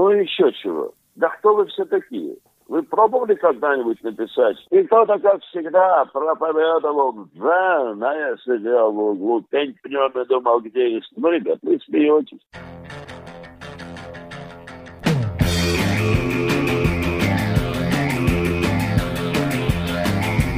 Ну 0.00 0.10
и 0.12 0.22
еще 0.22 0.50
чего. 0.54 0.94
Да 1.16 1.28
кто 1.28 1.54
вы 1.54 1.66
все 1.66 1.84
такие? 1.84 2.34
Вы 2.68 2.82
пробовали 2.84 3.34
когда-нибудь 3.34 4.02
написать? 4.02 4.56
И 4.70 4.82
кто-то, 4.84 5.18
как 5.18 5.42
всегда, 5.42 6.06
проповедовал 6.06 7.26
дзен, 7.34 8.02
а 8.02 8.14
я 8.14 8.34
сидел 8.38 8.92
в 8.92 8.98
углу, 8.98 9.42
пень 9.50 9.76
пнем 9.82 10.10
и 10.18 10.26
думал, 10.26 10.60
где 10.62 10.94
есть. 10.94 11.12
Ну, 11.16 11.28
ребят, 11.28 11.58
вы 11.60 11.78
смеетесь. 11.84 12.40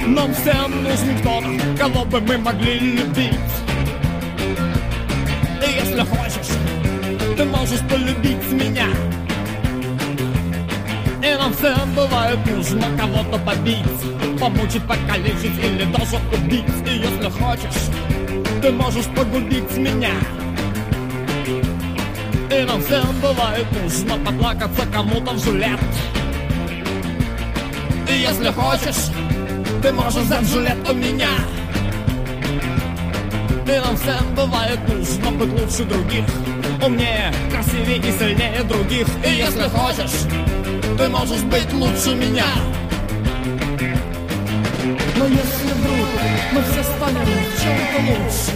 Нам 0.06 0.30
всем 0.34 0.84
нужен 0.84 1.18
кто-то, 1.18 1.48
кого 1.80 2.04
бы 2.04 2.20
мы 2.20 2.38
могли 2.38 2.78
любить. 2.78 3.34
И 5.58 5.68
если 5.68 6.02
хочешь, 6.04 7.36
ты 7.36 7.44
можешь 7.44 7.80
полюбить 7.90 8.52
меня. 8.52 8.86
Всем 11.58 11.94
бывает 11.94 12.38
нужно 12.46 12.86
кого-то 12.98 13.38
побить. 13.38 13.84
Помучить, 14.40 14.82
покалечить 14.82 15.58
или 15.62 15.84
даже 15.92 16.16
убить. 16.32 16.64
И 16.86 16.96
если 16.98 17.30
хочешь, 17.30 17.82
ты 18.62 18.72
можешь 18.72 19.06
погубить 19.06 19.76
меня. 19.76 20.14
И 22.50 22.64
нам 22.64 22.82
всем 22.82 23.20
бывает 23.20 23.66
нужно 23.82 24.16
поплакаться 24.24 24.86
кому-то 24.92 25.32
в 25.32 25.44
жилет. 25.44 25.80
И 28.08 28.12
если 28.12 28.50
хочешь, 28.50 29.10
ты 29.82 29.92
можешь 29.92 30.22
взять 30.22 30.46
жилет 30.48 30.90
у 30.90 30.94
меня. 30.94 31.28
И 33.66 33.78
нам 33.78 33.96
всем 33.96 34.34
бывает 34.34 34.80
нужно 34.88 35.30
быть 35.32 35.60
лучше 35.60 35.84
других. 35.84 36.24
Умнее, 36.84 37.32
красивее 37.50 37.98
и 37.98 38.18
сильнее 38.18 38.62
других. 38.64 39.06
И 39.24 39.30
если 39.30 39.68
хочешь, 39.68 40.26
ты 40.96 41.08
можешь 41.08 41.42
быть 41.42 41.72
лучше 41.72 42.14
меня. 42.14 42.46
Но 45.16 45.26
если 45.26 45.72
вдруг 45.72 46.08
мы 46.52 46.62
все 46.62 46.82
станем 46.82 47.24
в 47.24 47.62
чем-то 47.62 47.98
лучше? 48.08 48.52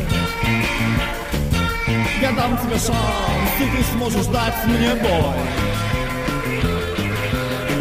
Я 2.21 2.33
дам 2.33 2.59
тебе 2.59 2.79
шанс, 2.79 3.53
и 3.61 3.77
ты 3.77 3.85
сможешь 3.93 4.27
дать 4.27 4.67
мне 4.67 4.95
бой. 4.97 5.35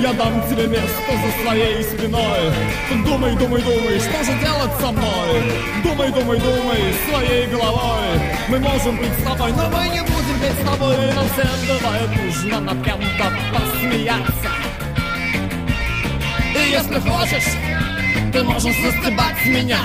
Я 0.01 0.13
дам 0.13 0.41
тебе 0.49 0.67
место 0.67 1.11
за 1.11 1.43
своей 1.43 1.83
спиной. 1.83 2.51
Думай, 3.05 3.35
думай, 3.35 3.61
думай, 3.61 3.99
что 3.99 4.23
же 4.23 4.39
делать 4.39 4.71
со 4.79 4.91
мной? 4.91 5.41
Думай, 5.83 6.11
думай, 6.11 6.39
думай, 6.39 6.93
своей 7.09 7.47
головой. 7.47 8.21
Мы 8.49 8.59
можем 8.59 8.97
быть 8.97 9.19
с 9.19 9.23
тобой, 9.23 9.51
но 9.53 9.69
мы 9.69 9.87
не 9.89 10.01
будем 10.01 10.14
быть 10.39 10.53
с 10.53 10.65
тобой 10.65 10.95
Нам 11.13 11.27
всем 11.29 11.77
бывает 11.77 12.09
нужно 12.23 12.59
над 12.59 12.83
кем-то 12.83 13.31
посмеяться. 13.53 14.49
И 16.55 16.71
если 16.71 16.99
хочешь, 16.99 17.51
ты 18.31 18.43
можешь 18.43 18.75
застебать 18.81 19.45
меня. 19.45 19.79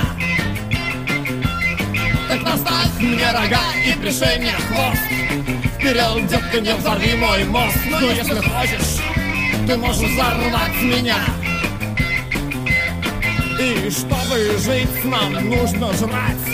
Так 2.29 2.43
наставь 2.43 3.01
мне 3.01 3.31
рога 3.33 3.61
и 3.85 3.93
пришей 4.01 4.39
мне 4.39 4.53
хвост. 4.53 5.03
Вперед, 5.79 6.27
детка, 6.29 6.61
не 6.61 6.75
взорви 6.75 7.15
мой 7.15 7.45
мозг. 7.45 7.77
Но 7.91 8.01
если 8.01 8.41
хочешь, 8.41 9.01
ты 9.67 9.77
можешь 9.77 10.11
взорвать 10.11 10.83
меня. 10.83 11.19
И 13.59 13.91
чтобы 13.91 14.59
жить 14.59 15.05
нам 15.05 15.33
нужно 15.49 15.93
жрать 15.93 16.50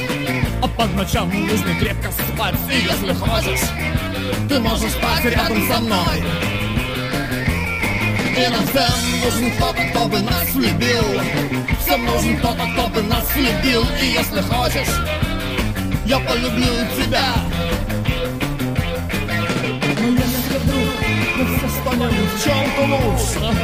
А 0.63 0.69
по 0.69 0.87
ночам 0.87 1.29
нужно 1.29 1.75
крепко 1.79 2.11
спать 2.11 2.55
И 2.71 2.77
если 2.77 3.13
хочешь, 3.13 3.69
ты 4.49 4.59
можешь 4.59 4.93
спать 4.93 5.25
рядом 5.25 5.69
со 5.69 5.81
мной. 5.81 6.23
И 8.37 8.49
нам 8.49 8.67
всем 8.67 9.21
нужен 9.25 9.51
кто-то, 9.57 9.83
кто 9.91 10.05
бы 10.07 10.21
нас 10.21 10.55
любил. 10.55 11.21
Всем 11.81 12.05
нужен 12.05 12.39
кто-то, 12.39 12.67
кто 12.73 12.89
бы 12.89 13.03
нас 13.03 13.25
любил. 13.37 13.83
И 14.01 14.07
если 14.07 14.41
хочешь, 14.43 14.95
я 16.07 16.19
полюблю 16.21 16.67
тебя. 16.97 17.35
Но 20.01 20.09
если 20.09 20.59
вдруг 20.59 20.89
мы 21.37 21.57
все 21.57 21.69
станем 21.81 22.11
в 22.11 22.45
чем-то 22.45 22.83
лучше. 22.95 23.57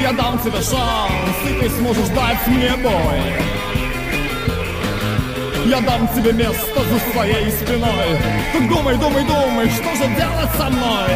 Я 0.00 0.12
дам 0.12 0.38
тебе 0.38 0.62
шанс, 0.62 1.36
и 1.44 1.60
ты 1.60 1.70
сможешь 1.70 2.08
дать 2.08 2.46
мне 2.46 2.76
бой 2.76 3.67
Я 5.68 5.82
дам 5.82 6.08
тебе 6.08 6.32
место 6.32 6.80
за 6.82 7.12
своей 7.12 7.50
спиной. 7.50 8.16
Думай, 8.70 8.96
думай, 8.96 9.22
думай, 9.22 9.68
что 9.68 9.94
же 9.96 10.08
делать 10.16 10.50
со 10.56 10.70
мной? 10.70 11.10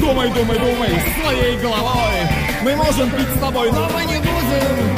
Думай, 0.00 0.30
думай, 0.30 0.56
думай, 0.60 0.90
своей 1.20 1.58
головой. 1.58 2.14
Мы 2.62 2.76
можем 2.76 3.10
пить 3.10 3.28
с 3.36 3.40
тобой, 3.40 3.72
но 3.72 3.88
мы 3.92 4.04
не 4.04 4.18
будем 4.18 4.95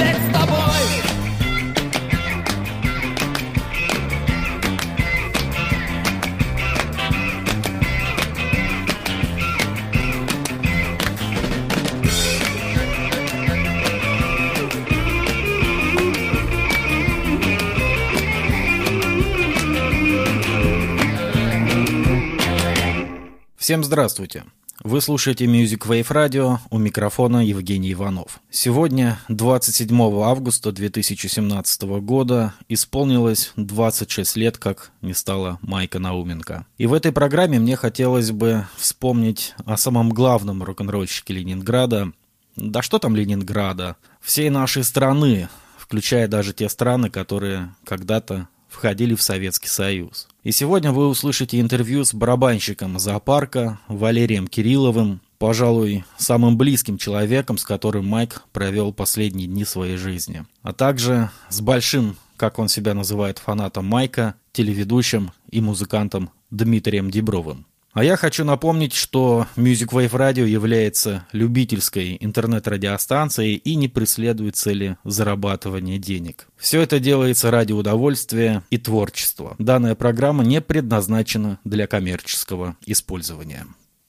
Всем 23.68 23.84
здравствуйте! 23.84 24.44
Вы 24.82 25.02
слушаете 25.02 25.44
Music 25.44 25.80
Wave 25.86 26.08
Radio, 26.08 26.56
у 26.70 26.78
микрофона 26.78 27.44
Евгений 27.44 27.92
Иванов. 27.92 28.40
Сегодня, 28.48 29.18
27 29.28 29.94
августа 30.22 30.72
2017 30.72 31.82
года, 32.00 32.54
исполнилось 32.70 33.52
26 33.56 34.36
лет, 34.36 34.56
как 34.56 34.90
не 35.02 35.12
стало 35.12 35.58
Майка 35.60 35.98
Науменко. 35.98 36.64
И 36.78 36.86
в 36.86 36.94
этой 36.94 37.12
программе 37.12 37.58
мне 37.58 37.76
хотелось 37.76 38.30
бы 38.30 38.66
вспомнить 38.78 39.54
о 39.66 39.76
самом 39.76 40.14
главном 40.14 40.62
рок-н-ролльщике 40.62 41.34
Ленинграда, 41.34 42.12
да 42.56 42.80
что 42.80 42.98
там 42.98 43.14
Ленинграда, 43.14 43.96
всей 44.22 44.48
нашей 44.48 44.82
страны, 44.82 45.50
включая 45.76 46.26
даже 46.26 46.54
те 46.54 46.70
страны, 46.70 47.10
которые 47.10 47.74
когда-то 47.84 48.48
входили 48.68 49.14
в 49.14 49.22
Советский 49.22 49.68
Союз. 49.68 50.28
И 50.42 50.52
сегодня 50.52 50.92
вы 50.92 51.08
услышите 51.08 51.60
интервью 51.60 52.04
с 52.04 52.14
барабанщиком 52.14 52.98
зоопарка 52.98 53.80
Валерием 53.88 54.46
Кирилловым, 54.46 55.20
пожалуй, 55.38 56.04
самым 56.16 56.56
близким 56.56 56.98
человеком, 56.98 57.58
с 57.58 57.64
которым 57.64 58.06
Майк 58.06 58.44
провел 58.52 58.92
последние 58.92 59.48
дни 59.48 59.64
своей 59.64 59.96
жизни. 59.96 60.44
А 60.62 60.72
также 60.72 61.30
с 61.48 61.60
большим, 61.60 62.16
как 62.36 62.58
он 62.58 62.68
себя 62.68 62.94
называет, 62.94 63.38
фанатом 63.38 63.86
Майка, 63.86 64.34
телеведущим 64.52 65.32
и 65.50 65.60
музыкантом 65.60 66.30
Дмитрием 66.50 67.10
Дебровым. 67.10 67.66
А 67.94 68.04
я 68.04 68.16
хочу 68.16 68.44
напомнить, 68.44 68.94
что 68.94 69.46
Music 69.56 69.92
Wave 69.92 70.12
Radio 70.12 70.44
является 70.44 71.26
любительской 71.32 72.16
интернет-радиостанцией 72.20 73.54
и 73.54 73.74
не 73.76 73.88
преследует 73.88 74.56
цели 74.56 74.96
зарабатывания 75.04 75.98
денег. 75.98 76.46
Все 76.56 76.82
это 76.82 77.00
делается 77.00 77.50
ради 77.50 77.72
удовольствия 77.72 78.62
и 78.70 78.78
творчества. 78.78 79.56
Данная 79.58 79.94
программа 79.94 80.44
не 80.44 80.60
предназначена 80.60 81.58
для 81.64 81.86
коммерческого 81.86 82.76
использования. 82.86 83.64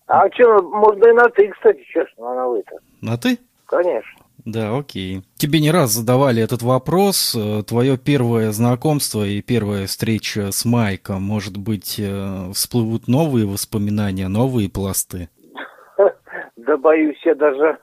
А 0.07 0.29
что, 0.33 0.61
можно 0.61 1.07
и 1.07 1.13
на 1.13 1.29
ты, 1.29 1.49
кстати, 1.49 1.83
честно, 1.93 2.35
на 2.35 2.47
вы-то. 2.47 2.75
На 3.01 3.17
ты? 3.17 3.39
Конечно. 3.65 4.18
Да, 4.45 4.77
окей. 4.77 5.21
Тебе 5.35 5.59
не 5.59 5.71
раз 5.71 5.91
задавали 5.91 6.41
этот 6.41 6.61
вопрос. 6.61 7.35
Э, 7.37 7.63
Твое 7.63 7.97
первое 7.97 8.51
знакомство 8.51 9.25
и 9.25 9.41
первая 9.41 9.85
встреча 9.85 10.51
с 10.51 10.65
Майком, 10.65 11.21
может 11.23 11.57
быть, 11.57 11.95
э, 11.99 12.51
всплывут 12.53 13.07
новые 13.07 13.45
воспоминания, 13.45 14.27
новые 14.27 14.69
пласты? 14.69 15.29
Да 16.57 16.77
боюсь, 16.77 17.19
я 17.25 17.33
даже 17.35 17.79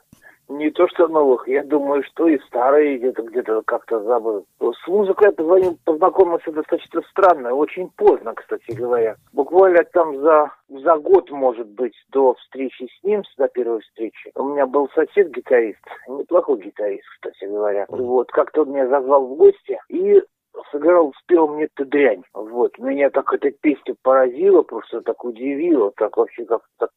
не 0.49 0.71
то 0.71 0.87
что 0.89 1.09
новых, 1.09 1.49
я 1.49 1.65
думаю, 1.65 2.03
что 2.05 2.29
и 2.29 2.39
старые 2.47 2.99
где-то 2.99 3.23
где-то 3.23 3.63
как-то 3.63 4.03
забыл. 4.03 4.47
С 4.61 4.89
музыкой 4.89 5.33
я 5.37 5.73
познакомился 5.85 6.53
достаточно 6.53 7.03
странно, 7.11 7.55
очень 7.55 7.91
поздно, 7.97 8.35
кстати 8.35 8.71
говоря. 8.73 9.17
Буквально 9.33 9.85
там 9.85 10.17
за, 10.21 10.53
за 10.69 10.97
год, 10.97 11.31
может 11.31 11.69
быть, 11.69 11.95
до 12.11 12.35
встречи 12.35 12.89
с 13.01 13.05
ним, 13.05 13.23
до 13.37 13.49
первой 13.49 13.81
встречи. 13.81 14.31
У 14.35 14.45
меня 14.45 14.67
был 14.67 14.89
сосед-гитарист, 14.95 15.85
неплохой 16.09 16.61
гитарист, 16.61 17.05
кстати 17.15 17.51
говоря. 17.51 17.87
Вот, 17.89 18.31
как-то 18.31 18.63
он 18.63 18.71
меня 18.71 18.89
зазвал 18.89 19.27
в 19.27 19.37
гости 19.37 19.79
и 19.89 20.23
сыграл, 20.71 21.13
спел 21.23 21.49
мне 21.49 21.65
эту 21.65 21.85
дрянь. 21.85 22.23
Вот, 22.33 22.79
меня 22.79 23.11
так 23.11 23.33
эта 23.33 23.51
песня 23.51 23.95
поразила, 24.03 24.63
просто 24.63 25.01
так 25.03 25.25
удивила, 25.25 25.93
так 25.97 26.17
вообще 26.17 26.45
как-то 26.45 26.69
так 26.79 26.91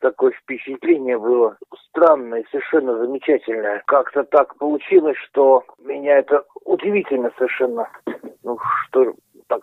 такое 0.00 0.32
впечатление 0.32 1.18
было 1.18 1.56
странное, 1.88 2.44
совершенно 2.50 2.98
замечательное. 2.98 3.82
Как-то 3.86 4.24
так 4.24 4.56
получилось, 4.56 5.16
что 5.18 5.64
меня 5.78 6.18
это 6.18 6.44
удивительно 6.64 7.30
совершенно, 7.36 7.88
ну, 8.42 8.58
что 8.86 9.14
так 9.46 9.62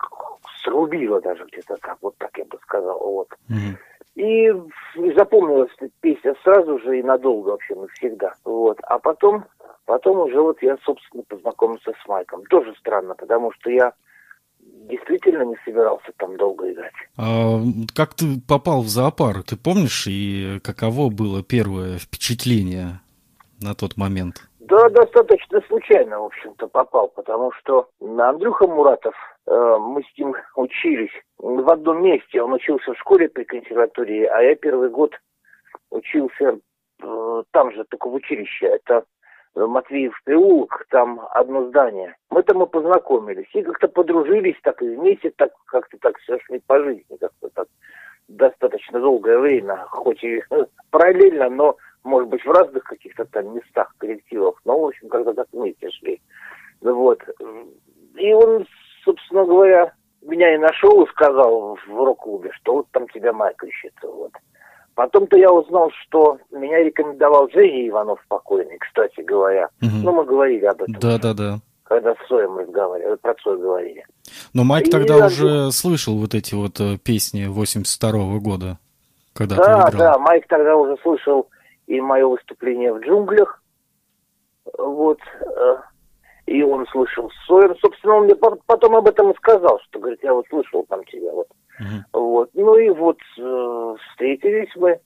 срубило 0.63 1.21
даже 1.21 1.45
где-то 1.45 1.75
так, 1.81 1.97
вот 2.01 2.15
так 2.17 2.37
я 2.37 2.45
бы 2.45 2.57
сказал, 2.63 2.99
вот. 2.99 3.29
Мгм. 3.49 3.77
И 4.15 4.51
запомнилась 5.15 5.71
эта 5.77 5.91
песня 6.01 6.35
сразу 6.43 6.79
же 6.79 6.97
и 6.97 7.03
надолго 7.03 7.49
вообще, 7.49 7.75
навсегда. 7.75 8.33
Вот. 8.45 8.79
А 8.83 8.97
потом, 8.97 9.45
потом 9.85 10.21
уже 10.21 10.41
вот 10.41 10.61
я, 10.63 10.75
собственно, 10.83 11.23
познакомился 11.27 11.93
с 12.03 12.07
Майком. 12.07 12.43
Тоже 12.45 12.73
странно, 12.79 13.13
потому 13.13 13.51
что 13.51 13.69
я 13.69 13.93
действительно 14.87 15.43
не 15.43 15.55
собирался 15.65 16.11
там 16.17 16.37
долго 16.37 16.71
играть. 16.71 16.93
А 17.17 17.59
как 17.95 18.13
ты 18.13 18.39
попал 18.47 18.81
в 18.81 18.87
зоопарк? 18.87 19.45
Ты 19.45 19.57
помнишь, 19.57 20.07
и 20.07 20.59
каково 20.63 21.09
было 21.09 21.43
первое 21.43 21.97
впечатление 21.97 22.99
на 23.61 23.73
тот 23.73 23.97
момент? 23.97 24.47
Да, 24.59 24.89
достаточно 24.89 25.61
случайно, 25.61 26.19
в 26.19 26.25
общем-то, 26.25 26.67
попал, 26.67 27.07
потому 27.09 27.51
что 27.53 27.87
Андрюха 28.01 28.67
Муратов, 28.67 29.15
э, 29.45 29.77
мы 29.79 30.03
с 30.03 30.17
ним 30.17 30.35
учились 30.55 31.11
в 31.37 31.69
одном 31.69 32.03
месте. 32.03 32.41
Он 32.41 32.53
учился 32.53 32.93
в 32.93 32.97
школе 32.97 33.29
при 33.29 33.45
консерватории, 33.45 34.25
а 34.25 34.41
я 34.41 34.55
первый 34.55 34.89
год 34.89 35.13
учился 35.89 36.59
э, 37.01 37.43
там 37.51 37.71
же, 37.71 37.85
только 37.85 38.09
в 38.09 38.13
училище. 38.15 38.65
Это 38.65 39.05
Матвеев 39.65 40.13
переулок, 40.23 40.85
там 40.89 41.21
одно 41.31 41.67
здание. 41.67 42.15
Мы 42.29 42.43
там 42.43 42.61
и 42.63 42.67
познакомились, 42.67 43.49
и 43.53 43.63
как-то 43.63 43.87
подружились, 43.87 44.57
так 44.61 44.81
и 44.81 44.95
вместе, 44.95 45.31
так 45.31 45.51
как-то 45.65 45.97
так 45.99 46.19
сошли 46.21 46.61
по 46.67 46.79
жизни, 46.79 47.17
как-то 47.19 47.49
так 47.49 47.67
достаточно 48.27 48.99
долгое 48.99 49.39
время, 49.39 49.77
хоть 49.89 50.23
и 50.23 50.43
параллельно, 50.91 51.49
но 51.49 51.77
может 52.07 52.29
быть, 52.29 52.43
в 52.45 52.51
разных 52.51 52.83
каких-то 52.83 53.25
там 53.25 53.53
местах, 53.55 53.93
коллективах, 53.97 54.59
но, 54.65 54.79
в 54.79 54.85
общем, 54.85 55.09
когда 55.09 55.33
так 55.33 55.47
вместе 55.51 55.89
шли. 55.91 56.21
Вот. 56.81 57.21
И 58.15 58.33
он, 58.33 58.65
собственно 59.03 59.45
говоря, 59.45 59.93
меня 60.21 60.55
и 60.55 60.57
нашел 60.57 61.03
и 61.03 61.09
сказал 61.09 61.77
в 61.85 62.03
рок-клубе, 62.03 62.51
что 62.53 62.75
вот 62.75 62.87
там 62.91 63.07
тебя 63.09 63.33
Майк 63.33 63.61
ищет. 63.63 63.93
Вот. 64.01 64.31
Потом-то 64.97 65.37
я 65.37 65.51
узнал, 65.51 65.91
что 66.01 66.39
меня 66.49 66.79
рекомендовал 66.79 67.47
Женя 67.51 67.87
Иванов 67.87 68.19
покойный, 68.29 68.79
кстати 68.79 69.21
говоря. 69.21 69.69
Угу. 69.79 69.91
Ну, 70.03 70.11
мы 70.11 70.25
говорили 70.25 70.65
об 70.65 70.81
этом. 70.81 70.95
Да, 70.99 71.19
да, 71.19 71.35
да. 71.35 71.59
Когда 71.83 72.15
с 72.15 72.27
Цоем 72.27 72.57
разговаривали, 72.57 73.15
про 73.17 73.35
Цой 73.35 73.59
говорили. 73.59 74.03
Но 74.55 74.63
Майк 74.63 74.87
и 74.87 74.89
тогда 74.89 75.17
я... 75.17 75.27
уже 75.27 75.71
слышал 75.71 76.17
вот 76.17 76.33
эти 76.33 76.55
вот 76.55 76.79
э, 76.79 76.97
песни 76.97 77.45
82 77.45 78.09
-го 78.09 78.39
года, 78.39 78.79
когда 79.33 79.55
да, 79.57 79.63
ты 79.63 79.97
играл. 79.97 80.13
Да, 80.13 80.17
Майк 80.17 80.47
тогда 80.47 80.75
уже 80.75 80.97
слышал 81.03 81.47
и 81.85 82.01
мое 82.01 82.25
выступление 82.25 82.91
в 82.91 82.99
джунглях. 82.99 83.61
Вот. 84.79 85.19
И 86.47 86.63
он 86.63 86.87
слышал 86.87 87.29
Сойер. 87.45 87.75
Собственно, 87.79 88.15
он 88.15 88.23
мне 88.23 88.35
потом 88.35 88.95
об 88.95 89.07
этом 89.07 89.31
и 89.31 89.35
сказал, 89.35 89.79
что, 89.81 89.99
говорит, 89.99 90.23
я 90.23 90.33
вот 90.33 90.47
слышал 90.49 90.85
там 90.89 91.03
тебя. 91.05 91.31
Вот. 91.33 91.47
Uh-huh. 91.79 92.19
вот. 92.19 92.49
Ну 92.53 92.75
и 92.77 92.89
вот 92.89 93.17
э, 93.37 93.95
встретились 94.09 94.73
мы 94.77 94.99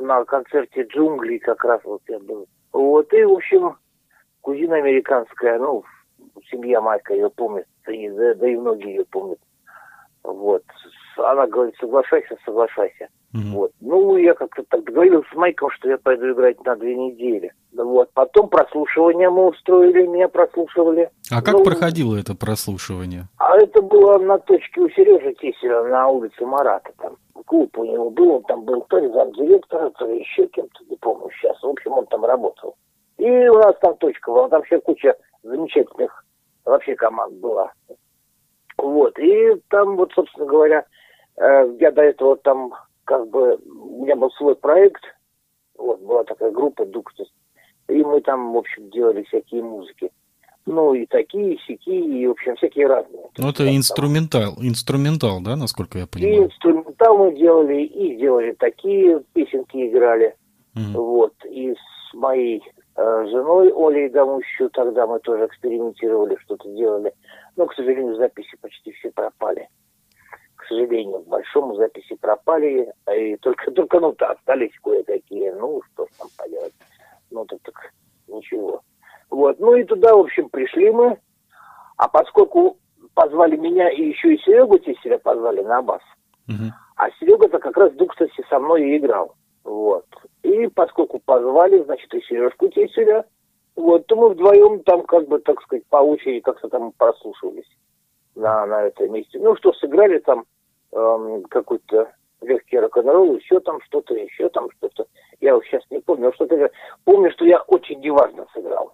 на 0.00 0.24
концерте 0.24 0.82
джунглей 0.82 1.38
как 1.38 1.62
раз 1.64 1.80
вот 1.84 2.00
я 2.08 2.18
был. 2.18 2.46
Вот. 2.72 3.12
И, 3.12 3.22
в 3.22 3.32
общем, 3.32 3.76
кузина 4.40 4.76
американская, 4.76 5.58
ну, 5.58 5.84
семья 6.50 6.80
Майка 6.80 7.14
ее 7.14 7.28
помнит, 7.28 7.66
и, 7.88 8.08
да, 8.08 8.34
да 8.34 8.48
и 8.48 8.56
многие 8.56 8.96
ее 8.96 9.04
помнят. 9.04 9.38
Вот. 10.24 10.64
Она 11.16 11.46
говорит, 11.46 11.74
соглашайся, 11.80 12.36
соглашайся. 12.44 13.08
Mm-hmm. 13.34 13.52
Вот. 13.52 13.72
Ну, 13.80 14.16
я 14.16 14.34
как-то 14.34 14.62
так 14.68 14.84
договорился 14.84 15.28
с 15.32 15.36
Майком, 15.36 15.70
что 15.70 15.88
я 15.88 15.98
пойду 15.98 16.32
играть 16.32 16.62
на 16.64 16.76
две 16.76 16.94
недели. 16.94 17.52
Вот. 17.72 18.10
Потом 18.12 18.48
прослушивание 18.48 19.30
мы 19.30 19.48
устроили, 19.48 20.06
меня 20.06 20.28
прослушивали. 20.28 21.10
А 21.30 21.40
как 21.40 21.54
ну, 21.54 21.64
проходило 21.64 22.16
это 22.16 22.34
прослушивание? 22.34 23.28
А 23.38 23.56
это 23.56 23.80
было 23.80 24.18
на 24.18 24.38
точке 24.38 24.82
у 24.82 24.90
Сережи 24.90 25.32
Киселя 25.34 25.82
на 25.84 26.08
улице 26.08 26.44
Марата. 26.44 26.90
Там 26.98 27.16
клуб 27.46 27.76
у 27.78 27.84
него 27.84 28.10
был, 28.10 28.36
он 28.36 28.42
там 28.44 28.64
был 28.64 28.82
то 28.82 28.98
ли 28.98 29.08
замдиректора, 29.08 29.90
то 29.90 30.06
ли 30.06 30.20
еще 30.20 30.46
кем-то, 30.48 30.84
не 30.88 30.96
помню 30.96 31.30
сейчас. 31.32 31.60
В 31.62 31.68
общем, 31.68 31.92
он 31.92 32.06
там 32.06 32.24
работал. 32.24 32.76
И 33.18 33.28
у 33.28 33.54
нас 33.54 33.74
там 33.80 33.96
точка 33.96 34.30
была, 34.30 34.48
там 34.48 34.60
вообще 34.60 34.80
куча 34.80 35.14
замечательных 35.42 36.24
вообще 36.64 36.94
команд 36.94 37.34
была. 37.34 37.72
Вот. 38.78 39.18
И 39.18 39.54
там 39.68 39.96
вот, 39.96 40.12
собственно 40.12 40.46
говоря, 40.46 40.84
я 41.36 41.90
до 41.90 42.02
этого 42.02 42.36
там 42.36 42.72
как 43.04 43.28
бы 43.28 43.56
у 43.56 44.04
меня 44.04 44.16
был 44.16 44.30
свой 44.32 44.54
проект, 44.54 45.02
вот, 45.76 46.00
была 46.00 46.24
такая 46.24 46.50
группа 46.50 46.84
Дуктус, 46.86 47.28
и 47.88 48.02
мы 48.02 48.20
там, 48.20 48.52
в 48.52 48.56
общем, 48.56 48.90
делали 48.90 49.22
всякие 49.24 49.62
музыки. 49.62 50.10
Ну, 50.64 50.94
и 50.94 51.06
такие, 51.06 51.54
и 51.54 51.60
сякие, 51.66 52.00
и, 52.00 52.26
в 52.28 52.30
общем, 52.30 52.54
всякие 52.54 52.86
разные. 52.86 53.24
Ну, 53.36 53.48
это 53.48 53.76
инструментал, 53.76 54.54
инструментал, 54.60 55.40
да, 55.40 55.56
насколько 55.56 55.98
я 55.98 56.06
понимаю? 56.06 56.34
И 56.34 56.44
инструментал 56.44 57.18
мы 57.18 57.34
делали, 57.34 57.82
и 57.82 58.16
делали 58.16 58.52
такие 58.52 59.24
песенки, 59.32 59.88
играли. 59.88 60.36
Mm. 60.76 60.92
Вот, 60.92 61.34
и 61.50 61.74
с 61.74 62.14
моей 62.14 62.62
э, 62.96 63.26
женой 63.28 63.72
Олей 63.74 64.08
Дамущу 64.08 64.70
тогда 64.70 65.08
мы 65.08 65.18
тоже 65.18 65.46
экспериментировали, 65.46 66.36
что-то 66.44 66.68
делали. 66.70 67.12
Но, 67.56 67.66
к 67.66 67.74
сожалению, 67.74 68.14
записи 68.14 68.56
почти 68.60 68.92
все 68.92 69.10
пропали 69.10 69.68
к 70.62 70.68
сожалению, 70.68 71.20
к 71.20 71.26
большому 71.26 71.74
записи 71.74 72.14
пропали, 72.14 72.92
и 73.12 73.36
только, 73.36 73.70
только 73.72 74.00
ну, 74.00 74.12
то 74.12 74.30
остались 74.30 74.72
кое-какие, 74.82 75.50
ну, 75.50 75.82
что 75.92 76.06
ж 76.06 76.08
там 76.18 76.28
поделать, 76.38 76.74
ну, 77.30 77.44
так, 77.44 77.58
так 77.62 77.92
ничего. 78.28 78.82
Вот, 79.30 79.58
ну 79.58 79.74
и 79.74 79.84
туда, 79.84 80.14
в 80.14 80.20
общем, 80.20 80.48
пришли 80.48 80.90
мы, 80.90 81.18
а 81.96 82.08
поскольку 82.08 82.78
позвали 83.14 83.56
меня 83.56 83.90
и 83.90 84.08
еще 84.08 84.34
и 84.34 84.38
Серегу 84.38 84.78
Теселя 84.78 85.18
позвали 85.18 85.62
на 85.62 85.82
бас, 85.82 86.02
uh 86.48 86.70
а 86.94 87.10
Серега-то 87.18 87.58
как 87.58 87.76
раз 87.76 87.90
в 87.92 87.96
Дукстасе 87.96 88.44
со 88.48 88.60
мной 88.60 88.82
и 88.82 88.98
играл, 88.98 89.34
вот. 89.64 90.06
И 90.42 90.68
поскольку 90.68 91.18
позвали, 91.18 91.82
значит, 91.82 92.14
и 92.14 92.20
Сережку 92.20 92.68
Теселя, 92.68 93.24
вот, 93.74 94.06
то 94.06 94.14
мы 94.14 94.28
вдвоем 94.28 94.80
там, 94.84 95.02
как 95.02 95.26
бы, 95.26 95.40
так 95.40 95.60
сказать, 95.62 95.84
по 95.88 95.96
очереди 95.96 96.40
как-то 96.40 96.68
там 96.68 96.92
прослушивались 96.92 97.66
на, 98.34 98.66
на 98.66 98.82
этом 98.82 99.12
месте. 99.12 99.38
Ну, 99.38 99.56
что, 99.56 99.72
сыграли 99.74 100.18
там 100.18 100.44
эм, 100.92 101.42
какой-то 101.44 102.12
легкий 102.40 102.78
рок-н-ролл, 102.78 103.36
еще 103.36 103.60
там 103.60 103.80
что-то, 103.82 104.14
еще 104.14 104.48
там 104.48 104.68
что-то. 104.78 105.06
Я 105.40 105.54
вот 105.54 105.64
сейчас 105.64 105.82
не 105.90 106.00
помню, 106.00 106.26
но 106.26 106.32
что-то... 106.32 106.70
Помню, 107.04 107.30
что 107.32 107.44
я 107.44 107.60
очень 107.62 108.00
неважно 108.00 108.46
сыграл. 108.52 108.92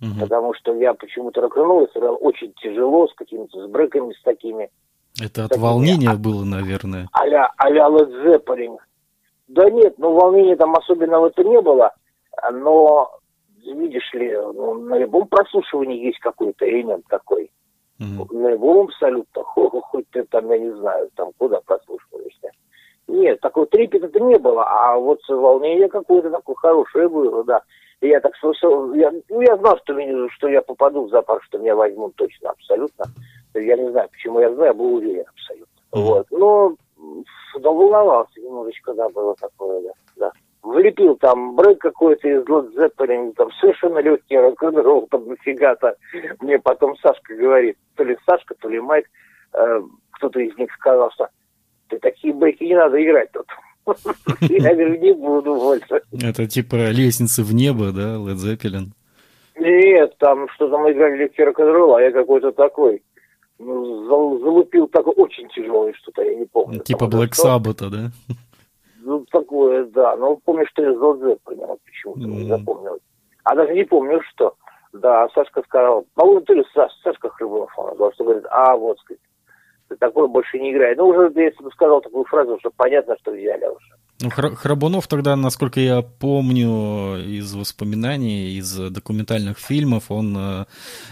Угу. 0.00 0.20
Потому 0.20 0.54
что 0.54 0.74
я 0.74 0.94
почему-то 0.94 1.40
рок-н-ролл 1.40 1.88
сыграл 1.92 2.18
очень 2.20 2.52
тяжело, 2.54 3.06
с 3.08 3.14
какими-то 3.14 3.66
с 3.66 3.70
бреками, 3.70 4.12
с 4.12 4.22
такими. 4.22 4.70
Это 5.20 5.44
от 5.44 5.50
такими, 5.50 5.64
волнения 5.64 6.10
а, 6.10 6.16
было, 6.16 6.44
наверное. 6.44 7.08
А-ля, 7.12 7.50
а-ля. 7.56 7.88
Да 9.48 9.70
нет, 9.70 9.94
ну 9.98 10.14
волнения 10.14 10.56
там 10.56 10.74
особенного 10.74 11.26
это 11.26 11.44
не 11.44 11.60
было, 11.60 11.92
но 12.52 13.10
видишь 13.62 14.12
ли, 14.14 14.32
ну, 14.32 14.74
на 14.74 14.96
любом 14.98 15.28
прослушивании 15.28 16.06
есть 16.06 16.18
какой-то 16.20 16.68
элемент 16.68 17.04
такой. 17.08 17.50
Угу. 18.02 18.38
На 18.38 18.50
любом 18.50 18.86
абсолютно, 18.86 19.42
хоть 19.44 20.08
ты 20.10 20.24
там, 20.24 20.50
я 20.50 20.58
не 20.58 20.70
знаю, 20.72 21.10
там 21.14 21.30
куда 21.38 21.60
прослушиваешься. 21.60 22.50
Нет, 23.08 23.40
такого 23.40 23.66
трепета 23.66 24.06
это 24.06 24.20
не 24.20 24.38
было, 24.38 24.64
а 24.64 24.96
вот 24.96 25.20
волнение 25.28 25.88
какое-то 25.88 26.30
такое 26.30 26.56
хорошее 26.56 27.08
было, 27.08 27.44
да. 27.44 27.62
И 28.00 28.08
я 28.08 28.20
так 28.20 28.34
слышал, 28.36 28.92
я, 28.94 29.12
ну, 29.28 29.40
я 29.42 29.56
знал, 29.56 29.78
что, 29.78 29.92
меня, 29.94 30.28
что 30.30 30.48
я 30.48 30.62
попаду 30.62 31.04
в 31.04 31.10
зоопарк, 31.10 31.42
что 31.44 31.58
меня 31.58 31.76
возьмут 31.76 32.16
точно, 32.16 32.50
абсолютно. 32.50 33.04
Я 33.54 33.76
не 33.76 33.90
знаю, 33.90 34.08
почему 34.10 34.40
я 34.40 34.52
знаю, 34.54 34.68
я 34.68 34.74
был 34.74 34.94
уверен 34.94 35.24
абсолютно. 35.28 35.66
Mm-hmm. 35.92 36.00
Вот. 36.00 36.26
Но, 36.30 36.76
но 37.60 37.74
волновался 37.74 38.40
немножечко, 38.40 38.94
да, 38.94 39.08
было 39.10 39.36
такое, 39.36 39.82
да. 39.82 39.90
Влепил 40.62 41.16
там 41.16 41.56
брейк 41.56 41.80
какой-то 41.80 42.28
из 42.28 42.42
Led 42.44 42.74
Zeppelin, 42.74 43.32
там 43.34 43.50
совершенно 43.60 43.98
легкий 43.98 44.38
рок-н-ролл, 44.38 45.08
там 45.10 45.28
нафига-то. 45.28 45.96
Мне 46.40 46.58
потом 46.58 46.96
Сашка 46.98 47.34
говорит, 47.34 47.76
то 47.96 48.04
ли 48.04 48.16
Сашка, 48.26 48.54
то 48.54 48.68
ли 48.68 48.80
Майк, 48.80 49.06
э, 49.54 49.82
кто-то 50.12 50.40
из 50.40 50.56
них 50.56 50.72
сказал, 50.74 51.10
что 51.12 51.28
ты 51.88 51.98
такие 51.98 52.32
брейки 52.32 52.64
не 52.64 52.76
надо 52.76 53.02
играть 53.02 53.30
тут. 53.32 53.46
Я 54.40 54.74
говорю, 54.74 54.98
не 55.00 55.12
буду 55.12 55.56
больше. 55.56 56.02
Это 56.12 56.46
типа 56.46 56.90
лестницы 56.90 57.42
в 57.42 57.52
небо, 57.52 57.92
да, 57.92 58.16
Led 58.16 58.36
Zeppelin? 58.36 58.90
Нет, 59.58 60.16
там 60.18 60.48
что-то 60.50 60.78
мы 60.78 60.92
играли 60.92 61.16
легкий 61.16 61.44
рок-н-ролл, 61.44 61.96
а 61.96 62.02
я 62.02 62.10
какой-то 62.10 62.52
такой. 62.52 63.02
Ну, 63.58 64.38
залупил 64.40 64.88
такой 64.88 65.14
очень 65.14 65.48
тяжелый 65.50 65.92
что-то, 65.94 66.22
я 66.22 66.34
не 66.34 66.46
помню. 66.46 66.80
Типа 66.80 67.04
Black 67.04 67.32
Sabbath, 67.32 67.88
да? 67.90 68.10
Ну, 69.04 69.24
такое, 69.30 69.84
да. 69.86 70.16
Но 70.16 70.36
помню, 70.36 70.66
что 70.66 70.82
я 70.82 70.92
ЗЛЗ 70.94 71.38
понял, 71.44 71.78
почему-то 71.84 72.20
mm. 72.20 72.26
не 72.26 72.48
запомнил. 72.48 72.98
А 73.44 73.54
даже 73.54 73.74
не 73.74 73.84
помню, 73.84 74.20
что. 74.32 74.54
Да, 74.92 75.28
Сашка 75.34 75.62
сказал, 75.62 76.04
по-моему, 76.14 76.42
то 76.42 76.52
ли 76.52 76.64
Саш, 76.74 76.92
Сашка 77.02 77.30
Хрыбунов, 77.30 77.72
он 77.78 77.94
сказал, 77.94 78.12
что 78.12 78.24
говорит, 78.24 78.44
а, 78.50 78.76
вот, 78.76 78.98
сказать, 79.00 79.20
такое 79.98 80.28
больше 80.28 80.58
не 80.58 80.72
играет. 80.72 80.98
Ну, 80.98 81.08
уже, 81.08 81.32
если 81.34 81.62
бы 81.62 81.70
сказал 81.70 82.00
такую 82.00 82.24
фразу, 82.24 82.58
что 82.60 82.70
понятно, 82.76 83.16
что 83.20 83.32
взяли 83.32 83.64
уже. 83.64 83.94
Ну, 84.20 84.30
Храбунов 84.30 85.08
тогда, 85.08 85.34
насколько 85.34 85.80
я 85.80 86.02
помню 86.02 87.16
из 87.16 87.54
воспоминаний, 87.54 88.58
из 88.58 88.76
документальных 88.90 89.58
фильмов, 89.58 90.10
он 90.10 90.36
э, 90.36 90.64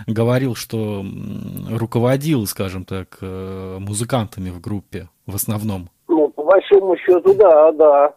говорил, 0.06 0.54
что 0.54 1.04
руководил, 1.70 2.46
скажем 2.46 2.84
так, 2.84 3.18
э, 3.20 3.78
музыкантами 3.80 4.50
в 4.50 4.60
группе 4.60 5.08
в 5.26 5.34
основном 5.34 5.90
большому 6.50 6.96
счету, 6.96 7.34
да, 7.34 7.72
да. 7.72 8.14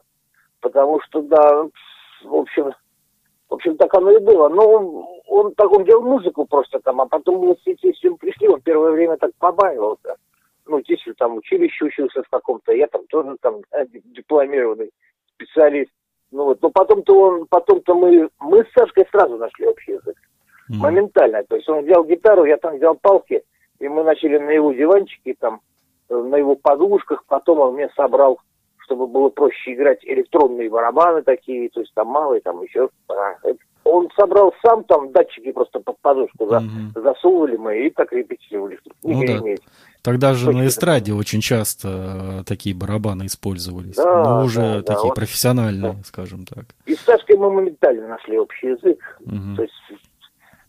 Потому 0.59 0.99
что, 1.01 1.21
да, 1.21 1.67
в 2.23 2.35
общем, 2.35 2.71
в 3.49 3.53
общем, 3.53 3.77
так 3.77 3.93
оно 3.93 4.11
и 4.11 4.19
было. 4.19 4.49
Но 4.49 4.67
он, 4.67 5.05
он 5.27 5.53
так, 5.53 5.71
он 5.71 5.85
делал 5.85 6.01
музыку 6.01 6.45
просто 6.45 6.79
там, 6.79 7.01
а 7.01 7.05
потом 7.05 7.39
в 7.39 7.51
институте 7.51 8.09
пришли, 8.19 8.47
он 8.47 8.61
первое 8.61 8.91
время 8.91 9.17
так 9.17 9.31
побаивался. 9.37 10.15
Ну, 10.65 10.81
здесь 10.81 11.03
там 11.17 11.35
училище 11.35 11.85
учился 11.85 12.23
в 12.23 12.29
каком-то, 12.29 12.71
я 12.71 12.87
там 12.87 13.05
тоже 13.07 13.35
там 13.41 13.61
дипломированный 14.15 14.91
специалист. 15.35 15.91
Ну 16.31 16.45
вот, 16.45 16.61
но 16.61 16.71
потом-то 16.71 17.19
он, 17.19 17.45
потом-то 17.47 17.93
мы, 17.93 18.29
мы 18.39 18.63
с 18.63 18.73
Сашкой 18.73 19.05
сразу 19.11 19.37
нашли 19.37 19.67
общий 19.67 19.91
язык. 19.91 20.15
Mm-hmm. 20.15 20.77
Моментально. 20.77 21.43
То 21.43 21.57
есть 21.57 21.69
он 21.69 21.83
взял 21.83 22.03
гитару, 22.05 22.45
я 22.45 22.57
там 22.57 22.77
взял 22.77 22.95
палки, 22.95 23.43
и 23.79 23.87
мы 23.87 24.03
начали 24.03 24.37
на 24.39 24.49
его 24.49 24.71
диванчике, 24.71 25.35
там, 25.39 25.61
на 26.21 26.35
его 26.35 26.55
подушках, 26.55 27.23
потом 27.27 27.59
он 27.59 27.75
мне 27.75 27.89
собрал, 27.95 28.39
чтобы 28.79 29.07
было 29.07 29.29
проще 29.29 29.73
играть 29.73 30.03
электронные 30.03 30.69
барабаны 30.69 31.21
такие, 31.23 31.69
то 31.69 31.79
есть 31.79 31.93
там 31.93 32.07
малые, 32.07 32.41
там 32.41 32.61
еще. 32.61 32.89
Он 33.85 34.09
собрал 34.15 34.53
сам 34.65 34.85
там 34.85 35.11
датчики 35.11 35.51
просто 35.51 35.79
под 35.81 35.99
подушку 35.99 36.47
за, 36.47 36.57
mm-hmm. 36.57 37.01
засовывали 37.03 37.57
мы 37.57 37.87
и 37.87 37.89
так 37.89 38.13
репетировали, 38.13 38.77
чтобы 38.77 38.95
не 39.03 39.25
ну, 39.27 39.43
Да. 39.43 39.63
Тогда 40.03 40.33
же 40.33 40.51
на 40.51 40.67
эстраде 40.67 41.13
очень 41.13 41.39
часто 41.39 42.41
э, 42.41 42.43
такие 42.45 42.75
барабаны 42.75 43.25
использовались. 43.25 43.95
Да, 43.95 44.23
но 44.23 44.43
уже 44.43 44.59
да, 44.59 44.81
такие 44.81 45.09
да, 45.09 45.15
профессиональные, 45.15 45.93
да. 45.93 46.03
скажем 46.03 46.45
так. 46.45 46.65
И 46.85 46.95
с 46.95 46.99
Сашкой 47.01 47.37
мы 47.37 47.49
моментально 47.49 48.07
нашли 48.09 48.37
общий 48.37 48.67
язык. 48.67 48.99
Угу. 49.21 49.55
То 49.55 49.61
есть, 49.63 49.73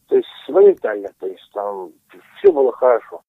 то 0.06 0.16
есть 0.16 0.28
моментально, 0.48 1.08
то 1.18 1.26
есть 1.26 1.50
там 1.52 1.90
все 2.38 2.52
было 2.52 2.70
хорошо. 2.72 3.22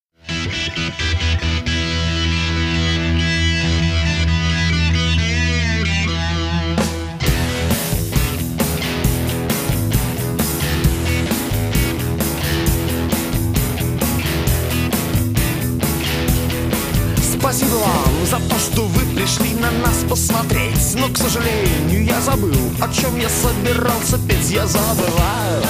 Спасибо 17.46 17.76
вам 17.76 18.26
за 18.26 18.40
то, 18.50 18.58
что 18.58 18.82
вы 18.88 19.16
пришли 19.16 19.54
на 19.54 19.70
нас 19.70 20.04
посмотреть. 20.10 20.96
Но, 20.96 21.08
к 21.10 21.16
сожалению, 21.16 22.04
я 22.04 22.20
забыл, 22.20 22.58
о 22.82 22.92
чем 22.92 23.16
я 23.20 23.30
собирался 23.30 24.18
петь. 24.28 24.50
Я 24.50 24.66
забываю, 24.66 25.64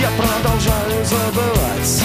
я 0.00 0.10
продолжаю 0.18 1.04
забывать. 1.04 2.02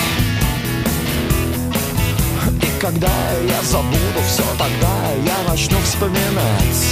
И 2.61 2.79
когда 2.79 3.09
я 3.43 3.63
забуду 3.63 4.21
все, 4.29 4.43
тогда 4.59 4.93
я 5.25 5.49
начну 5.49 5.79
вспоминать. 5.79 6.83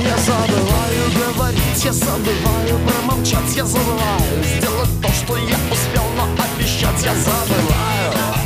Я 0.00 0.16
забываю 0.16 1.34
говорить, 1.34 1.84
я 1.84 1.92
забываю 1.92 2.78
промолчать, 2.86 3.56
я 3.56 3.64
забываю 3.64 4.44
сделать 4.44 5.02
то, 5.02 5.08
что 5.08 5.36
я 5.38 5.56
успел, 5.72 6.04
но 6.16 6.28
обещать 6.44 7.02
я 7.04 7.14
забываю 7.16 8.45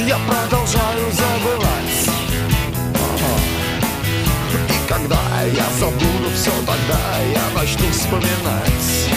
я 0.00 0.18
продолжаю 0.18 1.10
забывать. 1.12 2.10
И 4.68 4.88
когда 4.88 5.18
я 5.44 5.64
забуду 5.78 6.30
все, 6.34 6.50
тогда 6.66 7.00
я 7.32 7.60
начну 7.60 7.90
вспоминать. 7.90 9.10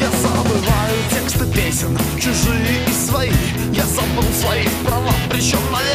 Я 0.00 0.10
забываю 0.10 0.98
тексты 1.10 1.46
песен, 1.46 1.98
чужие 2.20 2.84
и 2.86 2.92
свои. 2.92 3.30
Я 3.72 3.86
забыл 3.86 4.30
свои 4.40 4.66
права, 4.84 5.12
причем, 5.30 5.60
наверное, 5.72 5.93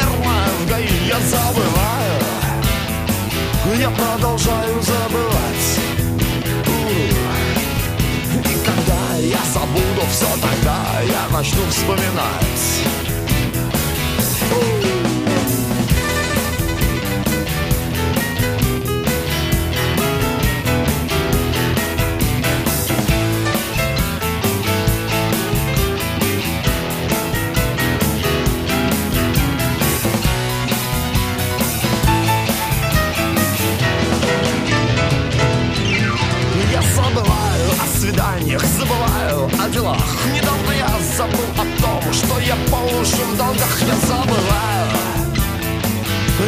все 10.20 10.28
тогда, 10.42 11.00
я 11.02 11.34
начну 11.34 11.66
вспоминать. 11.70 13.09
Забыл 41.30 41.46
о 41.58 41.82
том 41.82 42.14
Что 42.14 42.40
я 42.40 42.56
по 42.70 42.78
уши 43.00 43.24
в 43.24 43.38
долгах 43.38 43.82
Я 43.82 43.96
забываю. 44.08 44.90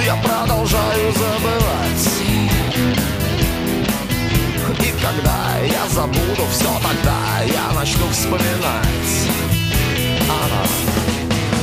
Я 0.05 0.15
продолжаю 0.15 1.13
забывать. 1.13 2.07
И 4.79 4.93
когда 5.01 5.59
я 5.63 5.87
забуду 5.89 6.45
все 6.51 6.69
Тогда 6.81 7.43
я 7.45 7.71
начну 7.73 8.07
вспоминать. 8.09 9.29
Она 10.29 10.63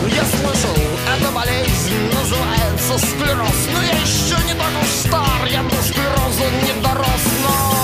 я 0.08 0.24
слышал, 0.24 0.76
эта 1.16 1.30
болезнь 1.32 2.10
называется 2.14 2.98
склероз 3.06 3.68
Но 3.74 3.82
я 3.82 4.00
еще 4.00 4.36
не 4.46 4.54
так 4.54 4.72
уж 4.82 4.88
стар, 4.88 5.46
я 5.50 5.62
до 5.62 5.82
склероза 5.82 6.44
не 6.64 6.72
дорос, 6.82 7.24
но 7.42 7.78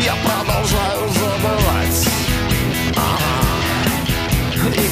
я 0.00 0.14
продолжаю 0.24 0.95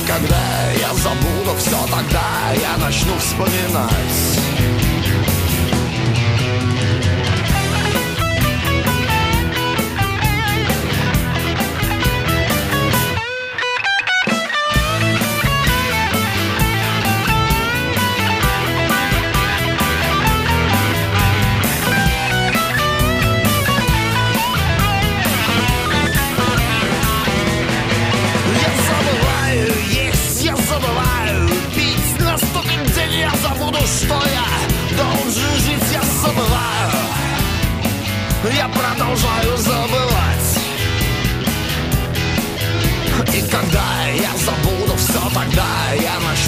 когда 0.07 0.71
я 0.73 0.93
забуду 0.95 1.57
все, 1.59 1.77
тогда 1.91 2.53
я 2.61 2.77
начну 2.79 3.17
вспоминать 3.19 4.44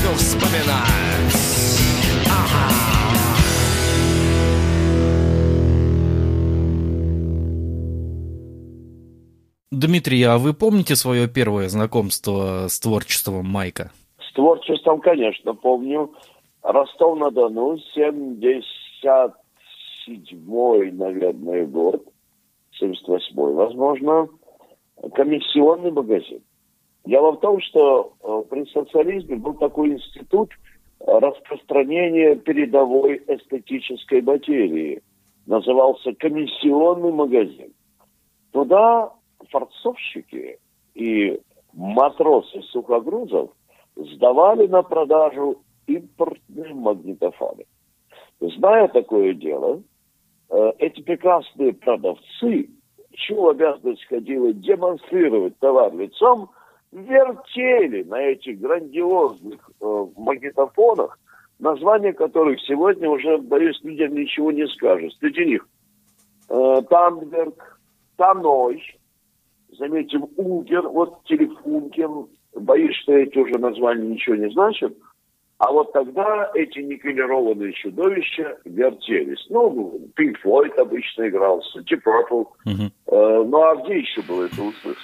начну 0.06 0.12
вспоминать 0.14 1.34
ага. 2.26 2.72
Дмитрий, 9.70 10.22
а 10.22 10.38
вы 10.38 10.54
помните 10.54 10.96
свое 10.96 11.28
первое 11.28 11.68
знакомство 11.68 12.66
с 12.68 12.78
творчеством 12.80 13.46
Майка? 13.46 13.90
С 14.18 14.32
творчеством, 14.34 15.00
конечно, 15.00 15.54
помню. 15.54 16.12
Ростов-на-Дону, 16.62 17.78
70 17.94 18.64
седьмой, 20.04 20.90
наверное, 20.92 21.66
год, 21.66 22.04
78-й, 22.80 23.54
возможно, 23.54 24.28
комиссионный 25.14 25.92
магазин. 25.92 26.42
Дело 27.06 27.32
в 27.32 27.40
том, 27.40 27.60
что 27.60 28.12
э, 28.22 28.42
при 28.50 28.64
социализме 28.66 29.36
был 29.36 29.54
такой 29.54 29.94
институт 29.94 30.50
распространения 31.00 32.36
передовой 32.36 33.22
эстетической 33.28 34.22
материи. 34.22 35.02
Назывался 35.46 36.12
комиссионный 36.14 37.12
магазин. 37.12 37.72
Туда 38.52 39.12
форцовщики 39.50 40.58
и 40.94 41.40
матросы 41.72 42.62
сухогрузов 42.72 43.50
сдавали 43.94 44.66
на 44.66 44.82
продажу 44.82 45.62
импортные 45.86 46.74
магнитофоны. 46.74 47.64
Зная 48.40 48.88
такое 48.88 49.34
дело, 49.34 49.82
Э, 50.48 50.72
эти 50.78 51.00
прекрасные 51.00 51.72
продавцы, 51.72 52.70
чью 53.12 53.48
обязанность 53.48 54.04
ходила 54.04 54.52
демонстрировать 54.52 55.58
товар 55.58 55.94
лицом, 55.94 56.50
вертели 56.92 58.02
на 58.04 58.20
этих 58.20 58.60
грандиозных 58.60 59.70
э, 59.80 60.06
магнитофонах, 60.16 61.18
названия 61.58 62.12
которых 62.12 62.60
сегодня 62.60 63.08
уже, 63.08 63.38
боюсь, 63.38 63.80
людям 63.82 64.14
ничего 64.14 64.52
не 64.52 64.66
скажут. 64.68 65.14
Среди 65.18 65.46
них 65.46 65.68
э, 66.48 66.82
Тандберг, 66.88 67.80
Таной, 68.16 68.82
заметим, 69.78 70.26
Угер, 70.36 70.88
вот 70.88 71.24
Телефункин, 71.24 72.26
боюсь, 72.54 72.96
что 72.96 73.12
эти 73.12 73.38
уже 73.38 73.58
названия 73.58 74.06
ничего 74.06 74.36
не 74.36 74.50
значат, 74.50 74.96
а 75.58 75.72
вот 75.72 75.92
тогда 75.92 76.50
эти 76.54 76.80
никелированные 76.80 77.72
чудовища 77.72 78.58
вертелись. 78.64 79.44
Ну, 79.48 80.00
Pink 80.18 80.36
Floyd 80.44 80.74
обычно 80.76 81.28
игрался, 81.28 81.80
Deep 81.80 82.02
Purple. 82.04 82.46
Uh-huh. 82.66 82.90
Э, 83.06 83.44
ну, 83.44 83.62
а 83.62 83.76
где 83.76 84.00
еще 84.00 84.20
было 84.22 84.44
это 84.44 84.62
услышать? 84.62 85.02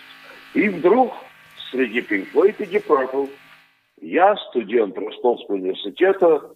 И 0.54 0.68
вдруг 0.68 1.12
среди 1.72 2.00
Pink 2.00 2.28
Floyd 2.32 2.54
и 2.58 2.64
Deep 2.64 2.86
Purple 2.86 3.28
я, 4.00 4.36
студент 4.50 4.96
Ростовского 4.96 5.56
университета, 5.56 6.50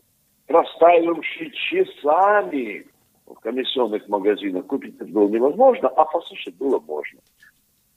простаивавший 0.46 1.50
часами 1.50 2.86
в 3.26 3.34
комиссионных 3.34 4.08
магазинах, 4.08 4.66
купить 4.66 4.96
это 4.96 5.06
было 5.06 5.28
невозможно, 5.28 5.88
а 5.88 6.04
послушать 6.04 6.56
было 6.56 6.78
можно. 6.78 7.18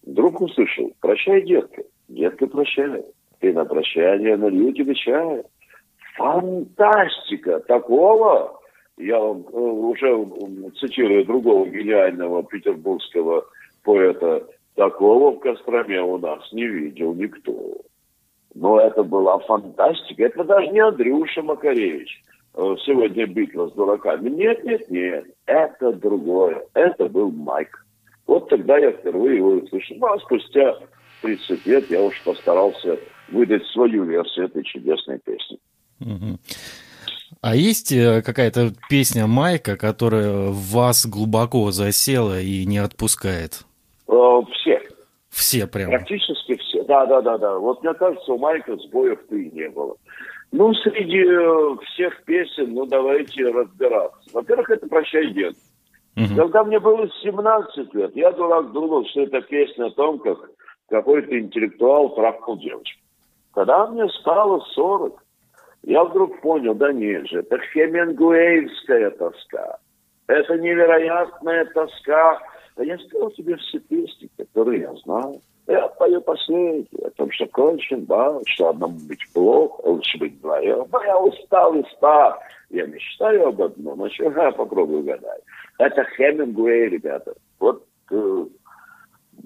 Вдруг 0.04 0.42
услышал, 0.42 0.92
прощай, 1.02 1.42
детка, 1.44 1.84
детка, 2.08 2.48
прощай, 2.48 3.04
ты 3.40 3.54
на 3.54 3.66
прощание 3.66 4.38
налью 4.38 4.72
тебе 4.74 4.96
чая. 4.96 5.44
Фантастика! 6.16 7.60
Такого 7.62 8.60
я 8.98 9.18
вам 9.20 9.46
э, 9.48 9.58
уже 9.58 10.14
цитирую 10.80 11.26
другого 11.26 11.68
гениального 11.68 12.44
петербургского 12.44 13.46
поэта, 13.84 14.46
такого 14.76 15.32
в 15.32 15.40
Костроме 15.40 16.02
у 16.02 16.18
нас 16.18 16.52
не 16.52 16.68
видел 16.68 17.14
никто. 17.14 17.78
Но 18.56 18.80
это 18.80 19.04
была 19.04 19.40
фантастика. 19.40 20.24
Это 20.24 20.44
даже 20.44 20.68
не 20.68 20.80
Андрюша 20.80 21.42
Макаревич 21.42 22.24
э, 22.56 22.76
сегодня 22.86 23.28
битва 23.28 23.70
с 23.70 23.74
дураками. 23.74 24.30
Нет, 24.30 24.64
нет, 24.64 24.90
нет. 24.90 25.26
Это 25.46 25.94
другое. 25.94 26.64
Это 26.74 27.08
был 27.08 27.32
Майк. 27.32 27.86
Вот 28.26 28.50
тогда 28.50 28.78
я 28.78 28.92
впервые 28.92 29.38
его 29.38 29.50
услышал. 29.52 29.98
Ну, 29.98 30.08
а 30.08 30.20
спустя 30.20 30.78
30 31.22 31.66
лет 31.66 31.90
я 31.90 32.02
уж 32.02 32.22
постарался 32.24 33.00
выдать 33.32 33.66
свою 33.68 34.04
версию 34.04 34.46
этой 34.46 34.64
чудесной 34.64 35.20
песни. 35.20 35.60
А 37.42 37.56
есть 37.56 37.92
э, 37.92 38.22
какая-то 38.22 38.74
песня 38.90 39.28
Майка, 39.28 39.78
которая 39.78 40.50
вас 40.50 41.06
глубоко 41.06 41.72
засела 41.72 42.42
и 42.42 42.66
не 42.66 42.80
отпускает? 42.80 43.66
Э, 44.10 44.42
все. 44.54 44.82
Все 45.30 45.68
прям? 45.68 45.92
Практически 45.92 46.56
все. 46.58 46.84
Да, 46.84 47.06
да, 47.06 47.22
да, 47.22 47.38
да. 47.38 47.58
Вот 47.58 47.84
мне 47.84 47.94
кажется, 47.94 48.34
у 48.34 48.38
Майка 48.38 48.76
сбоев-то 48.76 49.36
и 49.36 49.52
не 49.52 49.70
было. 49.70 49.96
Ну, 50.52 50.74
среди 50.74 51.24
э, 51.24 51.76
всех 51.86 52.24
песен, 52.24 52.74
ну, 52.74 52.86
давайте 52.88 53.44
разбираться. 53.46 54.30
Во-первых, 54.34 54.70
это 54.72 54.88
«Прощай, 54.88 55.32
дед». 55.32 55.56
Угу. 56.18 56.36
Когда 56.36 56.64
мне 56.64 56.80
было 56.80 57.08
17 57.22 57.94
лет, 57.94 58.16
я, 58.16 58.32
дурак, 58.32 58.72
думал, 58.72 59.06
что 59.06 59.22
это 59.22 59.42
песня 59.42 59.86
о 59.86 59.92
том, 59.92 60.20
как 60.20 60.38
какой-то 60.90 61.40
интеллектуал 61.40 62.16
трахнул 62.16 62.58
девочку. 62.58 63.00
Когда 63.54 63.86
мне 63.88 64.10
стало 64.10 64.60
40, 64.74 65.24
я 65.84 66.04
вдруг 66.04 66.42
понял, 66.42 66.74
да 66.74 66.92
нет 66.92 67.28
же, 67.28 67.40
это 67.40 67.60
хемингуэйская 67.60 69.12
тоска. 69.12 69.78
Это 70.28 70.58
невероятная 70.58 71.66
тоска. 71.66 72.40
А 72.80 72.84
я 72.86 72.98
сказал 72.98 73.30
тебе 73.32 73.58
все 73.58 73.78
песни, 73.80 74.30
которые 74.38 74.82
я 74.82 74.94
знаю. 75.04 75.42
Я 75.68 75.88
пою 75.90 76.22
последнюю, 76.22 76.88
о 77.04 77.10
том, 77.12 77.30
что 77.32 77.46
кончен 77.48 78.06
бал, 78.06 78.42
что 78.46 78.70
одному 78.70 78.98
быть 79.08 79.20
плохо, 79.34 79.82
лучше 79.86 80.18
быть 80.18 80.36
вдвоем. 80.36 80.88
Но 80.90 81.04
я 81.04 81.20
устал 81.20 81.76
и 81.76 81.84
стар. 81.92 82.40
Я 82.70 82.86
мечтаю 82.86 83.50
об 83.50 83.62
одном, 83.62 83.98
но 84.00 84.10
что 84.10 84.32
я 84.32 84.52
попробую 84.52 85.02
угадать. 85.02 85.42
Это 85.78 86.06
Хемингуэй, 86.16 86.88
ребята. 86.88 87.34
Вот 87.60 87.86
э, 88.12 88.46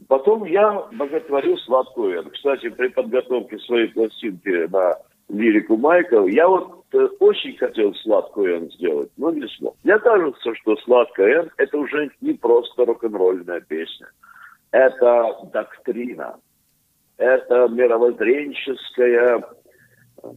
потом 0.07 0.45
я 0.45 0.87
боготворю 0.93 1.57
сладкую. 1.57 2.29
Кстати, 2.29 2.69
при 2.69 2.89
подготовке 2.89 3.57
своей 3.59 3.87
пластинки 3.87 4.67
на 4.71 4.95
лирику 5.29 5.77
Майкл. 5.77 6.27
Я 6.27 6.47
вот 6.47 6.85
э, 6.93 7.07
очень 7.19 7.57
хотел 7.57 7.93
сладкую 7.95 8.57
Н 8.57 8.71
сделать, 8.71 9.11
но 9.17 9.31
не 9.31 9.47
смог. 9.57 9.75
Мне 9.83 9.97
кажется, 9.99 10.55
что 10.55 10.75
сладкая 10.77 11.43
Н 11.43 11.51
это 11.57 11.77
уже 11.77 12.11
не 12.21 12.33
просто 12.33 12.85
рок-н-ролльная 12.85 13.61
песня. 13.61 14.07
Это 14.71 15.37
доктрина. 15.51 16.37
Это 17.17 17.67
мировоззренческая 17.67 19.43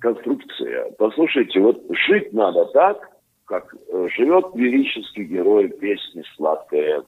конструкция. 0.00 0.90
Послушайте, 0.98 1.60
вот 1.60 1.82
жить 1.90 2.32
надо 2.32 2.66
так, 2.66 3.10
как 3.46 3.74
э, 3.74 4.08
живет 4.16 4.46
лирический 4.54 5.24
герой 5.24 5.68
песни 5.68 6.22
«Сладкая 6.36 6.98
Н». 6.98 7.04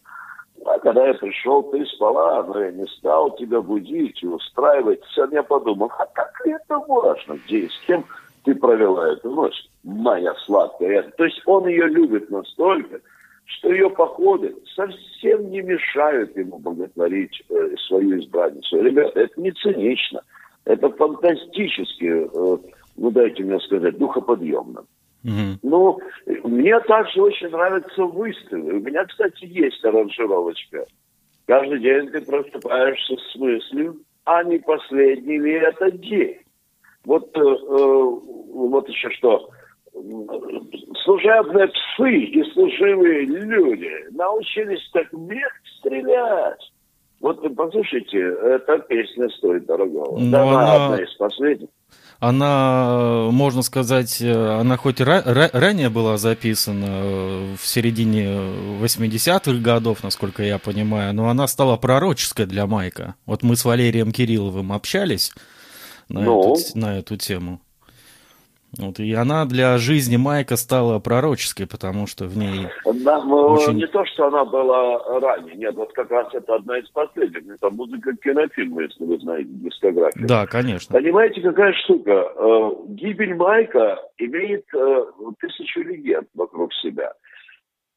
А 0.65 0.79
когда 0.81 1.07
я 1.07 1.15
пришел, 1.15 1.63
ты 1.65 1.85
спала, 1.87 2.43
но 2.43 2.61
я 2.61 2.73
не 2.73 2.87
стал 2.87 3.37
тебя 3.37 3.61
будить 3.61 4.23
и 4.23 4.27
устраивать. 4.27 5.01
Сегодня 5.15 5.39
я 5.39 5.43
подумал, 5.43 5.91
а 5.99 6.07
как 6.07 6.33
это 6.45 6.79
важно, 6.79 7.39
где 7.47 7.59
и 7.61 7.69
с 7.69 7.79
кем 7.87 8.05
ты 8.45 8.55
провела 8.55 9.13
эту 9.13 9.31
ночь, 9.31 9.69
моя 9.83 10.35
сладкая. 10.47 11.03
То 11.17 11.25
есть 11.25 11.41
он 11.47 11.69
ее 11.69 11.87
любит 11.87 12.31
настолько, 12.31 13.01
что 13.45 13.73
ее 13.73 13.91
походы 13.91 14.55
совсем 14.75 15.51
не 15.51 15.63
мешают 15.63 16.37
ему 16.37 16.59
боготворить 16.59 17.43
э, 17.49 17.75
свою 17.87 18.21
избранницу. 18.21 18.81
Ребята, 18.83 19.21
это 19.21 19.41
не 19.41 19.53
цинично, 19.53 20.23
это 20.65 20.91
фантастически, 20.91 22.29
э, 22.31 22.59
ну 22.97 23.11
дайте 23.11 23.43
мне 23.43 23.59
сказать, 23.61 23.97
духоподъемно. 23.99 24.85
Угу. 25.25 25.59
Ну, 25.63 25.99
мне 26.45 26.79
также 26.81 27.23
очень 27.23 27.49
нравятся 27.49 28.05
выставы. 28.05 28.75
У 28.75 28.81
меня, 28.81 29.05
кстати, 29.05 29.45
есть 29.45 29.85
аранжировочка. 29.85 30.87
Каждый 31.47 31.81
день 31.81 32.09
ты 32.11 32.21
просыпаешься 32.21 33.17
с 33.17 33.37
мыслью, 33.37 33.97
а 34.25 34.45
не 34.45 34.59
последний 34.59 35.39
ли 35.39 35.53
это 35.53 35.91
день. 35.91 36.39
Вот, 37.05 37.37
э, 37.37 37.41
э, 37.41 38.05
вот 38.53 38.89
еще 38.89 39.11
что. 39.11 39.49
Служебные 41.05 41.69
псы 41.69 42.11
и 42.11 42.53
служивые 42.53 43.25
люди 43.25 43.91
научились 44.11 44.89
так 44.93 45.13
мех 45.13 45.51
стрелять. 45.79 46.73
Вот 47.21 47.43
послушайте, 47.57 48.19
эта 48.21 48.79
песня 48.81 49.29
стоит 49.31 49.67
дорогого. 49.67 50.19
Но 50.19 50.31
да, 50.31 50.43
она 50.43 50.85
одна 50.85 51.03
из 51.03 51.13
последних 51.15 51.69
она, 52.21 53.29
можно 53.31 53.63
сказать, 53.63 54.21
она 54.21 54.77
хоть 54.77 55.01
ра- 55.01 55.25
ра- 55.25 55.51
ранее 55.53 55.89
была 55.89 56.19
записана 56.19 57.57
в 57.57 57.65
середине 57.65 58.27
80-х 58.81 59.61
годов, 59.61 60.03
насколько 60.03 60.43
я 60.43 60.59
понимаю, 60.59 61.15
но 61.15 61.29
она 61.29 61.47
стала 61.47 61.77
пророческой 61.77 62.47
для 62.47 62.67
Майка. 62.67 63.15
Вот 63.25 63.43
мы 63.43 63.57
с 63.57 63.65
Валерием 63.65 64.11
Кирилловым 64.11 64.73
общались 64.73 65.33
на, 66.09 66.23
ну. 66.23 66.55
эту, 66.55 66.79
на 66.79 66.99
эту 66.99 67.17
тему. 67.17 67.61
Вот, 68.77 69.01
и 69.01 69.13
она 69.15 69.47
для 69.47 69.79
жизни 69.79 70.17
Майка 70.17 70.57
стала 70.57 70.99
пророческой, 70.99 71.67
потому 71.67 72.07
что 72.07 72.27
в 72.27 72.37
ней... 72.37 72.67
Да, 72.85 73.25
ну, 73.25 73.37
очень... 73.53 73.77
Не 73.77 73.87
то, 73.87 74.05
что 74.05 74.27
она 74.27 74.45
была 74.45 75.21
ранее, 75.21 75.57
нет, 75.57 75.75
вот 75.75 75.93
как 75.95 76.11
раз 76.11 76.29
это 76.35 76.57
одна 76.57 76.79
из 76.79 76.89
последних. 76.91 77.55
Это 77.55 77.71
музыка 77.71 78.15
кинофильма, 78.17 78.83
если 78.83 79.05
вы 79.05 79.19
знаете 79.21 79.49
дискографию. 79.51 80.29
Да, 80.29 80.47
конечно. 80.47 80.95
Понимаете, 80.95 81.41
какая 81.41 81.73
штука? 81.85 82.11
Э, 82.13 82.71
гибель 82.89 83.35
Майка 83.35 83.99
имеет 84.19 84.67
э, 84.75 85.05
тысячу 85.41 85.81
легенд 85.81 86.29
вокруг 86.35 86.73
себя. 86.75 87.15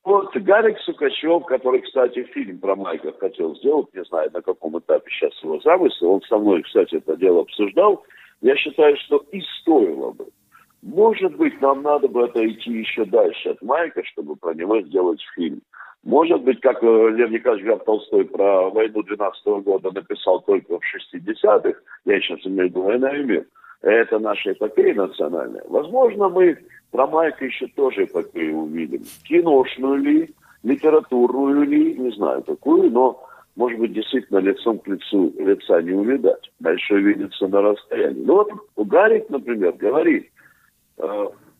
Вот 0.03 0.35
Гарик 0.35 0.79
Сукачев, 0.79 1.45
который, 1.45 1.81
кстати, 1.81 2.23
фильм 2.33 2.59
про 2.59 2.75
Майка 2.75 3.11
хотел 3.19 3.55
сделать, 3.57 3.93
не 3.93 4.03
знаю, 4.05 4.31
на 4.33 4.41
каком 4.41 4.79
этапе 4.79 5.11
сейчас 5.11 5.31
его 5.43 5.59
замысел, 5.59 6.11
он 6.11 6.21
со 6.23 6.37
мной, 6.37 6.63
кстати, 6.63 6.95
это 6.95 7.15
дело 7.17 7.41
обсуждал, 7.41 8.03
я 8.41 8.55
считаю, 8.55 8.97
что 8.97 9.17
и 9.31 9.41
стоило 9.59 10.11
бы. 10.11 10.25
Может 10.81 11.35
быть, 11.37 11.61
нам 11.61 11.83
надо 11.83 12.07
бы 12.07 12.23
отойти 12.23 12.71
еще 12.71 13.05
дальше 13.05 13.49
от 13.49 13.61
Майка, 13.61 14.03
чтобы 14.03 14.35
про 14.35 14.53
него 14.53 14.81
сделать 14.81 15.21
фильм. 15.35 15.61
Может 16.03 16.41
быть, 16.41 16.59
как 16.61 16.81
э, 16.81 17.09
Лев 17.11 17.29
Николаевич 17.29 17.67
Граф 17.67 17.83
Толстой 17.83 18.25
про 18.25 18.69
войну 18.71 19.03
12 19.03 19.45
-го 19.45 19.61
года 19.61 19.91
написал 19.91 20.41
только 20.41 20.79
в 20.79 20.81
60-х, 20.81 21.79
я 22.05 22.19
сейчас 22.19 22.39
имею 22.45 22.69
в 22.69 22.71
виду 22.71 22.81
«Война 22.81 23.15
и 23.15 23.23
мир», 23.23 23.45
это 23.83 24.17
наша 24.17 24.53
эпопея 24.53 24.95
национальная. 24.95 25.63
Возможно, 25.69 26.29
мы 26.29 26.57
про 26.89 27.05
Майка 27.05 27.45
еще 27.45 27.67
тоже 27.75 28.05
эпопею 28.05 28.57
увидим. 28.57 29.03
Киношную 29.25 29.97
ли, 29.97 30.29
литературную 30.63 31.63
ли, 31.63 31.95
не 31.95 32.11
знаю 32.13 32.41
какую, 32.41 32.89
но, 32.89 33.23
может 33.55 33.79
быть, 33.79 33.93
действительно 33.93 34.39
лицом 34.39 34.79
к 34.79 34.87
лицу 34.87 35.31
лица 35.37 35.79
не 35.83 35.91
увидать. 35.91 36.51
Дальше 36.59 36.95
увидится 36.95 37.47
на 37.47 37.61
расстоянии. 37.61 38.23
Ну 38.23 38.33
вот 38.33 38.87
Гарик, 38.87 39.29
например, 39.29 39.73
говорит– 39.73 40.30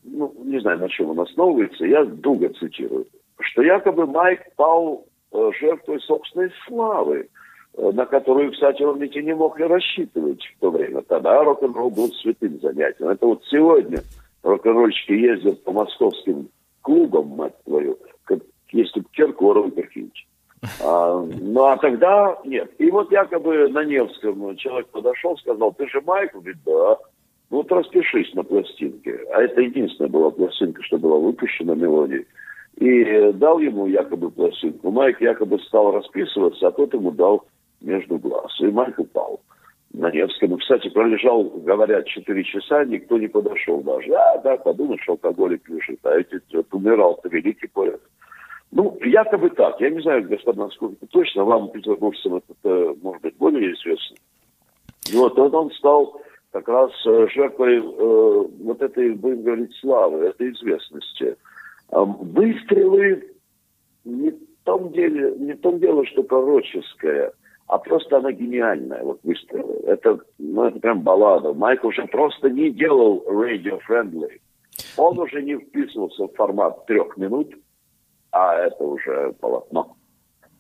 ну, 0.04 0.34
не 0.44 0.60
знаю, 0.60 0.80
на 0.80 0.90
чем 0.90 1.12
он 1.12 1.20
основывается, 1.20 1.86
я 1.86 2.04
Дуга 2.06 2.50
цитирую, 2.60 3.08
что 3.40 3.62
якобы 3.62 4.06
Майк 4.08 4.42
пал 4.56 5.06
э, 5.32 5.52
жертвой 5.60 6.00
собственной 6.02 6.52
славы. 6.68 7.30
э, 7.74 7.92
на 7.92 8.06
которую, 8.06 8.52
кстати, 8.52 8.84
он 8.84 9.00
ведь 9.00 9.16
и 9.16 9.24
не 9.24 9.34
мог 9.34 9.60
и 9.60 9.64
рассчитывать 9.64 10.44
в 10.44 10.60
то 10.60 10.72
время. 10.72 11.02
Тогда 11.04 11.44
рок-н-ролл 11.44 11.90
был 11.90 12.10
святым 12.14 12.60
занятием. 12.60 13.10
Это 13.10 13.26
вот 13.26 13.44
сегодня 13.46 14.00
рок-н-ролльщики 14.44 15.14
ездят 15.14 15.64
по 15.64 15.72
московским 15.72 16.50
клубам, 16.82 17.28
мать 17.30 17.56
твою, 17.64 17.98
как 18.24 18.40
если 18.72 19.00
бы 19.02 19.06
Киркоров 19.12 19.74
какие-нибудь. 19.74 20.28
А, 20.84 21.26
ну, 21.42 21.64
а 21.64 21.78
тогда 21.78 22.38
нет. 22.46 22.72
И 22.78 22.92
вот 22.92 23.12
якобы 23.12 23.68
на 23.70 23.84
Невском 23.84 24.56
человек 24.58 24.88
подошел, 24.88 25.38
сказал, 25.38 25.74
ты 25.74 25.88
же 25.88 26.02
Майк? 26.02 26.34
Говорит, 26.34 26.58
да. 26.66 26.98
Ну, 27.52 27.58
вот 27.58 27.72
распишись 27.72 28.34
на 28.34 28.44
пластинке. 28.44 29.20
А 29.34 29.42
это 29.42 29.60
единственная 29.60 30.10
была 30.10 30.32
пластинка, 30.32 30.82
что 30.84 30.98
была 30.98 31.18
выпущена 31.18 31.76
мелодией. 31.76 32.26
И 32.78 33.34
дал 33.34 33.60
ему 33.60 33.88
якобы 33.88 34.32
пластинку. 34.32 34.90
Майк 34.90 35.20
якобы 35.20 35.60
стал 35.60 35.92
расписываться, 35.92 36.68
а 36.68 36.72
тот 36.72 36.94
ему 36.94 37.12
дал 37.12 37.44
между 37.82 38.18
глаз. 38.18 38.58
И 38.62 38.68
Майк 38.68 38.98
упал 38.98 39.42
на 39.92 40.10
Невском. 40.10 40.58
Кстати, 40.60 40.90
пролежал, 40.90 41.44
говорят, 41.44 42.08
4 42.08 42.44
часа, 42.46 42.86
никто 42.86 43.18
не 43.18 43.28
подошел 43.28 43.82
даже. 43.82 44.14
А, 44.14 44.38
да, 44.38 44.56
подумаешь, 44.56 45.08
алкоголик 45.10 45.68
лежит. 45.68 46.00
А 46.04 46.18
эти 46.18 46.40
вот, 46.54 46.68
умирал-то 46.72 47.28
великий 47.28 47.68
поэт. 47.68 48.02
Ну, 48.72 48.98
якобы 49.04 49.50
так. 49.50 49.82
Я 49.82 49.90
не 49.90 50.02
знаю, 50.02 50.26
господа, 50.26 50.64
насколько 50.64 51.06
точно. 51.08 51.44
Вам, 51.44 51.70
петербуржцам, 51.72 52.36
это, 52.36 52.54
э, 52.64 52.96
может 53.02 53.22
быть, 53.22 53.36
более 53.36 53.74
известно. 53.74 54.16
Вот, 55.12 55.38
он 55.38 55.70
стал 55.72 56.22
как 56.52 56.68
раз 56.68 56.92
э, 57.06 57.28
жертвой 57.34 57.78
э, 57.78 57.82
вот 58.64 58.82
этой, 58.82 59.12
будем 59.12 59.44
говорить, 59.44 59.74
славы, 59.76 60.26
этой 60.26 60.52
известности. 60.52 61.38
Э, 61.92 62.04
выстрелы 62.04 63.32
не 64.04 64.32
в 64.32 64.64
том 64.64 64.92
деле, 64.92 65.36
не 65.38 65.54
в 65.54 65.62
том 65.62 65.80
дело, 65.80 66.06
что 66.06 66.24
пророческое, 66.24 67.32
а 67.68 67.78
просто 67.78 68.18
она 68.18 68.32
гениальная, 68.32 69.02
вот 69.04 69.20
выстрелы. 69.24 69.76
Это, 69.86 70.20
ну, 70.38 70.66
это 70.66 70.80
прям 70.80 71.02
баллада. 71.02 71.54
Майк 71.54 71.84
уже 71.84 72.06
просто 72.08 72.50
не 72.50 72.70
делал 72.70 73.24
radio-friendly. 73.28 74.40
Он 74.98 75.20
уже 75.20 75.42
не 75.42 75.58
вписывался 75.58 76.26
в 76.28 76.34
формат 76.34 76.86
трех 76.86 77.16
минут, 77.18 77.54
а 78.32 78.56
это 78.56 78.84
уже 78.84 79.34
полотно. 79.40 79.96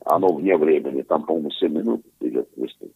Оно 0.06 0.34
вне 0.34 0.58
времени, 0.58 1.02
там, 1.02 1.26
по-моему, 1.26 1.52
7 1.52 1.72
минут 1.72 2.02
идет 2.22 2.50
выстрел. 2.56 2.92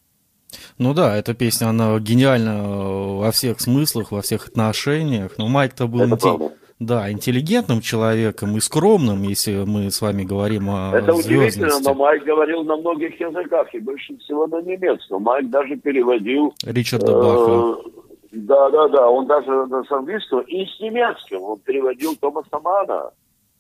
Ну 0.78 0.94
да, 0.94 1.16
эта 1.16 1.34
песня, 1.34 1.68
она 1.68 1.98
гениальна 2.00 2.50
э, 2.50 3.18
во 3.20 3.32
всех 3.32 3.60
смыслах, 3.60 4.12
во 4.12 4.22
всех 4.22 4.48
отношениях. 4.48 5.34
Но 5.38 5.48
Майк-то 5.48 5.88
был 5.88 6.06
инте... 6.06 6.52
да, 6.80 7.12
интеллигентным 7.12 7.82
человеком 7.82 8.56
и 8.58 8.60
скромным, 8.60 9.24
если 9.24 9.64
мы 9.66 9.92
с 9.92 10.02
вами 10.02 10.24
говорим 10.24 10.70
о 10.70 10.92
Это 10.94 11.14
удивительно, 11.14 11.80
но 11.80 11.94
Майк 11.94 12.24
говорил 12.24 12.64
на 12.64 12.78
многих 12.78 13.20
языках, 13.20 13.74
и 13.74 13.80
больше 13.80 14.18
всего 14.18 14.48
на 14.48 14.62
немецком. 14.62 15.24
Майк 15.24 15.50
даже 15.50 15.76
переводил... 15.78 16.54
Ричарда 16.64 17.12
э, 17.12 17.16
Баха. 17.16 17.90
Да, 18.32 18.70
да, 18.70 18.88
да, 18.90 19.10
он 19.10 19.28
даже 19.28 19.48
с 19.48 19.92
английского 19.92 20.42
и 20.42 20.66
с 20.66 20.80
немецким. 20.82 21.42
Он 21.42 21.60
переводил 21.60 22.16
Томаса 22.18 22.60
Мана. 22.60 23.12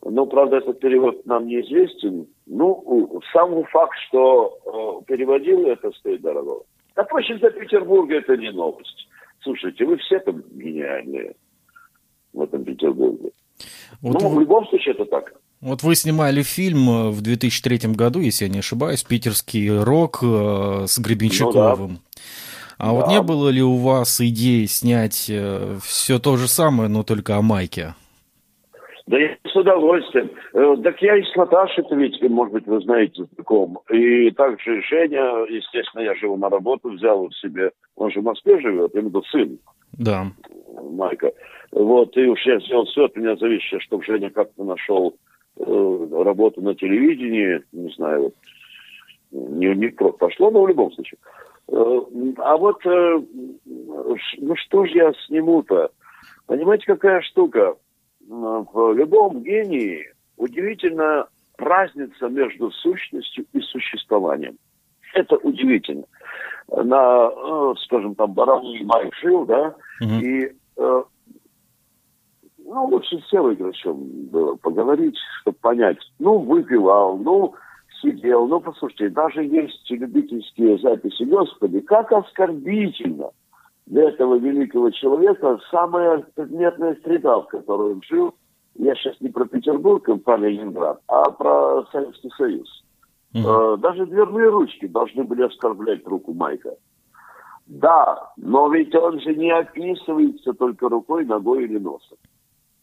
Ну, 0.03 0.25
правда, 0.27 0.57
этот 0.57 0.79
перевод 0.79 1.25
нам 1.25 1.47
неизвестен. 1.47 2.27
Ну, 2.45 3.21
сам 3.33 3.63
факт, 3.65 3.97
что 4.07 4.59
э, 4.65 5.05
переводил 5.07 5.65
это 5.65 5.91
стоит 5.91 6.21
дорого. 6.21 6.63
Впрочем, 6.95 7.39
для 7.39 7.49
Петербурга 7.51 8.15
это 8.15 8.37
не 8.37 8.51
новость. 8.51 9.07
Слушайте, 9.43 9.85
вы 9.85 9.97
все 9.97 10.19
там 10.19 10.41
гениальные 10.51 11.35
в 12.33 12.41
этом 12.41 12.63
Петербурге. 12.63 13.31
Вот 14.01 14.21
ну, 14.21 14.29
вы... 14.29 14.35
в 14.35 14.39
любом 14.39 14.67
случае 14.67 14.93
это 14.93 15.05
так. 15.05 15.33
Вот 15.61 15.83
вы 15.83 15.95
снимали 15.95 16.43
фильм 16.43 16.89
э, 16.89 17.09
в 17.09 17.21
2003 17.21 17.93
году, 17.93 18.19
если 18.19 18.45
я 18.45 18.51
не 18.51 18.59
ошибаюсь, 18.59 19.03
«Питерский 19.03 19.69
рок» 19.69 20.19
э, 20.21 20.85
с 20.87 20.99
Гребенщиковым. 20.99 21.91
Ну, 21.91 21.97
да. 21.97 22.01
А 22.77 22.85
да. 22.87 22.91
вот 22.91 23.07
не 23.07 23.21
было 23.21 23.49
ли 23.49 23.63
у 23.63 23.75
вас 23.75 24.19
идеи 24.21 24.65
снять 24.65 25.27
э, 25.29 25.77
все 25.83 26.19
то 26.19 26.37
же 26.37 26.47
самое, 26.47 26.89
но 26.89 27.03
только 27.03 27.37
о 27.37 27.41
Майке? 27.41 27.95
Да 29.07 29.19
я 29.19 29.37
с 29.45 29.55
удовольствием. 29.55 30.31
Э, 30.53 30.75
так 30.83 30.99
я 31.01 31.15
и 31.15 31.23
с 31.23 31.35
Наташей-то 31.35 31.95
ведь, 31.95 32.19
может 32.23 32.53
быть, 32.53 32.65
вы 32.65 32.81
знаете, 32.81 33.25
знаком. 33.35 33.79
И 33.91 34.31
также 34.31 34.81
Женя, 34.81 35.45
естественно, 35.47 36.01
я 36.01 36.15
же 36.15 36.25
его 36.25 36.37
на 36.37 36.49
работу 36.49 36.89
взял 36.89 37.27
в 37.27 37.35
себе. 37.35 37.71
Он 37.95 38.09
же 38.11 38.21
в 38.21 38.23
Москве 38.23 38.59
живет, 38.59 38.95
именно 38.95 39.21
сын. 39.31 39.59
Да. 39.93 40.25
Майка. 40.91 41.31
Вот, 41.71 42.17
и 42.17 42.25
уж 42.25 42.43
я 42.45 42.59
сделал 42.59 42.85
все 42.85 43.05
от 43.05 43.15
меня 43.15 43.35
зависящее, 43.35 43.79
чтобы 43.81 44.03
Женя 44.03 44.31
как-то 44.31 44.63
нашел 44.63 45.15
э, 45.57 46.23
работу 46.23 46.61
на 46.61 46.73
телевидении, 46.73 47.61
не 47.73 47.93
знаю, 47.93 48.23
вот, 48.23 48.33
не, 49.31 49.67
не 49.75 49.89
пошло, 49.89 50.49
но 50.49 50.63
в 50.63 50.67
любом 50.67 50.91
случае. 50.93 51.19
Э, 51.67 52.01
а 52.37 52.57
вот, 52.57 52.83
э, 52.85 53.21
ну 53.65 54.55
что 54.55 54.85
же 54.85 54.93
я 54.93 55.13
сниму-то? 55.27 55.91
Понимаете, 56.47 56.85
какая 56.87 57.21
штука? 57.21 57.75
В 58.27 58.93
любом 58.93 59.43
гении 59.43 60.05
удивительно 60.37 61.27
разница 61.57 62.27
между 62.27 62.71
сущностью 62.71 63.45
и 63.53 63.59
существованием. 63.61 64.57
Это 65.13 65.37
удивительно. 65.37 66.05
На, 66.67 67.29
э, 67.29 67.73
скажем, 67.85 68.15
там, 68.15 68.33
Барановый 68.33 68.83
Майк 68.83 69.13
жил, 69.15 69.45
да, 69.45 69.75
mm 70.01 70.21
и, 70.21 70.55
э, 70.77 71.03
ну, 72.65 72.85
лучше 72.85 73.19
с 73.19 73.29
Севой 73.29 73.55
было 73.55 74.55
поговорить, 74.55 75.15
чтобы 75.41 75.57
понять. 75.61 75.99
Ну, 76.19 76.39
выпивал, 76.39 77.17
ну, 77.17 77.53
сидел. 78.01 78.47
Ну, 78.47 78.59
послушайте, 78.59 79.09
даже 79.09 79.43
есть 79.43 79.89
любительские 79.89 80.79
записи. 80.79 81.23
Господи, 81.23 81.79
как 81.81 82.11
оскорбительно– 82.11 83.29
для 83.85 84.09
этого 84.09 84.35
великого 84.35 84.89
человека 84.91 85.59
самая 85.69 86.25
предметная 86.35 86.97
среда, 87.03 87.39
в 87.39 87.47
которой 87.47 87.93
он 87.93 88.01
жил, 88.03 88.33
я 88.75 88.95
сейчас 88.95 89.19
не 89.21 89.29
про 89.29 89.45
Петербург 89.45 90.07
и 90.09 90.17
про 90.17 90.37
Ленинград, 90.37 90.99
а 91.07 91.29
про 91.31 91.85
Советский 91.91 92.29
Союз. 92.37 92.83
Mm-hmm. 93.33 93.77
Даже 93.77 94.05
дверные 94.05 94.49
ручки 94.49 94.87
должны 94.87 95.23
были 95.23 95.43
оскорблять 95.43 96.05
руку 96.07 96.33
Майка. 96.33 96.75
Да, 97.67 98.31
но 98.37 98.69
ведь 98.69 98.93
он 98.95 99.19
же 99.21 99.35
не 99.35 99.51
описывается 99.51 100.53
только 100.53 100.87
рукой, 100.87 101.25
ногой 101.25 101.63
или 101.63 101.77
носом. 101.77 102.17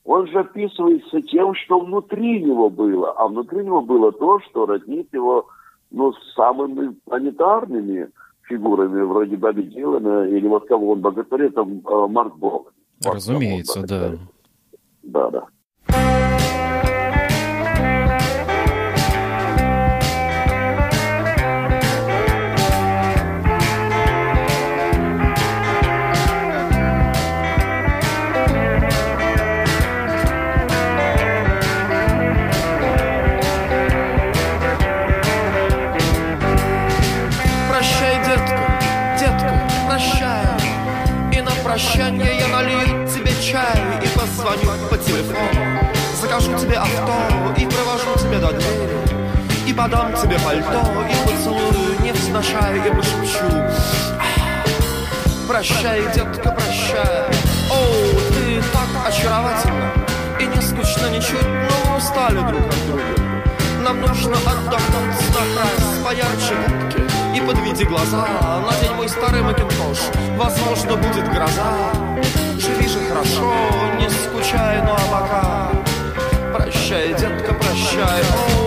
Он 0.04 0.26
же 0.26 0.40
описывается 0.40 1.22
тем, 1.22 1.54
что 1.54 1.78
внутри 1.78 2.42
него 2.42 2.68
было. 2.68 3.12
А 3.12 3.28
внутри 3.28 3.64
него 3.64 3.80
было 3.80 4.10
то, 4.10 4.40
что 4.40 4.66
роднит 4.66 5.08
его 5.12 5.46
ну, 5.90 6.12
с 6.12 6.34
самыми 6.34 6.96
планетарными 7.04 8.10
фигурами 8.52 9.02
вроде 9.02 9.36
Баби 9.36 9.62
Дилана 9.62 10.28
или 10.28 10.46
вот 10.46 10.68
кого 10.68 10.92
он 10.92 11.00
боготворит, 11.00 11.54
там 11.54 11.80
э, 11.80 12.06
Марк 12.08 12.36
Бог. 12.36 12.72
Разумеется, 13.04 13.82
да. 13.82 14.12
Да, 15.02 15.30
да. 15.30 15.46
Пальто 50.60 51.04
и 51.08 51.14
поцелую 51.26 52.00
невзначай 52.02 52.76
И 52.78 52.90
пошепчу. 52.90 53.46
Прощай, 55.48 56.02
детка, 56.14 56.50
прощай. 56.50 57.26
О, 57.70 57.76
ты 58.32 58.62
так 58.72 59.08
очаровательна 59.08 59.92
И 60.40 60.46
не 60.46 60.60
скучно 60.60 61.08
ничуть, 61.08 61.46
но 61.46 61.96
устали 61.96 62.38
друг 62.38 62.66
от 62.66 62.86
друга. 62.86 63.32
Нам 63.82 64.00
нужно 64.00 64.36
отдохнуть 64.36 65.34
на 65.34 65.60
раз 65.60 65.98
поярче 66.04 66.54
губки 66.68 67.02
и 67.36 67.40
подведи 67.40 67.84
глаза. 67.84 68.26
Надень 68.64 68.94
мой 68.94 69.08
старый 69.08 69.42
макинтош 69.42 69.98
Возможно, 70.36 70.96
будет 70.96 71.28
гроза. 71.32 71.92
Живи 72.58 72.88
же 72.88 73.00
хорошо, 73.08 73.52
не 73.98 74.08
скучай, 74.08 74.82
ну 74.82 74.92
а 74.92 75.10
пока 75.10 75.70
Прощай, 76.52 77.08
детка, 77.08 77.54
прощай, 77.54 78.20
оу 78.20 78.61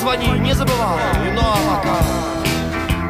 Звони, 0.00 0.28
не 0.38 0.54
забывай, 0.54 0.98
ну 1.34 1.42
а 1.42 1.58
пока 1.68 1.94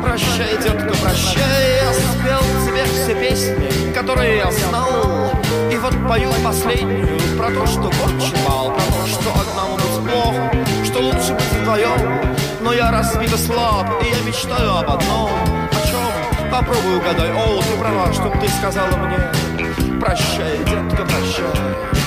Прощай, 0.03 0.57
детка, 0.61 0.93
прощай, 1.01 1.85
я 1.85 1.93
спел 1.93 2.41
тебе 2.67 2.85
все 2.85 3.15
песни, 3.15 3.93
которые 3.93 4.39
я 4.39 4.51
знал. 4.51 5.31
И 5.71 5.77
вот 5.77 5.95
пою 6.09 6.33
последнюю 6.43 7.17
про 7.39 7.53
то, 7.53 7.65
что 7.65 7.87
очень 7.87 8.45
мало, 8.45 8.73
про 8.73 8.83
то, 8.83 9.07
что 9.07 9.31
одному 9.41 9.77
быть 9.77 10.11
плохо, 10.11 10.51
что 10.85 10.99
лучше 10.99 11.35
быть 11.35 11.61
вдвоем. 11.61 12.21
Но 12.61 12.73
я 12.73 12.91
разбит 12.91 13.33
и 13.33 13.37
слаб, 13.37 13.87
и 14.03 14.09
я 14.09 14.23
мечтаю 14.27 14.79
об 14.79 14.91
одном. 14.91 15.31
О 15.71 15.87
чем? 15.87 16.51
Попробуй 16.51 16.97
угадай. 16.97 17.31
О, 17.31 17.63
ты 17.63 17.79
права, 17.79 18.13
чтоб 18.13 18.33
ты 18.41 18.49
сказала 18.49 18.97
мне. 18.97 20.01
Прощай, 20.01 20.59
детка, 20.59 21.05
прощай. 21.05 22.00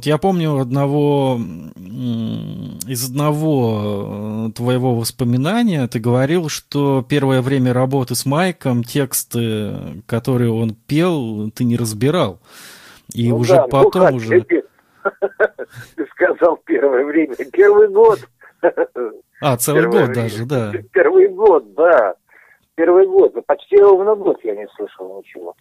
Вот 0.00 0.06
я 0.06 0.16
помню 0.16 0.56
одного 0.56 1.38
из 2.88 3.10
одного 3.10 4.46
э, 4.48 4.52
твоего 4.56 4.94
воспоминания 4.94 5.86
ты 5.88 5.98
говорил, 5.98 6.48
что 6.48 7.04
первое 7.06 7.42
время 7.42 7.74
работы 7.74 8.14
с 8.14 8.24
Майком 8.24 8.82
тексты, 8.82 9.74
которые 10.06 10.52
он 10.52 10.74
пел, 10.74 11.50
ты 11.50 11.64
не 11.64 11.76
разбирал. 11.76 12.40
И 13.12 13.28
ну 13.28 13.36
уже 13.36 13.56
да, 13.56 13.66
потом 13.66 14.12
ну, 14.12 14.16
уже... 14.16 14.40
Ты 15.96 16.06
сказал 16.12 16.56
первое 16.64 17.04
время. 17.04 17.34
Первый 17.52 17.88
год. 17.88 18.20
А, 19.42 19.58
целый 19.58 19.82
первое 19.82 20.06
год 20.06 20.08
время. 20.16 20.22
даже, 20.22 20.46
да. 20.46 20.72
Первый 20.94 21.28
год, 21.28 21.74
да. 21.74 22.14
Первый 22.74 23.06
год. 23.06 23.34
Почти 23.44 23.76
ровно 23.76 24.14
год 24.14 24.38
я 24.44 24.56
не 24.56 24.66
слышал 24.76 25.18
ничего. 25.18 25.54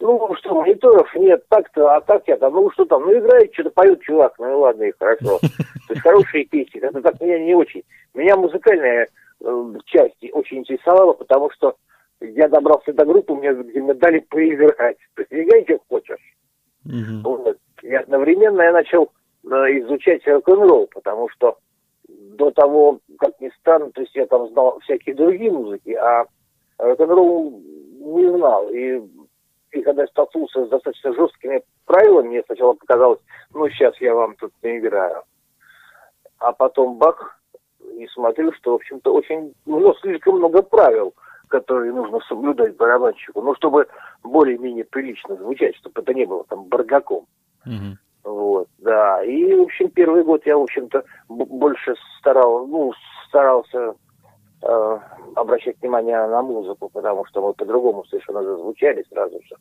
Ну, 0.00 0.34
что, 0.36 0.54
мониторов 0.54 1.12
нет, 1.16 1.44
так-то, 1.48 1.96
а 1.96 2.00
так 2.00 2.22
я 2.28 2.36
там, 2.36 2.54
ну, 2.54 2.70
что 2.70 2.84
там, 2.84 3.02
ну, 3.02 3.18
играет, 3.18 3.52
что-то 3.52 3.70
поет 3.70 4.00
чувак, 4.02 4.34
ну, 4.38 4.48
и 4.48 4.54
ладно, 4.54 4.84
и 4.84 4.92
хорошо. 4.96 5.38
То 5.88 5.94
есть 5.94 6.02
хорошие 6.02 6.44
песни, 6.44 6.80
это 6.80 7.02
так 7.02 7.20
меня 7.20 7.38
не 7.40 7.54
очень. 7.54 7.82
Меня 8.14 8.36
музыкальная 8.36 9.08
э, 9.40 9.72
часть 9.86 10.16
очень 10.32 10.58
интересовала, 10.58 11.14
потому 11.14 11.50
что 11.50 11.74
я 12.20 12.48
добрался 12.48 12.92
до 12.92 13.04
группы, 13.04 13.34
мне, 13.34 13.52
где 13.52 13.80
мне 13.80 13.94
дали 13.94 14.20
поиграть. 14.20 14.98
То 15.14 15.22
есть 15.22 15.32
играй, 15.32 15.64
что 15.64 15.80
хочешь. 15.88 16.36
Mm-hmm. 16.86 17.22
Вот. 17.24 17.58
И 17.82 17.94
одновременно 17.94 18.62
я 18.62 18.72
начал 18.72 19.10
э, 19.44 19.48
изучать 19.80 20.26
рок-н-ролл, 20.26 20.88
потому 20.94 21.28
что 21.30 21.58
до 22.08 22.50
того, 22.52 23.00
как 23.18 23.40
ни 23.40 23.50
странно, 23.60 23.90
то 23.90 24.00
есть 24.00 24.14
я 24.14 24.26
там 24.26 24.48
знал 24.50 24.78
всякие 24.80 25.14
другие 25.14 25.50
музыки, 25.50 25.90
а 25.90 26.24
рок-н-ролл 26.78 27.60
не 27.98 28.28
знал. 28.36 28.68
И 28.70 29.00
и 29.72 29.82
когда 29.82 30.02
я 30.02 30.08
столкнулся 30.08 30.64
с 30.64 30.68
достаточно 30.68 31.12
жесткими 31.14 31.62
правилами, 31.86 32.28
мне 32.28 32.42
сначала 32.46 32.74
показалось, 32.74 33.20
ну, 33.52 33.68
сейчас 33.68 34.00
я 34.00 34.14
вам 34.14 34.34
тут 34.36 34.52
не 34.62 34.78
играю. 34.78 35.22
А 36.38 36.52
потом 36.52 36.98
бах, 36.98 37.38
и 37.96 38.06
смотрю, 38.08 38.52
что, 38.52 38.72
в 38.72 38.74
общем-то, 38.76 39.12
очень, 39.12 39.54
ну, 39.66 39.94
слишком 39.94 40.36
много 40.36 40.62
правил, 40.62 41.14
которые 41.48 41.92
нужно 41.92 42.20
соблюдать 42.20 42.76
барабанщику, 42.76 43.42
ну, 43.42 43.54
чтобы 43.54 43.86
более-менее 44.22 44.84
прилично 44.84 45.36
звучать, 45.36 45.76
чтобы 45.76 46.00
это 46.00 46.14
не 46.14 46.24
было 46.24 46.44
там 46.44 46.64
баргаком. 46.64 47.26
Mm-hmm. 47.66 47.96
Вот, 48.24 48.68
да. 48.78 49.24
И, 49.24 49.54
в 49.54 49.62
общем, 49.62 49.90
первый 49.90 50.22
год 50.22 50.44
я, 50.46 50.56
в 50.56 50.62
общем-то, 50.62 51.02
больше 51.28 51.94
старал, 52.18 52.66
ну, 52.66 52.92
старался 53.28 53.94
э, 54.62 54.98
обращать 55.34 55.80
внимание 55.80 56.26
на 56.26 56.42
музыку, 56.42 56.88
потому 56.92 57.24
что 57.26 57.42
мы 57.42 57.54
по-другому 57.54 58.04
совершенно 58.04 58.42
зазвучали 58.42 59.04
сразу 59.10 59.40
же. 59.42 59.56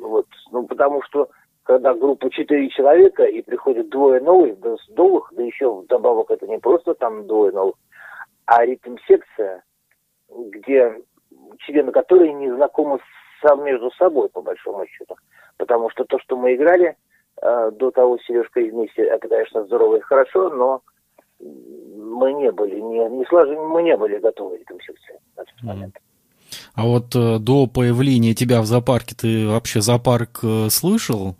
Вот, 0.00 0.26
ну, 0.52 0.66
потому 0.66 1.02
что 1.02 1.28
когда 1.62 1.92
группа 1.94 2.30
четыре 2.30 2.70
человека 2.70 3.24
и 3.24 3.42
приходит 3.42 3.90
двое 3.90 4.20
новых, 4.20 4.58
да, 4.60 4.76
новых, 4.96 5.32
да 5.34 5.42
еще 5.42 5.72
вдобавок 5.72 6.30
это 6.30 6.46
не 6.46 6.58
просто 6.58 6.94
там 6.94 7.26
двое 7.26 7.52
новых, 7.52 7.74
а 8.46 8.64
ритм-секция, 8.64 9.62
где 10.30 11.02
члены 11.58 11.92
которой 11.92 12.32
не 12.32 12.50
знакомы 12.50 13.00
сам 13.42 13.64
между 13.64 13.90
собой, 13.92 14.28
по 14.30 14.40
большому 14.40 14.86
счету. 14.86 15.16
Потому 15.58 15.90
что 15.90 16.04
то, 16.04 16.18
что 16.18 16.36
мы 16.36 16.54
играли 16.54 16.96
э, 17.42 17.70
до 17.72 17.90
того 17.90 18.18
Сережка 18.18 18.60
вместе, 18.60 19.02
это, 19.02 19.28
конечно, 19.28 19.64
здорово 19.64 19.96
и 19.96 20.00
хорошо, 20.00 20.50
но 20.50 20.82
мы 21.40 22.32
не 22.32 22.50
были, 22.50 22.80
не, 22.80 23.08
не 23.08 23.24
сложили, 23.26 23.56
мы 23.56 23.82
не 23.82 23.96
были 23.96 24.18
готовы 24.18 24.58
к 24.58 24.70
этой 24.70 24.82
секции 24.84 25.20
на 25.36 25.44
тот 25.44 25.62
момент. 25.62 25.96
А 26.74 26.84
вот 26.84 27.14
э, 27.14 27.38
до 27.38 27.66
появления 27.66 28.34
тебя 28.34 28.60
в 28.62 28.66
зоопарке 28.66 29.14
ты 29.14 29.48
вообще 29.48 29.80
зоопарк 29.80 30.40
э, 30.42 30.68
слышал 30.70 31.36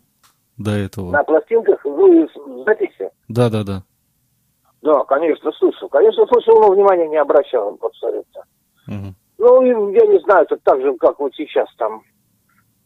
до 0.56 0.72
этого? 0.72 1.10
На 1.10 1.22
пластинках 1.22 1.84
вы 1.84 2.26
в 2.26 2.64
записи? 2.64 3.10
Да, 3.28 3.48
да, 3.48 3.64
да. 3.64 3.82
Да, 4.82 5.04
конечно, 5.04 5.50
слышал. 5.52 5.88
Конечно, 5.88 6.26
слышал, 6.26 6.60
но 6.60 6.70
внимания 6.70 7.08
не 7.08 7.16
обращал 7.16 7.76
абсолютно. 7.80 8.42
Угу. 8.86 9.14
Ну, 9.38 9.90
я 9.90 10.06
не 10.06 10.18
знаю, 10.20 10.44
это 10.44 10.56
так 10.58 10.80
же, 10.80 10.96
как 10.98 11.18
вот 11.18 11.34
сейчас 11.34 11.68
там 11.76 12.02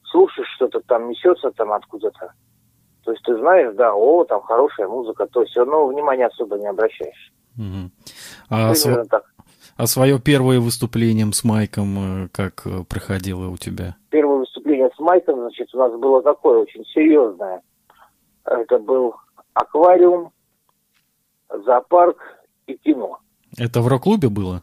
слушаешь, 0.05 0.49
что-то 0.57 0.81
там 0.81 1.09
несется 1.09 1.51
там 1.53 1.73
откуда-то. 1.73 2.33
То 3.05 3.11
есть 3.11 3.23
ты 3.25 3.37
знаешь, 3.37 3.75
да, 3.75 3.95
о, 3.95 4.25
там 4.25 4.43
хорошая 4.43 4.89
музыка, 4.89 5.27
то 5.27 5.43
есть 5.43 5.57
равно 5.57 5.87
внимания 5.87 6.27
особо 6.27 6.57
не 6.59 6.67
обращаешь. 6.67 7.33
Угу. 7.59 7.91
А, 8.49 8.75
св... 8.75 9.09
так. 9.09 9.25
а 9.77 9.87
свое 9.87 10.19
первое 10.21 10.61
выступление 10.61 11.31
с 11.33 11.45
Майком 11.45 12.25
э, 12.25 12.29
как 12.33 12.63
э, 12.65 12.85
проходило 12.89 13.49
у 13.49 13.57
тебя? 13.57 13.97
Первое 14.11 14.39
выступление 14.39 14.91
с 14.97 14.99
Майком, 14.99 15.41
значит, 15.41 15.75
у 15.75 15.79
нас 15.79 15.93
было 15.93 16.23
такое 16.23 16.61
очень 16.61 16.85
серьезное. 16.87 17.61
Это 18.45 18.79
был 18.79 19.17
аквариум, 19.55 20.33
зоопарк 21.65 22.19
и 22.67 22.75
кино. 22.77 23.19
Это 23.59 23.81
в 23.81 23.89
рок-клубе 23.89 24.29
было? 24.29 24.63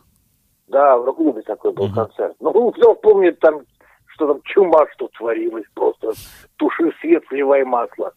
Да, 0.67 0.97
в 0.97 1.05
рок-клубе 1.05 1.41
такой 1.41 1.73
был 1.73 1.85
угу. 1.85 1.95
концерт. 1.95 2.35
Ну, 2.39 2.71
кто 2.71 2.95
помнит 2.95 3.39
там, 3.39 3.61
что 4.07 4.27
там 4.27 4.41
чума 4.43 4.85
что 4.95 5.07
творилось, 5.09 5.65
просто 5.73 6.11
туши 6.57 6.91
свет, 7.01 7.23
сливай 7.29 7.63
масло. 7.63 8.13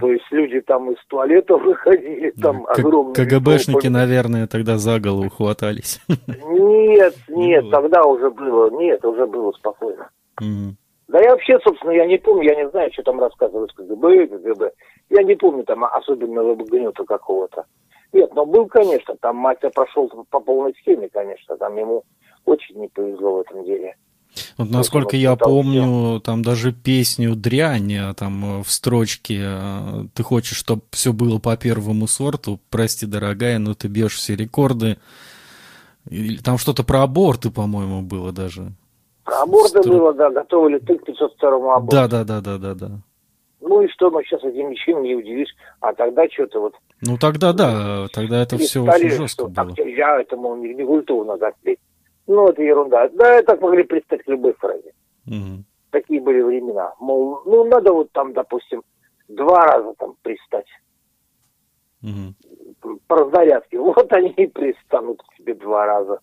То 0.00 0.10
есть 0.10 0.24
люди 0.30 0.60
там 0.60 0.90
из 0.90 0.98
туалета 1.06 1.56
выходили, 1.58 2.30
там 2.30 2.64
К- 2.64 2.78
огромные... 2.78 3.14
КГБшники, 3.14 3.72
толпы. 3.72 3.90
наверное, 3.90 4.46
тогда 4.46 4.78
за 4.78 4.98
голову 4.98 5.28
хватались. 5.30 6.00
Нет, 6.08 7.14
нет, 7.28 7.70
тогда 7.70 8.04
уже 8.04 8.30
было, 8.30 8.70
нет, 8.70 9.04
уже 9.04 9.26
было 9.26 9.50
спокойно. 9.52 10.08
Да 11.08 11.20
я 11.20 11.30
вообще, 11.30 11.58
собственно, 11.60 11.90
я 11.90 12.06
не 12.06 12.18
помню, 12.18 12.44
я 12.44 12.54
не 12.56 12.68
знаю, 12.70 12.90
что 12.92 13.02
там 13.02 13.20
рассказывают 13.20 13.72
КГБ, 13.72 14.28
КГБ. 14.28 14.72
Я 15.10 15.22
не 15.22 15.34
помню 15.34 15.64
там 15.64 15.84
особенного 15.84 16.54
гнета 16.56 17.04
какого-то. 17.04 17.66
Нет, 18.12 18.32
но 18.34 18.46
был, 18.46 18.66
конечно, 18.66 19.16
там 19.20 19.36
Матя 19.36 19.70
прошел 19.70 20.08
по 20.30 20.40
полной 20.40 20.72
схеме, 20.80 21.08
конечно, 21.12 21.56
там 21.56 21.76
ему 21.76 22.04
очень 22.44 22.78
не 22.80 22.88
повезло 22.88 23.36
в 23.36 23.40
этом 23.40 23.64
деле. 23.64 23.96
Вот 24.58 24.70
насколько 24.70 25.16
я 25.16 25.36
помню, 25.36 26.20
там 26.20 26.42
даже 26.42 26.72
песню 26.72 27.34
«Дрянь», 27.36 27.96
а 27.96 28.14
там 28.14 28.60
э, 28.60 28.62
в 28.62 28.70
строчке 28.70 29.40
э, 29.40 30.04
«Ты 30.14 30.22
хочешь, 30.22 30.56
чтобы 30.56 30.82
все 30.90 31.12
было 31.12 31.38
по 31.38 31.56
первому 31.56 32.06
сорту, 32.06 32.60
прости, 32.70 33.06
дорогая, 33.06 33.58
но 33.58 33.74
ты 33.74 33.88
бьешь 33.88 34.16
все 34.16 34.34
рекорды». 34.34 34.98
Там 36.44 36.58
что-то 36.58 36.84
про 36.84 37.02
аборты, 37.02 37.50
по-моему, 37.50 38.02
было 38.02 38.30
даже. 38.30 38.72
Про 39.24 39.42
аборты 39.42 39.80
Стро... 39.80 39.92
было, 39.92 40.12
да, 40.12 40.30
готовили 40.30 40.78
ты 40.78 40.98
к 40.98 41.04
502 41.04 41.76
аборту. 41.76 41.96
Да, 41.96 42.08
да, 42.08 42.24
да, 42.24 42.40
да, 42.40 42.58
да, 42.58 42.74
да. 42.74 42.90
Ну 43.66 43.80
и 43.80 43.88
что, 43.88 44.10
ну 44.10 44.22
сейчас 44.22 44.44
этим 44.44 44.70
ничем 44.70 45.02
не 45.02 45.14
удивишь, 45.14 45.48
а 45.80 45.94
тогда 45.94 46.28
что-то 46.28 46.60
вот... 46.60 46.74
Ну 47.00 47.16
тогда 47.16 47.54
да, 47.54 48.08
тогда 48.12 48.42
это 48.42 48.58
все 48.58 48.82
очень 48.82 49.08
жестко 49.08 49.28
что, 49.28 49.46
было. 49.46 49.54
Так 49.54 49.78
нельзя, 49.78 50.20
это, 50.20 50.36
мол, 50.36 50.56
не 50.56 50.84
культурно 50.84 51.38
так 51.38 51.54
петь. 51.62 51.78
Ну, 52.26 52.48
это 52.48 52.62
ерунда. 52.62 53.08
Да, 53.10 53.42
так 53.42 53.60
могли 53.60 53.82
представить 53.82 54.24
к 54.24 54.28
любой 54.28 54.54
фразе. 54.54 54.92
Угу. 55.26 55.64
Такие 55.90 56.20
были 56.20 56.40
времена. 56.40 56.94
Мол, 56.98 57.42
ну, 57.44 57.64
надо 57.64 57.92
вот 57.92 58.10
там, 58.12 58.32
допустим, 58.32 58.82
два 59.28 59.66
раза 59.66 59.94
там 59.98 60.16
пристать. 60.22 60.68
Угу. 62.02 62.98
По 63.06 63.16
разнарядке. 63.16 63.78
Вот 63.80 64.12
они 64.12 64.30
и 64.30 64.46
пристанут 64.46 65.22
к 65.22 65.36
тебе 65.36 65.54
два 65.54 65.86
раза. 65.86 66.20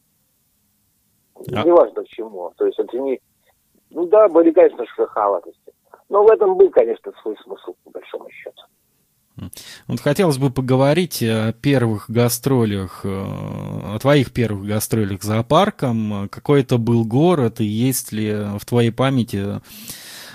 А... 1.35 1.63
Неважно 1.63 2.03
к 2.03 2.07
чему. 2.07 2.51
То 2.57 2.65
есть 2.65 2.79
это 2.79 2.97
не... 2.97 3.19
Ну 3.89 4.05
да, 4.07 4.27
были, 4.27 4.51
конечно, 4.51 4.85
шероховатости. 4.85 5.73
Но 6.09 6.23
в 6.23 6.31
этом 6.31 6.55
был, 6.57 6.69
конечно, 6.69 7.11
свой 7.21 7.37
смысл, 7.43 7.75
по 7.83 7.91
большому 7.91 8.29
счету. 8.29 8.61
Вот 9.87 9.99
хотелось 9.99 10.37
бы 10.37 10.51
поговорить 10.51 11.21
о 11.23 11.53
первых 11.53 12.09
гастролях, 12.09 13.01
э, 13.03 13.09
о 13.09 13.97
твоих 13.99 14.31
первых 14.31 14.65
гастролях 14.65 15.23
зоопарком. 15.23 16.29
Какой 16.29 16.61
это 16.61 16.77
был 16.77 17.05
город 17.05 17.59
и 17.59 17.65
есть 17.65 18.11
ли 18.11 18.33
в 18.59 18.65
твоей 18.65 18.91
памяти 18.91 19.61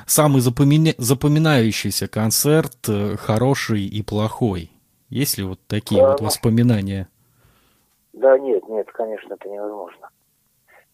самый 0.06 0.40
запомина... 0.40 0.92
запоминающийся 0.98 2.08
концерт, 2.08 2.76
э, 2.88 3.16
хороший 3.16 3.84
и 3.86 4.02
плохой? 4.02 4.70
Есть 5.08 5.38
ли 5.38 5.44
вот 5.44 5.60
такие 5.66 6.00
да, 6.00 6.12
вот 6.12 6.20
воспоминания? 6.20 7.08
Да 8.12 8.38
нет, 8.38 8.68
нет, 8.68 8.90
конечно, 8.92 9.34
это 9.34 9.48
невозможно. 9.48 10.08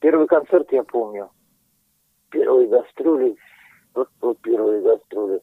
Первый 0.00 0.26
концерт 0.26 0.68
я 0.72 0.82
помню. 0.82 1.30
Первый 2.30 2.68
гастроли 2.68 3.36
Первые 4.42 4.82
гастроли. 4.82 5.40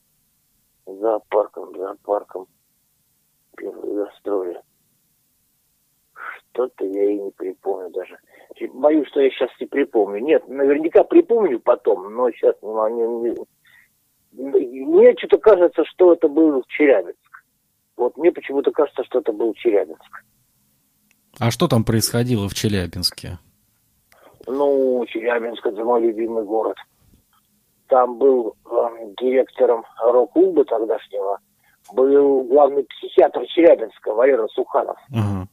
Зоопарком, 0.85 1.75
зоопарком. 1.77 2.47
Первые 3.59 4.05
гастроли. 4.05 4.61
Что-то 6.51 6.85
я 6.85 7.11
и 7.11 7.19
не 7.19 7.31
припомню 7.31 7.89
даже. 7.91 8.17
Боюсь, 8.73 9.07
что 9.09 9.21
я 9.21 9.29
сейчас 9.29 9.49
не 9.59 9.67
припомню. 9.67 10.19
Нет, 10.19 10.47
наверняка 10.47 11.03
припомню 11.03 11.59
потом, 11.59 12.13
но 12.13 12.31
сейчас 12.31 12.55
не, 12.61 13.35
не, 14.31 14.85
мне 14.85 15.15
что-то 15.17 15.37
кажется, 15.37 15.83
что 15.85 16.13
это 16.13 16.27
был 16.27 16.63
Челябинск. 16.67 17.43
Вот 17.97 18.17
мне 18.17 18.31
почему-то 18.31 18.71
кажется, 18.71 19.03
что 19.03 19.19
это 19.19 19.33
был 19.33 19.53
Челябинск. 19.53 20.23
А 21.39 21.51
что 21.51 21.67
там 21.67 21.83
происходило 21.83 22.47
в 22.47 22.53
Челябинске? 22.53 23.39
Ну, 24.47 25.05
Челябинск 25.07 25.65
это 25.65 25.83
мой 25.83 26.01
любимый 26.01 26.43
город. 26.43 26.77
Там 27.87 28.17
был 28.17 28.55
э, 28.65 29.13
директором 29.19 29.83
рок-клуба 30.01 30.63
тогдашнего, 30.65 31.39
был 31.93 32.43
главный 32.43 32.83
психиатр 32.83 33.45
Челябинска 33.47 34.13
Валера 34.13 34.47
Суханов. 34.47 34.97
Ага. 35.13 35.47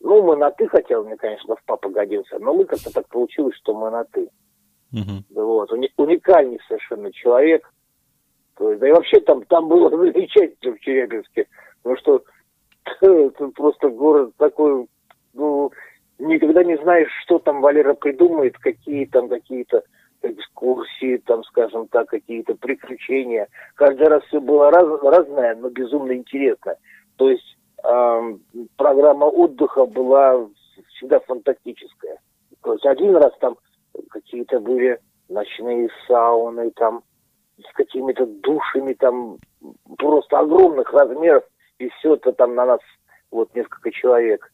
Ну, 0.00 0.22
мы 0.22 0.36
на 0.36 0.50
«ты» 0.50 0.68
хотел, 0.68 1.04
мне, 1.04 1.16
конечно, 1.16 1.56
в 1.56 1.64
папа 1.64 1.88
годился, 1.88 2.38
но 2.38 2.54
мы 2.54 2.64
как-то 2.64 2.92
так 2.92 3.08
получилось, 3.08 3.56
что 3.56 3.74
мы 3.74 3.90
на 3.90 4.04
«ты». 4.04 4.28
Угу. 4.92 5.42
Вот, 5.42 5.72
уни- 5.72 5.92
уникальный 5.96 6.60
совершенно 6.68 7.12
человек. 7.12 7.68
То 8.56 8.70
есть, 8.70 8.80
да 8.80 8.88
и 8.88 8.92
вообще 8.92 9.20
там, 9.20 9.44
там 9.44 9.68
было 9.68 9.90
замечательно 10.12 10.76
в 10.76 10.80
Челябинске, 10.80 11.48
потому 11.82 11.98
что 11.98 12.22
это 13.00 13.48
просто 13.48 13.88
город 13.88 14.32
такой, 14.36 14.86
ну, 15.34 15.72
никогда 16.18 16.62
не 16.62 16.76
знаешь, 16.78 17.10
что 17.24 17.38
там 17.38 17.60
Валера 17.60 17.94
придумает, 17.94 18.56
какие 18.58 19.06
там 19.06 19.28
какие-то 19.28 19.82
экскурсии, 20.22 21.18
там, 21.18 21.44
скажем 21.44 21.88
так, 21.88 22.08
какие-то 22.08 22.54
приключения. 22.54 23.48
Каждый 23.74 24.08
раз 24.08 24.22
все 24.24 24.40
было 24.40 24.70
раз, 24.70 24.86
разное, 25.02 25.54
но 25.56 25.68
безумно 25.70 26.12
интересно. 26.12 26.74
То 27.16 27.30
есть 27.30 27.56
эм, 27.84 28.40
программа 28.76 29.26
отдыха 29.26 29.86
была 29.86 30.48
всегда 30.94 31.20
фантастическая. 31.20 32.18
То 32.62 32.72
есть 32.72 32.86
один 32.86 33.16
раз 33.16 33.32
там 33.40 33.56
какие-то 34.10 34.60
были 34.60 35.00
ночные 35.28 35.88
сауны, 36.06 36.70
там 36.72 37.02
с 37.58 37.72
какими-то 37.74 38.26
душами, 38.26 38.92
там 38.94 39.38
просто 39.96 40.38
огромных 40.38 40.92
размеров, 40.92 41.44
и 41.78 41.88
все 41.90 42.14
это 42.14 42.32
там 42.32 42.54
на 42.54 42.66
нас 42.66 42.80
вот 43.30 43.54
несколько 43.54 43.90
человек. 43.90 44.52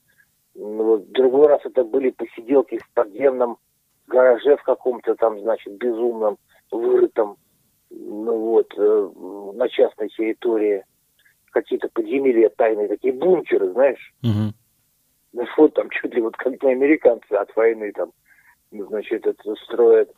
Ну, 0.55 0.85
вот, 0.85 1.11
другой 1.13 1.49
раз 1.49 1.61
это 1.65 1.85
были 1.85 2.11
посиделки 2.11 2.79
в 2.79 2.91
подземном 2.95 3.59
гараже 4.13 4.57
в 4.57 4.63
каком-то 4.63 5.15
там, 5.15 5.41
значит, 5.41 5.73
безумном, 5.79 6.37
вырытом, 6.71 7.37
ну 7.91 8.39
вот, 8.39 8.73
э, 8.77 9.11
на 9.55 9.69
частной 9.69 10.09
территории. 10.11 10.85
Какие-то 11.51 11.89
подземелья 11.93 12.49
тайные, 12.51 12.89
такие 12.89 13.13
бункеры, 13.13 13.73
знаешь. 13.73 14.15
Угу. 14.23 14.55
Ну 15.35 15.47
вот 15.57 15.75
там 15.75 15.91
чуть 15.91 16.15
ли 16.15 16.23
вот 16.23 16.37
как 16.37 16.63
американцы 16.65 17.33
от 17.33 17.55
войны 17.57 17.93
там, 17.93 18.13
значит, 18.71 19.27
это 19.27 19.55
строят. 19.65 20.11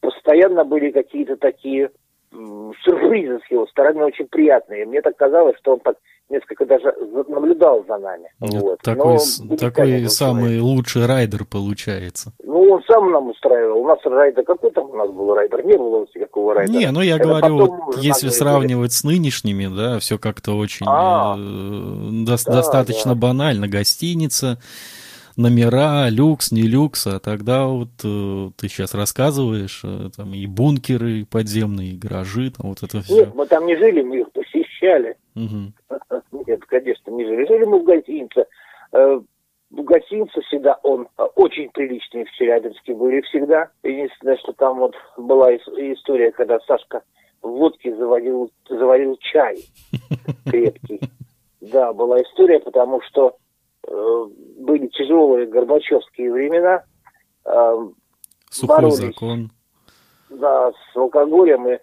Постоянно 0.00 0.64
были 0.64 0.90
какие-то 0.90 1.36
такие 1.36 1.90
сюрпризы 2.30 3.40
с 3.46 3.50
его 3.50 3.66
стороны 3.66 4.04
очень 4.04 4.28
приятные. 4.28 4.86
Мне 4.86 5.00
так 5.00 5.16
казалось, 5.16 5.56
что 5.58 5.74
он 5.74 5.80
так 5.80 5.96
несколько 6.30 6.66
даже 6.66 6.92
наблюдал 7.28 7.84
за 7.88 7.98
нами. 7.98 8.28
Вот. 8.40 8.80
Такой, 8.82 9.18
Но 9.44 9.56
такой 9.56 10.08
самый 10.08 10.60
лучший 10.60 11.06
райдер 11.06 11.44
получается. 11.44 12.32
Ну, 12.44 12.70
он 12.72 12.82
сам 12.84 13.10
нам 13.10 13.28
устраивал. 13.30 13.78
У 13.80 13.86
нас 13.88 13.98
райдер, 14.04 14.44
какой 14.44 14.70
там 14.72 14.90
у 14.90 14.96
нас 14.96 15.10
был 15.10 15.34
райдер? 15.34 15.64
Не 15.64 15.76
было 15.76 16.06
никакого 16.14 16.54
райдера. 16.54 16.76
Не, 16.78 16.90
ну 16.90 17.00
я 17.00 17.16
Это 17.16 17.24
говорю, 17.24 17.56
вот 17.58 17.96
если 17.98 18.28
сравнивать 18.28 18.92
с 18.92 19.04
нынешними, 19.04 19.74
да, 19.74 19.98
все 19.98 20.18
как-то 20.18 20.56
очень 20.56 20.86
А. 20.88 21.36
э, 21.36 21.40
дос- 21.40 22.44
Да, 22.46 22.52
достаточно 22.52 23.14
да. 23.14 23.20
банально. 23.20 23.66
Гостиница, 23.68 24.58
номера, 25.36 26.08
люкс, 26.10 26.52
не 26.52 26.62
люкс, 26.62 27.06
а 27.06 27.18
тогда 27.20 27.66
вот 27.66 27.88
э, 28.04 28.50
ты 28.56 28.68
сейчас 28.68 28.92
рассказываешь, 28.94 29.80
э, 29.84 30.10
там 30.16 30.34
и 30.34 30.46
бункеры 30.46 31.24
подземные, 31.24 31.92
и 31.92 31.96
гаражи, 31.96 32.50
там 32.50 32.70
вот 32.70 32.82
это 32.82 33.00
все. 33.02 33.14
Нет, 33.20 33.34
мы 33.34 33.46
там 33.46 33.64
не 33.66 33.76
жили, 33.76 34.02
мы 34.02 34.20
их 34.20 34.32
посещали. 34.32 34.66
Нет, 35.34 36.64
конечно, 36.66 37.10
не. 37.10 37.24
Жили 37.24 37.64
мы 37.64 37.80
в 37.80 37.84
гостинице. 37.84 38.46
Э, 38.92 39.20
В 39.70 39.82
гостинице 39.82 40.40
всегда 40.42 40.78
он 40.82 41.08
э, 41.18 41.22
очень 41.34 41.68
приличный 41.70 42.24
в 42.24 42.30
Челябинске 42.32 42.94
были 42.94 43.20
всегда. 43.22 43.68
Единственное, 43.82 44.36
что 44.38 44.52
там 44.52 44.78
вот 44.78 44.94
была 45.16 45.52
ис- 45.52 45.92
история, 45.94 46.30
когда 46.32 46.58
Сашка 46.60 47.02
в 47.42 47.48
водке 47.48 47.94
заварил, 47.94 48.50
заварил 48.68 49.16
чай 49.20 49.56
крепкий. 50.46 51.00
Да, 51.60 51.92
была 51.92 52.22
история, 52.22 52.60
потому 52.60 53.00
что 53.02 53.36
э, 53.86 54.26
были 54.60 54.86
тяжелые 54.86 55.46
горбачевские 55.48 56.32
времена. 56.32 56.84
Э, 57.44 57.88
Сухой 58.48 58.76
боролись. 58.76 58.96
закон. 58.98 59.50
да, 60.30 60.70
с 60.72 60.96
алкоголем. 60.96 61.66
И 61.68 61.78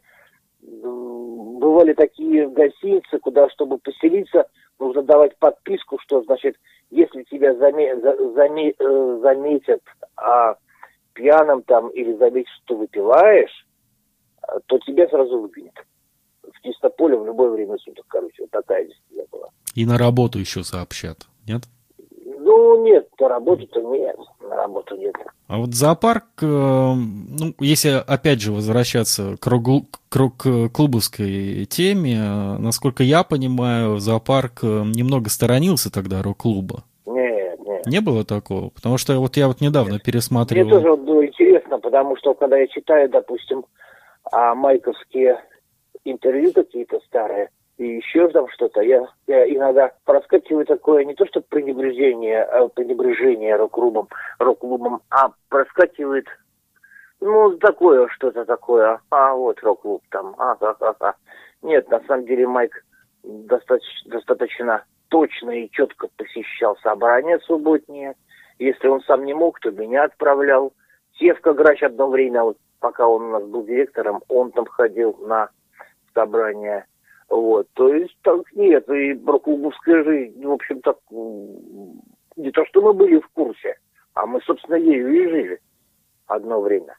бывали 0.66 1.94
такие 1.94 2.48
гостиницы, 2.50 3.20
куда, 3.20 3.50
чтобы 3.50 3.78
поселиться, 3.78 4.48
нужно 4.80 5.04
давать 5.04 5.38
подписку, 5.38 5.98
что, 6.02 6.22
значит, 6.24 6.56
если 6.90 7.24
тебя 7.24 7.54
заме- 7.54 8.00
за- 8.02 8.18
заме- 8.34 8.76
э, 8.78 9.20
заметят 9.22 9.82
а, 10.18 10.56
пьяным 11.14 11.64
там 11.64 11.90
или 11.90 12.14
заметят, 12.14 12.52
что 12.64 12.78
выпиваешь, 12.78 13.66
а, 14.42 14.60
то 14.66 14.78
тебя 14.80 15.08
сразу 15.08 15.40
выгонят. 15.40 15.76
В 16.44 16.62
чистополе 16.62 17.18
в 17.18 17.26
любое 17.26 17.50
время 17.50 17.78
суток, 17.78 18.06
короче, 18.08 18.44
вот 18.44 18.52
такая 18.52 18.86
действительно 18.86 19.26
была. 19.32 19.50
И 19.74 19.86
на 19.86 19.98
работу 19.98 20.40
еще 20.40 20.64
сообщат, 20.64 21.26
нет? 21.48 21.64
Ну, 22.58 22.86
нет, 22.86 23.10
на 23.20 23.28
работу-то 23.28 23.82
нет, 23.82 24.16
на 24.40 24.56
работу 24.56 24.96
нет. 24.96 25.14
А 25.50 25.58
вот 25.58 25.74
зоопарк, 25.74 26.24
э, 26.42 26.46
ну, 26.46 27.54
если 27.60 28.02
опять 28.08 28.40
же 28.42 28.54
возвращаться 28.54 29.36
к, 29.42 29.46
ругу- 29.48 29.88
к 30.10 30.70
клубовской 30.70 31.66
теме, 31.66 32.16
э, 32.16 32.58
насколько 32.58 33.04
я 33.04 33.24
понимаю, 33.24 34.00
зоопарк 34.00 34.64
э, 34.64 34.68
немного 34.68 35.30
сторонился 35.30 35.92
тогда 35.92 36.24
рок-клуба. 36.24 36.86
Нет, 37.06 37.60
нет. 37.60 37.86
Не 37.88 38.00
было 38.00 38.24
такого? 38.24 38.70
Потому 38.70 38.98
что 38.98 39.20
вот 39.20 39.36
я 39.36 39.50
вот 39.50 39.60
недавно 39.60 39.96
Мне 39.96 40.00
пересматривал... 40.00 40.70
тоже 40.70 40.92
вот 40.92 41.02
было 41.02 41.26
интересно, 41.26 41.78
потому 41.80 42.16
что 42.16 42.34
когда 42.36 42.58
я 42.58 42.68
читаю, 42.68 43.10
допустим, 43.10 43.66
а, 44.32 44.56
майковские 44.56 45.42
интервью 46.06 46.54
какие-то 46.54 47.02
старые, 47.06 47.50
и 47.78 47.98
еще 47.98 48.30
там 48.30 48.48
что-то, 48.50 48.82
я, 48.82 49.06
я 49.28 49.46
иногда 49.54 49.92
проскакиваю 50.06 50.66
такое 50.66 51.04
не 51.04 51.14
то 51.14 51.26
что 51.26 51.42
пренебрежение, 51.42 52.44
а 52.44 52.68
пренебрежение 52.70 53.56
рок-клубом, 53.56 54.08
рок-клубом, 54.40 55.02
а 55.10 55.32
проскакивает, 55.50 56.28
ну, 57.20 57.58
такое 57.58 58.08
что-то 58.10 58.46
такое, 58.46 59.00
а 59.10 59.34
вот 59.34 59.62
рок-клуб 59.62 60.04
там, 60.10 60.36
а, 60.38 60.56
а, 60.62 60.76
а, 60.80 60.96
а. 61.00 61.16
Нет, 61.62 61.90
на 61.90 62.00
самом 62.02 62.26
деле 62.26 62.48
Майк 62.48 62.86
достаточно, 63.24 64.12
достаточно 64.12 64.86
точно 65.10 65.52
и 65.52 65.72
четко 65.72 66.08
посещал 66.16 66.78
собрания 66.78 67.40
субботние. 67.40 68.16
Если 68.58 68.88
он 68.88 69.02
сам 69.02 69.26
не 69.26 69.34
мог, 69.34 69.60
то 69.60 69.72
меня 69.72 70.06
отправлял. 70.06 70.74
Севка 71.20 71.54
Грач 71.54 71.84
одно 71.84 72.10
время, 72.10 72.44
вот, 72.44 72.58
пока 72.80 73.08
он 73.08 73.24
у 73.24 73.30
нас 73.32 73.44
был 73.44 73.64
директором, 73.64 74.22
он 74.30 74.52
там 74.52 74.66
ходил 74.66 75.18
на 75.22 75.50
собрания. 76.14 76.86
Вот, 77.30 77.68
то 77.74 77.94
есть 77.94 78.16
так 78.22 78.42
нет, 78.54 78.88
и 78.90 79.14
про 79.16 79.40
клубовская 79.40 80.04
жизнь, 80.04 80.46
в 80.46 80.52
общем, 80.52 80.82
так, 80.82 80.98
не 81.10 82.52
то, 82.52 82.66
что 82.66 82.82
мы 82.82 82.94
были 82.94 83.20
в 83.20 83.28
курсе, 83.30 83.78
а 84.14 84.26
мы, 84.26 84.42
собственно, 84.42 84.76
ею 84.76 85.12
и 85.12 85.30
жили 85.30 85.60
одно 86.28 86.62
время. 86.62 86.98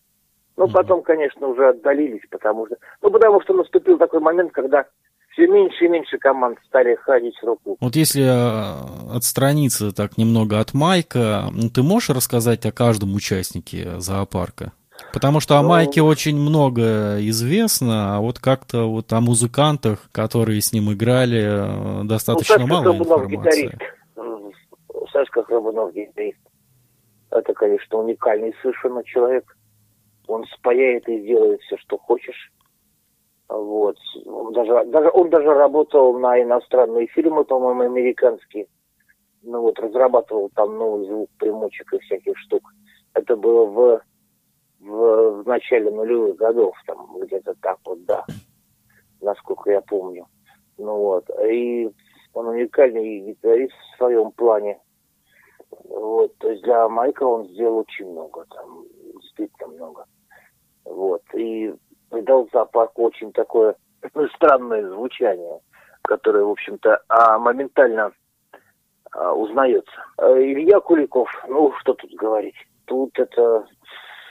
Ну, 0.57 0.65
Мгм. 0.65 0.73
потом, 0.73 1.03
конечно, 1.03 1.47
уже 1.47 1.69
отдалились, 1.69 2.27
потому 2.31 2.67
что, 2.67 2.77
ну, 3.03 3.11
потому 3.11 3.41
что 3.43 3.55
наступил 3.55 3.99
такой 3.99 4.21
момент, 4.21 4.53
когда 4.53 4.87
все 5.33 5.47
меньше 5.47 5.85
и 5.85 5.89
меньше 5.89 6.19
команд 6.19 6.59
стали 6.67 6.95
ходить 6.97 7.37
в 7.41 7.45
руку. 7.45 7.77
Вот 7.79 7.95
если 7.95 8.23
э, 8.25 9.15
отстраниться 9.15 9.95
так 9.95 10.17
немного 10.17 10.59
от 10.61 10.73
Майка, 10.73 11.45
ну, 11.53 11.69
ты 11.69 11.83
можешь 11.83 12.11
рассказать 12.11 12.65
о 12.65 12.73
каждом 12.73 13.15
участнике 13.15 14.01
зоопарка? 14.01 14.73
Потому 15.17 15.41
что 15.41 15.57
о 15.57 15.63
Майке 15.63 16.03
очень 16.03 16.37
много 16.37 17.17
известно, 17.21 18.17
а 18.17 18.21
вот 18.21 18.39
как-то 18.39 18.85
вот 18.85 19.11
о 19.15 19.23
музыкантах, 19.23 20.11
которые 20.13 20.61
с 20.61 20.75
ним 20.75 20.93
играли, 20.93 22.03
э, 22.03 22.05
достаточно 22.05 22.59
ну, 22.59 22.67
мало 22.67 22.83
Храбунов 22.83 23.25
информации. 23.25 23.63
гитарист. 23.63 25.11
Сашка 25.11 25.43
Храбунов 25.45 25.95
гитарист. 25.95 26.39
Это, 27.31 27.55
конечно, 27.55 27.97
уникальный 27.97 28.55
совершенно 28.61 29.03
человек. 29.05 29.57
Он 30.27 30.45
спаяет 30.55 31.09
и 31.09 31.23
сделает 31.23 31.63
все, 31.63 31.79
что 31.79 31.97
хочешь. 31.97 32.53
Вот. 33.49 33.97
Он 34.27 34.53
даже, 34.53 34.85
даже, 34.85 35.11
он 35.15 35.31
даже 35.31 35.49
работал 35.49 36.19
на 36.19 36.43
иностранные 36.43 37.07
фильмы, 37.07 37.45
по-моему, 37.47 37.85
американские. 37.85 38.67
Ну 39.43 39.63
вот, 39.63 39.79
разрабатывал 39.79 40.51
там 40.55 40.77
новый 40.77 41.07
звук 41.07 41.31
примочек 41.39 41.91
и 41.95 42.01
всяких 42.01 42.37
штук. 42.37 42.71
Это 43.15 43.35
было 43.35 43.65
в 43.65 44.03
в, 44.87 45.43
в 45.43 45.47
начале 45.47 45.91
нулевых 45.91 46.37
годов, 46.37 46.77
там 46.87 47.19
где-то 47.21 47.55
так 47.61 47.79
вот, 47.85 48.05
да, 48.05 48.25
насколько 49.21 49.71
я 49.71 49.81
помню. 49.81 50.27
Ну 50.79 50.97
вот, 50.97 51.29
и 51.45 51.91
он 52.33 52.49
уникальный 52.49 53.21
гитарист 53.21 53.75
в 53.75 53.97
своем 53.97 54.31
плане. 54.33 54.79
Вот, 55.85 56.37
то 56.39 56.51
есть 56.51 56.63
для 56.63 56.89
Майка 56.89 57.25
он 57.25 57.47
сделал 57.49 57.79
очень 57.79 58.11
много, 58.11 58.45
там, 58.51 58.85
действительно 59.15 59.69
много. 59.69 60.05
Вот, 60.85 61.23
и 61.35 61.75
придал 62.11 62.49
зоопарку 62.53 63.03
очень 63.05 63.33
такое 63.33 63.75
странное 64.37 64.89
звучание, 64.89 65.61
которое, 66.03 66.45
в 66.45 66.51
общем-то, 66.51 67.03
а, 67.09 67.39
моментально 67.39 68.13
а, 69.13 69.35
узнается. 69.35 69.93
А, 70.19 70.39
Илья 70.39 70.81
Куликов, 70.81 71.29
ну, 71.49 71.73
что 71.81 71.95
тут 71.95 72.13
говорить. 72.13 72.57
Тут 72.85 73.19
это, 73.19 73.67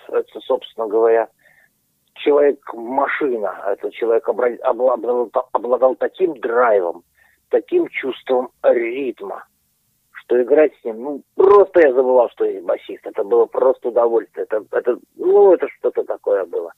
это 0.09 0.39
собственно 0.41 0.87
говоря, 0.87 1.29
человек-машина. 2.15 3.63
Это 3.67 3.91
человек 3.91 4.27
обладал, 4.27 5.29
обладал 5.51 5.95
таким 5.95 6.39
драйвом, 6.39 7.03
таким 7.49 7.87
чувством 7.89 8.49
ритма, 8.63 9.45
что 10.11 10.41
играть 10.41 10.73
с 10.81 10.83
ним, 10.85 11.01
ну, 11.01 11.21
просто 11.35 11.81
я 11.81 11.93
забывал, 11.93 12.29
что 12.29 12.45
есть 12.45 12.65
басист. 12.65 13.05
Это 13.05 13.23
было 13.23 13.45
просто 13.45 13.89
удовольствие. 13.89 14.45
Это, 14.49 14.65
это, 14.71 14.97
ну, 15.15 15.53
это 15.53 15.67
что-то 15.79 16.03
такое 16.03 16.45
было. 16.45 16.71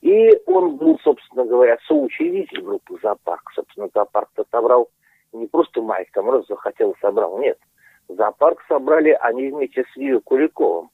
И 0.00 0.30
он 0.46 0.76
был, 0.76 0.98
собственно 1.02 1.44
говоря, 1.44 1.76
соучредитель 1.86 2.62
группы 2.62 2.98
«Зоопарк». 3.02 3.50
Собственно, 3.54 3.88
«Зоопарк»-то 3.94 4.44
собрал 4.50 4.88
не 5.32 5.46
просто 5.46 5.82
Майк, 5.82 6.10
там 6.12 6.30
раз 6.30 6.46
захотел 6.46 6.94
собрал, 7.00 7.38
нет. 7.38 7.58
«Зоопарк» 8.08 8.62
собрали 8.68 9.10
они 9.20 9.50
вместе 9.50 9.84
с 9.92 9.96
Юрием 9.96 10.22
Куликовым. 10.22 10.90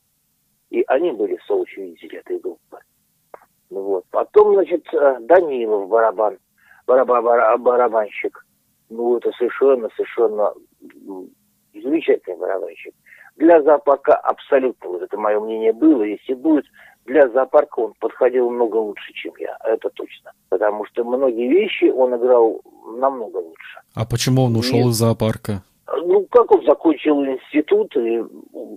И 0.75 0.83
они 0.89 1.13
были 1.13 1.39
соучредители 1.47 2.19
этой 2.19 2.41
группы. 2.41 2.79
Вот. 3.71 4.05
Потом, 4.11 4.55
значит, 4.55 4.85
э, 4.93 5.19
Данилов 5.21 5.89
барабан, 5.89 6.37
барабан, 6.85 7.63
барабанщик. 7.63 8.45
Ну, 8.91 9.17
это 9.17 9.31
совершенно, 9.39 9.89
совершенно 9.95 10.53
замечательный 11.73 12.37
барабанщик. 12.39 12.93
Для 13.37 13.63
зоопарка 13.63 14.15
абсолютно, 14.17 14.89
вот 14.89 15.03
это 15.03 15.17
мое 15.17 15.39
мнение 15.39 15.73
было, 15.73 16.03
если 16.03 16.35
будет, 16.35 16.65
для 17.05 17.29
зоопарка 17.29 17.79
он 17.79 17.95
подходил 18.01 18.51
много 18.51 18.77
лучше, 18.77 19.13
чем 19.13 19.33
я, 19.39 19.57
это 19.65 19.91
точно. 19.91 20.33
Потому 20.49 20.87
что 20.87 21.05
многие 21.05 21.49
вещи 21.49 21.85
он 21.85 22.17
играл 22.17 22.63
намного 22.99 23.37
лучше. 23.37 23.81
А 23.95 24.05
почему 24.05 24.43
он 24.43 24.57
ушел 24.57 24.81
и, 24.81 24.91
из 24.91 24.95
зоопарка? 24.97 25.63
Ну, 25.87 26.27
как 26.33 26.51
он 26.51 26.65
закончил 26.65 27.25
институт 27.25 27.97
и 27.97 28.25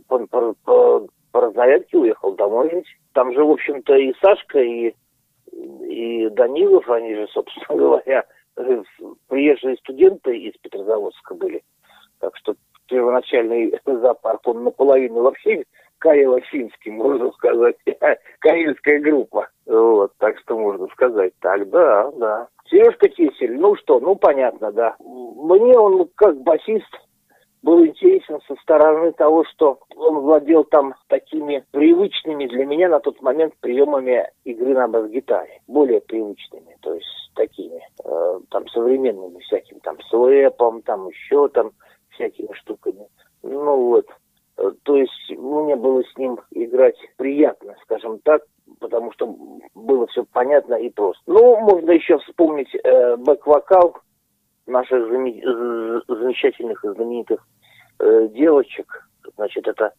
по, 0.08 0.20
по, 0.28 0.54
по, 0.64 1.08
по 1.42 1.98
уехал 1.98 2.34
домой 2.34 2.70
жить. 2.72 2.88
Там 3.14 3.34
же, 3.34 3.44
в 3.44 3.52
общем-то, 3.52 3.96
и 3.96 4.14
Сашка, 4.22 4.60
и, 4.60 4.94
и 5.52 6.30
Данилов, 6.30 6.90
они 6.90 7.16
же, 7.16 7.28
собственно 7.34 7.78
говоря, 7.78 8.26
приезжие 9.28 9.78
студенты 9.78 10.38
из 10.38 10.54
Петрозаводска 10.62 11.36
были. 11.36 11.64
Так 12.20 12.36
что 12.38 12.56
первоначальный 12.88 13.80
зоопарк, 13.86 14.48
он 14.48 14.64
наполовину 14.64 15.22
вообще 15.22 15.64
карело-финский, 16.00 16.92
можно 16.92 17.32
сказать, 17.32 17.76
карельская 18.40 19.00
группа. 19.00 19.48
Вот, 19.66 20.14
так 20.18 20.38
что 20.40 20.58
можно 20.58 20.88
сказать 20.88 21.34
так, 21.42 21.70
да, 21.70 22.12
да. 22.12 22.48
Сережка 22.70 23.10
Кисель, 23.10 23.58
ну 23.58 23.76
что, 23.76 24.00
ну 24.00 24.16
понятно, 24.16 24.72
да. 24.72 24.96
Мне 25.00 25.78
он 25.78 26.10
как 26.16 26.40
басист 26.42 26.94
был 27.62 27.86
интересен 27.86 28.40
со 28.48 28.56
стороны 28.62 29.12
того, 29.14 29.44
что 29.46 29.80
он 29.96 30.20
владел 30.20 30.64
там 30.64 30.94
такими 31.08 31.64
привычными 31.72 32.48
для 32.48 32.66
меня 32.66 32.90
на 32.90 33.00
тот 33.00 33.22
момент 33.22 33.54
приемами 33.60 34.30
игры 34.44 34.74
на 34.74 34.88
бас-гитаре, 34.88 35.62
более 35.68 36.02
привычными, 36.02 36.78
то 36.82 36.94
есть 36.94 37.32
такими, 37.36 37.82
э, 38.04 38.40
там 38.50 38.68
современными 38.70 39.40
всякими, 39.40 39.80
там 39.80 39.98
слэпом, 40.10 40.82
там 40.82 41.08
еще 41.08 41.48
там 41.50 41.72
всякими 42.10 42.54
штуками. 42.54 43.08
Ну 43.44 43.90
вот, 43.90 44.08
э, 44.58 44.72
то 44.84 44.96
есть 44.96 45.30
мне 45.30 45.76
было 45.76 46.04
с 46.04 46.18
ним 46.18 46.40
играть 46.52 46.98
приятно, 47.18 47.76
скажем 47.84 48.20
так, 48.20 48.42
потому 48.80 49.12
что 49.14 49.36
было 49.76 50.08
все 50.08 50.26
понятно 50.32 50.76
и 50.76 50.90
просто. 50.90 51.22
Ну, 51.28 51.60
можно 51.62 51.92
еще 51.92 52.18
вспомнить 52.20 52.74
э, 52.76 53.16
бэк-вокал 53.18 53.98
наших 54.68 55.08
замечательных 55.10 56.84
и 56.84 56.90
знаменитых 56.90 57.46
э, 58.00 58.28
девочек. 58.32 59.08
Значит, 59.36 59.68
это 59.68 59.94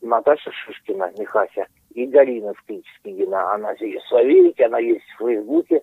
Наташа 0.00 0.50
Шишкина, 0.52 1.12
Михася, 1.18 1.66
и 1.90 2.06
Галина 2.06 2.54
Скрипскигина. 2.62 3.54
Она 3.54 3.72
есть 3.80 4.04
в 4.04 4.08
Словенике, 4.08 4.66
она 4.66 4.78
есть 4.78 5.04
в 5.14 5.24
Фейсбуке. 5.24 5.82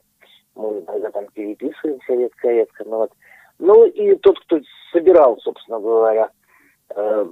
Мы 0.55 0.79
иногда 0.79 1.11
там 1.11 1.25
переписываемся 1.33 2.13
редко-редко. 2.13 2.83
Ну, 2.85 2.97
вот. 2.97 3.11
ну 3.59 3.85
и 3.85 4.15
тот, 4.17 4.39
кто 4.41 4.59
собирал, 4.91 5.37
собственно 5.39 5.79
говоря, 5.79 6.29
э, 6.95 7.25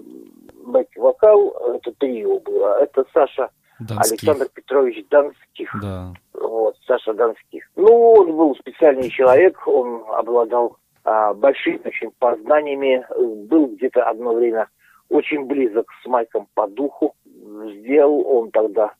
бэк-вокал, 0.66 1.76
это 1.76 1.92
трио 1.94 2.40
было. 2.40 2.82
Это 2.82 3.06
Саша 3.14 3.50
Донских. 3.80 4.12
Александр 4.12 4.50
Петрович 4.54 5.06
Донских. 5.10 5.76
Да. 5.82 6.14
Вот, 6.34 6.76
Саша 6.86 7.14
Донских. 7.14 7.70
Ну, 7.76 8.12
он 8.12 8.36
был 8.36 8.56
специальный 8.56 9.10
человек, 9.10 9.68
он 9.68 10.04
обладал 10.10 10.78
а, 11.04 11.34
большими 11.34 11.82
очень 11.86 12.12
познаниями, 12.18 13.06
был 13.48 13.68
где-то 13.68 14.04
одно 14.04 14.34
время 14.34 14.68
очень 15.10 15.46
близок 15.46 15.88
с 16.02 16.08
Майком 16.08 16.48
по 16.54 16.68
духу. 16.68 17.14
Сделал 17.26 18.26
он 18.26 18.52
тогда 18.52 18.94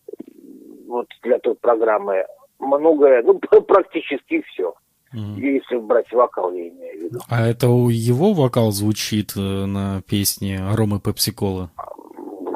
вот 0.88 1.08
для 1.24 1.40
той 1.40 1.56
программы 1.56 2.26
многое, 2.60 3.24
ну, 3.24 3.40
практически 3.68 4.42
все. 4.42 4.74
Mm. 5.14 5.40
Если 5.40 5.78
брать 5.78 6.12
вокал, 6.12 6.52
я 6.54 6.70
имею 6.70 7.00
в 7.00 7.04
виду. 7.04 7.20
А 7.30 7.48
это 7.48 7.70
у 7.70 7.90
его 7.90 8.34
вокал 8.34 8.72
звучит 8.72 9.34
э, 9.36 9.40
на 9.40 10.02
песне 10.10 10.60
Ромы 10.76 11.00
Пепсикола? 11.00 11.70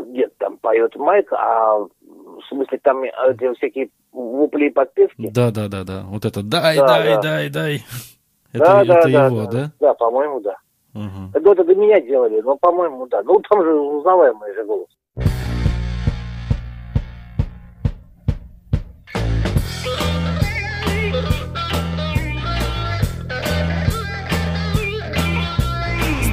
Нет, 0.07 0.35
там 0.39 0.57
поет 0.57 0.95
Майк, 0.95 1.31
а 1.33 1.77
в 1.77 1.89
смысле 2.49 2.79
там 2.81 3.03
эти 3.03 3.53
всякие 3.57 3.89
вопли 4.11 4.67
и 4.67 4.69
подпевки? 4.71 5.29
Да, 5.31 5.51
да, 5.51 5.67
да, 5.67 5.83
да. 5.83 6.03
Вот 6.07 6.25
это 6.25 6.41
дай, 6.41 6.77
да, 6.77 6.87
дай, 6.87 7.07
да. 7.07 7.21
дай, 7.21 7.49
дай. 7.49 7.83
Это, 8.57 8.85
да, 8.85 8.99
это 8.99 9.11
да, 9.11 9.25
его, 9.27 9.45
да? 9.45 9.51
Да, 9.51 9.71
да 9.79 9.93
по-моему, 9.93 10.39
да. 10.39 10.55
Угу. 10.93 11.31
Это, 11.33 11.51
это 11.51 11.63
до 11.63 11.75
меня 11.75 12.01
делали, 12.01 12.41
но, 12.41 12.57
по-моему, 12.57 13.07
да. 13.07 13.21
Ну, 13.23 13.39
там 13.49 13.63
же 13.63 13.73
узнаваемый 13.73 14.53
же 14.53 14.65
голос. 14.65 14.87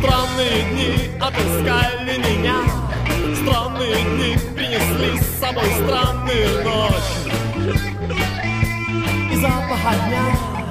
Странные 0.00 0.62
дни 0.70 0.92
отыскали 1.20 2.16
меня 2.18 2.56
Странные 3.42 3.96
дни 4.04 4.36
принесли 4.54 5.18
с 5.18 5.26
собой 5.40 5.64
странную 5.82 6.64
ночь 6.64 7.10
И 9.32 9.36
запаха 9.36 10.63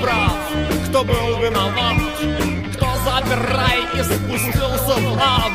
дня 0.00 0.48
кто 0.88 1.04
был 1.04 1.38
виноват, 1.40 1.96
кто 2.72 2.86
запер 3.04 3.38
рай 3.54 3.80
и 3.94 4.02
спустился 4.02 4.96
в 4.96 5.18
ад. 5.18 5.52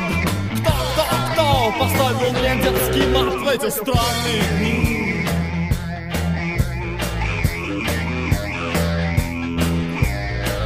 Кто, 0.60 0.72
кто, 0.92 1.04
кто 1.32 1.72
поставил 1.78 2.32
мне 2.32 2.62
детский 2.62 3.06
мат 3.12 3.34
в 3.34 3.48
эти 3.48 3.70
странные 3.70 4.42
дни. 4.58 5.26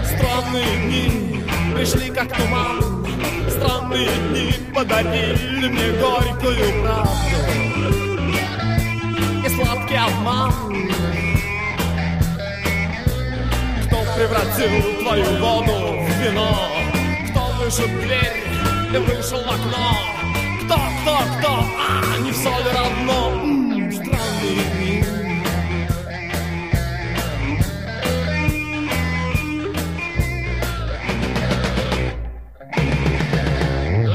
Странные 0.05 0.76
дни 0.85 1.45
пришли 1.74 2.11
как 2.11 2.29
туман, 2.37 3.07
Странные 3.49 4.09
дни 4.29 4.53
подарили 4.74 5.68
мне 5.68 5.93
горькую 6.01 6.83
правду 6.83 7.39
И 9.45 9.49
сладкий 9.49 9.97
обман 9.97 10.53
превратил 14.18 14.98
твою 15.00 15.24
воду 15.38 16.02
в 16.02 16.08
вино. 16.20 16.50
Кто 17.30 17.40
вышел 17.62 17.86
в 17.86 18.00
дверь 18.00 18.42
и 18.92 18.96
вышел 18.98 19.38
в 19.38 19.48
окно. 19.48 19.94
Кто, 20.64 20.74
кто, 20.74 21.18
кто, 21.38 21.52
а, 21.78 22.18
не 22.18 22.32
все 22.32 22.48
ли 22.48 22.70
равно. 22.74 23.18
Странные 23.92 24.64
дни 24.74 25.04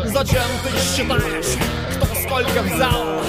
Зачем 0.06 0.50
ты 0.64 0.70
считаешь, 0.80 1.58
кто 1.96 2.06
сколько 2.16 2.62
взял? 2.64 3.22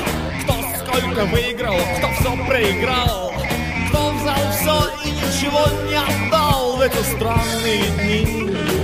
Кто 0.42 0.54
сколько 0.80 1.24
выиграл, 1.26 1.78
кто 1.98 2.08
все 2.18 2.30
проиграл? 2.48 3.32
Кто 3.90 4.10
взял 4.10 4.42
все 4.50 4.76
и 5.04 5.10
ничего 5.12 5.62
не 5.88 5.94
отдал 5.94 6.53
ove 6.84 6.90
to 6.90 7.04
strani 7.04 7.78
dni. 7.96 8.83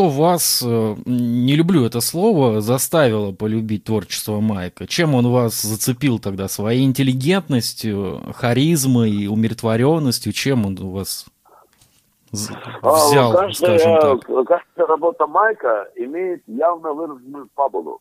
Что 0.00 0.08
вас, 0.08 0.64
э, 0.66 0.94
не 1.04 1.56
люблю 1.56 1.84
это 1.84 2.00
слово, 2.00 2.62
заставило 2.62 3.32
полюбить 3.32 3.84
творчество 3.84 4.40
Майка? 4.40 4.86
Чем 4.86 5.14
он 5.14 5.30
вас 5.30 5.60
зацепил 5.60 6.18
тогда? 6.18 6.48
Своей 6.48 6.86
интеллигентностью, 6.86 8.22
харизмой, 8.34 9.26
умиротворенностью? 9.26 10.32
Чем 10.32 10.64
он 10.64 10.78
у 10.80 10.92
вас 10.92 11.26
А, 12.80 12.94
взял, 12.94 13.32
каждая, 13.34 13.78
скажем 13.78 14.00
так? 14.00 14.46
каждая 14.46 14.86
работа 14.86 15.26
Майка 15.26 15.90
имеет 15.96 16.42
явно 16.46 16.94
выраженную 16.94 17.50
фабулу. 17.54 18.00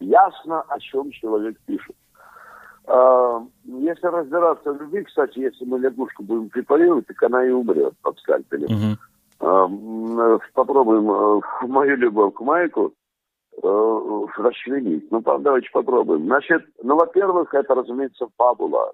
Ясно, 0.00 0.62
о 0.62 0.80
чем 0.80 1.10
человек 1.10 1.58
пишет. 1.66 1.94
А, 2.86 3.44
если 3.64 4.06
разбираться 4.06 4.72
в 4.72 4.80
любви, 4.80 5.04
кстати, 5.04 5.40
если 5.40 5.66
мы 5.66 5.78
лягушку 5.78 6.22
будем 6.22 6.48
препарировать, 6.48 7.06
так 7.06 7.22
она 7.22 7.44
и 7.44 7.50
умрет 7.50 7.92
под 8.00 8.18
скальпелем. 8.18 8.74
Мгм. 8.74 8.98
А, 9.42 9.68
попробуем 10.54 11.10
э, 11.10 11.40
мою 11.66 11.96
любовь 11.96 12.34
к 12.34 12.40
Майку 12.40 12.92
э, 13.60 14.26
расчленить. 14.36 15.10
Ну, 15.10 15.20
давайте 15.20 15.68
попробуем. 15.72 16.26
Значит, 16.26 16.64
ну, 16.82 16.96
во-первых, 16.96 17.52
это, 17.52 17.74
разумеется, 17.74 18.28
фабула. 18.36 18.92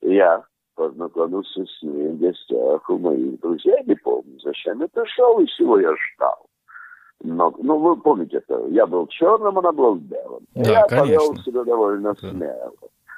Я 0.00 0.44
познакомился 0.76 1.66
с 1.66 1.82
ней 1.82 2.08
в 2.08 2.18
гостях 2.18 2.88
у 2.88 2.98
моих 2.98 3.38
друзей. 3.40 3.74
Я 3.76 3.82
не 3.82 3.94
помню, 3.96 4.40
зачем 4.42 4.80
я 4.80 4.88
пришел 4.88 5.38
и 5.40 5.46
чего 5.46 5.78
я 5.78 5.94
ждал. 5.94 6.46
Но, 7.22 7.54
ну, 7.58 7.78
вы 7.78 7.96
помните 7.96 8.38
это. 8.38 8.66
Я 8.68 8.86
был 8.86 9.06
черным, 9.08 9.58
она 9.58 9.72
была 9.72 9.96
белым. 9.96 10.46
Да, 10.54 10.70
я 10.70 10.86
конечно. 10.86 11.18
повел 11.18 11.36
себя 11.44 11.64
довольно 11.64 12.14
Да. 12.14 12.30
смело. 12.30 12.72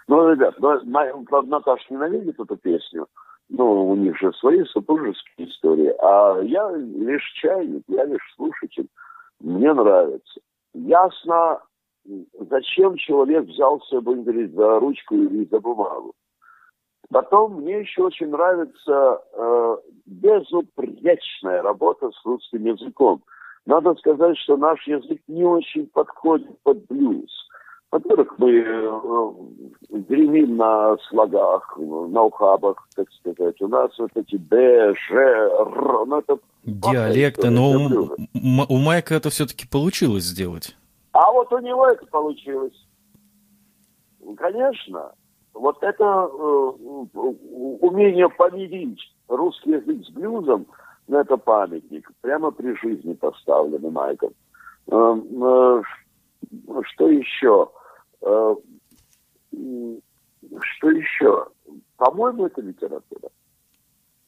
Ну, 0.09 0.29
ребят, 0.29 0.57
ну, 0.59 1.43
Наташа 1.45 1.85
ненавидит 1.89 2.39
эту 2.39 2.57
песню. 2.57 3.07
Ну, 3.57 3.91
у 3.91 3.95
них 3.95 4.19
же 4.19 4.33
свои 4.33 4.65
супружеские 4.65 5.49
истории. 5.49 5.95
А 6.01 6.41
я 6.43 6.71
лишь 6.73 7.33
чайник, 7.41 7.85
я 7.87 8.05
лишь 8.05 8.35
слушатель. 8.35 8.89
Мне 9.39 9.73
нравится. 9.73 10.41
Ясно, 10.75 11.61
зачем 12.51 12.97
человек 12.97 13.45
взялся, 13.45 14.01
будем 14.01 14.25
говорить, 14.25 14.53
за 14.55 14.81
ручку 14.81 15.15
и 15.15 15.49
за 15.49 15.61
бумагу. 15.61 16.15
Потом 17.11 17.61
мне 17.61 17.81
еще 17.81 18.03
очень 18.03 18.31
нравится 18.31 19.23
э, 19.33 19.77
безупречная 20.07 21.63
работа 21.63 22.11
с 22.11 22.25
русским 22.25 22.65
языком. 22.65 23.23
Надо 23.67 23.95
сказать, 23.95 24.37
что 24.39 24.57
наш 24.57 24.85
язык 24.89 25.21
не 25.29 25.45
очень 25.45 25.87
подходит 25.87 26.61
под 26.65 26.85
блюз. 26.87 27.31
Во-первых, 27.95 28.35
мы 28.39 28.51
э, 28.51 29.31
гремим 30.09 30.57
на 30.57 30.97
слогах, 31.09 31.79
на 31.79 32.23
ухабах, 32.23 32.89
так 32.97 33.07
сказать. 33.13 33.63
У 33.63 33.69
нас 33.69 33.97
вот 33.97 34.11
эти 34.17 34.37
Д, 34.37 34.95
Ж, 34.95 35.13
Р, 35.13 36.05
ну 36.05 36.19
это... 36.19 36.39
Диалекты, 36.65 37.51
но 37.51 37.71
у, 37.71 38.09
у 38.69 38.79
Майка 38.79 39.15
это 39.15 39.31
все-таки 39.31 39.69
получилось 39.69 40.25
сделать. 40.25 40.77
А 41.13 41.31
вот 41.31 41.53
у 41.53 41.59
него 41.59 41.87
это 41.87 42.05
получилось. 42.07 42.75
Конечно. 44.39 45.13
Вот 45.53 45.81
это 45.85 46.05
э, 46.05 46.73
умение 47.81 48.29
помирить 48.29 48.99
русский 49.29 49.71
язык 49.71 50.05
с 50.05 50.11
блюзом, 50.11 50.67
ну, 51.07 51.21
это 51.21 51.37
памятник. 51.37 52.11
Прямо 52.23 52.51
при 52.51 52.75
жизни 52.75 53.13
поставленный 53.13 53.93
Майком. 53.93 54.33
Э, 54.89 55.17
э, 55.17 55.83
что 56.83 57.09
еще? 57.09 57.69
Э, 57.71 57.84
что 60.63 60.91
еще? 60.91 61.47
По-моему, 61.97 62.47
это 62.47 62.61
литература. 62.61 63.29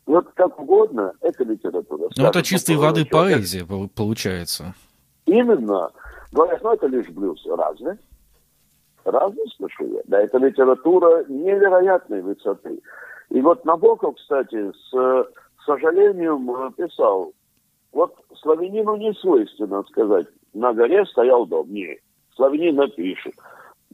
Вот 0.07 0.28
как 0.34 0.59
угодно, 0.61 1.12
это 1.20 1.42
литература. 1.44 2.09
Ну, 2.16 2.26
это 2.26 2.42
чистой 2.42 2.76
воды 2.76 3.05
человек- 3.05 3.11
поэзия 3.11 3.64
пол- 3.64 3.88
получается. 3.88 4.74
Именно. 5.26 5.90
Говорят, 6.32 6.62
ну 6.62 6.72
это 6.72 6.86
лишь 6.86 7.09
блюз. 7.09 7.44
Разве? 7.47 7.99
Разве, 9.05 9.42
слышу 9.57 9.86
я? 9.86 10.01
Да, 10.07 10.20
это 10.20 10.38
литература 10.38 11.24
невероятной 11.28 12.22
высоты. 12.22 12.80
И 13.30 13.40
вот 13.40 13.64
Набоков, 13.64 14.14
кстати, 14.16 14.72
с 14.72 15.26
сожалением 15.64 16.49
э, 16.51 16.70
писал, 16.76 17.32
вот 17.92 18.14
славянину 18.40 18.97
не 18.97 19.12
свойственно 19.14 19.82
сказать, 19.84 20.26
на 20.55 20.72
горе 20.72 21.05
стоял 21.07 21.47
дом. 21.47 21.72
Нет, 21.72 21.99
славянин 22.36 22.76
напишет. 22.76 23.34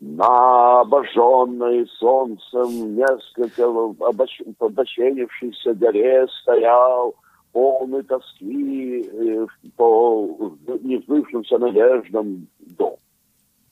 На 0.05 0.81
обожженной 0.81 1.87
солнцем 1.87 2.97
несколько 2.97 3.63
обоч- 3.63 4.55
обоченившейся 4.59 5.75
горе 5.75 6.27
стоял 6.43 7.15
полный 7.53 8.03
тоски 8.03 9.09
э, 9.09 9.47
по 9.77 10.57
несбывшимся 10.83 11.57
надеждам 11.59 12.49
дом. 12.77 12.97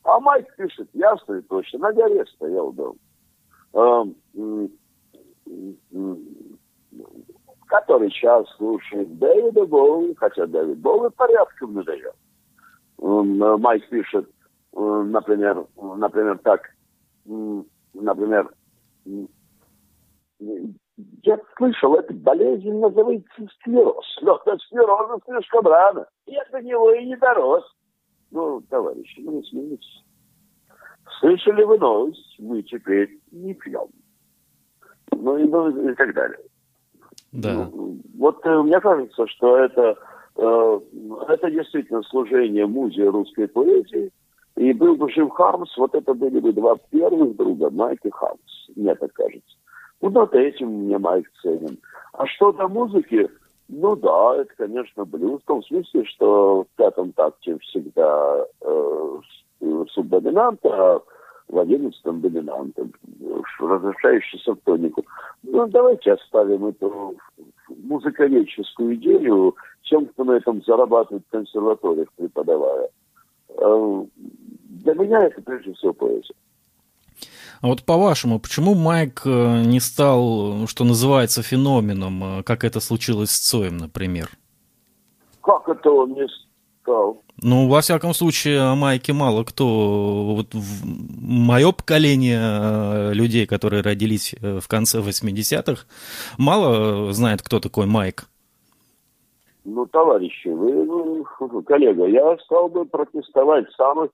А 0.05 0.21
Майк 0.21 0.47
пишет, 0.55 0.89
ясно 0.93 1.35
и 1.35 1.43
точно, 1.43 1.81
на 1.81 1.93
горе 1.93 2.25
стоял 2.27 2.73
дом. 2.75 2.97
Эм, 3.73 4.15
Который 7.67 8.11
час 8.11 8.47
слушает 8.57 9.19
Дэвида 9.19 9.67
Боуи, 9.67 10.15
хотя 10.15 10.47
Дэвид 10.47 10.79
Боуи 10.79 11.11
порядком 11.11 11.75
надоел. 11.75 12.13
М, 13.03 13.43
э, 13.43 13.57
Майк 13.57 13.89
пишет, 13.89 14.31
например, 14.73 15.67
например, 15.77 16.39
так, 16.39 16.63
например, 17.95 18.51
я 21.23 21.39
слышал, 21.57 21.95
эта 21.95 22.13
болезнь 22.15 22.73
называется 22.73 23.47
склероз. 23.59 24.05
Но 24.23 24.41
до 24.45 24.57
склероза 24.59 25.19
слишком 25.25 25.67
рано. 25.67 26.07
Я 26.27 26.45
до 26.51 26.61
него 26.61 26.93
и 26.93 27.05
не 27.07 27.17
дорос. 27.17 27.65
Ну, 28.31 28.61
товарищи, 28.69 29.21
ну 29.21 29.33
не 29.33 29.43
смейтесь. 29.45 30.05
Слышали 31.19 31.65
вы 31.65 31.79
новость? 31.79 32.37
Мы 32.39 32.63
теперь 32.63 33.19
не 33.33 33.55
пьем. 33.55 33.89
Ну 35.13 35.37
и, 35.37 35.45
ну, 35.45 35.91
и 35.91 35.95
так 35.95 36.15
далее. 36.15 36.39
Да. 37.33 37.69
Ну, 37.73 38.01
Вот 38.17 38.45
э, 38.45 38.63
мне 38.63 38.81
кажется, 38.81 39.27
что 39.27 39.57
это, 39.57 39.97
э, 40.37 40.81
это 41.29 41.51
действительно 41.51 42.03
служение 42.03 42.67
музе 42.67 43.09
русской 43.09 43.49
поэзии. 43.49 44.11
И 44.57 44.73
был 44.73 44.97
бы 44.97 45.11
жив 45.11 45.31
Хармс, 45.31 45.77
вот 45.77 45.95
это 45.95 46.13
были 46.15 46.41
бы 46.41 46.53
два 46.53 46.77
первых 46.91 47.37
друга, 47.37 47.71
Майк 47.71 48.05
и 48.05 48.11
Хармс, 48.11 48.69
мне 48.77 48.95
так 48.95 49.13
кажется. 49.13 49.57
Ну, 50.01 50.11
вот 50.11 50.35
этим 50.35 50.69
мне 50.69 50.99
Майк 50.99 51.31
ценен. 51.43 51.79
А 52.13 52.27
что 52.27 52.53
до 52.53 52.69
музыки, 52.69 53.29
ну 53.69 53.97
да, 53.97 54.37
это, 54.37 54.53
конечно, 54.57 55.05
блюз, 55.05 55.41
в 55.43 55.47
том 55.47 55.63
смысле, 55.63 56.05
что 56.05 56.65
в 56.65 56.77
пятом 56.77 57.13
такте 57.13 57.57
всегда 57.59 58.45
э, 58.63 59.19
субдоминант, 59.91 60.65
а 60.67 61.01
в 61.49 61.59
одиннадцатом 61.59 62.21
доминант, 62.21 62.79
э, 62.79 62.85
разрешающийся 63.61 64.55
в 64.55 64.61
тонику. 64.65 65.05
Ну, 65.43 65.67
давайте 65.69 66.13
оставим 66.13 66.67
эту 66.67 67.17
музыковедческую 67.69 68.95
идею 68.97 69.55
тем, 69.85 70.07
кто 70.07 70.25
на 70.25 70.33
этом 70.33 70.63
зарабатывает 70.63 71.25
в 71.27 71.31
консерваториях, 71.31 72.09
преподавая. 72.17 72.89
Для 74.85 74.95
меня 74.95 75.25
это 75.25 75.41
прежде 75.43 75.73
всего 75.75 75.93
поэзия. 75.93 76.35
А 77.61 77.67
вот 77.67 77.83
по-вашему, 77.85 78.41
почему 78.41 78.75
Майк 78.75 79.23
э, 79.27 79.63
не 79.67 79.81
стал, 79.81 80.67
что 80.67 80.85
называется, 80.85 81.43
феноменом, 81.43 82.41
э, 82.41 82.43
как 82.43 82.65
это 82.65 82.81
случилось 82.81 83.31
с 83.31 83.39
Цоем, 83.39 83.77
например? 83.77 84.31
Как 85.43 85.69
это 85.69 85.91
он 85.91 86.15
не 86.15 86.27
стал? 86.81 87.23
Ну, 87.43 87.69
во 87.69 87.83
всяком 87.83 88.15
случае, 88.15 88.61
о 88.61 88.75
Майке 88.75 89.13
мало 89.13 89.45
кто... 89.45 90.35
Вот 90.37 90.55
мое 90.83 91.73
поколение 91.73 92.41
э, 92.41 93.13
людей, 93.13 93.47
которые 93.47 93.83
родились 93.83 94.35
в 94.41 94.67
конце 94.67 95.01
80-х, 95.01 95.85
мало 96.39 97.13
знает, 97.13 97.43
кто 97.43 97.61
такой 97.61 97.85
Майк. 97.85 98.25
Ну, 99.65 99.85
товарищи, 99.85 100.49
вы, 100.49 101.25
коллега, 101.65 102.07
я 102.07 102.39
стал 102.39 102.71
бы 102.71 102.87
протестовать 102.87 103.71
самых 103.77 104.11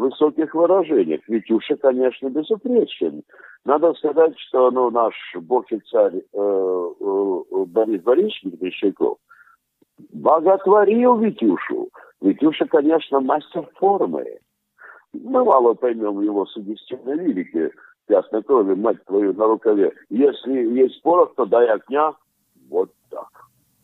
высоких 0.00 0.54
выражениях. 0.54 1.20
Витюша, 1.28 1.76
конечно, 1.76 2.28
безупречен. 2.28 3.22
Надо 3.64 3.92
сказать, 3.94 4.38
что 4.38 4.70
ну, 4.70 4.90
наш 4.90 5.14
бог 5.36 5.70
и 5.70 5.78
царь 5.80 6.16
э, 6.16 6.20
э, 6.32 7.64
Борис 7.66 8.02
Борисович 8.02 8.44
Гребещаков 8.44 9.18
боготворил 10.12 11.18
Витюшу. 11.18 11.88
Витюша, 12.20 12.66
конечно, 12.66 13.20
мастер 13.20 13.68
формы. 13.76 14.38
Мы 15.12 15.44
мало 15.44 15.74
поймем 15.74 16.20
его 16.20 16.46
сугестивной 16.46 17.16
лирики, 17.16 17.70
пятна 18.06 18.42
крови, 18.42 18.74
мать 18.74 19.04
твою, 19.04 19.34
на 19.34 19.46
рукаве. 19.46 19.92
Если 20.08 20.52
есть 20.78 21.02
порох, 21.02 21.34
то 21.34 21.46
дай 21.46 21.68
огня. 21.68 22.12
Вот 22.68 22.90
так. 23.10 23.28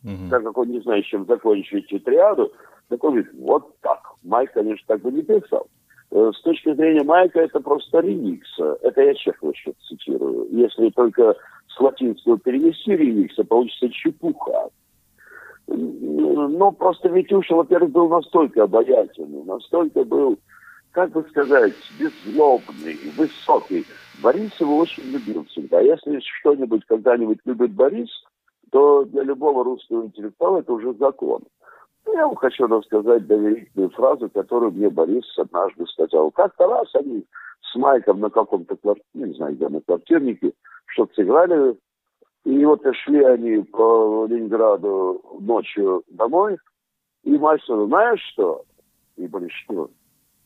Угу. 0.03 0.29
Так 0.29 0.43
как 0.43 0.57
он 0.57 0.69
не 0.69 0.79
знает, 0.81 1.05
чем 1.05 1.25
закончить 1.25 1.87
триаду, 2.03 2.51
так 2.87 3.03
он 3.03 3.11
говорит, 3.11 3.33
вот 3.39 3.79
так. 3.81 3.99
Майк, 4.23 4.53
конечно, 4.53 4.85
так 4.87 5.01
бы 5.01 5.11
не 5.11 5.21
писал. 5.21 5.67
Э, 6.11 6.31
с 6.33 6.41
точки 6.41 6.73
зрения 6.73 7.03
Майка 7.03 7.39
это 7.41 7.59
просто 7.59 7.99
ремикс. 7.99 8.47
Это 8.81 9.01
я 9.01 9.13
Чехова 9.13 9.53
сейчас 9.53 9.75
цитирую. 9.87 10.47
Если 10.51 10.89
только 10.89 11.35
с 11.67 11.79
латинского 11.79 12.37
перевести 12.39 12.95
ремикс, 12.95 13.35
получится 13.47 13.89
чепуха. 13.89 14.69
Но 15.67 16.71
просто 16.71 17.09
Витюша, 17.09 17.55
во-первых, 17.55 17.91
был 17.91 18.07
настолько 18.07 18.63
обаятельный, 18.63 19.43
настолько 19.43 20.05
был, 20.05 20.39
как 20.91 21.11
бы 21.11 21.25
сказать, 21.29 21.73
беззлобный, 21.99 22.97
высокий. 23.17 23.85
Борис 24.23 24.53
его 24.61 24.77
очень 24.77 25.03
любил 25.03 25.43
всегда. 25.45 25.81
Если 25.81 26.21
что-нибудь 26.39 26.85
когда-нибудь 26.85 27.39
любит 27.43 27.73
Борис, 27.73 28.09
то 28.71 29.03
для 29.05 29.23
любого 29.23 29.65
русского 29.65 30.05
интеллектуала 30.05 30.59
это 30.59 30.71
уже 30.71 30.93
закон. 30.93 31.43
Я 32.13 32.27
вам 32.27 32.35
хочу 32.35 32.67
рассказать 32.67 33.27
доверительную 33.27 33.89
фразу, 33.91 34.29
которую 34.29 34.71
мне 34.71 34.89
Борис 34.89 35.25
однажды 35.37 35.85
сказал. 35.87 36.31
Как-то 36.31 36.67
раз 36.67 36.87
они 36.95 37.25
с 37.61 37.75
Майком 37.75 38.19
на 38.19 38.29
каком-то 38.29 38.75
квартире, 38.75 39.05
не 39.13 39.33
знаю 39.33 39.55
где, 39.55 39.67
на 39.69 39.81
квартирнике, 39.81 40.53
что-то 40.87 41.13
сыграли. 41.15 41.77
И 42.45 42.65
вот 42.65 42.81
шли 43.03 43.23
они 43.23 43.63
по 43.63 44.25
Ленинграду 44.29 45.21
ночью 45.39 46.03
домой. 46.09 46.57
И 47.23 47.37
Майк 47.37 47.61
сказал, 47.63 47.87
знаешь 47.87 48.21
что? 48.31 48.63
И 49.17 49.27
Борис, 49.27 49.51
что? 49.65 49.89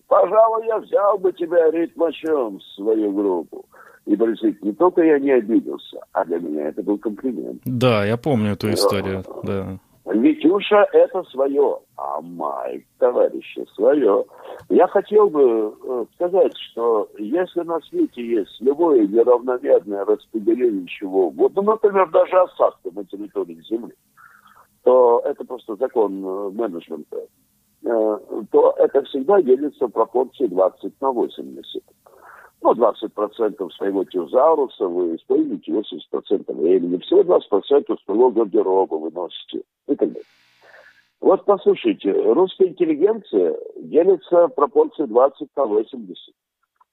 Пожалуй, 0.08 0.66
я 0.66 0.80
взял 0.80 1.18
бы 1.18 1.32
тебя 1.32 1.70
ритмачом 1.70 2.58
в 2.58 2.64
свою 2.76 3.12
группу. 3.12 3.66
И 4.06 4.16
Борис 4.16 4.40
говорит, 4.40 4.64
не 4.64 4.74
только 4.74 5.04
я 5.04 5.20
не 5.20 5.32
обиделся, 5.32 6.00
а 6.12 6.26
для 6.26 6.40
меня 6.40 6.70
это 6.70 6.82
был 6.82 6.98
комплимент. 6.98 7.62
Да, 7.66 8.04
я 8.04 8.18
помню 8.18 8.54
эту 8.54 8.72
историю, 8.72 9.24
да. 9.44 9.78
Витюша– 10.14 10.88
это 10.94 11.24
свое, 11.24 11.80
а 11.98 12.22
Майк, 12.22 12.86
товарищи, 13.00 13.66
свое. 13.76 14.26
Я 14.70 14.88
хотел 14.88 15.30
бы 15.30 15.76
э, 15.84 16.06
сказать, 16.16 16.54
что 16.58 17.10
если 17.18 17.62
на 17.62 17.80
свете 17.82 18.26
есть 18.26 18.60
любое 18.60 19.08
неравномерное 19.08 20.06
распределение 20.06 20.86
чего 20.88 21.30
вот, 21.30 21.54
ну, 21.56 21.62
например, 21.62 22.10
даже 22.12 22.38
осадка 22.38 22.90
на 22.94 23.06
территории 23.06 23.62
Земли, 23.70 23.94
то 24.84 25.22
это 25.26 25.44
просто 25.46 25.76
закон 25.76 26.24
э, 26.26 26.50
менеджмента, 26.52 27.18
э, 27.84 28.20
то 28.52 28.76
это 28.78 29.04
всегда 29.04 29.42
делится 29.42 29.88
в 29.88 29.92
пропорции 29.92 30.48
20 30.48 30.94
на 31.02 31.12
80 31.12 31.84
ну, 32.62 32.74
20% 32.74 33.72
своего 33.72 34.04
тюзауруса 34.04 34.88
вы 34.88 35.16
используете 35.16 35.72
80% 35.72 36.54
времени, 36.54 36.98
всего 36.98 37.22
20% 37.22 37.98
своего 38.06 38.32
гардероба 38.32 38.96
вы 38.96 39.12
носите 39.12 39.64
и 39.88 39.96
так 39.96 40.10
далее. 40.10 40.24
Вот 41.20 41.46
послушайте, 41.46 42.12
русская 42.12 42.68
интеллигенция 42.68 43.56
делится 43.78 44.48
в 44.48 44.56
пропорции 44.56 45.06
20 45.06 45.50
на 45.56 45.66
80. 45.66 46.34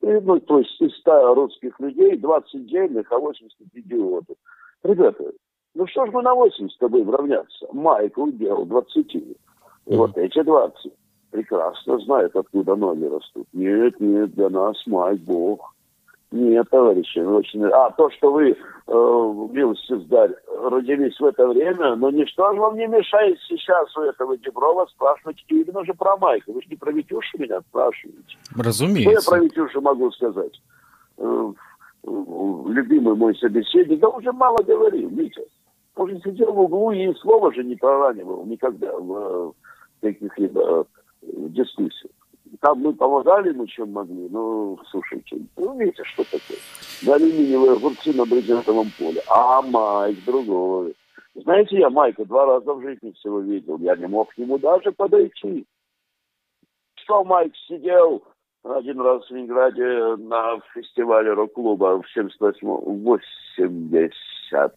И, 0.01 0.07
ну, 0.07 0.39
то 0.41 0.59
есть 0.59 0.81
из 0.81 0.95
100 0.99 1.35
русских 1.35 1.79
людей 1.81 2.16
20 2.16 2.66
дельных, 2.66 3.11
а 3.11 3.19
80 3.19 3.57
идиотов. 3.75 4.37
Ребята, 4.83 5.33
ну 5.75 5.87
что 5.87 6.07
ж 6.07 6.11
мы 6.12 6.23
на 6.23 6.35
80 6.35 6.79
будем 6.91 7.11
равняться? 7.11 7.66
Майк 7.73 8.16
удел 8.16 8.64
20. 8.64 9.14
И 9.14 9.37
вот 9.87 10.16
эти 10.16 10.43
20 10.43 10.93
прекрасно 11.31 11.99
знают, 12.01 12.35
откуда 12.37 12.76
ноги 12.76 13.05
растут. 13.05 13.47
Нет, 13.53 14.01
нет, 14.01 14.35
для 14.35 14.49
нас 14.49 14.76
мать 14.87 15.20
Бог. 15.20 15.74
Нет, 16.31 16.68
товарищи, 16.70 17.20
очень... 17.20 17.64
А 17.64 17.91
то, 17.93 18.11
что 18.11 18.31
вы, 18.33 18.51
э, 18.51 18.55
милости 18.87 19.99
сдарь, 20.01 20.35
родились 20.62 21.18
в 21.18 21.24
это 21.24 21.47
время, 21.49 21.97
но 21.97 22.11
ничто 22.11 22.53
же 22.53 22.61
вам 22.61 22.76
не 22.76 22.87
мешает 22.87 23.39
сейчас 23.49 23.97
у 23.97 24.03
этого 24.03 24.37
Деброва 24.37 24.85
спрашивать 24.91 25.43
именно 25.49 25.85
же 25.87 25.95
про 25.95 26.18
Майка. 26.18 26.53
Вы 26.53 26.61
же 26.61 26.68
не 26.68 26.76
про 26.76 26.93
Витюшу 26.93 27.39
меня 27.39 27.61
спрашиваете. 27.62 28.37
Разумеется. 28.55 29.22
Что 29.22 29.37
я 29.37 29.39
про 29.39 29.45
Витюшу 29.47 29.81
могу 29.81 30.11
сказать? 30.11 30.61
Э, 31.16 31.53
любимый 32.05 33.14
мой 33.14 33.35
собеседник, 33.37 33.99
да 34.01 34.09
уже 34.09 34.31
мало 34.33 34.59
говорил, 34.62 35.09
Витя. 35.09 35.47
Он 35.97 36.11
же 36.11 36.20
сидел 36.20 36.53
в 36.53 36.61
углу 36.61 36.93
и 36.93 37.12
слова 37.14 37.53
же 37.55 37.64
не 37.64 37.74
проранивал 37.74 38.45
никогда 38.45 38.93
в 38.97 39.55
каких-либо 40.03 40.87
дискуссии. 41.23 42.11
Там 42.61 42.81
мы 42.81 42.95
помогали 42.95 43.51
ему, 43.51 43.66
чем 43.66 43.93
могли, 43.93 44.29
но, 44.31 44.79
слушайте, 44.91 45.37
ну, 45.57 45.79
видите, 45.79 46.03
что 46.05 46.25
такое. 46.25 46.59
Алюминиевые 47.14 47.73
огурцы 47.73 48.12
на 48.14 48.25
брезентовом 48.25 48.91
поле. 48.99 49.21
А 49.29 49.61
Майк 49.62 50.25
другой. 50.25 50.95
Знаете, 51.35 51.79
я 51.79 51.91
Майка 51.91 52.25
два 52.25 52.47
раза 52.47 52.73
в 52.73 52.83
жизни 52.83 53.12
всего 53.12 53.41
видел. 53.41 53.79
Я 53.79 53.97
не 53.97 54.07
мог 54.07 54.33
к 54.33 54.39
нему 54.39 54.59
даже 54.59 54.93
подойти. 54.93 55.66
Что 56.95 57.23
Майк 57.23 57.53
сидел 57.69 58.25
один 58.64 59.01
раз 59.01 59.25
в 59.27 59.31
Ленинграде 59.31 60.16
на 60.16 60.61
фестивале 60.75 61.33
рок-клуба 61.33 62.03
в 62.03 62.16
78-м, 62.16 63.05
80 63.05 64.75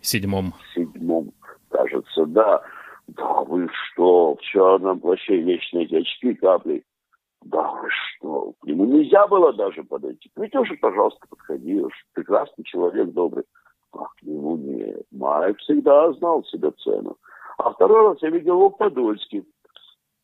седьмом. 0.00 0.54
седьмом, 0.74 1.32
кажется, 1.70 2.26
да. 2.26 2.62
Да 3.08 3.42
вы 3.42 3.68
что, 3.68 4.34
в 4.34 4.40
черном 4.42 5.00
плаще 5.00 5.38
вечные 5.40 5.84
эти 5.84 5.94
очки 5.96 6.34
капли. 6.34 6.84
Да 7.42 7.72
вы 7.72 7.88
что, 7.90 8.52
к 8.60 8.66
нему 8.66 8.84
нельзя 8.84 9.26
было 9.26 9.52
даже 9.52 9.82
подойти. 9.82 10.30
К 10.34 10.40
Витюше, 10.40 10.76
пожалуйста, 10.76 11.26
подходи, 11.28 11.82
прекрасный 12.12 12.64
человек, 12.64 13.08
добрый. 13.10 13.44
А 13.92 14.04
к 14.04 14.22
нему 14.22 14.56
нет. 14.56 15.06
Майк 15.10 15.58
всегда 15.58 16.12
знал 16.12 16.44
себе 16.44 16.70
цену. 16.72 17.16
А 17.56 17.70
второй 17.70 18.08
раз 18.08 18.18
я 18.22 18.30
видел 18.30 18.56
его 18.56 18.68
в 18.68 18.76
Подольске. 18.76 19.44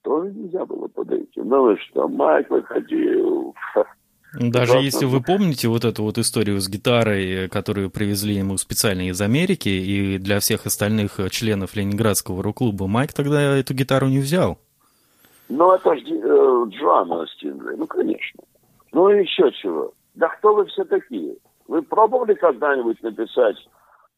Тоже 0.02 0.32
нельзя 0.32 0.66
было 0.66 0.86
подойти. 0.88 1.40
Ну 1.40 1.62
вы 1.62 1.78
что, 1.78 2.06
Майк 2.06 2.50
выходил. 2.50 3.54
Даже 4.38 4.78
если 4.78 5.04
вы 5.04 5.22
помните 5.22 5.68
вот 5.68 5.84
эту 5.84 6.02
вот 6.02 6.18
историю 6.18 6.60
с 6.60 6.68
гитарой, 6.68 7.48
которую 7.48 7.90
привезли 7.90 8.34
ему 8.34 8.56
специально 8.56 9.08
из 9.08 9.20
Америки, 9.20 9.68
и 9.68 10.18
для 10.18 10.40
всех 10.40 10.66
остальных 10.66 11.18
членов 11.30 11.76
Ленинградского 11.76 12.42
рок-клуба, 12.42 12.86
Майк 12.86 13.12
тогда 13.12 13.40
эту 13.40 13.74
гитару 13.74 14.08
не 14.08 14.18
взял. 14.18 14.58
Ну, 15.48 15.72
это 15.72 15.94
же 15.94 16.02
э, 16.02 16.64
Джоанна 16.68 17.26
Стингли, 17.26 17.74
ну, 17.76 17.86
конечно. 17.86 18.42
Ну, 18.92 19.10
и 19.10 19.22
еще 19.22 19.52
чего. 19.52 19.92
Да 20.14 20.28
кто 20.28 20.54
вы 20.54 20.66
все 20.66 20.84
такие? 20.84 21.36
Вы 21.68 21.82
пробовали 21.82 22.34
когда-нибудь 22.34 23.02
написать 23.02 23.56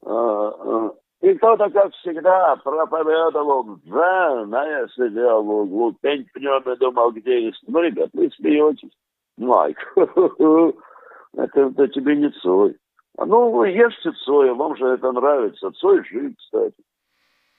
э, 0.04 0.08
э, 0.08 0.90
и 1.22 1.34
кто-то, 1.34 1.70
как 1.70 1.92
всегда, 1.94 2.56
проповедовал 2.56 3.76
дзен, 3.84 4.54
а 4.54 4.64
я 4.66 4.86
сидел 4.88 5.42
в 5.42 5.50
углу, 5.50 5.92
пень 6.00 6.26
пнем 6.32 6.62
и 6.72 6.76
думал, 6.76 7.10
где 7.12 7.46
есть. 7.46 7.62
Ну, 7.66 7.80
ребят, 7.80 8.10
вы 8.12 8.30
смеетесь. 8.36 8.92
Майк, 9.36 9.78
это, 9.96 11.60
это 11.60 11.88
тебе 11.88 12.16
не 12.16 12.30
Цой. 12.42 12.76
А 13.18 13.24
ну, 13.24 13.50
вы 13.50 13.68
ешьте 13.68 14.12
Цоя, 14.24 14.54
вам 14.54 14.76
же 14.76 14.86
это 14.86 15.12
нравится. 15.12 15.70
Цой 15.72 16.04
жив, 16.04 16.34
кстати. 16.36 16.76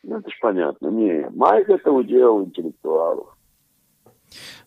Ну, 0.03 0.17
это 0.17 0.29
ж 0.29 0.37
понятно. 0.39 0.87
Не, 0.87 1.29
Майк 1.31 1.69
это 1.69 1.91
удел 1.91 2.43
интеллектуалов. 2.43 3.35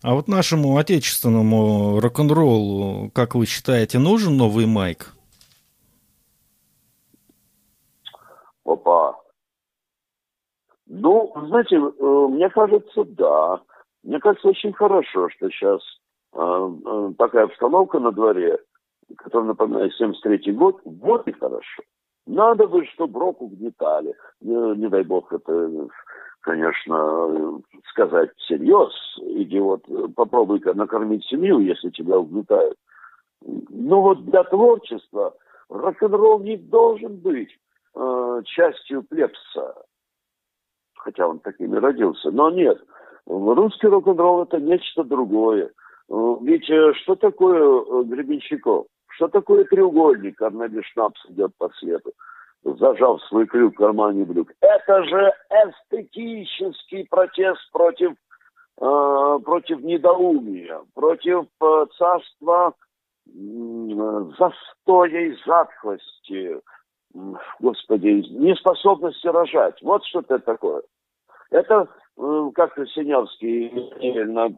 А 0.02 0.14
вот 0.14 0.28
нашему 0.28 0.76
отечественному 0.78 2.00
рок-н-роллу, 2.00 3.10
как 3.14 3.34
вы 3.34 3.46
считаете, 3.46 3.98
нужен 3.98 4.36
новый 4.36 4.66
Майк? 4.66 5.12
Опа. 8.64 9.16
Ну, 10.86 11.32
знаете, 11.48 11.76
э, 11.76 12.26
мне 12.30 12.48
кажется, 12.48 13.04
да. 13.04 13.60
Мне 14.02 14.18
кажется, 14.18 14.48
очень 14.48 14.72
хорошо, 14.72 15.28
что 15.28 15.50
сейчас 15.50 15.80
такая 16.32 17.44
обстановка 17.44 17.98
на 17.98 18.12
дворе, 18.12 18.58
которая 19.16 19.48
напоминает 19.48 19.92
73 19.94 20.52
год, 20.52 20.80
вот 20.84 21.26
и 21.28 21.32
хорошо. 21.32 21.82
Надо 22.26 22.68
бы, 22.68 22.84
чтобы 22.86 23.18
рок 23.18 23.42
угнетали. 23.42 24.14
Не, 24.40 24.76
не 24.76 24.88
дай 24.88 25.02
бог 25.02 25.32
это, 25.32 25.88
конечно, 26.42 27.60
сказать 27.90 28.30
всерьез. 28.36 28.92
Идиот, 29.18 30.14
попробуй-ка 30.14 30.74
накормить 30.74 31.24
семью, 31.24 31.58
если 31.58 31.90
тебя 31.90 32.18
угнетают. 32.18 32.76
Но 33.42 34.02
вот 34.02 34.24
для 34.26 34.44
творчества 34.44 35.34
рок-н-ролл 35.68 36.40
не 36.40 36.56
должен 36.56 37.16
быть 37.16 37.50
э, 37.94 38.42
частью 38.44 39.02
плебса. 39.02 39.74
Хотя 40.96 41.26
он 41.26 41.40
такими 41.40 41.76
родился. 41.76 42.30
Но 42.30 42.50
нет, 42.50 42.78
русский 43.26 43.88
рок-н-ролл 43.88 44.42
это 44.42 44.60
нечто 44.60 45.02
другое. 45.04 45.72
Ведь 46.10 46.64
что 46.64 47.14
такое 47.14 48.04
Гребенщиков? 48.04 48.86
Что 49.20 49.28
такое 49.28 49.64
треугольник? 49.64 50.40
Арнольд 50.40 50.84
Шнапс 50.86 51.20
идет 51.28 51.54
по 51.58 51.68
свету, 51.78 52.12
зажав 52.64 53.22
свой 53.24 53.46
крюк 53.46 53.74
в 53.74 53.76
кармане 53.76 54.24
брюк. 54.24 54.50
Это 54.60 55.04
же 55.04 55.32
эстетический 55.50 57.06
протест 57.08 57.60
против, 57.70 58.12
э, 58.80 59.38
против 59.44 59.80
недоумия, 59.80 60.80
против 60.94 61.46
э, 61.60 61.86
царства 61.98 62.74
э, 63.26 64.30
застоя 64.38 65.20
и 65.20 65.36
затхлости, 65.46 66.60
господи, 67.58 68.24
неспособности 68.30 69.26
рожать. 69.26 69.80
Вот 69.82 70.04
что 70.06 70.20
это 70.20 70.38
такое. 70.38 70.82
Это 71.50 71.88
Э, 72.22 72.50
как 72.54 72.74
Синявский 72.94 73.70
на 74.26 74.50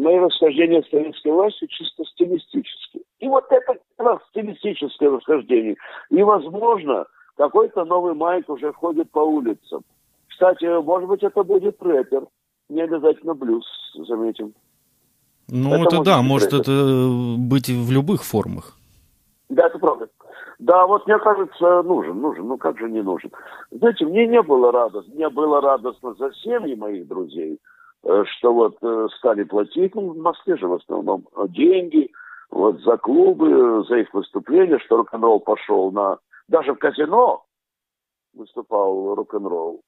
мои 0.00 0.18
расхождения 0.18 0.82
с 0.82 0.90
советской 0.90 1.32
властью 1.32 1.66
чисто 1.68 2.04
стилистически. 2.04 3.00
И 3.20 3.28
вот 3.28 3.46
это 3.50 3.74
как 3.96 4.06
раз 4.06 4.18
стилистическое 4.28 5.08
расхождение. 5.08 5.76
И, 6.10 6.22
возможно, 6.22 7.06
какой-то 7.36 7.86
новый 7.86 8.12
майк 8.12 8.50
уже 8.50 8.70
ходит 8.74 9.10
по 9.10 9.20
улицам. 9.20 9.82
Кстати, 10.28 10.66
может 10.82 11.08
быть, 11.08 11.22
это 11.22 11.42
будет 11.42 11.82
рэпер. 11.82 12.26
Не 12.68 12.82
обязательно 12.82 13.34
блюз, 13.34 13.64
заметим. 14.06 14.52
Ну, 15.48 15.74
это, 15.74 15.96
это 15.96 16.04
да, 16.04 16.22
может 16.22 16.52
рэпер. 16.52 16.60
это 16.60 17.38
быть 17.38 17.68
в 17.68 17.90
любых 17.92 18.24
формах. 18.24 18.76
Да, 19.48 19.68
это 19.68 19.78
правда. 19.78 20.08
Да, 20.58 20.86
вот 20.86 21.06
мне 21.06 21.18
кажется, 21.18 21.82
нужен, 21.82 22.20
нужен. 22.20 22.46
Ну 22.46 22.58
как 22.58 22.78
же 22.78 22.88
не 22.88 23.02
нужен? 23.02 23.30
Знаете, 23.70 24.04
мне 24.04 24.26
не 24.26 24.42
было 24.42 24.70
радостно, 24.70 25.12
мне 25.14 25.28
было 25.28 25.60
радостно 25.60 26.14
за 26.14 26.32
семьи 26.34 26.74
моих 26.74 27.08
друзей, 27.08 27.58
э, 28.04 28.24
что 28.24 28.52
вот 28.54 28.76
э, 28.82 29.08
стали 29.18 29.44
платить, 29.44 29.94
ну, 29.94 30.10
в 30.10 30.16
Москве 30.16 30.56
же 30.56 30.68
в 30.68 30.74
основном, 30.74 31.26
э, 31.36 31.46
деньги, 31.48 32.10
вот 32.50 32.80
за 32.82 32.96
клубы, 32.98 33.84
за 33.88 33.96
их 33.96 34.14
выступления, 34.14 34.78
что 34.78 34.98
рок-н-ролл 34.98 35.40
пошел 35.40 35.90
на... 35.90 36.18
Даже 36.46 36.74
в 36.74 36.78
казино 36.78 37.44
выступал 38.34 39.14
рок-н-ролл. 39.14 39.80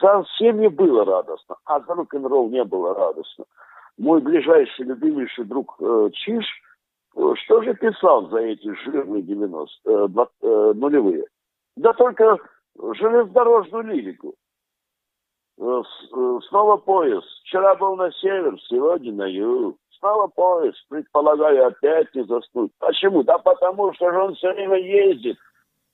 За 0.00 0.24
семьи 0.38 0.68
было 0.68 1.04
радостно, 1.04 1.56
а 1.64 1.80
за 1.80 1.94
рок-н-ролл 1.94 2.48
не 2.50 2.64
было 2.64 2.94
радостно. 2.94 3.44
Мой 3.98 4.20
ближайший, 4.20 4.84
любимейший 4.84 5.44
друг 5.44 5.78
Чиш– 6.12 6.46
что 7.14 7.62
же 7.62 7.74
писал 7.74 8.28
за 8.28 8.38
эти 8.38 8.72
жирные 8.84 9.22
90 9.22 9.90
э, 9.90 10.08
э, 10.42 10.72
нулевые? 10.74 11.24
Да 11.76 11.92
только 11.92 12.38
железнодорожную 12.76 13.84
лирику. 13.84 14.34
Э, 15.58 15.82
снова 16.48 16.76
поезд. 16.76 17.26
Вчера 17.42 17.74
был 17.74 17.96
на 17.96 18.10
север, 18.12 18.58
сегодня 18.68 19.12
на 19.12 19.26
юг. 19.26 19.76
Снова 19.98 20.28
поезд. 20.28 20.78
Предполагаю, 20.88 21.66
опять 21.66 22.14
не 22.14 22.24
заснуть. 22.24 22.72
Почему? 22.78 23.22
Да 23.22 23.38
потому 23.38 23.92
что 23.94 24.10
же 24.10 24.18
он 24.18 24.34
все 24.34 24.52
время 24.52 24.78
ездит. 24.78 25.36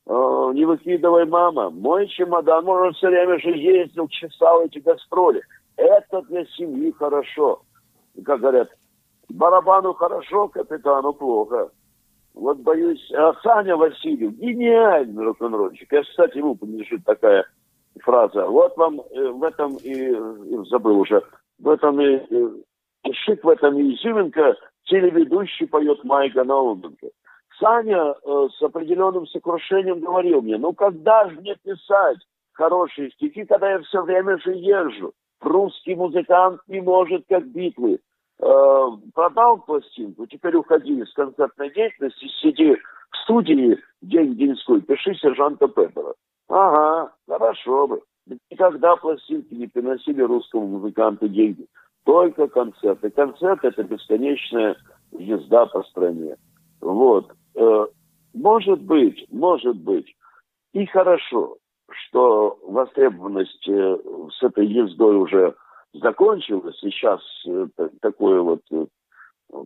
Не 0.09 0.65
выкидывай, 0.65 1.25
мама. 1.27 1.71
Мой 1.71 2.07
чемодан, 2.07 2.65
может, 2.65 2.95
все 2.95 3.09
время 3.09 3.41
же 3.41 3.51
ездил, 3.51 4.07
чесал 4.07 4.65
эти 4.65 4.79
гастроли. 4.79 5.43
Это 5.77 6.23
для 6.23 6.47
семьи 6.47 6.93
хорошо. 6.93 7.63
Как 8.25 8.39
говорят, 8.39 8.71
Барабану 9.29 9.95
хорошо, 9.95 10.49
капитану 10.49 11.13
плохо. 11.13 11.71
Вот 12.35 12.59
боюсь, 12.59 13.11
а 13.13 13.33
Саня 13.43 13.77
Васильев, 13.77 14.33
гениальный 14.33 15.25
рок-н-ролльщик. 15.25 15.91
Я, 15.91 16.03
кстати, 16.03 16.37
ему 16.39 16.55
принадлежит 16.55 17.05
такая 17.05 17.47
фраза. 18.03 18.47
Вот 18.47 18.77
вам 18.77 19.01
э, 19.01 19.29
в 19.29 19.43
этом 19.43 19.77
и, 19.77 19.93
и 19.93 20.69
забыл 20.69 21.01
уже, 21.01 21.23
в 21.59 21.69
этом 21.69 22.01
и, 22.01 22.17
и 23.05 23.13
шик, 23.13 23.43
в 23.43 23.49
этом 23.49 23.79
и 23.79 23.95
изюминка, 23.95 24.55
телеведущий 24.85 25.67
поет 25.67 26.05
Майка 26.05 26.45
Науменко. 26.45 27.09
Саня 27.59 28.13
э, 28.13 28.49
с 28.59 28.63
определенным 28.63 29.27
сокрушением 29.27 30.01
говорил 30.01 30.43
мне, 30.43 30.59
ну 30.59 30.75
когда 30.75 31.29
же 31.29 31.41
мне 31.41 31.57
писать 31.63 32.19
хорошие 32.53 33.11
стихи, 33.13 33.45
когда 33.47 33.71
я 33.71 33.81
все 33.81 34.03
время 34.03 34.39
же 34.39 34.53
езжу? 34.53 35.13
Русский 35.41 35.95
музыкант 35.95 36.61
не 36.67 36.81
может, 36.81 37.25
как 37.29 37.47
битвы, 37.47 38.01
э, 38.41 38.87
продал 39.15 39.59
пластинку, 39.59 40.27
теперь 40.27 40.57
уходи 40.57 41.01
из 41.01 41.13
концертной 41.15 41.73
деятельности, 41.73 42.27
сиди 42.41 42.75
в 42.75 43.17
студии 43.25 43.79
день-деньской, 44.03 44.81
пиши 44.83 45.15
сержанта 45.15 45.69
Пеппера. 45.69 46.15
Ага, 46.49 47.13
хорошо 47.29 47.87
бы. 47.87 48.03
Никогда 48.51 48.97
пластинки 48.97 49.55
не 49.55 49.67
приносили 49.67 50.23
русскому 50.23 50.67
музыканту 50.67 51.29
деньги. 51.29 51.67
Только 52.05 52.49
концерты. 52.49 53.11
Концерт– 53.11 53.61
это 53.65 53.83
бесконечная 53.83 54.77
езда 55.13 55.67
по 55.67 55.83
стране. 55.85 56.37
Вот. 56.81 57.33
Э, 57.55 57.87
может 58.35 58.83
быть, 58.83 59.27
может 59.31 59.77
быть, 59.77 60.15
и 60.73 60.87
хорошо, 60.87 61.57
что 61.91 62.59
востребованность 62.63 63.69
э, 63.69 63.97
с 64.39 64.43
этой 64.43 64.67
ездой 64.67 65.17
уже 65.17 65.55
закончилось, 65.95 66.77
сейчас 66.81 67.21
э, 67.47 67.67
такое 68.01 68.41
вот, 68.41 68.61
э, 68.71 68.87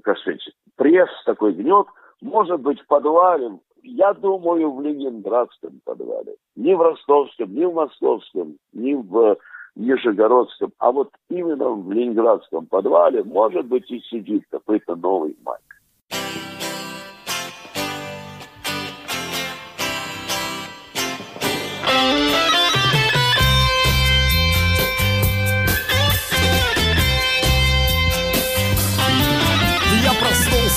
как 0.03 0.19
сказать, 0.19 0.43
пресс 0.77 1.11
такой 1.25 1.53
гнет, 1.53 1.87
может 2.21 2.61
быть, 2.61 2.81
в 2.81 2.87
подвале, 2.87 3.59
я 3.83 4.13
думаю, 4.13 4.73
в 4.73 4.81
Ленинградском 4.83 5.81
подвале. 5.85 6.37
Не 6.57 6.77
в 6.77 6.83
Ростовском, 6.83 7.55
не 7.55 7.67
в 7.67 7.75
Московском, 7.75 8.57
не 8.73 8.95
в 8.95 9.39
Нижегородском, 9.77 10.73
а 10.79 10.93
вот 10.93 11.11
именно 11.29 11.71
в 11.71 11.91
Ленинградском 11.91 12.67
подвале, 12.67 13.23
может 13.25 13.67
быть, 13.67 13.91
и 13.91 14.01
сидит 14.01 14.45
какой-то 14.51 14.97
новый 14.97 15.37
майк. 15.45 15.70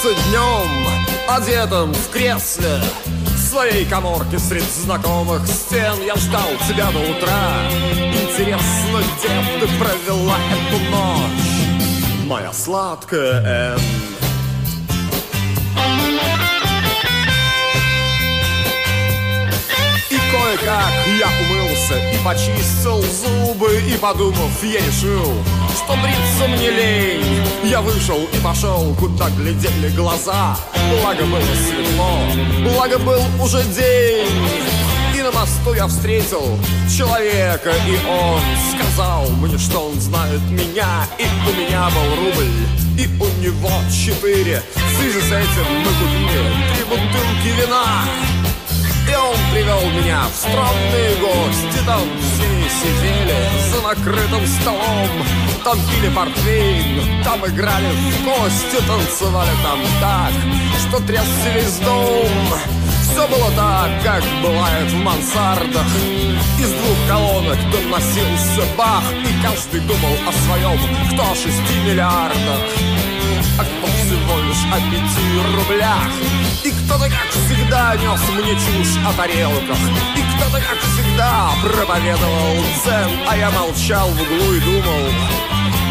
Проснулся 0.04 0.30
днем, 0.30 0.88
одетым 1.28 1.94
в 1.94 2.10
кресле 2.10 2.82
В 3.06 3.40
своей 3.40 3.86
коморке 3.86 4.40
среди 4.40 4.66
знакомых 4.84 5.46
стен. 5.48 6.02
Я 6.06 6.16
ждал 6.16 6.50
тебя 6.68 6.92
до 6.92 7.00
утра. 7.00 7.70
Интересно, 7.92 9.00
где 9.00 9.60
ты 9.60 9.78
провела 9.78 10.36
эту 10.52 10.80
ночь 10.92 12.26
Моя 12.26 12.52
сладкая 12.52 13.76
Энн? 13.76 13.82
И 20.10 20.18
кое-как 20.18 20.94
я 21.20 21.28
умылся 21.84 21.96
и 22.12 22.18
почистил 22.24 23.02
зубы 23.02 23.82
И 23.88 23.98
подумав, 23.98 24.64
я 24.64 24.80
решил, 24.80 25.34
что 25.76 25.96
бриться 26.02 26.48
мне 26.48 26.70
лень. 26.70 27.48
Я 27.64 27.82
вышел 27.82 28.20
и 28.32 28.38
пошел, 28.38 28.94
куда 29.00 29.30
глядели 29.32 29.90
глаза. 29.96 30.58
Благо 31.02 31.26
было 31.26 31.42
светло, 31.42 32.20
благо 32.64 33.00
был 33.00 33.22
уже 33.42 33.64
день. 33.64 34.28
И 35.18 35.22
на 35.22 35.32
мосту 35.32 35.74
я 35.76 35.88
встретил 35.88 36.58
человека 36.90 37.72
И 37.88 37.96
он 38.08 38.42
сказал 38.74 39.30
мне, 39.30 39.58
что 39.58 39.90
он 39.90 40.00
знает 40.00 40.42
меня. 40.50 41.08
И 41.18 41.24
у 41.24 41.54
меня 41.56 41.90
был 41.90 42.26
рубль, 42.26 42.52
и 42.98 43.08
у 43.20 43.42
него 43.42 43.72
четыре. 43.92 44.62
В 44.76 44.98
связи 45.00 45.22
с 45.22 45.32
этим 45.32 45.80
мы 45.80 45.92
купили 46.00 46.76
три 46.76 46.84
бутылки 46.86 47.62
вина 47.62 48.04
и 49.10 49.16
он 49.16 49.36
привел 49.52 49.82
меня 49.92 50.24
в 50.32 50.36
странные 50.36 51.16
гости 51.18 51.86
Там 51.86 52.02
все 52.20 52.54
сидели 52.84 53.36
за 53.72 53.82
накрытым 53.82 54.46
столом. 54.48 55.10
Там 55.64 55.78
пили 55.90 56.10
портвейн, 56.14 57.24
там 57.24 57.46
играли 57.46 57.92
в 57.92 58.24
кости 58.26 58.82
Танцевали 58.88 59.52
там 59.64 59.80
так, 60.02 60.34
что 60.80 61.06
трясся 61.06 61.50
весь 61.56 61.78
дом. 61.80 62.28
Все 63.04 63.28
было 63.28 63.52
так, 63.56 63.92
как 64.04 64.24
бывает 64.42 64.92
в 64.92 64.98
мансардах. 65.04 65.88
Из 66.60 66.72
двух 66.72 66.98
колонок 67.08 67.58
доносился 67.72 68.64
бах 68.78 69.04
И 69.12 69.44
каждый 69.44 69.82
думал 69.82 70.16
о 70.28 70.32
своем, 70.32 70.80
кто 71.12 71.32
о 71.32 71.36
шести 71.36 71.80
миллиардах 71.86 72.60
о 74.72 74.80
пяти 74.90 75.56
рублях. 75.56 76.10
И 76.64 76.72
кто-то, 76.72 77.10
как 77.10 77.30
всегда, 77.30 77.96
нес 77.96 78.22
мне 78.30 78.54
чушь 78.54 78.98
о 79.06 79.14
тарелках. 79.14 79.78
И 80.16 80.22
кто-то, 80.36 80.62
как 80.62 80.78
всегда, 80.80 81.50
проповедовал 81.62 82.56
дзен 82.84 83.10
А 83.28 83.38
я 83.38 83.52
молчал 83.52 84.10
в 84.10 84.22
углу 84.22 84.54
и 84.54 84.60
думал 84.60 85.10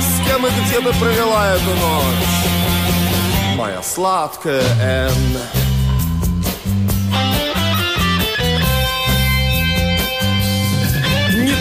С 0.01 0.27
кем 0.27 0.47
и 0.47 0.51
где 0.51 0.81
бы 0.81 0.93
провела 0.93 1.55
эту 1.55 1.71
ночь. 1.71 3.57
Моя 3.57 3.83
сладкая 3.83 4.63
Энн. 4.81 5.39
Не 11.45 11.55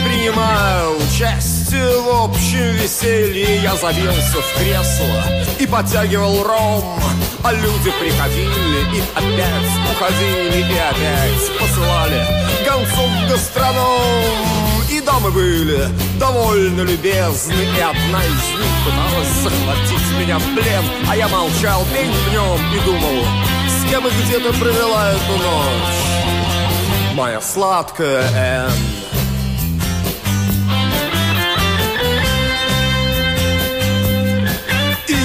участие 1.22 2.00
в 2.00 2.24
общем 2.24 2.58
в 2.58 2.82
веселье 2.82 3.62
я 3.62 3.76
забился 3.76 4.42
в 4.42 4.58
кресло 4.58 5.24
и 5.58 5.66
подтягивал 5.66 6.42
ром. 6.42 7.00
А 7.44 7.52
люди 7.52 7.92
приходили 8.00 8.96
и 8.96 9.02
опять 9.14 9.70
уходили 9.92 10.58
и 10.58 10.78
опять 10.78 11.58
посылали 11.60 12.26
гонцов 12.66 13.08
в 13.08 13.30
гастроном. 13.30 14.82
И 14.90 15.00
дамы 15.00 15.30
были 15.30 15.88
довольно 16.18 16.82
любезны, 16.82 17.52
и 17.52 17.80
одна 17.80 18.24
из 18.24 18.58
них 18.58 18.72
пыталась 18.84 19.28
захватить 19.42 20.18
меня 20.18 20.38
в 20.38 20.44
плен, 20.54 20.84
а 21.08 21.16
я 21.16 21.28
молчал 21.28 21.84
день 21.94 22.12
днем 22.30 22.58
и 22.74 22.84
думал, 22.84 23.24
с 23.68 23.90
кем 23.90 24.06
и 24.06 24.10
где 24.10 24.38
ты 24.38 24.52
провела 24.58 25.10
эту 25.10 25.32
ночь, 25.32 27.14
моя 27.14 27.40
сладкая 27.40 28.22
Энн. 28.34 28.72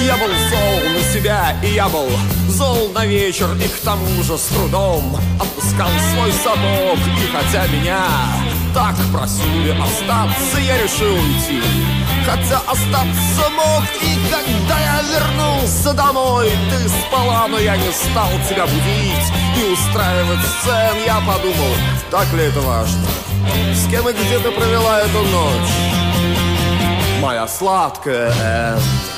Я 0.08 0.16
был 0.16 0.28
зол 0.28 0.90
на 0.94 1.02
себя, 1.12 1.56
и 1.62 1.74
я 1.74 1.86
был 1.86 2.08
зол 2.48 2.88
на 2.94 3.04
вечер, 3.04 3.46
и 3.62 3.68
к 3.68 3.76
тому 3.84 4.22
же 4.22 4.38
с 4.38 4.46
трудом 4.46 5.14
отпускал 5.38 5.90
свой 6.14 6.32
сапог. 6.32 6.98
И 7.22 7.26
хотя 7.30 7.66
меня 7.66 8.06
так 8.72 8.96
просили 9.12 9.76
остаться, 9.78 10.60
я 10.60 10.82
решил 10.82 11.12
уйти. 11.12 11.62
Хотя 12.24 12.56
остаться 12.60 13.50
мог, 13.54 13.84
и 14.00 14.18
когда 14.30 14.80
я 14.80 15.02
вернулся 15.02 15.92
домой, 15.92 16.52
ты 16.70 16.88
спала, 16.88 17.46
но 17.46 17.58
я 17.58 17.76
не 17.76 17.92
стал 17.92 18.30
тебя 18.48 18.64
будить 18.64 19.28
и 19.58 19.72
устраивать 19.72 20.40
сцен. 20.40 21.04
Я 21.04 21.16
подумал, 21.16 21.74
так 22.10 22.32
ли 22.32 22.44
это 22.44 22.60
важно? 22.62 23.06
С 23.74 23.90
кем 23.90 24.08
и 24.08 24.12
где 24.14 24.38
ты 24.38 24.50
провела 24.52 25.00
эту 25.00 25.18
ночь? 25.18 25.72
Моя 27.20 27.46
сладкая 27.46 28.32
Энн. 28.40 29.17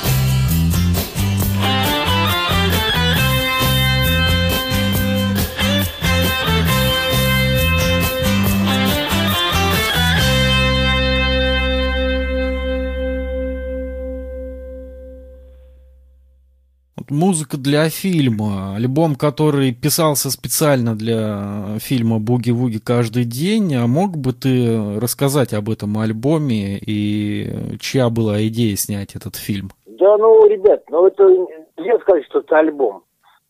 Музыка 17.11 17.57
для 17.57 17.89
фильма, 17.89 18.75
альбом, 18.75 19.15
который 19.15 19.73
писался 19.73 20.31
специально 20.31 20.95
для 20.95 21.77
фильма 21.79 22.19
«Буги-вуги 22.19 22.79
каждый 22.79 23.25
день». 23.25 23.75
А 23.75 23.85
мог 23.85 24.17
бы 24.17 24.33
ты 24.33 24.99
рассказать 24.99 25.53
об 25.53 25.69
этом 25.69 25.97
альбоме 25.97 26.79
и 26.79 27.77
чья 27.79 28.09
была 28.09 28.41
идея 28.47 28.75
снять 28.77 29.15
этот 29.15 29.35
фильм? 29.35 29.69
Да, 29.85 30.17
ну, 30.17 30.47
ребят, 30.47 30.83
ну 30.89 31.05
это 31.05 31.23
нельзя 31.77 31.99
сказать, 31.99 32.25
что 32.25 32.39
это 32.39 32.57
альбом. 32.57 33.03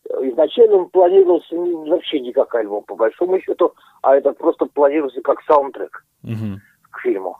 Изначально 0.04 0.76
он 0.78 0.90
планировался 0.90 1.54
вообще 1.56 2.20
не 2.20 2.32
как 2.32 2.54
альбом, 2.54 2.82
по 2.84 2.96
большому 2.96 3.40
счету, 3.40 3.72
а 4.02 4.16
это 4.16 4.32
просто 4.32 4.66
планировался 4.66 5.20
как 5.22 5.40
саундтрек 5.46 6.04
угу. 6.24 6.60
к 6.90 7.00
фильму. 7.00 7.38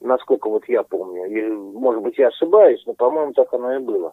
Насколько 0.00 0.48
вот 0.48 0.64
я 0.68 0.82
помню. 0.82 1.26
И, 1.26 1.50
может 1.78 2.02
быть, 2.02 2.18
я 2.18 2.28
ошибаюсь, 2.28 2.82
но, 2.86 2.94
по-моему, 2.94 3.32
так 3.32 3.52
оно 3.52 3.76
и 3.76 3.78
было. 3.78 4.12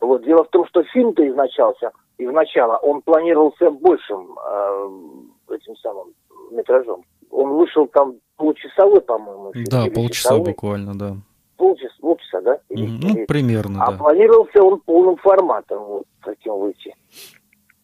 Вот 0.00 0.24
дело 0.24 0.44
в 0.44 0.48
том, 0.48 0.66
что 0.66 0.82
фильм-то 0.84 1.26
изначался, 1.28 1.90
изначально 2.18 2.76
он 2.78 3.02
планировался 3.02 3.70
большим 3.70 4.36
э, 4.38 5.54
этим 5.54 5.76
самым 5.76 6.14
метражом. 6.50 7.04
Он 7.30 7.54
вышел 7.54 7.86
там 7.88 8.16
полчасовой, 8.36 9.00
по-моему. 9.00 9.52
Да, 9.70 9.86
полчаса 9.92 10.38
буквально, 10.38 10.98
да. 10.98 11.16
Полчаса, 11.56 11.94
полчаса, 12.00 12.40
да? 12.42 12.60
Или, 12.68 12.86
ну, 12.86 13.14
или... 13.16 13.24
примерно, 13.24 13.84
а 13.84 13.92
да. 13.92 13.98
Планировался 13.98 14.62
он 14.62 14.80
полным 14.80 15.16
форматом, 15.16 15.84
вот, 15.84 16.04
таким 16.22 16.54
выйти. 16.54 16.94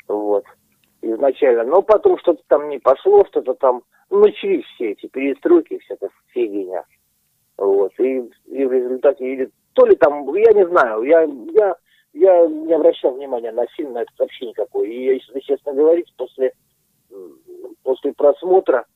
Вот. 0.08 0.44
Изначально. 1.00 1.64
Но 1.64 1.82
потом 1.82 2.18
что-то 2.18 2.42
там 2.48 2.68
не 2.68 2.78
пошло, 2.78 3.24
что-то 3.26 3.54
там... 3.54 3.82
Ну, 4.10 4.20
начались 4.20 4.64
все 4.74 4.92
эти 4.92 5.06
перестройки, 5.06 5.78
вся 5.78 5.94
эта 5.94 6.08
фигня. 6.28 6.84
Вот. 7.56 7.92
И, 7.98 8.30
и 8.46 8.64
в 8.66 8.72
результате, 8.72 9.24
или 9.24 9.50
то 9.72 9.86
ли 9.86 9.96
там, 9.96 10.32
я 10.34 10.52
не 10.52 10.66
знаю, 10.68 11.02
я, 11.04 11.22
я 11.22 11.74
я 12.12 12.46
не 12.46 12.72
обращал 12.72 13.14
внимания 13.14 13.52
на 13.52 13.66
фильм, 13.68 13.92
на 13.92 14.02
это 14.02 14.12
вообще 14.18 14.46
никакой. 14.46 14.90
И 14.90 15.14
если 15.14 15.40
честно 15.40 15.72
говорить, 15.72 16.12
после, 16.16 16.52
после 17.82 18.12
просмотра 18.12 18.86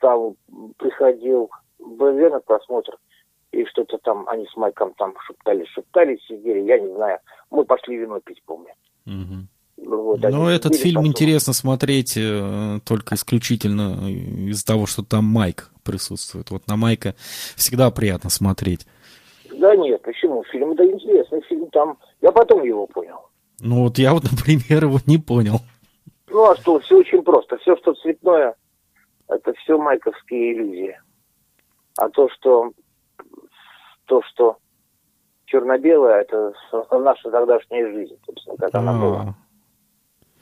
там 0.00 0.36
приходил 0.76 1.50
БВ 1.78 2.30
на 2.30 2.40
просмотр, 2.40 2.96
и 3.52 3.64
что-то 3.66 3.98
там 3.98 4.28
они 4.28 4.46
с 4.46 4.56
Майком 4.56 4.92
там 4.94 5.14
шептались, 5.26 5.68
шептались, 5.68 6.24
сидели, 6.26 6.60
я 6.60 6.78
не 6.78 6.92
знаю. 6.94 7.18
Мы 7.50 7.64
пошли 7.64 7.96
вино 7.96 8.20
пить, 8.20 8.42
помню. 8.44 8.72
Угу. 9.06 9.88
Вот, 9.88 10.20
Но 10.22 10.50
этот 10.50 10.74
фильм 10.74 10.96
потом. 10.96 11.10
интересно 11.10 11.52
смотреть 11.52 12.16
э, 12.16 12.80
только 12.84 13.14
исключительно 13.14 14.08
из-за 14.48 14.64
того, 14.64 14.86
что 14.86 15.02
там 15.04 15.24
Майк 15.24 15.70
присутствует. 15.84 16.50
Вот 16.50 16.66
на 16.66 16.76
Майка 16.76 17.14
всегда 17.56 17.90
приятно 17.90 18.30
смотреть. 18.30 18.86
Да 19.52 19.76
нет, 19.76 20.02
почему? 20.02 20.42
Фильм 20.44 20.74
да 20.76 20.84
интересный, 20.84 21.40
фильм 21.42 21.68
там... 21.70 21.98
Я 22.20 22.32
потом 22.32 22.64
его 22.64 22.86
понял. 22.86 23.28
Ну 23.60 23.84
вот 23.84 23.98
я 23.98 24.12
вот, 24.12 24.24
например, 24.30 24.84
его 24.84 24.98
не 25.06 25.18
понял. 25.18 25.60
Ну 26.28 26.50
а 26.50 26.56
что, 26.56 26.78
все 26.80 26.98
очень 26.98 27.22
просто. 27.22 27.56
Все, 27.58 27.76
что 27.76 27.94
цветное, 27.94 28.54
это 29.28 29.52
все 29.54 29.78
майковские 29.78 30.54
иллюзии. 30.54 30.98
А 31.98 32.08
то, 32.10 32.28
что 32.30 32.72
то, 34.06 34.22
что 34.22 34.58
черно-белое, 35.46 36.20
это 36.20 36.52
наша 36.90 37.30
тогдашняя 37.30 37.90
жизнь, 37.92 38.16
собственно, 38.26 38.56
как 38.56 38.74
она 38.74 38.92
была. 38.92 39.20
А. 39.20 39.34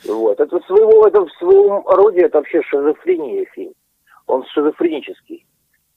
Вот. 0.09 0.41
Это 0.41 0.59
своего, 0.67 1.07
это 1.07 1.25
в 1.25 1.33
своем 1.39 1.87
роде 1.87 2.23
это 2.23 2.39
вообще 2.39 2.63
шизофрения 2.63 3.47
фильм. 3.55 3.73
Он 4.27 4.45
шизофренический. 4.47 5.47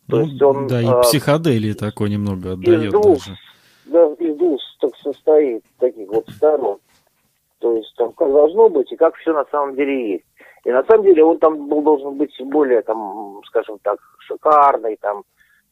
То 0.09 0.17
ну, 0.17 0.23
есть 0.23 0.41
он, 0.41 0.67
да, 0.67 0.81
и 0.81 0.85
а, 0.85 1.01
психоделии 1.01 1.73
такой 1.73 2.09
немного 2.09 2.53
отдает 2.53 2.83
из 2.83 2.91
двух, 2.91 3.17
даже. 3.17 3.37
Да, 3.85 4.13
из 4.13 4.37
двух 4.37 4.61
так 4.79 4.95
состоит, 4.97 5.63
таких 5.79 6.09
вот 6.09 6.27
сторон. 6.29 6.79
То 7.59 7.73
есть 7.75 7.93
там 7.95 8.13
как 8.13 8.31
должно 8.31 8.69
быть 8.69 8.91
и 8.91 8.95
как 8.95 9.15
все 9.15 9.33
на 9.33 9.45
самом 9.45 9.75
деле 9.75 10.11
есть. 10.13 10.25
И 10.65 10.71
на 10.71 10.83
самом 10.83 11.03
деле 11.03 11.23
он 11.23 11.39
там 11.39 11.67
был, 11.67 11.81
должен 11.81 12.17
быть 12.17 12.33
более, 12.41 12.81
там, 12.81 13.41
скажем 13.45 13.79
так, 13.79 13.99
шикарный, 14.19 14.97
там, 14.97 15.23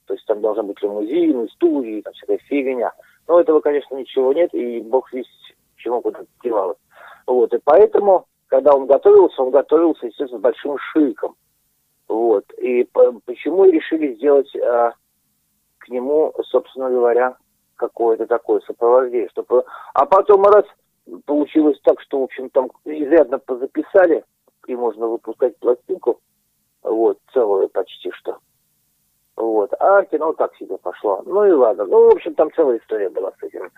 то 0.06 0.14
есть 0.14 0.26
там 0.26 0.42
должны 0.42 0.64
быть 0.64 0.82
лимузины, 0.82 1.48
студии, 1.50 2.02
там 2.02 2.14
всякая 2.14 2.38
фигня. 2.38 2.92
Но 3.28 3.40
этого, 3.40 3.60
конечно, 3.60 3.96
ничего 3.96 4.34
нет, 4.34 4.54
и 4.54 4.82
бог 4.82 5.12
весь 5.12 5.28
чему 5.86 6.02
куда 6.02 6.22
девалось. 6.44 6.78
Вот, 7.28 7.54
и 7.54 7.60
поэтому, 7.64 8.26
когда 8.48 8.74
он 8.74 8.88
готовился, 8.88 9.42
он 9.42 9.52
готовился, 9.52 10.08
естественно, 10.08 10.40
с 10.40 10.44
большим 10.44 10.78
шиком. 10.78 11.36
Вот. 12.08 12.46
И 12.54 12.84
по, 12.86 13.14
почему 13.26 13.66
решили 13.66 14.16
сделать 14.16 14.54
а, 14.58 14.94
к 15.80 15.90
нему, 15.90 16.34
собственно 16.50 16.90
говоря, 16.90 17.38
какое-то 17.76 18.26
такое 18.28 18.62
сопровождение. 18.62 19.30
Чтобы... 19.30 19.64
А 19.94 20.06
потом 20.06 20.46
раз 20.46 20.66
получилось 21.26 21.80
так, 21.84 22.02
что, 22.02 22.20
в 22.20 22.24
общем, 22.24 22.50
там 22.50 22.70
изрядно 22.86 23.40
позаписали, 23.40 24.24
и 24.68 24.76
можно 24.76 25.08
выпускать 25.08 25.58
пластинку, 25.58 26.20
вот, 26.82 27.20
целую 27.34 27.70
почти 27.70 28.12
что. 28.12 28.40
Вот. 29.36 29.74
А 29.80 30.04
кино 30.06 30.34
так 30.34 30.56
себе 30.56 30.78
пошло. 30.78 31.22
Ну 31.26 31.46
и 31.46 31.52
ладно. 31.52 31.86
Ну, 31.86 32.10
в 32.10 32.16
общем, 32.16 32.34
там 32.36 32.52
целая 32.54 32.78
история 32.80 33.10
была 33.10 33.32
с 33.40 33.44
этим. 33.44 33.70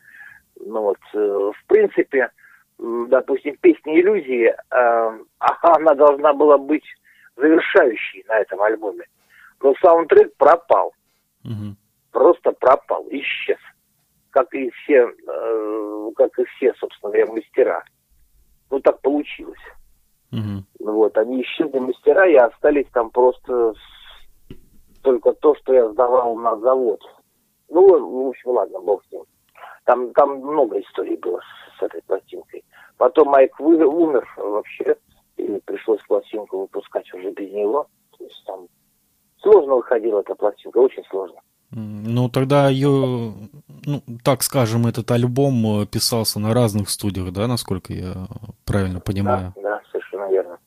Ну 0.60 0.82
вот, 0.82 0.98
э, 1.14 1.18
в 1.18 1.66
принципе, 1.68 2.32
допустим, 2.78 3.58
песня 3.58 4.00
«Иллюзии», 4.00 4.48
э, 4.48 5.20
она 5.40 5.94
должна 5.96 6.34
была 6.34 6.58
быть 6.58 6.86
завершающий 7.36 8.24
на 8.28 8.40
этом 8.40 8.62
альбоме. 8.62 9.06
Но 9.62 9.74
саундтрек 9.82 10.36
пропал. 10.38 10.94
Угу. 11.44 11.76
Просто 12.12 12.52
пропал, 12.52 13.06
исчез. 13.10 13.58
Как 14.32 14.54
и 14.54 14.70
все, 14.72 15.08
э, 15.28 16.12
как 16.16 16.38
и 16.40 16.44
все, 16.46 16.74
собственно 16.76 17.12
говоря, 17.12 17.32
мастера. 17.32 17.84
Ну, 18.70 18.80
так 18.80 19.02
получилось. 19.02 19.60
Угу. 20.32 20.92
Вот, 20.92 21.18
они 21.18 21.42
исчезли 21.42 21.80
мастера 21.80 22.28
и 22.28 22.36
остались 22.36 22.88
там 22.92 23.10
просто 23.10 23.74
только 25.02 25.34
то, 25.34 25.56
что 25.56 25.74
я 25.74 25.90
сдавал 25.90 26.36
на 26.36 26.58
завод. 26.58 27.02
Ну, 27.70 28.26
в 28.26 28.30
общем, 28.30 28.52
ладно, 28.52 28.80
бог 28.80 29.04
с 29.06 29.12
ним. 29.12 29.24
Там, 29.86 30.12
там 30.14 30.40
много 30.40 30.80
историй 30.82 31.18
было 31.18 31.40
с, 31.40 31.80
с 31.80 31.84
этой 31.84 32.02
пластинкой. 32.04 32.64
Потом 32.98 33.30
Майк 33.30 33.58
вы, 33.60 33.86
умер 33.86 34.28
вообще 34.38 34.98
и 35.38 35.62
пришлось 35.66 36.02
пластинку 36.08 36.62
выпускать 36.62 37.12
уже 37.14 37.32
без 37.32 37.52
него. 37.52 37.88
То 38.18 38.24
есть 38.24 38.44
там 38.46 38.68
сложно 39.42 39.76
выходила 39.76 40.20
эта 40.20 40.36
пластинка, 40.36 40.80
очень 40.80 41.04
сложно. 41.06 41.40
Ну, 41.72 42.30
тогда 42.30 42.70
ее, 42.70 43.34
ну, 43.86 44.04
так 44.24 44.44
скажем, 44.44 44.88
этот 44.88 45.12
альбом 45.12 45.82
э, 45.82 45.86
писался 45.86 46.40
на 46.40 46.54
разных 46.54 46.90
студиях, 46.90 47.34
да, 47.34 47.48
насколько 47.48 47.94
я 47.94 48.28
правильно 48.64 49.02
понимаю? 49.02 49.54
Да, 49.58 49.62
да 49.62 49.82
совершенно 49.92 50.32
верно. 50.32 50.60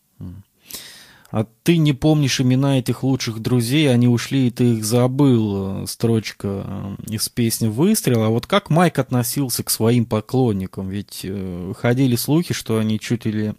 А 1.32 1.46
ты 1.62 1.78
не 1.78 1.92
помнишь 1.92 2.40
имена 2.40 2.80
этих 2.80 3.02
лучших 3.02 3.38
друзей, 3.38 3.90
они 3.90 4.08
ушли, 4.08 4.48
и 4.48 4.50
ты 4.50 4.74
их 4.74 4.84
забыл, 4.84 5.84
э, 5.84 5.86
строчка 5.86 6.64
э, 6.66 6.96
из 7.08 7.30
песни 7.30 7.68
«Выстрел». 7.68 8.22
А 8.22 8.28
вот 8.28 8.46
как 8.46 8.68
Майк 8.68 8.98
относился 8.98 9.62
к 9.62 9.70
своим 9.70 10.04
поклонникам? 10.04 10.90
Ведь 10.90 11.26
ходили 11.78 12.16
слухи, 12.16 12.52
что 12.52 12.78
они 12.78 13.00
чуть 13.00 13.24
ли 13.24 13.54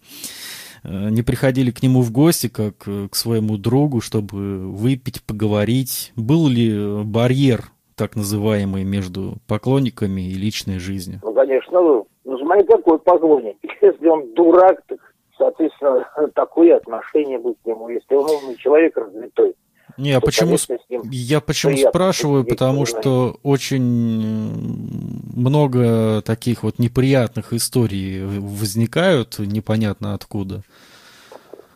не 0.84 1.21
приходили 1.21 1.71
к 1.71 1.84
нему 1.84 2.01
в 2.01 2.11
гости, 2.11 2.47
как 2.47 2.77
к 2.77 3.15
своему 3.15 3.57
другу, 3.57 4.01
чтобы 4.01 4.67
выпить, 4.71 5.23
поговорить. 5.23 6.11
Был 6.15 6.47
ли 6.47 7.03
барьер 7.03 7.65
так 7.95 8.15
называемый 8.15 8.84
между 8.84 9.36
поклонниками 9.47 10.21
и 10.21 10.34
личной 10.34 10.79
жизнью? 10.79 11.19
Ну, 11.23 11.34
конечно, 11.34 11.82
был. 11.82 12.07
Ну, 12.23 12.38
смотри, 12.39 12.65
какой 12.65 12.99
поклонник. 12.99 13.57
Если 13.82 14.07
он 14.07 14.34
дурак, 14.34 14.82
так 14.88 14.99
соответственно, 15.41 16.05
такое 16.36 16.77
отношение 16.77 17.39
будет 17.39 17.57
к 17.63 17.65
нему. 17.65 17.89
Если 17.89 18.13
он 18.13 18.29
умный 18.29 18.55
человек, 18.57 18.95
развитой, 18.97 19.55
не, 19.97 20.11
а 20.11 20.21
почему, 20.21 20.57
я 20.89 21.41
почему 21.41 21.77
спрашиваю, 21.77 22.45
потому 22.45 22.85
что 22.85 23.39
очень 23.43 23.81
много 25.35 26.21
таких 26.21 26.63
вот 26.63 26.79
неприятных 26.79 27.53
историй 27.53 28.23
возникают, 28.23 29.39
непонятно 29.39 30.13
откуда. 30.13 30.61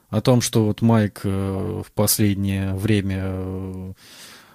О 0.09 0.21
том, 0.21 0.41
что 0.41 0.65
вот 0.65 0.81
Майк 0.81 1.21
э, 1.23 1.29
в 1.29 1.91
последнее 1.91 2.73
время... 2.73 3.21
Э, 3.25 3.91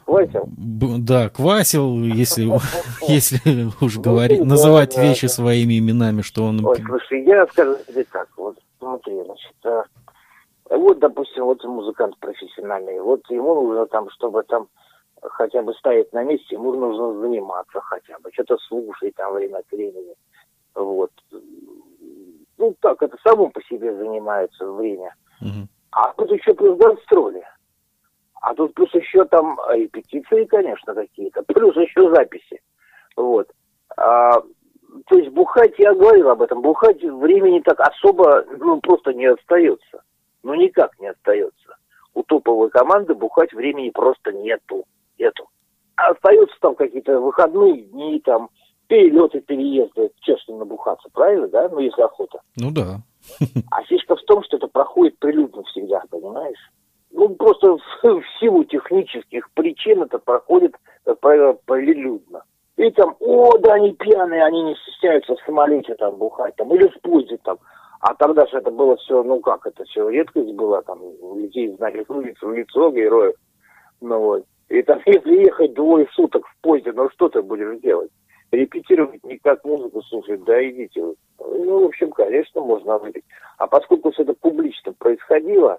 квасил? 0.05 0.49
Да, 0.57 1.29
квасил, 1.29 2.03
если, 2.03 2.49
если 3.09 3.69
уж 3.81 3.97
ну, 3.97 4.03
говорить, 4.03 4.45
называть 4.45 4.97
вещи 4.97 5.27
своими 5.27 5.79
именами, 5.79 6.23
что 6.23 6.45
он... 6.45 6.65
Ой, 6.65 6.83
слушай, 6.87 7.25
я 7.25 7.47
скажу 7.47 7.77
тебе 7.87 8.05
так, 8.11 8.29
вот 8.37 8.57
смотри, 8.79 9.15
значит, 9.25 9.55
а, 9.65 9.85
вот, 10.71 10.99
допустим, 11.01 11.45
вот 11.45 11.65
музыкант 11.65 12.17
профессиональный, 12.21 13.01
вот 13.01 13.23
ему 13.29 13.55
нужно 13.55 13.87
там, 13.87 14.09
чтобы 14.11 14.43
там 14.45 14.69
хотя 15.23 15.63
бы 15.63 15.75
стоять 15.75 16.13
на 16.13 16.23
месте, 16.23 16.55
ему 16.55 16.73
нужно 16.73 17.21
заниматься 17.21 17.81
хотя 17.81 18.19
бы, 18.21 18.31
что-то 18.33 18.57
слушать 18.69 19.15
там 19.17 19.35
время 19.35 19.59
от 19.59 19.71
времени. 19.71 20.15
Вот. 20.75 21.11
Ну, 22.57 22.75
так, 22.81 23.03
это 23.03 23.17
само 23.27 23.51
по 23.51 23.61
себе 23.65 23.95
занимается 23.97 24.67
время. 24.71 25.15
Угу. 25.41 25.69
А 25.93 26.13
тут 26.13 26.31
еще 26.31 26.55
плюс 26.55 26.79
гастроли. 26.79 27.43
А 28.41 28.55
тут 28.55 28.73
плюс 28.75 28.95
еще 28.95 29.25
там 29.25 29.59
репетиции, 29.71 30.45
конечно, 30.45 30.95
какие-то, 30.95 31.43
плюс 31.43 31.77
еще 31.77 32.15
записи. 32.15 32.61
Вот. 33.17 33.51
А, 33.97 34.41
то 35.07 35.17
есть 35.17 35.31
бухать, 35.31 35.75
я 35.79 35.95
говорил 35.95 36.31
об 36.31 36.43
этом, 36.43 36.63
бухать 36.63 37.03
времени 37.03 37.61
так 37.61 37.81
особо, 37.81 38.45
ну, 38.59 38.81
просто 38.81 39.13
не 39.13 39.27
остается. 39.27 40.03
Ну, 40.43 40.55
никак 40.55 40.99
не 40.99 41.09
остается. 41.09 41.77
У 42.15 42.23
топовой 42.23 42.71
команды 42.71 43.15
бухать 43.15 43.53
времени 43.53 43.91
просто 43.91 44.33
нету. 44.33 44.85
Нету. 45.19 45.49
А 45.97 46.11
остаются 46.11 46.57
там 46.61 46.75
какие-то 46.75 47.21
выходные 47.21 47.83
дни, 47.83 48.21
там, 48.21 48.49
перелеты, 48.87 49.41
переезды, 49.41 50.11
честно, 50.21 50.57
набухаться, 50.57 51.09
правильно, 51.13 51.49
да? 51.49 51.69
Ну, 51.69 51.79
если 51.79 52.03
охота. 52.03 52.41
Ну, 52.57 52.71
да. 52.73 53.01
А 53.71 53.83
фишка 53.85 54.17
в 54.17 54.23
том, 54.23 54.43
что 54.45 54.57
это 54.57 54.67
проходит 54.67 55.19
прилюдно 55.19 55.63
всегда, 55.65 56.03
понимаешь? 56.11 56.59
Ну, 57.13 57.29
просто 57.31 57.77
в, 57.77 57.81
в 58.03 58.23
силу 58.39 58.65
технических 58.65 59.51
причин 59.53 60.03
это 60.03 60.19
проходит, 60.19 60.75
как 61.05 61.21
правило, 61.21 61.57
прилюдно. 61.65 62.43
И 62.77 62.91
там, 62.93 63.15
о, 63.21 63.59
да, 63.59 63.75
они 63.75 63.93
пьяные, 63.93 64.43
они 64.43 64.63
не 64.63 64.75
стесняются 64.75 65.35
в 65.37 65.41
самолете 65.45 65.95
там 65.97 66.17
бухать, 66.17 66.57
там, 66.57 66.75
или 66.75 66.89
в 66.89 67.01
поезде 67.03 67.37
там. 67.45 67.59
А 68.01 68.15
тогда 68.15 68.47
же 68.47 68.59
это 68.59 68.71
было 68.71 68.97
все, 68.97 69.23
ну 69.23 69.41
как, 69.41 69.67
это 69.67 69.85
все 69.85 70.09
редкость 70.09 70.55
была, 70.55 70.83
там, 70.83 71.01
людей 71.37 71.69
знали 71.77 72.05
в 72.09 72.21
лицо, 72.21 72.47
в 72.47 72.55
лицо 72.55 72.91
героев. 72.91 73.35
Ну 74.01 74.19
вот. 74.19 74.45
И 74.69 74.83
там, 74.83 75.01
если 75.07 75.45
ехать 75.45 75.75
двое 75.75 76.09
суток 76.13 76.47
в 76.47 76.61
поезде, 76.63 76.93
ну 76.93 77.09
что 77.11 77.29
ты 77.29 77.43
будешь 77.43 77.81
делать? 77.81 78.11
Репетировать 78.53 79.23
никак 79.25 79.65
музыку 79.65 80.03
слушать, 80.03 80.43
да 80.45 80.69
идите. 80.69 81.01
Ну, 81.39 81.83
в 81.83 81.87
общем, 81.87 82.11
конечно, 82.11 82.61
можно 82.63 82.99
выпить. 82.99 83.25
А 83.59 83.67
поскольку 83.67 84.11
все 84.11 84.23
это 84.23 84.35
публично 84.35 84.93
происходило, 84.95 85.79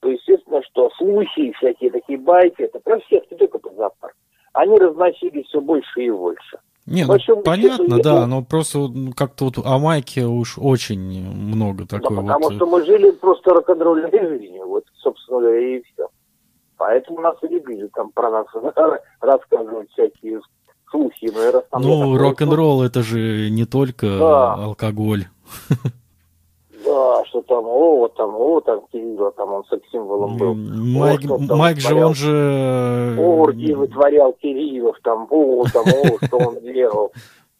то 0.00 0.08
естественно, 0.08 0.62
что 0.62 0.90
слухи 0.90 1.52
всякие 1.52 1.90
такие 1.90 2.18
байки, 2.18 2.62
это 2.62 2.78
про 2.78 3.00
всех, 3.00 3.28
не 3.30 3.36
только 3.38 3.58
про 3.58 3.74
зоопарк 3.74 4.14
они 4.52 4.76
разносились 4.76 5.46
все 5.46 5.60
больше 5.60 6.02
и 6.02 6.10
больше. 6.10 6.58
Не, 6.86 7.04
ну, 7.04 7.16
понятно, 7.44 7.96
счету, 7.96 8.02
да, 8.02 8.26
но 8.26 8.42
просто 8.42 8.78
ну, 8.78 9.12
как-то 9.12 9.44
вот 9.46 9.58
о 9.64 9.78
Майке 9.78 10.24
уж 10.24 10.58
очень 10.58 10.98
много 10.98 11.86
такой 11.86 12.16
да, 12.16 12.22
потому 12.22 12.24
вот... 12.24 12.42
Потому 12.42 12.56
что 12.56 12.66
мы 12.66 12.84
жили 12.84 13.10
просто 13.12 13.50
рок-н-ролльной 13.50 14.10
жизнью, 14.10 14.66
вот, 14.66 14.84
собственно 14.96 15.40
говоря, 15.40 15.76
и 15.76 15.82
все. 15.82 16.08
Поэтому 16.76 17.20
нас 17.20 17.36
и 17.42 17.46
любили 17.46 17.86
там 17.94 18.10
про 18.10 18.30
нас 18.30 18.46
рассказывать 19.20 19.90
всякие 19.92 20.40
слухи. 20.90 21.30
Ну, 21.78 22.18
рок-н-ролл 22.18 22.82
это 22.82 23.02
же 23.02 23.48
не 23.50 23.64
только 23.64 24.06
да. 24.18 24.54
алкоголь. 24.54 25.26
Да, 26.92 27.24
что 27.24 27.40
там, 27.42 27.64
о, 27.64 27.96
вот 28.00 28.14
там, 28.16 28.34
о, 28.36 28.60
там 28.60 28.82
Кирилла, 28.92 29.32
там 29.32 29.50
он 29.50 29.64
секс-символом 29.64 30.36
был. 30.36 30.54
Майк, 30.54 31.22
о, 31.30 31.38
Майк 31.56 31.78
же, 31.78 31.94
он 31.94 32.14
же... 32.14 33.16
Оргии 33.18 33.72
вытворял 33.72 34.34
Кириллов, 34.34 34.98
там, 35.02 35.26
о, 35.30 35.64
там, 35.72 35.86
о, 35.86 36.26
что 36.26 36.36
он 36.36 36.60
делал. 36.60 37.10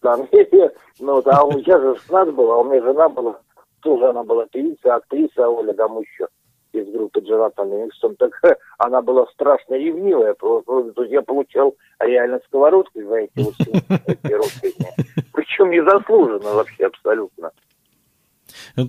Там, 0.02 0.28
ну, 1.00 1.22
да, 1.22 1.44
у 1.44 1.52
меня 1.52 1.78
же 1.78 1.96
жена 2.06 2.26
была, 2.26 2.58
у 2.58 2.64
меня 2.64 2.82
жена 2.82 3.08
была, 3.08 3.38
тоже 3.80 4.10
она 4.10 4.22
была 4.22 4.44
певица, 4.52 4.96
актриса 4.96 5.48
Оля 5.48 5.72
Гамуща 5.72 6.28
из 6.74 6.86
группы 6.90 7.20
Джонатан 7.20 7.70
Ливингстон, 7.70 8.16
так 8.16 8.32
она 8.78 9.00
была 9.00 9.24
страшно 9.32 9.76
ревнивая, 9.76 10.34
просто, 10.34 10.92
то 10.92 11.02
есть 11.04 11.12
я 11.12 11.22
получал 11.22 11.74
реально 12.00 12.38
сковородку 12.48 13.00
за 13.02 13.14
эти 13.14 13.38
вот 13.38 13.54
эти 13.60 15.24
Причем 15.32 15.70
незаслуженно 15.70 16.52
вообще 16.52 16.84
абсолютно. 16.84 17.50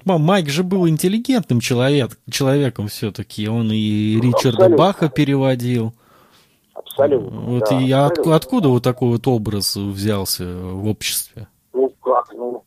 Майк 0.05 0.49
же 0.49 0.63
был 0.63 0.87
интеллигентным 0.87 1.59
человек, 1.59 2.11
человеком 2.29 2.87
все-таки. 2.87 3.47
Он 3.47 3.71
и 3.71 4.15
ну, 4.17 4.23
Ричарда 4.23 4.65
абсолютно. 4.65 4.77
Баха 4.77 5.09
переводил. 5.09 5.93
Абсолютно. 6.73 7.39
Вот 7.39 7.63
да, 7.69 7.81
и 7.81 7.91
абсолютно. 7.91 8.35
От, 8.35 8.43
откуда 8.43 8.69
вот 8.69 8.83
такой 8.83 9.09
вот 9.09 9.27
образ 9.27 9.75
взялся 9.75 10.45
в 10.45 10.87
обществе? 10.87 11.47
Ну 11.73 11.91
как, 12.01 12.31
ну 12.33 12.63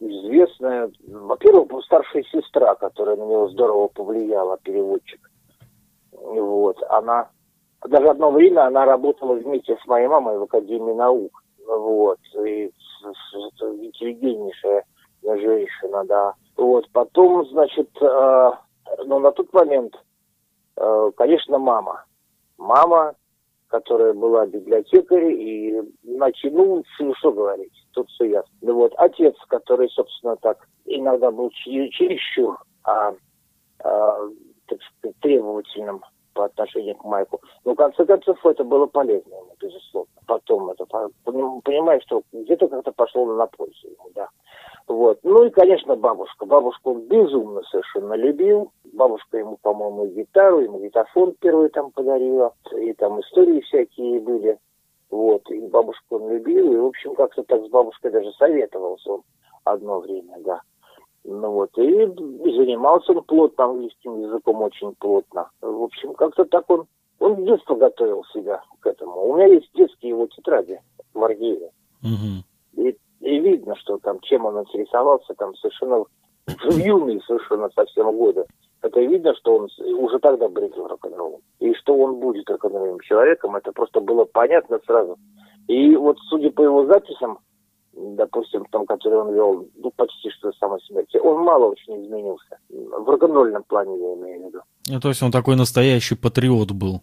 известная, 0.00 0.90
во-первых, 1.08 1.84
старшая 1.84 2.22
сестра, 2.24 2.74
которая 2.74 3.16
на 3.16 3.24
него 3.24 3.48
здорово 3.48 3.88
повлияла, 3.88 4.58
переводчик. 4.58 5.30
Вот, 6.12 6.76
она, 6.88 7.30
даже 7.86 8.08
одно 8.08 8.30
время 8.30 8.66
она 8.66 8.84
работала 8.84 9.34
вместе 9.34 9.76
с 9.82 9.86
моей 9.86 10.08
мамой 10.08 10.38
в 10.38 10.42
Академии 10.42 10.94
наук. 10.94 11.42
Вот, 11.66 12.18
и 12.46 12.72
интеллигентнейшая 13.02 14.84
женщина, 15.22 16.04
да. 16.04 16.34
Вот, 16.56 16.88
потом, 16.92 17.46
значит, 17.48 17.90
э, 18.00 18.50
ну, 19.04 19.18
на 19.18 19.32
тот 19.32 19.52
момент, 19.52 19.94
э, 20.76 21.10
конечно, 21.16 21.58
мама. 21.58 22.04
Мама, 22.58 23.14
которая 23.68 24.12
была 24.12 24.46
библиотекарь, 24.46 25.32
и, 25.32 25.80
значит, 26.02 26.52
ну, 26.52 26.82
что 27.18 27.32
говорить, 27.32 27.72
тут 27.92 28.08
все 28.10 28.24
ясно. 28.24 28.52
Ну, 28.60 28.74
вот, 28.74 28.92
отец, 28.96 29.34
который, 29.48 29.88
собственно, 29.90 30.36
так, 30.36 30.68
иногда 30.84 31.30
был 31.30 31.50
чересчур, 31.50 32.58
а, 32.84 33.14
а, 33.84 34.28
так 34.66 34.78
сказать, 34.82 35.16
требовательным 35.20 36.02
по 36.40 36.46
отношению 36.46 36.96
к 36.96 37.04
Майку. 37.04 37.38
Но, 37.66 37.72
в 37.72 37.76
конце 37.76 38.06
концов, 38.06 38.38
это 38.46 38.64
было 38.64 38.86
полезно 38.86 39.34
ему, 39.34 39.52
безусловно. 39.60 40.10
Потом 40.26 40.70
это, 40.70 40.86
понимаешь, 41.24 42.02
что 42.04 42.22
где-то 42.32 42.68
как-то 42.68 42.92
пошло 42.92 43.26
на 43.26 43.46
пользу 43.46 43.88
ему, 43.88 44.08
да. 44.14 44.28
Вот. 44.88 45.18
Ну 45.22 45.44
и, 45.44 45.50
конечно, 45.50 45.96
бабушка. 45.96 46.46
Бабушку 46.46 46.92
он 46.92 47.02
безумно 47.02 47.60
совершенно 47.70 48.14
любил. 48.14 48.72
Бабушка 48.94 49.36
ему, 49.36 49.58
по-моему, 49.60 50.06
гитару, 50.06 50.60
и 50.60 50.68
магнитофон 50.68 51.34
первый 51.40 51.68
там 51.68 51.90
подарила. 51.90 52.54
И 52.74 52.94
там 52.94 53.20
истории 53.20 53.60
всякие 53.60 54.20
были. 54.20 54.58
Вот. 55.10 55.42
И 55.50 55.60
бабушку 55.66 56.16
он 56.16 56.30
любил. 56.30 56.72
И, 56.72 56.76
в 56.76 56.86
общем, 56.86 57.14
как-то 57.16 57.42
так 57.42 57.62
с 57.66 57.68
бабушкой 57.68 58.12
даже 58.12 58.32
советовался 58.32 59.12
он 59.12 59.22
одно 59.64 60.00
время, 60.00 60.38
да. 60.38 60.62
Ну 61.24 61.50
вот, 61.50 61.76
и 61.78 62.06
занимался 62.56 63.12
он 63.12 63.22
плотно 63.24 63.64
английским 63.64 64.20
языком, 64.20 64.62
очень 64.62 64.94
плотно. 64.98 65.50
В 65.60 65.82
общем, 65.82 66.14
как-то 66.14 66.44
так 66.46 66.68
он, 66.70 66.86
он 67.18 67.36
с 67.36 67.44
детства 67.44 67.74
готовил 67.74 68.24
себя 68.32 68.62
к 68.80 68.86
этому. 68.86 69.28
У 69.28 69.36
меня 69.36 69.46
есть 69.46 69.70
детские 69.74 70.10
его 70.10 70.26
тетради 70.26 70.80
в 71.12 71.22
архиве. 71.22 71.70
Угу. 72.02 72.82
И, 72.82 72.96
и 73.20 73.40
видно, 73.40 73.76
что 73.76 73.98
там, 73.98 74.20
чем 74.20 74.46
он 74.46 74.60
интересовался, 74.60 75.34
там 75.34 75.54
совершенно 75.56 76.04
в 76.46 76.76
юные 76.78 77.20
совершенно 77.26 77.68
совсем 77.74 78.10
годы. 78.16 78.46
Это 78.82 79.00
видно, 79.00 79.34
что 79.34 79.56
он 79.56 79.68
уже 79.98 80.18
тогда 80.20 80.48
бредил 80.48 80.86
рок-н-роллом. 80.86 81.40
И 81.58 81.74
что 81.74 81.94
он 81.94 82.18
будет 82.18 82.48
рок-н-ролльным 82.48 83.00
человеком, 83.00 83.56
это 83.56 83.72
просто 83.72 84.00
было 84.00 84.24
понятно 84.24 84.80
сразу. 84.86 85.18
И 85.68 85.94
вот, 85.96 86.16
судя 86.28 86.50
по 86.50 86.62
его 86.62 86.86
записям, 86.86 87.38
допустим, 88.16 88.64
в 88.64 88.70
том, 88.70 88.86
который 88.86 89.18
он 89.18 89.34
вел, 89.34 89.68
ну, 89.76 89.90
почти 89.96 90.30
что 90.30 90.52
самой 90.52 90.80
смерти, 90.82 91.18
он 91.18 91.42
мало 91.44 91.66
очень 91.66 92.04
изменился. 92.04 92.58
В 92.68 93.08
рок-н-ролльном 93.08 93.62
плане 93.64 93.98
я 93.98 94.14
имею 94.14 94.42
в 94.42 94.46
виду. 94.46 94.60
Ну, 94.88 95.00
то 95.00 95.08
есть 95.08 95.22
он 95.22 95.30
такой 95.30 95.56
настоящий 95.56 96.16
патриот 96.16 96.72
был 96.72 97.02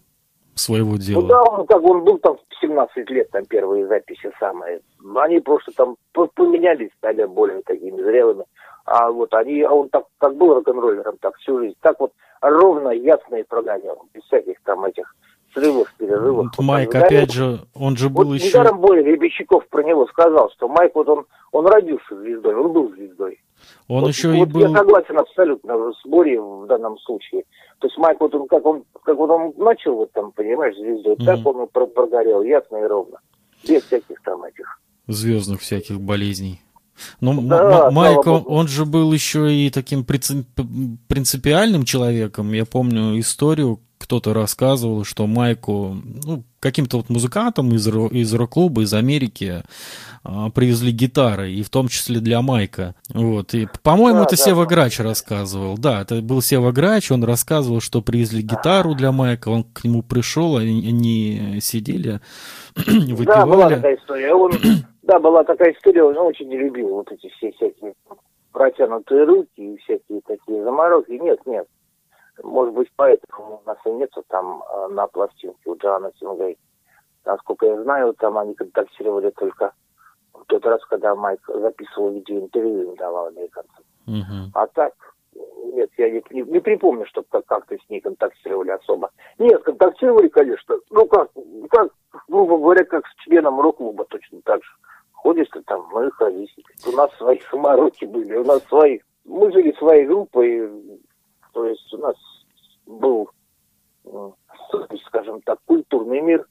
своего 0.56 0.98
дела. 0.98 1.22
Ну 1.22 1.28
да, 1.28 1.44
он 1.44 1.68
как 1.68 1.84
он 1.84 2.04
был 2.04 2.18
там 2.20 2.38
в 2.38 2.62
17 2.62 3.10
лет, 3.10 3.30
там 3.32 3.46
первые 3.46 3.88
записи 3.88 4.32
самые. 4.40 4.82
Они 5.16 5.40
просто 5.40 5.72
там 5.74 5.96
поменялись, 6.14 6.90
стали 6.98 7.26
более 7.26 7.62
такими 7.62 8.02
зрелыми. 8.02 8.46
А 8.86 9.12
вот 9.12 9.34
они, 9.34 9.62
а 9.62 9.72
он 9.72 9.90
так, 9.90 10.06
как 10.18 10.36
был 10.36 10.54
рок-н-роллером, 10.54 11.18
так 11.20 11.36
всю 11.38 11.60
жизнь, 11.60 11.76
так 11.82 12.00
вот 12.00 12.14
ровно, 12.42 12.90
ясно 12.90 13.36
и 13.36 13.44
прогонял, 13.44 14.02
без 14.14 14.24
всяких 14.24 14.62
там 14.64 14.86
этих 14.86 15.14
срывов, 15.58 15.94
перерывов. 15.98 16.48
Вот 16.56 16.66
Майк, 16.66 16.94
вот, 16.94 17.04
опять 17.04 17.32
же, 17.32 17.62
он 17.74 17.98
же 17.98 18.10
был 18.10 18.26
вот 18.26 18.36
еще... 18.36 18.48
Недаром 18.50 18.80
Боря 18.80 19.04
Рябищиков 19.04 19.68
про 19.70 19.84
него 19.84 20.06
сказал, 20.08 20.52
что 20.56 20.68
Майк, 20.68 20.94
вот 20.96 21.08
он, 21.10 21.26
он 21.52 21.68
родился 21.68 22.16
звездой, 22.16 22.56
он 22.56 22.72
был 22.72 22.94
звездой. 22.94 23.40
Он 23.88 24.02
вот, 24.02 24.10
еще 24.10 24.30
вот 24.30 24.50
и 24.50 24.52
был... 24.52 24.62
Я 24.62 24.70
согласен 24.70 25.18
абсолютно 25.18 25.74
с 25.92 26.08
Борей 26.08 26.38
в 26.38 26.68
данном 26.68 26.98
случае. 27.00 27.44
То 27.80 27.88
есть 27.88 27.98
Майк, 27.98 28.20
вот 28.20 28.34
он, 28.36 28.48
как 28.48 28.66
он, 28.66 28.84
как 29.04 29.18
вот 29.18 29.30
он 29.30 29.54
начал 29.58 29.96
вот 29.96 30.12
там, 30.12 30.32
понимаешь, 30.32 30.76
звездой, 30.76 31.16
mm-hmm. 31.16 31.26
так 31.26 31.46
он 31.46 31.64
и 31.64 31.68
прогорел, 31.68 32.44
ясно 32.44 32.78
и 32.78 32.84
ровно. 32.84 33.20
Без 33.68 33.84
всяких 33.84 34.22
там 34.24 34.44
этих... 34.44 34.80
Звездных 35.08 35.62
всяких 35.62 36.00
болезней. 36.00 36.62
Ну, 37.22 37.42
да, 37.44 37.92
Майк, 37.92 38.26
он, 38.26 38.44
он 38.48 38.68
же 38.68 38.86
был 38.86 39.14
еще 39.14 39.54
и 39.54 39.70
таким 39.70 40.04
принципиальным 40.04 41.84
человеком. 41.84 42.52
Я 42.54 42.66
помню 42.66 43.20
историю, 43.20 43.80
кто-то 43.98 44.34
рассказывал, 44.34 45.04
что 45.04 45.28
Майку, 45.28 45.98
ну, 46.24 46.44
каким-то 46.60 46.98
вот 46.98 47.10
музыкантам 47.10 47.74
из, 47.74 47.88
из 47.88 48.34
рок-клуба, 48.34 48.84
из 48.84 48.94
Америки 48.94 49.64
а, 50.24 50.50
привезли 50.50 50.92
гитары, 50.92 51.52
и 51.52 51.64
в 51.64 51.70
том 51.70 51.88
числе 51.88 52.20
для 52.20 52.42
Майка. 52.42 52.96
Вот. 53.14 53.54
И, 53.54 53.68
по-моему, 53.84 54.20
да, 54.20 54.26
это 54.26 54.38
да, 54.38 54.44
Сева. 54.44 54.66
Грач 54.66 55.00
рассказывал. 55.00 55.78
Да, 55.78 56.02
это 56.02 56.22
был 56.22 56.42
Сева 56.42 56.72
Грач, 56.72 57.12
он 57.12 57.24
рассказывал, 57.24 57.80
что 57.82 58.02
привезли 58.02 58.42
гитару 58.42 58.96
для 58.96 59.12
Майка, 59.12 59.50
он 59.50 59.64
к 59.64 59.84
нему 59.84 60.04
пришел, 60.04 60.58
они, 60.58 60.88
они 60.88 61.60
сидели, 61.62 62.20
выпивали. 62.76 63.26
Да, 63.38 63.46
была 63.46 63.70
такая 63.70 63.96
история. 63.96 64.34
Он, 64.34 64.52
да, 65.04 65.20
была 65.20 65.44
такая 65.44 65.74
история, 65.74 66.04
он 66.04 66.18
очень 66.18 66.48
не 66.48 66.58
любил 66.58 66.90
вот 66.90 67.12
эти 67.12 67.30
все 67.38 67.52
всякие 67.52 67.94
протянутые 68.52 69.24
руки 69.24 69.50
и 69.56 69.78
всякие 69.78 70.22
такие 70.26 70.64
заморозки. 70.64 71.12
Нет, 71.12 71.40
нет. 71.46 71.68
Может 72.44 72.74
быть, 72.74 72.92
поэтому 72.96 73.62
у 73.64 73.68
нас 73.68 73.78
и 73.86 73.90
нету 73.90 74.24
там 74.28 74.64
э, 74.64 74.88
на 74.90 75.08
пластинке 75.08 75.70
у 75.70 75.76
Джоанна 75.76 76.12
Сингей. 76.20 76.58
Насколько 77.26 77.66
я 77.66 77.82
знаю, 77.84 78.14
там 78.14 78.38
они 78.38 78.54
контактировали 78.54 79.32
только 79.32 79.74
в 80.34 80.46
тот 80.46 80.66
раз, 80.66 80.84
когда 80.86 81.16
Майк 81.16 81.42
записывал 81.48 82.12
видеоинтервью, 82.12 82.90
им 82.90 82.96
давал 82.96 83.28
американцам. 83.28 83.84
Uh-huh. 84.08 84.50
А 84.54 84.68
так, 84.68 84.94
нет, 85.74 85.90
я 85.98 86.10
не, 86.10 86.24
не, 86.32 86.42
не 86.44 86.60
припомню, 86.60 87.06
чтобы 87.06 87.28
как- 87.30 87.46
как-то 87.46 87.76
с 87.76 87.90
ней 87.90 88.00
контактировали 88.00 88.72
особо. 88.72 89.12
Нет, 89.38 89.62
контактировали, 89.64 90.28
конечно. 90.28 90.78
Ну 90.90 91.06
как, 91.08 91.30
как, 91.70 91.92
грубо 92.28 92.58
говоря, 92.58 92.84
как 92.86 93.06
с 93.06 93.16
членом 93.24 93.60
рок-клуба 93.60 94.06
точно 94.06 94.42
так 94.44 94.64
же. 94.64 94.70
Ходишь 95.12 95.50
ты 95.52 95.62
там, 95.64 95.88
ну 95.92 96.08
и 96.08 96.12
ходи. 96.12 96.50
У 96.88 96.92
нас 96.92 97.12
свои 97.18 97.40
самороки 97.52 98.06
были, 98.06 98.38
у 98.38 98.44
нас 98.44 98.64
свои... 98.66 99.00
Мы 99.26 99.52
жили 99.52 99.74
своей 99.74 100.06
группой, 100.06 100.70
то 101.58 101.66
есть 101.66 101.92
у 101.92 101.98
нас 101.98 102.16
был, 102.86 103.32
скажем 105.08 105.42
так, 105.42 105.58
культурный 105.66 106.22
мир, 106.22 106.46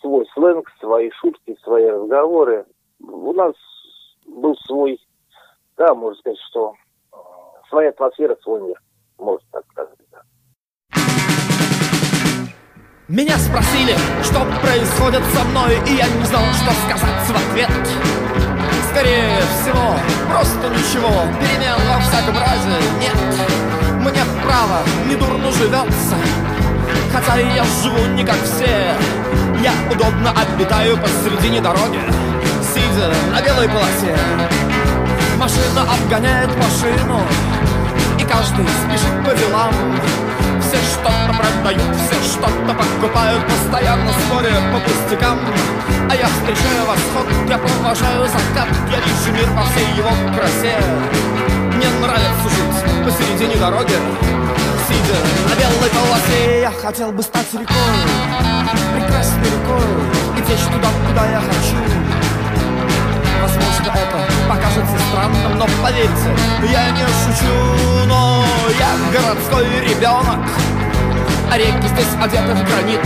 свой 0.00 0.26
сленг, 0.34 0.68
свои 0.80 1.12
шутки, 1.12 1.56
свои 1.62 1.86
разговоры. 1.86 2.66
У 2.98 3.32
нас 3.34 3.54
был 4.26 4.56
свой, 4.66 4.98
да, 5.76 5.94
можно 5.94 6.18
сказать, 6.18 6.40
что 6.50 6.74
своя 7.68 7.90
атмосфера, 7.90 8.36
свой 8.42 8.62
мир, 8.62 8.82
можно 9.16 9.46
так 9.52 9.64
сказать. 9.70 9.96
Меня 13.06 13.36
спросили, 13.38 13.94
что 14.24 14.40
происходит 14.60 15.22
со 15.34 15.44
мной, 15.44 15.76
и 15.88 15.94
я 15.94 16.08
не 16.08 16.24
знал, 16.24 16.42
что 16.52 16.72
сказать 16.72 17.28
в 17.28 17.50
ответ. 17.50 17.70
Скорее 18.90 19.38
всего, 19.38 19.94
просто 20.28 20.68
ничего, 20.70 21.10
перемен 21.38 21.78
во 21.86 22.00
всяком 22.00 22.34
разе 22.34 22.82
нет. 22.98 23.57
Мне 23.98 24.24
право, 24.44 24.78
не 25.06 25.16
дурно 25.16 25.50
живется, 25.52 26.16
хотя 27.12 27.36
я 27.36 27.64
живу 27.82 28.06
не 28.14 28.24
как 28.24 28.36
все. 28.42 28.94
Я 29.60 29.72
удобно 29.92 30.30
обитаю 30.30 30.96
посередине 30.98 31.60
дороги, 31.60 32.00
сидя 32.62 33.12
на 33.32 33.42
белой 33.42 33.68
полосе. 33.68 34.16
Машина 35.36 35.82
обгоняет 35.82 36.48
машину, 36.56 37.20
и 38.18 38.22
каждый 38.22 38.66
спешит 38.66 39.24
по 39.24 39.34
делам. 39.34 39.72
Все 40.60 40.76
что-то 40.76 41.32
продают, 41.32 41.96
все 41.96 42.22
что-то 42.30 42.74
покупают 42.74 43.42
Постоянно 43.46 44.12
споря 44.12 44.54
по 44.72 44.80
пустякам 44.80 45.38
А 46.10 46.14
я 46.14 46.26
встречаю 46.26 46.84
восход, 46.86 47.26
я 47.48 47.56
провожаю 47.56 48.26
закат 48.26 48.68
Я 48.90 48.98
вижу 48.98 49.32
мир 49.32 49.48
во 49.54 49.64
всей 49.64 49.96
его 49.96 50.10
красе 50.34 51.57
Мне 51.78 51.86
нравится 52.00 52.48
жить 52.50 53.04
посередине 53.04 53.54
дороги 53.54 53.94
Сидя 54.88 55.14
на 55.48 55.54
белой 55.54 55.90
полосе. 55.90 56.60
Я 56.62 56.72
хотел 56.72 57.12
бы 57.12 57.22
стать 57.22 57.46
рекой 57.52 57.66
Прекрасной 58.96 59.44
рекой 59.44 59.86
И 60.36 60.40
течь 60.40 60.66
туда, 60.72 60.88
куда 61.06 61.30
я 61.30 61.38
хочу. 61.38 61.76
Возможно, 63.40 63.94
это 63.94 64.18
покажется 64.48 64.98
странным, 65.08 65.56
но 65.56 65.68
поверьте, 65.80 66.36
я 66.68 66.90
не 66.90 67.02
шучу, 67.02 68.06
но 68.08 68.44
я 68.76 68.90
городской 69.12 69.64
ребенок, 69.88 70.40
а 71.48 71.56
реки 71.56 71.86
здесь 71.86 72.08
одеты 72.20 72.54
в 72.54 72.64
гранит. 72.68 73.00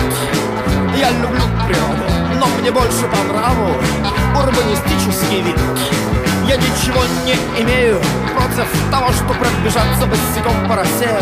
Я 0.96 1.10
люблю 1.10 1.42
природу, 1.68 2.21
но 2.42 2.48
мне 2.60 2.72
больше 2.72 3.06
по 3.08 3.32
нраву 3.32 3.68
урбанистический 4.36 5.42
вид. 5.42 5.56
Я 6.48 6.56
ничего 6.56 7.02
не 7.24 7.34
имею 7.62 8.00
против 8.34 8.66
того, 8.90 9.12
что 9.12 9.32
пробежаться 9.34 10.06
босиком 10.06 10.68
по 10.68 10.74
росе. 10.74 11.20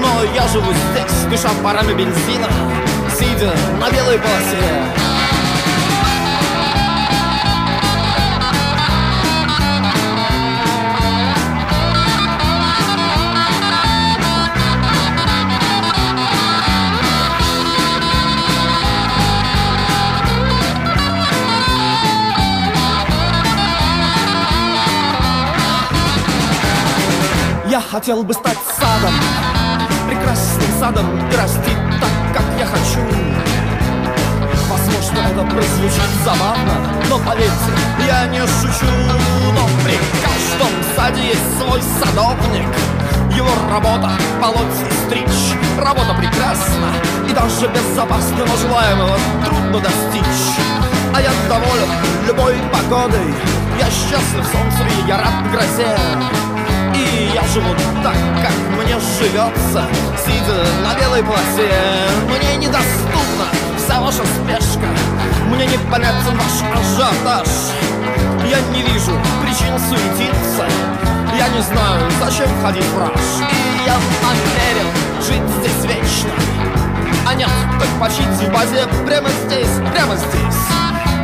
Но 0.00 0.22
я 0.34 0.46
живу 0.46 0.72
здесь, 0.72 1.24
дыша 1.28 1.48
парами 1.64 1.92
бензина, 1.94 2.48
сидя 3.18 3.52
на 3.80 3.90
белой 3.90 4.18
полосе. 4.18 5.11
Хотел 27.92 28.22
бы 28.22 28.32
стать 28.32 28.56
садом. 28.78 29.12
Прекрасным 30.08 30.80
садом 30.80 31.04
и 31.30 31.36
расти 31.36 31.72
так, 32.00 32.10
как 32.32 32.44
я 32.58 32.64
хочу. 32.64 33.00
Возможно, 34.70 35.18
это 35.18 35.44
прозвучит 35.44 36.10
забавно 36.24 36.72
Но 37.10 37.18
поверьте, 37.18 37.72
я 38.06 38.26
не 38.28 38.40
шучу. 38.40 38.86
Но 39.52 39.68
при 39.84 39.98
каждом 40.24 40.72
саде 40.96 41.22
есть 41.22 41.58
свой 41.58 41.82
садовник. 42.00 42.66
Его 43.36 43.50
работа— 43.70 44.10
полоть 44.40 44.80
и 44.88 45.06
стричь. 45.06 45.54
Работа 45.78 46.14
прекрасна 46.14 46.88
и 47.28 47.32
даже 47.34 47.68
безопасна 47.68 48.38
Но 48.38 48.56
желаемого 48.56 49.18
трудно 49.44 49.80
достичь. 49.80 50.56
А 51.14 51.20
я 51.20 51.30
доволен 51.46 51.90
любой 52.26 52.54
погодой. 52.72 53.34
Я 53.78 53.84
счастлив 53.90 54.48
в 54.48 54.50
солнце, 54.50 54.82
я 55.06 55.18
рад 55.18 55.50
грозе. 55.52 55.98
и 56.48 56.51
я 57.42 57.48
живу 57.48 57.74
так, 58.02 58.14
как 58.42 58.52
мне 58.76 58.98
живется. 59.18 59.86
Сидя 60.24 60.64
на 60.84 60.94
белой 60.98 61.22
полосе 61.22 61.70
Мне 62.28 62.56
недоступна 62.56 63.46
вся 63.76 64.00
ваша 64.00 64.22
спешка. 64.24 64.86
Мне 65.48 65.66
непонятен 65.66 66.36
ваш 66.36 66.78
ажиотаж. 66.78 67.48
Я 68.48 68.60
не 68.74 68.82
вижу 68.82 69.12
причин 69.42 69.78
суетиться. 69.78 70.66
Я 71.36 71.48
не 71.48 71.60
знаю, 71.62 72.10
зачем 72.20 72.48
ходить 72.62 72.84
в 72.84 72.98
раж. 72.98 73.10
И 73.40 73.86
я 73.86 73.96
намерен 74.22 74.88
жить 75.20 75.48
здесь 75.60 75.84
вечно. 75.84 76.30
А 77.26 77.34
нет, 77.34 77.48
так 77.78 77.88
почить 78.00 78.26
в 78.26 78.52
базе 78.52 78.86
прямо 79.06 79.28
здесь, 79.46 79.70
прямо 79.92 80.16
здесь. 80.16 80.62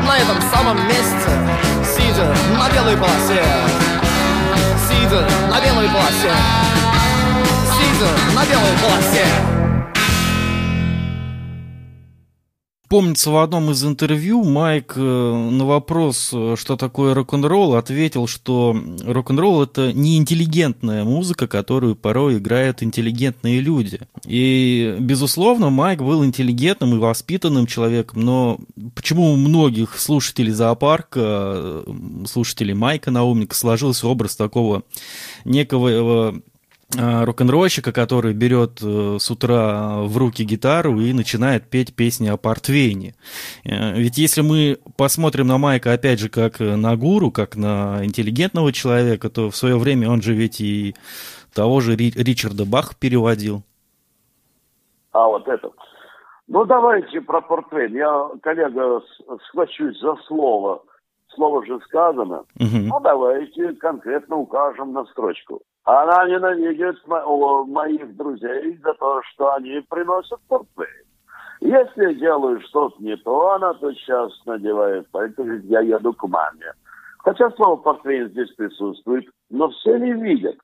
На 0.06 0.16
этом 0.16 0.40
самом 0.50 0.78
месте 0.88 1.30
Сидя 1.84 2.34
на 2.56 2.70
белой 2.70 2.96
полосе 2.96 3.44
Сидя 5.08 5.26
на 5.48 5.58
белой 5.58 5.88
полосе 5.88 6.30
Сидя 7.78 8.10
на 8.34 8.44
белой 8.44 8.76
полосе 8.82 9.57
Помнится, 12.88 13.30
в 13.30 13.36
одном 13.36 13.70
из 13.70 13.84
интервью 13.84 14.42
Майк 14.44 14.94
э, 14.96 15.00
на 15.00 15.66
вопрос, 15.66 16.30
э, 16.32 16.54
что 16.58 16.76
такое 16.76 17.12
рок-н-ролл, 17.12 17.74
ответил, 17.74 18.26
что 18.26 18.74
рок-н-ролл 19.04 19.62
это 19.62 19.92
не 19.92 20.16
интеллигентная 20.16 21.04
музыка, 21.04 21.46
которую 21.46 21.96
порой 21.96 22.38
играют 22.38 22.82
интеллигентные 22.82 23.60
люди. 23.60 24.00
И, 24.24 24.96
безусловно, 25.00 25.68
Майк 25.68 26.00
был 26.00 26.24
интеллигентным 26.24 26.94
и 26.94 26.98
воспитанным 26.98 27.66
человеком, 27.66 28.22
но 28.22 28.58
почему 28.94 29.32
у 29.32 29.36
многих 29.36 29.98
слушателей 29.98 30.52
зоопарка, 30.52 31.20
э, 31.22 31.84
слушателей 32.26 32.72
Майка 32.72 33.10
Наумника 33.10 33.54
сложился 33.54 34.08
образ 34.08 34.34
такого 34.34 34.82
некого 35.44 36.40
рок-н-ролльщика, 36.96 37.92
который 37.92 38.32
берет 38.32 38.80
э, 38.82 39.18
с 39.20 39.30
утра 39.30 40.00
в 40.02 40.16
руки 40.16 40.42
гитару 40.42 40.98
и 41.00 41.12
начинает 41.12 41.68
петь 41.68 41.94
песни 41.94 42.28
о 42.28 42.38
портвейне. 42.38 43.14
Э, 43.64 43.92
ведь 43.92 44.16
если 44.16 44.40
мы 44.40 44.78
посмотрим 44.96 45.46
на 45.46 45.58
Майка, 45.58 45.92
опять 45.92 46.18
же, 46.18 46.30
как 46.30 46.60
на 46.60 46.96
гуру, 46.96 47.30
как 47.30 47.56
на 47.56 48.04
интеллигентного 48.04 48.72
человека, 48.72 49.28
то 49.28 49.50
в 49.50 49.56
свое 49.56 49.76
время 49.76 50.10
он 50.10 50.22
же 50.22 50.32
ведь 50.32 50.60
и 50.60 50.94
того 51.54 51.80
же 51.80 51.94
Ричарда 51.94 52.64
Баха 52.64 52.94
переводил. 52.98 53.62
А 55.12 55.26
вот 55.26 55.46
это. 55.46 55.70
Ну, 56.46 56.64
давайте 56.64 57.20
про 57.20 57.42
портвейн. 57.42 57.94
Я, 57.94 58.30
коллега, 58.42 59.02
схвачусь 59.48 60.00
за 60.00 60.16
слово. 60.26 60.82
Слово 61.34 61.64
же 61.66 61.78
сказано. 61.84 62.44
Угу. 62.58 62.78
Ну, 62.86 63.00
давайте 63.00 63.74
конкретно 63.74 64.36
укажем 64.36 64.92
на 64.92 65.04
строчку. 65.06 65.60
Она 65.88 66.28
ненавидит 66.28 66.98
мо- 67.06 67.64
моих 67.64 68.14
друзей 68.14 68.76
за 68.84 68.92
то, 68.92 69.22
что 69.22 69.54
они 69.54 69.80
приносят 69.88 70.38
портфель. 70.46 71.06
Если 71.62 72.12
делаю 72.12 72.60
что-то 72.60 73.02
не 73.02 73.16
то, 73.16 73.52
она 73.52 73.72
тотчас 73.72 74.32
надевает 74.44 75.08
пальто, 75.08 75.42
говорит, 75.42 75.64
я 75.64 75.80
еду 75.80 76.12
к 76.12 76.28
маме. 76.28 76.74
Хотя 77.20 77.50
слово 77.52 77.76
портфель 77.76 78.28
здесь 78.28 78.52
присутствует, 78.52 79.30
но 79.48 79.70
все 79.70 79.96
ли 79.96 80.12
видят, 80.12 80.58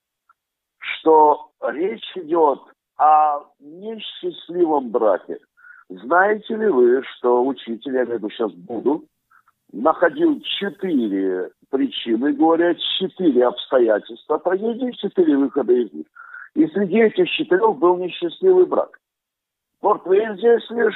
что 0.78 1.48
речь 1.68 2.12
идет 2.16 2.60
о 2.98 3.44
несчастливом 3.60 4.90
браке. 4.90 5.38
Знаете 5.88 6.54
ли 6.54 6.66
вы, 6.66 7.02
что 7.02 7.46
учитель, 7.46 7.94
я 7.94 8.04
говорю, 8.04 8.28
сейчас 8.28 8.52
буду, 8.52 9.04
находил 9.72 10.38
четыре 10.42 11.50
причины 11.74 12.32
горя, 12.34 12.76
четыре 12.98 13.46
обстоятельства 13.46 14.38
трагедии, 14.38 14.92
четыре 14.92 15.36
выхода 15.36 15.72
из 15.72 15.92
них. 15.92 16.06
И 16.54 16.68
среди 16.68 17.00
этих 17.00 17.28
четырех 17.30 17.78
был 17.78 17.96
несчастливый 17.96 18.64
брак. 18.64 19.00
Порт 19.80 20.06
Вейн 20.06 20.36
здесь 20.36 20.70
лишь, 20.70 20.94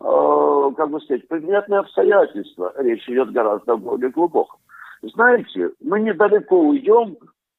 э, 0.00 0.70
как 0.76 0.90
бы 0.90 1.00
сказать, 1.00 1.26
предметные 1.28 1.80
обстоятельства. 1.80 2.74
Речь 2.76 3.08
идет 3.08 3.32
гораздо 3.32 3.76
более 3.76 4.10
глубоко. 4.10 4.58
Знаете, 5.00 5.70
мы 5.80 6.00
недалеко 6.00 6.60
уйдем 6.60 7.16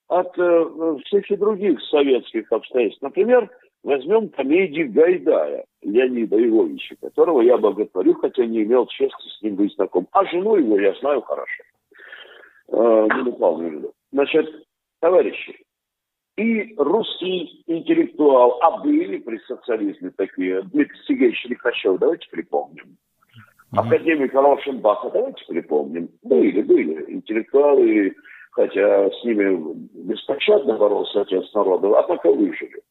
от 0.08 0.38
э, 0.38 0.98
всех 1.06 1.32
и 1.32 1.38
других 1.38 1.82
советских 1.90 2.52
обстоятельств. 2.52 3.02
Например, 3.02 3.50
Возьмем 3.84 4.28
комедию 4.30 4.92
Гайдая, 4.92 5.64
Леонида 5.82 6.36
Ивовича, 6.38 6.96
которого 7.02 7.42
я 7.42 7.58
боготворю, 7.58 8.14
хотя 8.16 8.46
не 8.46 8.64
имел 8.64 8.88
чести 8.88 9.30
с 9.30 9.42
ним 9.42 9.56
быть 9.56 9.74
знаком. 9.76 10.06
А 10.12 10.26
жену 10.26 10.58
его 10.58 10.78
я 10.78 10.94
знаю 10.96 11.22
хорошо. 11.22 11.64
Э, 12.72 13.08
Нину 13.16 13.34
Павловну. 13.34 13.92
Значит, 14.12 14.48
товарищи, 15.02 15.58
и 16.38 16.74
русский 16.78 17.64
интеллектуал, 17.68 18.60
а 18.62 18.80
были 18.80 19.18
при 19.18 19.38
социализме 19.40 20.12
такие, 20.12 20.62
Дмитрий 20.64 21.00
Сергеевич 21.06 21.46
Лихачев, 21.46 22.00
давайте 22.00 22.30
припомним. 22.30 22.98
Академик 23.72 24.34
Рошенбаха, 24.34 25.12
давайте 25.12 25.46
припомним. 25.46 26.10
Были, 26.24 26.62
были 26.62 27.14
интеллектуалы, 27.14 28.16
хотя 28.52 29.12
с 29.12 29.24
ними 29.24 29.76
беспощадно 29.94 30.78
боролся 30.78 31.22
отец 31.22 31.54
народа, 31.54 32.00
а 32.00 32.04
пока 32.04 32.32
выжили 32.32 32.82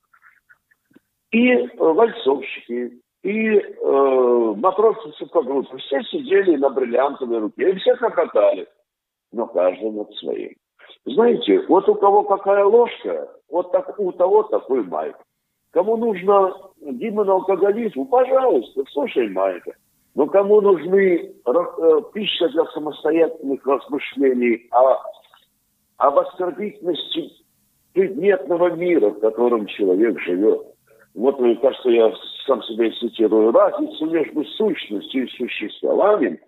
и 1.31 1.51
э, 1.51 1.69
вальцовщики, 1.77 3.01
и 3.23 3.49
э, 3.49 4.55
матросы 4.57 5.13
сухогрузы, 5.19 5.77
все 5.79 6.03
сидели 6.05 6.57
на 6.57 6.71
бриллиантовой 6.71 7.39
руке, 7.39 7.71
и 7.71 7.77
все 7.77 7.95
хохотали, 7.97 8.67
но 9.33 9.47
каждый 9.47 9.91
над 9.91 10.13
своим. 10.15 10.55
Знаете, 11.05 11.65
вот 11.69 11.89
у 11.89 11.95
кого 11.95 12.25
какая 12.25 12.65
ложка, 12.65 13.29
вот 13.49 13.73
так, 13.73 13.99
у 13.99 14.13
того 14.13 14.45
такой 14.45 14.83
майк. 14.85 15.17
Кому 15.71 15.97
нужно 15.97 16.55
гимн 16.81 17.29
алкоголизму, 17.29 18.07
пожалуйста, 18.07 18.83
слушай 18.91 19.29
майка. 19.29 19.73
Но 20.15 20.27
кому 20.27 20.61
нужны 20.61 21.33
э, 21.45 22.03
пища 22.13 22.49
для 22.49 22.65
самостоятельных 22.67 23.65
размышлений 23.67 24.67
о, 24.73 24.97
об 25.99 26.19
оскорбительности 26.19 27.31
предметного 27.93 28.71
мира, 28.71 29.11
в 29.11 29.21
котором 29.21 29.67
человек 29.67 30.19
живет– 30.21 30.63
вот, 31.19 31.41
мне 31.41 31.57
кажется, 31.57 31.91
я 31.91 32.13
сам 32.47 32.63
себя 32.63 32.91
цитирую, 32.93 33.51
разницу 33.51 34.07
между 34.07 34.45
сущностью 34.45 35.27
и 35.27 35.31
существованием, 35.31 36.39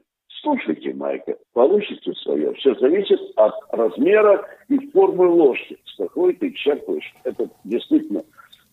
слушайте, 0.42 0.92
Майка, 0.94 1.36
получите 1.52 2.12
свое. 2.22 2.52
Все 2.54 2.74
зависит 2.74 3.20
от 3.36 3.54
размера 3.70 4.46
и 4.68 4.78
формы 4.90 5.26
ложки, 5.26 5.78
с 5.84 5.96
какой 5.96 6.34
ты 6.34 6.52
черпаешь. 6.52 7.14
Это 7.24 7.48
действительно 7.64 8.22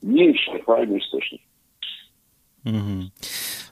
неисчерпаемый 0.01 0.99
источник. 0.99 1.41
Угу. 2.65 3.11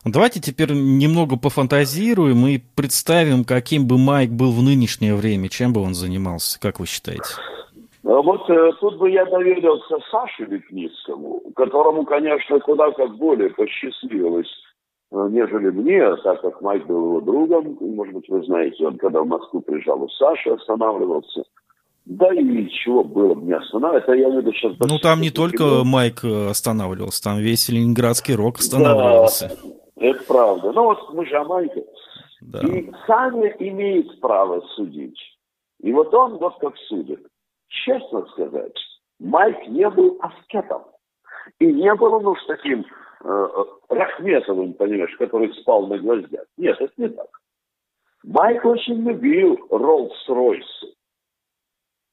Давайте 0.06 0.40
теперь 0.40 0.72
немного 0.72 1.36
пофантазируем 1.38 2.46
и 2.48 2.60
представим, 2.76 3.44
каким 3.44 3.88
бы 3.88 3.98
Майк 3.98 4.30
был 4.30 4.52
в 4.52 4.62
нынешнее 4.62 5.16
время, 5.16 5.50
чем 5.50 5.74
бы 5.74 5.82
он 5.82 5.94
занимался, 5.96 6.60
как 6.60 6.80
вы 6.80 6.86
считаете? 6.86 7.24
А 8.04 8.22
вот 8.22 8.48
э, 8.50 8.72
тут 8.80 8.98
бы 8.98 9.10
я 9.10 9.26
доверился 9.26 9.98
Саше 10.12 10.46
Лепницкому, 10.46 11.42
которому, 11.56 12.06
конечно, 12.06 12.60
куда 12.60 12.92
как 12.92 13.18
более 13.18 13.50
посчастливилось, 13.50 14.48
нежели 15.30 15.70
мне, 15.70 16.16
так 16.18 16.42
как 16.42 16.62
Майк 16.62 16.86
был 16.86 17.06
его 17.06 17.22
другом. 17.22 17.78
Может 17.80 18.14
быть, 18.14 18.30
вы 18.30 18.44
знаете, 18.44 18.88
он 18.88 18.98
когда 18.98 19.22
в 19.22 19.28
Москву 19.28 19.62
приезжал, 19.62 20.02
у 20.02 20.10
Саши 20.10 20.50
останавливался. 20.50 21.44
Да 22.06 22.32
и 22.34 22.70
чего 22.70 23.04
было 23.04 23.34
бы 23.34 23.46
не 23.46 23.54
останавливать, 23.54 24.04
это 24.04 24.14
я 24.14 24.30
веду 24.30 24.52
сейчас... 24.54 24.74
Ну, 24.80 25.00
там 25.00 25.22
не 25.22 25.32
только 25.32 25.58
кино. 25.58 25.84
Майк 25.84 26.24
э, 26.24 26.50
останавливался, 26.50 27.24
там 27.24 27.38
весь 27.40 27.68
ленинградский 27.70 28.36
рок 28.36 28.60
останавливался. 28.60 29.58
Да, 29.96 30.08
это 30.08 30.24
правда. 30.28 30.72
Ну, 30.72 30.84
вот 30.84 31.14
мы 31.14 31.26
же 31.26 31.36
о 31.36 31.44
Майке. 31.46 31.84
Да. 32.42 32.60
И 32.60 32.92
Саня 33.08 33.56
имеет 33.60 34.20
право 34.20 34.62
судить. 34.76 35.18
И 35.82 35.92
вот 35.92 36.14
он 36.14 36.38
вот 36.38 36.60
как 36.60 36.76
судит 36.88 37.26
честно 37.84 38.26
сказать, 38.28 38.76
Майк 39.20 39.68
не 39.68 39.90
был 39.90 40.18
аскетом. 40.22 40.84
И 41.60 41.66
не 41.66 41.94
был 41.96 42.14
он 42.14 42.26
уж 42.26 42.40
таким 42.48 42.86
Рахметовым, 43.89 44.73
понимаешь, 44.73 45.15
который 45.18 45.52
спал 45.56 45.88
на 45.88 45.97
гвоздях. 45.97 46.45
Нет, 46.57 46.80
это 46.80 46.93
не 46.97 47.10
так. 47.10 47.27
Майк 48.23 48.64
очень 48.65 49.02
любил 49.07 49.68
Роллс-Ройсы. 49.69 50.93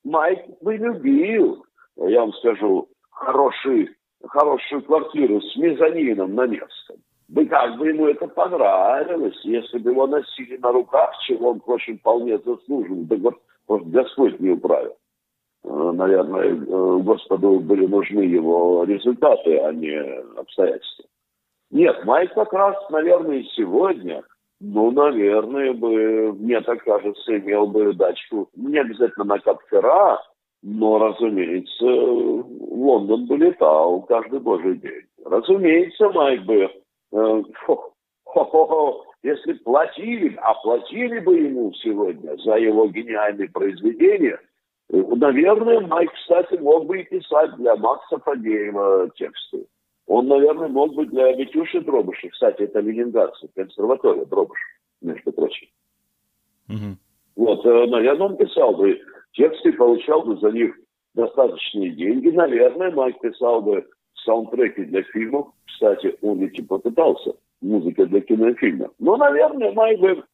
Майк 0.04 0.40
бы 0.62 0.76
любил, 0.76 1.64
я 1.96 2.20
вам 2.20 2.32
скажу, 2.34 2.88
хороший, 3.10 3.94
хорошую 4.24 4.82
квартиру 4.84 5.40
с 5.40 5.56
мезонином 5.56 6.34
на 6.34 6.46
Невском. 6.46 6.96
Бы 7.28 7.46
как 7.46 7.76
бы 7.76 7.88
ему 7.88 8.08
это 8.08 8.26
понравилось, 8.28 9.38
если 9.44 9.78
бы 9.78 9.90
его 9.90 10.06
носили 10.06 10.56
на 10.56 10.72
руках, 10.72 11.14
чего 11.26 11.50
он, 11.50 11.60
впрочем, 11.60 11.98
вполне 11.98 12.38
заслужил. 12.38 13.04
Да 13.04 13.16
вот, 13.16 13.34
вот 13.68 13.82
Господь 13.84 14.40
не 14.40 14.50
управил. 14.50 14.96
Э, 15.64 15.92
наверное, 15.94 16.48
э, 16.48 16.98
Господу 17.02 17.60
были 17.60 17.86
нужны 17.86 18.20
его 18.20 18.84
результаты, 18.84 19.58
а 19.58 19.72
не 19.72 19.96
обстоятельства. 20.36 21.04
Нет, 21.70 22.04
Майк 22.04 22.34
как 22.34 22.52
раз, 22.52 22.76
наверное, 22.90 23.44
сегодня, 23.54 24.22
ну, 24.60 24.90
наверное, 24.90 25.72
бы, 25.72 26.32
мне 26.32 26.60
так 26.60 26.82
кажется, 26.84 27.38
имел 27.38 27.66
бы 27.66 27.94
дачку, 27.94 28.48
не 28.56 28.78
обязательно 28.78 29.24
на 29.24 29.38
Капфера, 29.38 30.20
но, 30.62 30.98
разумеется, 30.98 31.86
Лондон 31.86 33.26
бы 33.26 33.36
летал 33.36 34.02
каждый 34.02 34.40
божий 34.40 34.76
день. 34.76 35.06
Разумеется, 35.24 36.10
Майк 36.10 36.42
бы, 36.42 36.70
э, 37.12 37.42
хо, 37.64 37.92
хо, 38.24 38.44
хо, 38.44 39.04
если 39.22 39.52
платили, 39.54 40.36
а 40.42 40.54
платили 40.54 41.20
бы 41.20 41.38
ему 41.38 41.72
сегодня 41.74 42.36
за 42.38 42.56
его 42.56 42.88
гениальные 42.88 43.48
произведения– 43.48 44.40
Наверное, 44.88 45.80
Майк, 45.80 46.12
кстати, 46.12 46.54
мог 46.54 46.86
бы 46.86 47.00
и 47.00 47.04
писать 47.04 47.54
для 47.56 47.76
Макса 47.76 48.18
Фадеева 48.18 49.10
тексты. 49.14 49.66
Он, 50.06 50.26
наверное, 50.28 50.68
мог 50.68 50.94
бы 50.94 51.06
для 51.06 51.32
Витюши 51.32 51.80
Дробыша. 51.80 52.28
Кстати, 52.28 52.62
это 52.62 52.80
ленинградцы, 52.80 53.48
консерватория 53.54 54.24
Дробыш, 54.26 54.58
между 55.00 55.32
прочим. 55.32 55.68
Угу. 56.68 56.96
Вот, 57.36 57.64
э, 57.64 57.86
наверное, 57.86 58.28
он 58.28 58.36
писал 58.36 58.74
бы 58.74 59.00
тексты 59.32 59.72
получал 59.72 60.22
бы 60.22 60.36
за 60.38 60.50
них 60.50 60.74
достаточные 61.14 61.90
деньги. 61.90 62.28
Наверное, 62.28 62.90
Майк 62.90 63.20
писал 63.20 63.62
бы 63.62 63.86
саундтреки 64.24 64.84
для 64.84 65.02
фильмов. 65.04 65.48
Кстати, 65.66 66.16
он 66.20 66.38
ведь 66.38 66.58
и 66.58 66.62
попытался. 66.62 67.34
музыка 67.60 68.06
для 68.06 68.20
кинофильма. 68.20 68.90
Но, 68.98 69.16
наверное, 69.16 69.72
Майк 69.72 70.00
бы, 70.00 70.24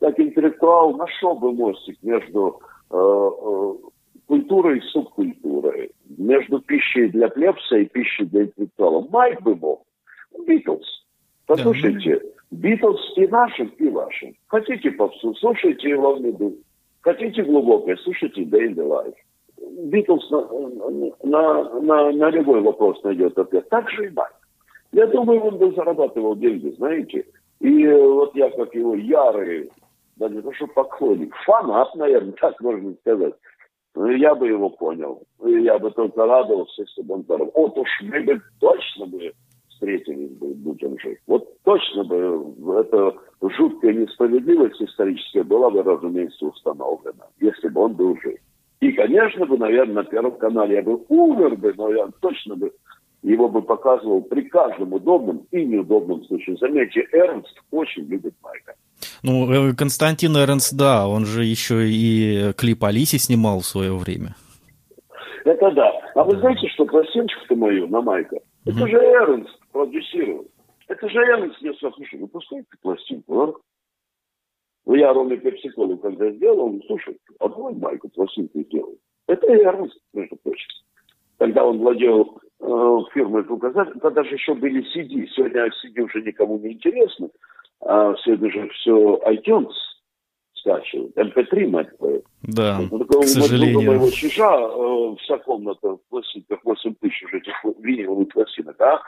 как 0.00 0.20
интеллектуал, 0.20 0.94
нашел 0.96 1.34
бы 1.34 1.52
мостик 1.52 1.96
между 2.02 2.60
культурой 2.90 4.78
и 4.78 4.82
субкультурой, 4.82 5.92
между 6.18 6.60
пищей 6.60 7.08
для 7.08 7.28
плебса 7.28 7.78
и 7.78 7.86
пищей 7.86 8.24
для 8.26 8.44
интеллектуала. 8.44 9.06
Майк 9.10 9.42
бы 9.42 9.56
мог. 9.56 9.84
Битлз. 10.46 10.86
Послушайте, 11.46 12.22
Битлз 12.50 13.00
и 13.16 13.26
нашим, 13.26 13.68
и 13.78 13.88
вашим. 13.88 14.34
Хотите 14.46 14.90
попсу, 14.92 15.34
слушайте 15.34 15.96
Лавниду. 15.96 16.54
Хотите 17.00 17.42
глубокое, 17.42 17.96
слушайте 17.96 18.42
Day 18.42 18.68
in 18.68 18.74
the 18.74 18.86
Life. 18.86 19.14
Битлз 19.84 20.30
на, 20.30 20.40
на, 21.24 21.80
на, 21.80 22.12
на 22.12 22.30
любой 22.30 22.60
вопрос 22.60 23.02
найдет 23.02 23.38
ответ. 23.38 23.68
Так 23.68 23.90
же 23.90 24.06
и 24.06 24.10
Майк. 24.10 24.34
Я 24.92 25.06
думаю, 25.06 25.40
он 25.40 25.58
бы 25.58 25.72
зарабатывал 25.72 26.36
деньги, 26.36 26.74
знаете. 26.76 27.26
И 27.60 27.86
вот 27.86 28.34
я, 28.34 28.50
как 28.50 28.74
его 28.74 28.94
ярый, 28.94 29.70
даже 30.20 30.34
не 30.36 30.42
то, 30.42 30.52
что 30.52 30.66
поклонник, 30.68 31.34
фанат, 31.46 31.94
наверное, 31.94 32.32
так 32.40 32.60
можно 32.60 32.94
сказать. 33.00 33.34
Я 33.96 34.36
бы 34.36 34.46
его 34.46 34.70
понял. 34.70 35.22
Я 35.42 35.78
бы 35.78 35.90
только 35.90 36.24
радовался, 36.24 36.82
если 36.82 37.02
бы 37.02 37.14
он 37.14 37.22
здоров. 37.22 37.50
Вот 37.54 37.76
уж 37.76 37.88
мы 38.02 38.22
бы 38.22 38.40
точно 38.60 39.06
бы 39.06 39.32
встретились 39.68 40.30
бы, 40.38 40.54
будь 40.54 40.84
он 40.84 40.96
жив. 41.00 41.18
Вот 41.26 41.48
точно 41.64 42.04
бы 42.04 42.80
эта 42.80 43.16
жуткая 43.42 43.94
несправедливость 43.94 44.80
историческая 44.80 45.42
была 45.42 45.70
бы, 45.70 45.82
разумеется, 45.82 46.46
установлена, 46.46 47.26
если 47.40 47.68
бы 47.68 47.80
он 47.80 47.94
был 47.94 48.16
жив. 48.22 48.38
И, 48.80 48.92
конечно 48.92 49.44
бы, 49.46 49.58
наверное, 49.58 49.94
на 49.94 50.04
Первом 50.04 50.38
канале 50.38 50.76
я 50.76 50.82
бы 50.82 51.02
умер 51.08 51.56
бы, 51.56 51.74
но 51.76 51.92
я 51.92 52.08
точно 52.20 52.54
бы 52.54 52.72
его 53.22 53.48
бы 53.48 53.60
показывал 53.60 54.22
при 54.22 54.42
каждом 54.42 54.92
удобном 54.92 55.46
и 55.50 55.64
неудобном 55.64 56.22
случае. 56.24 56.56
Заметьте, 56.58 57.06
Эрнст 57.12 57.60
очень 57.70 58.04
любит 58.04 58.34
Майка. 58.42 58.74
Ну, 59.22 59.50
э, 59.50 59.74
Константин 59.74 60.36
Эрнст, 60.36 60.76
да, 60.76 61.06
он 61.06 61.26
же 61.26 61.44
еще 61.44 61.88
и 61.88 62.52
клип 62.56 62.84
Алисе 62.84 63.18
снимал 63.18 63.60
в 63.60 63.66
свое 63.66 63.94
время. 63.94 64.34
Это 65.44 65.70
да. 65.72 65.90
А 66.14 66.24
вы 66.24 66.38
знаете, 66.38 66.68
что 66.68 66.84
пластиночку-то 66.84 67.54
мою 67.54 67.86
на 67.88 68.00
Майка? 68.00 68.36
Mm-hmm. 68.36 68.72
Это 68.72 68.86
же 68.88 68.96
Эрнст 68.96 69.58
продюсировал. 69.72 70.46
Это 70.88 71.08
же 71.08 71.18
Эрнст 71.18 71.60
мне 71.62 71.72
сказал, 71.74 71.94
слушай, 71.94 72.18
выпускай 72.18 72.60
ты 72.60 72.76
пластинку, 72.82 73.40
а? 73.42 73.54
Ну, 74.86 74.94
я 74.94 75.12
Роме 75.12 75.36
Пепсиколу 75.36 75.98
когда 75.98 76.30
сделал, 76.32 76.60
он, 76.60 76.82
слушай, 76.86 77.16
а 77.38 77.48
давай 77.48 77.74
Майку 77.74 78.08
пластинку 78.08 78.60
сделай. 78.60 78.96
Это 79.28 79.46
Эрнст, 79.46 79.98
между 80.12 80.36
прочим. 80.36 80.66
Когда 81.38 81.64
он 81.64 81.78
владел 81.78 82.40
э, 82.60 82.98
фирмой 83.14 83.44
звукозаписи, 83.44 83.98
тогда 84.00 84.24
же 84.24 84.34
еще 84.34 84.54
были 84.54 84.82
CD. 84.92 85.26
Сегодня 85.34 85.68
CD 85.68 86.02
уже 86.02 86.22
никому 86.22 86.58
не 86.58 86.72
интересно. 86.72 87.28
А 87.82 88.14
сегодня 88.16 88.50
же 88.50 88.68
все 88.70 89.20
iTunes 89.26 89.72
скачивают. 90.54 91.16
MP3, 91.16 91.68
мать 91.68 91.96
твою. 91.98 92.22
Да, 92.42 92.80
ну, 92.90 93.04
к 93.04 93.24
сожалению. 93.24 93.82
моего 93.82 94.10
чижа 94.10 94.58
э, 94.58 95.16
вся 95.20 95.38
комната 95.38 95.96
в 95.96 96.00
пластинках, 96.08 96.60
8 96.64 96.94
тысяч 97.00 97.22
уже 97.24 97.38
этих 97.38 97.54
виниловых 97.78 98.28
пластинок, 98.28 98.80
а? 98.80 99.00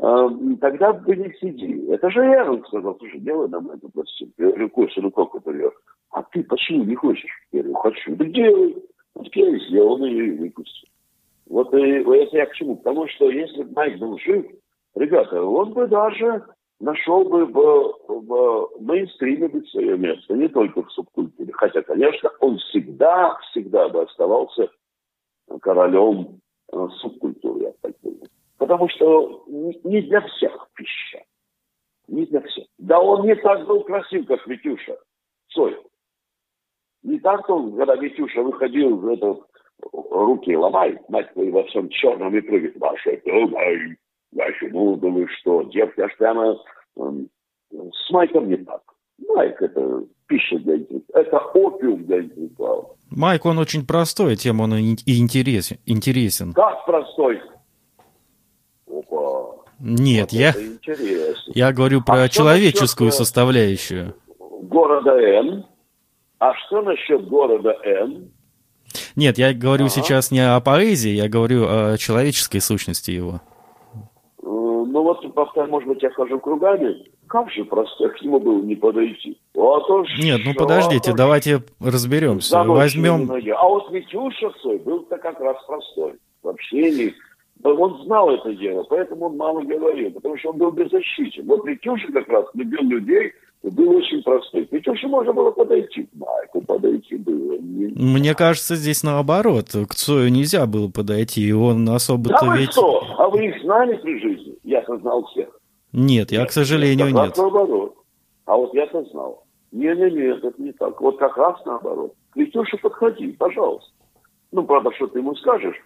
Э, 0.00 0.28
тогда 0.60 0.92
были 0.92 1.34
CD. 1.42 1.92
Это 1.92 2.10
же 2.10 2.20
я 2.20 2.44
сказал, 2.66 2.96
слушай, 2.98 3.20
делай 3.20 3.48
нам 3.48 3.70
эту 3.70 3.88
пластинку. 3.88 4.34
Я 4.38 4.48
говорю, 4.48 4.68
Костя, 4.70 5.00
ну 5.00 5.10
как 5.10 5.34
это 5.34 5.50
я? 5.52 5.70
А 6.10 6.22
ты 6.22 6.42
почему 6.44 6.84
не 6.84 6.94
хочешь? 6.94 7.30
Я 7.52 7.62
говорю, 7.62 7.78
хочу. 7.78 8.16
Да 8.16 8.24
делай. 8.24 8.76
Вот 9.14 9.34
я 9.34 9.48
и 9.48 9.60
сделал, 9.68 10.04
ее 10.04 10.28
и 10.28 10.38
выпустил. 10.38 10.88
Вот 11.48 11.72
и, 11.74 11.80
это 11.80 12.36
я 12.36 12.46
к 12.46 12.54
чему? 12.54 12.76
Потому 12.76 13.08
что 13.08 13.30
если 13.30 13.62
бы 13.62 13.72
Майк 13.74 13.98
был 13.98 14.18
жив, 14.18 14.46
ребята, 14.94 15.42
он 15.42 15.72
бы 15.72 15.86
даже 15.86 16.44
нашел 16.80 17.24
бы 17.24 17.46
в, 17.46 17.98
в 18.08 18.70
мейнстриме 18.80 19.48
бы 19.48 19.64
свое 19.66 19.96
место, 19.98 20.34
не 20.34 20.48
только 20.48 20.82
в 20.82 20.92
субкультуре. 20.92 21.52
Хотя, 21.52 21.82
конечно, 21.82 22.30
он 22.40 22.58
всегда, 22.58 23.36
всегда 23.50 23.88
бы 23.88 24.02
оставался 24.02 24.70
королем 25.60 26.40
э, 26.72 26.88
субкультуры, 27.00 27.62
я 27.62 27.72
так 27.80 27.92
думаю. 28.02 28.28
Потому 28.58 28.88
что 28.88 29.44
не 29.46 30.02
для 30.02 30.20
всех 30.20 30.68
пища. 30.74 31.22
Не 32.08 32.26
для 32.26 32.40
всех. 32.40 32.66
Да 32.78 33.00
он 33.00 33.26
не 33.26 33.34
так 33.36 33.66
был 33.66 33.82
красив, 33.82 34.26
как 34.26 34.46
Витюша. 34.46 34.98
Цой. 35.48 35.78
Не 37.02 37.18
так 37.20 37.48
он, 37.48 37.76
когда 37.76 37.96
Витюша 37.96 38.42
выходил 38.42 38.96
в 38.96 39.08
этот 39.08 39.40
руки 39.92 40.56
ломай, 40.56 40.98
мать 41.08 41.32
твою, 41.32 41.52
во 41.52 41.64
всем 41.64 41.88
черном 41.88 42.36
и 42.36 42.40
прыгает. 42.40 42.76
Ваша 42.78 43.16
думай, 44.32 44.48
ваши, 44.48 44.68
ну, 44.72 44.96
думаю, 44.96 45.28
что 45.40 45.62
девки 45.64 46.00
аж 46.00 46.16
прямо 46.16 46.56
э, 46.96 47.02
с 47.72 48.10
Майком 48.10 48.48
не 48.48 48.56
так. 48.56 48.82
Майк– 49.28 49.56
это 49.60 50.04
пища 50.26 50.58
для 50.58 50.76
интеллектуала, 50.76 51.24
это 51.24 51.38
опиум 51.38 52.04
для 52.04 52.20
интеллектуала. 52.20 52.96
Майк, 53.10 53.46
он 53.46 53.58
очень 53.58 53.86
простой, 53.86 54.36
тем 54.36 54.60
он 54.60 54.74
и 54.74 54.96
интересен. 55.06 55.78
интересен. 55.86 56.52
Как 56.52 56.84
простой? 56.86 57.40
Опа. 58.86 59.64
Нет, 59.80 60.32
вот 60.32 60.40
я, 60.40 60.54
я 61.46 61.72
говорю 61.72 62.02
про 62.02 62.22
а 62.22 62.28
человеческую 62.28 63.12
составляющую. 63.12 64.14
Города 64.38 65.12
Н. 65.12 65.64
А 66.38 66.54
что 66.54 66.82
насчет 66.82 67.26
города 67.28 67.74
Н? 67.84 68.30
Нет, 69.16 69.38
я 69.38 69.52
говорю 69.52 69.86
ага. 69.86 69.94
сейчас 69.94 70.30
не 70.30 70.40
о 70.40 70.60
поэзии, 70.60 71.10
я 71.10 71.28
говорю 71.28 71.66
о 71.68 71.96
человеческой 71.98 72.60
сущности 72.60 73.10
его. 73.10 73.40
Вот, 75.08 75.34
повторяю, 75.34 75.70
может 75.70 75.88
быть, 75.88 76.02
я 76.02 76.10
хожу 76.10 76.38
кругами. 76.38 77.02
Как 77.28 77.50
же 77.50 77.64
просто 77.64 78.10
к 78.10 78.20
нему 78.20 78.38
было 78.38 78.60
не 78.60 78.74
подойти? 78.74 79.38
А 79.56 79.80
то 79.80 80.04
Нет, 80.18 80.42
ну 80.44 80.52
подождите, 80.52 81.12
а 81.12 81.14
давайте 81.14 81.62
разберемся. 81.80 82.62
Возьмем... 82.62 83.30
А 83.30 83.68
вот 83.68 83.90
Витюша 83.90 84.50
свой 84.60 84.76
был-то 84.78 85.16
как 85.16 85.40
раз 85.40 85.56
простой. 85.66 86.12
В 86.42 86.48
общении. 86.48 87.14
Он 87.64 88.02
знал 88.04 88.28
это 88.30 88.54
дело, 88.54 88.84
поэтому 88.84 89.26
он 89.26 89.38
мало 89.38 89.62
говорил, 89.62 90.10
потому 90.12 90.36
что 90.36 90.50
он 90.50 90.58
был 90.58 90.72
беззащитен. 90.72 91.46
Вот 91.46 91.66
Витюша 91.66 92.12
как 92.12 92.28
раз 92.28 92.44
любил 92.52 92.82
людей, 92.82 93.32
был 93.62 93.96
очень 93.96 94.22
простой. 94.22 94.68
Очень 94.70 95.08
можно 95.08 95.32
было 95.32 95.50
подойти 95.50 96.02
к 96.02 96.08
Майку, 96.14 96.60
подойти 96.60 97.16
было. 97.16 97.58
Мне 97.60 98.34
кажется, 98.34 98.76
здесь 98.76 99.02
наоборот. 99.02 99.68
К 99.88 99.94
Цою 99.94 100.30
нельзя 100.30 100.66
было 100.66 100.90
подойти, 100.90 101.48
и 101.48 101.52
он 101.52 101.88
особо-то 101.88 102.44
да 102.46 102.56
ведь... 102.56 102.72
что? 102.72 103.02
А 103.16 103.28
вы 103.28 103.46
их 103.46 103.62
знали 103.62 103.96
при 103.96 104.20
жизни? 104.20 104.47
Я-то 104.68 104.98
знал 104.98 105.24
всех. 105.24 105.48
Нет, 105.94 106.30
я, 106.30 106.44
к 106.44 106.52
сожалению, 106.52 107.06
нет. 107.06 107.34
наоборот. 107.38 107.96
А 108.44 108.54
вот 108.54 108.74
я-то 108.74 109.02
знал. 109.04 109.44
Не-не-не, 109.72 110.36
это 110.36 110.52
не 110.58 110.72
так. 110.72 111.00
Вот 111.00 111.18
как 111.18 111.38
раз 111.38 111.56
наоборот. 111.64 112.12
К 112.32 112.36
Витюше 112.36 112.76
подходи, 112.76 113.32
пожалуйста. 113.32 113.90
Ну, 114.52 114.64
правда, 114.64 114.90
что 114.92 115.06
ты 115.06 115.20
ему 115.20 115.34
скажешь? 115.36 115.76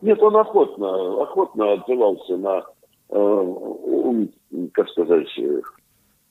Нет, 0.00 0.22
он 0.22 0.36
охотно, 0.36 1.22
охотно 1.22 1.72
отзывался 1.72 2.38
на, 2.38 2.64
э, 3.10 4.26
как 4.72 4.88
сказать, 4.88 5.28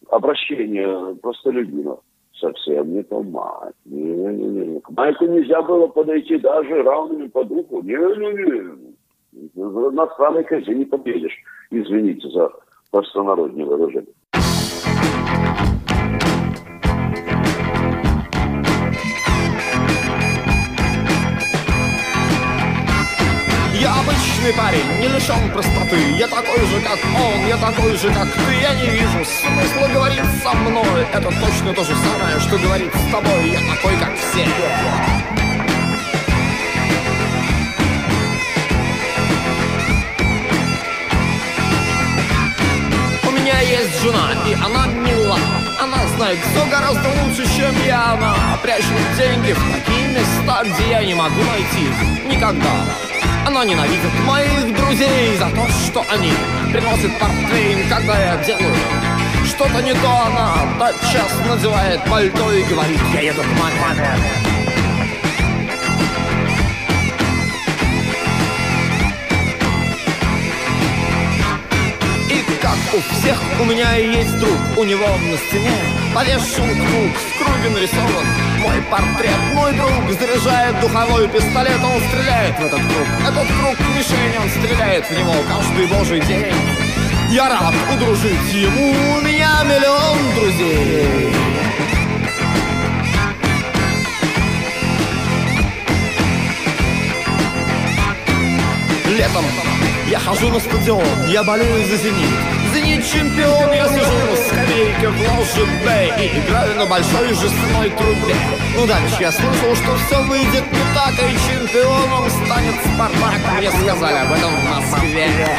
обращение 0.09 1.15
простолюдинов. 1.15 1.99
Совсем 2.39 2.91
не 2.91 3.03
то 3.03 3.21
мать. 3.21 3.75
Не, 3.85 4.01
не, 4.01 4.45
не. 4.45 4.79
К 4.79 4.89
Майку 4.91 5.25
нельзя 5.25 5.61
было 5.61 5.85
подойти 5.85 6.39
даже 6.39 6.81
равными 6.81 7.27
по 7.27 7.43
духу. 7.43 7.83
Не-не-не. 7.83 8.61
На 8.61 8.77
странной 10.13 10.43
козе 10.43 10.73
не 10.73 10.85
победишь. 10.85 11.37
Извините 11.71 12.27
за 12.29 12.49
простонароднее 12.91 13.65
выражение. 13.65 14.13
обычный 23.89 24.53
парень, 24.53 25.01
не 25.01 25.07
лишен 25.07 25.51
простоты. 25.51 25.97
Я 26.17 26.27
такой 26.27 26.59
же, 26.65 26.81
как 26.81 26.99
он, 27.15 27.47
я 27.47 27.57
такой 27.57 27.95
же, 27.95 28.07
как 28.09 28.27
ты. 28.27 28.53
Я 28.61 28.73
не 28.75 28.89
вижу 28.89 29.25
смысла 29.25 29.87
говорить 29.93 30.23
со 30.43 30.53
мной. 30.53 31.05
Это 31.13 31.29
точно 31.29 31.73
то 31.73 31.83
же 31.83 31.95
самое, 31.95 32.39
что 32.39 32.57
говорить 32.57 32.93
с 32.93 33.11
тобой. 33.11 33.49
Я 33.49 33.59
такой, 33.59 33.97
как 33.99 34.15
все 34.15 35.38
есть 43.69 44.01
жена, 44.01 44.31
и 44.47 44.53
она 44.53 44.87
мила 44.87 45.37
Она 45.79 46.07
знает 46.15 46.39
все 46.39 46.65
гораздо 46.69 47.07
лучше, 47.21 47.45
чем 47.55 47.73
я 47.85 48.13
Она 48.13 48.35
прячет 48.61 48.87
деньги 49.17 49.53
в 49.53 49.73
такие 49.73 50.07
места, 50.07 50.63
где 50.63 50.91
я 50.91 51.03
не 51.03 51.13
могу 51.13 51.41
найти 51.41 52.27
Никогда 52.27 52.85
она 53.45 53.65
ненавидит 53.65 54.13
моих 54.27 54.75
друзей 54.75 55.35
за 55.37 55.49
то, 55.49 55.67
что 55.67 56.05
они 56.11 56.31
приносят 56.71 57.17
портвейн, 57.17 57.89
когда 57.89 58.19
я 58.19 58.37
делаю 58.43 58.75
что-то 59.45 59.81
не 59.81 59.93
то. 59.93 60.09
Она 60.27 60.53
тотчас 60.77 61.31
надевает 61.47 62.03
пальто 62.05 62.51
и 62.51 62.63
говорит, 62.63 62.99
я 63.13 63.21
еду 63.21 63.41
к 63.41 63.59
маме. 63.59 64.58
У 72.93 73.13
всех 73.13 73.41
у 73.59 73.65
меня 73.65 73.95
есть 73.95 74.37
друг. 74.39 74.57
У 74.77 74.83
него 74.83 75.05
на 75.07 75.37
стене 75.37 75.71
повешен 76.13 76.69
круг 76.69 77.11
В 77.15 77.37
круге 77.37 77.69
нарисован 77.73 78.25
мой 78.59 78.81
портрет. 78.89 79.39
Мой 79.53 79.73
друг 79.73 80.19
заряжает 80.19 80.79
духовой 80.79 81.27
пистолет. 81.29 81.79
Он 81.83 82.01
стреляет 82.09 82.59
в 82.59 82.65
этот 82.65 82.79
круг. 82.79 83.07
Этот 83.27 83.47
круг 83.47 83.75
мишень, 83.95 84.37
он 84.41 84.49
стреляет 84.49 85.05
в 85.05 85.11
него 85.11 85.33
Каждый 85.47 85.87
божий 85.87 86.21
день. 86.21 86.55
Я 87.31 87.49
рад 87.49 87.73
удружить 87.93 88.53
ему. 88.53 88.89
У 89.17 89.21
меня 89.21 89.63
миллион 89.63 90.17
друзей. 90.35 91.33
Летом 99.17 99.45
я 100.09 100.17
хожу 100.17 100.49
на 100.49 100.59
стадион, 100.59 101.03
я 101.27 101.43
болею 101.43 101.87
за 101.87 101.97
«Зенит». 101.97 102.58
«Зенит» 102.73 103.05
чемпион, 103.05 103.71
я 103.73 103.87
сижу 103.87 104.17
на 104.29 104.35
скамейке 104.35 105.07
в 105.09 105.19
ложе 105.21 105.65
Б 105.83 106.13
И 106.19 106.39
играю 106.39 106.75
на 106.75 106.85
большой 106.85 107.29
жестяной 107.29 107.89
трубе. 107.91 108.35
Ну 108.75 108.85
дальше 108.85 109.17
я 109.19 109.31
слышал, 109.31 109.75
что 109.75 109.95
все 109.97 110.23
выйдет 110.23 110.63
не 110.71 110.93
так 110.93 111.13
И 111.13 111.33
чемпионом 111.49 112.29
станет 112.29 112.75
«Спартак» 112.85 113.57
Мне 113.57 113.71
сказали 113.71 114.17
об 114.17 114.31
этом 114.31 114.51
в 114.51 114.69
Москве. 114.69 115.57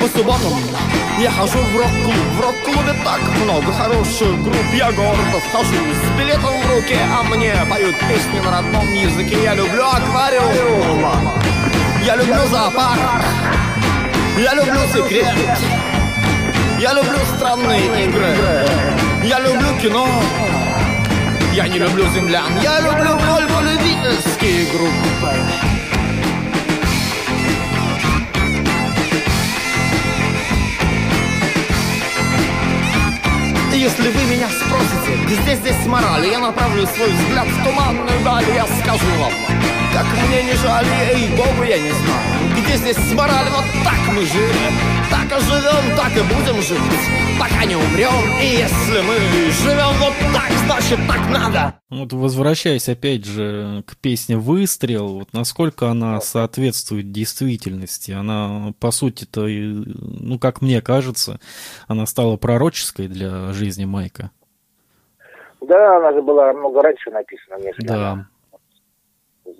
По 0.00 0.08
субботам 0.08 0.52
я 1.18 1.30
хожу 1.30 1.58
в 1.58 1.76
рок-клуб, 1.76 2.14
в 2.36 2.40
рок-клубе 2.40 2.94
так 3.04 3.20
много 3.44 3.72
хороших 3.72 4.42
групп. 4.42 4.66
Я 4.74 4.90
гордо 4.92 5.38
вхожу 5.48 5.74
с 5.74 6.18
билетом 6.18 6.60
в 6.60 6.74
руке 6.74 6.98
А 7.12 7.22
мне 7.22 7.54
поют 7.70 7.96
песни 8.08 8.40
на 8.44 8.50
родном 8.50 8.92
языке. 8.94 9.42
Я 9.42 9.54
люблю 9.54 9.84
аквариум, 9.84 11.04
я 12.04 12.16
люблю 12.16 12.46
зоопарк. 12.50 13.24
Я 14.38 14.54
люблю 14.54 14.80
секрет, 14.92 15.36
я 16.80 16.94
люблю 16.94 17.18
странные 17.36 18.04
игры. 18.04 18.36
Я 19.24 19.38
люблю 19.40 19.76
кино, 19.80 20.08
я 21.52 21.68
не 21.68 21.78
люблю 21.78 22.08
землян. 22.08 22.58
Я 22.62 22.80
люблю 22.80 23.18
только 23.18 23.60
любительские 23.60 24.66
группы 24.72 25.71
Если 33.82 34.10
вы 34.10 34.22
меня 34.32 34.48
спросите, 34.48 35.42
где 35.42 35.56
здесь 35.56 35.86
мораль, 35.86 36.24
я 36.28 36.38
направлю 36.38 36.86
свой 36.86 37.10
взгляд 37.10 37.48
в 37.48 37.64
туманную 37.64 38.24
даль, 38.24 38.44
я 38.54 38.64
скажу 38.64 39.06
вам, 39.18 39.32
как 39.92 40.06
мне 40.28 40.42
не 40.42 40.54
жаль, 40.54 40.86
ей 41.14 41.36
богу, 41.36 41.62
я 41.68 41.78
не 41.78 41.90
знаю, 41.90 42.50
где 42.56 42.76
здесь 42.76 43.12
мораль, 43.12 43.48
вот 43.50 43.64
так 43.84 44.14
мы 44.14 44.22
жили, 44.24 44.66
так 45.10 45.26
и 45.26 45.40
живем, 45.44 45.96
так 45.96 46.12
и 46.16 46.22
будем 46.22 46.62
жить, 46.62 46.78
пока 47.38 47.64
не 47.64 47.76
умрем, 47.76 48.40
и 48.40 48.46
если 48.46 49.00
мы 49.02 49.16
живем 49.50 49.92
вот 50.00 50.14
так, 50.32 50.50
значит 50.64 50.98
так 51.06 51.30
надо. 51.30 51.74
Вот 51.90 52.12
возвращаясь 52.12 52.88
опять 52.88 53.26
же 53.26 53.82
к 53.86 53.96
песне 53.96 54.36
«Выстрел», 54.36 55.18
вот 55.18 55.32
насколько 55.32 55.88
она 55.88 56.20
соответствует 56.20 57.12
действительности? 57.12 58.12
Она, 58.12 58.72
по 58.80 58.90
сути-то, 58.90 59.42
ну, 59.46 60.38
как 60.38 60.62
мне 60.62 60.80
кажется, 60.80 61.38
она 61.86 62.06
стала 62.06 62.36
пророческой 62.38 63.08
для 63.08 63.52
жизни 63.52 63.84
Майка. 63.84 64.30
Да, 65.60 65.98
она 65.98 66.12
же 66.12 66.22
была 66.22 66.52
много 66.52 66.82
раньше 66.82 67.10
написана, 67.10 67.58
нежели 67.58 67.86
Да. 67.86 68.26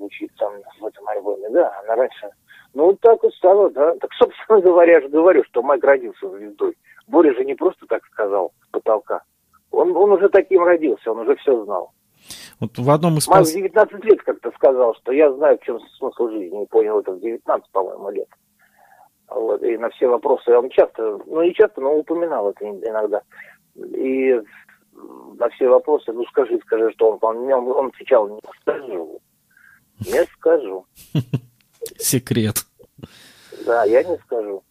Звучит 0.02 0.30
там 0.36 0.52
в 0.80 0.86
этом 0.86 1.06
альбоме. 1.08 1.48
Да, 1.50 1.72
она 1.84 1.94
раньше. 1.94 2.30
Ну, 2.74 2.86
вот 2.86 3.00
так 3.00 3.22
вот 3.22 3.32
стало, 3.34 3.70
да. 3.70 3.94
Так, 4.00 4.10
собственно 4.14 4.60
говоря, 4.62 4.94
я 4.94 5.00
же 5.00 5.08
говорю, 5.08 5.44
что 5.44 5.62
Майк 5.62 5.84
родился 5.84 6.28
звездой. 6.28 6.76
Боря 7.06 7.32
же 7.34 7.44
не 7.44 7.54
просто 7.54 7.86
так 7.86 8.04
сказал 8.06 8.52
с 8.66 8.70
потолка. 8.70 9.22
Он, 9.70 9.96
он 9.96 10.12
уже 10.12 10.28
таким 10.28 10.64
родился, 10.64 11.12
он 11.12 11.20
уже 11.20 11.36
все 11.36 11.64
знал. 11.64 11.92
Вот 12.60 12.76
в 12.76 12.90
одном 12.90 13.16
из... 13.16 13.28
Майк 13.28 13.46
в 13.46 13.52
19 13.52 14.04
лет 14.04 14.22
как-то 14.22 14.50
сказал, 14.52 14.94
что 14.96 15.12
я 15.12 15.32
знаю, 15.32 15.58
в 15.58 15.64
чем 15.64 15.80
смысл 15.98 16.28
жизни. 16.28 16.64
И 16.64 16.66
понял 16.66 17.00
это 17.00 17.12
в 17.12 17.20
19, 17.20 17.70
по-моему, 17.70 18.10
лет. 18.10 18.28
Вот, 19.28 19.62
и 19.62 19.78
на 19.78 19.88
все 19.90 20.08
вопросы 20.08 20.54
он 20.54 20.68
часто, 20.68 21.18
ну 21.26 21.42
не 21.42 21.54
часто, 21.54 21.80
но 21.80 21.94
упоминал 21.94 22.50
это 22.50 22.68
иногда. 22.68 23.22
И 23.74 24.38
на 25.38 25.48
все 25.50 25.68
вопросы, 25.68 26.12
ну 26.12 26.24
скажи, 26.26 26.58
скажи, 26.58 26.90
что 26.92 27.12
он, 27.12 27.18
он, 27.22 27.50
он, 27.50 27.68
он 27.68 27.86
отвечал, 27.86 28.28
не 28.28 28.40
скажу. 28.60 29.20
Не 30.06 30.24
скажу. 30.36 30.86
Секрет. 31.98 32.64
Да, 33.66 33.84
я 33.84 34.02
не 34.02 34.16
скажу. 34.18 34.62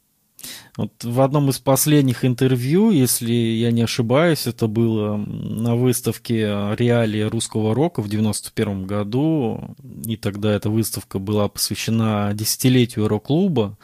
Вот 0.78 1.04
в 1.04 1.20
одном 1.20 1.50
из 1.50 1.60
последних 1.60 2.24
интервью, 2.24 2.92
если 2.92 3.34
я 3.34 3.72
не 3.72 3.82
ошибаюсь, 3.82 4.48
это 4.48 4.68
было 4.68 5.18
на 5.18 5.76
выставке 5.76 6.46
реалии 6.78 7.22
русского 7.22 7.76
рока 7.76 8.02
в 8.02 8.08
91 8.08 8.88
году, 8.88 9.76
и 10.06 10.16
тогда 10.16 10.54
эта 10.54 10.70
выставка 10.70 11.20
была 11.20 11.50
посвящена 11.50 12.32
десятилетию 12.34 13.10
рок-клуба, 13.10 13.78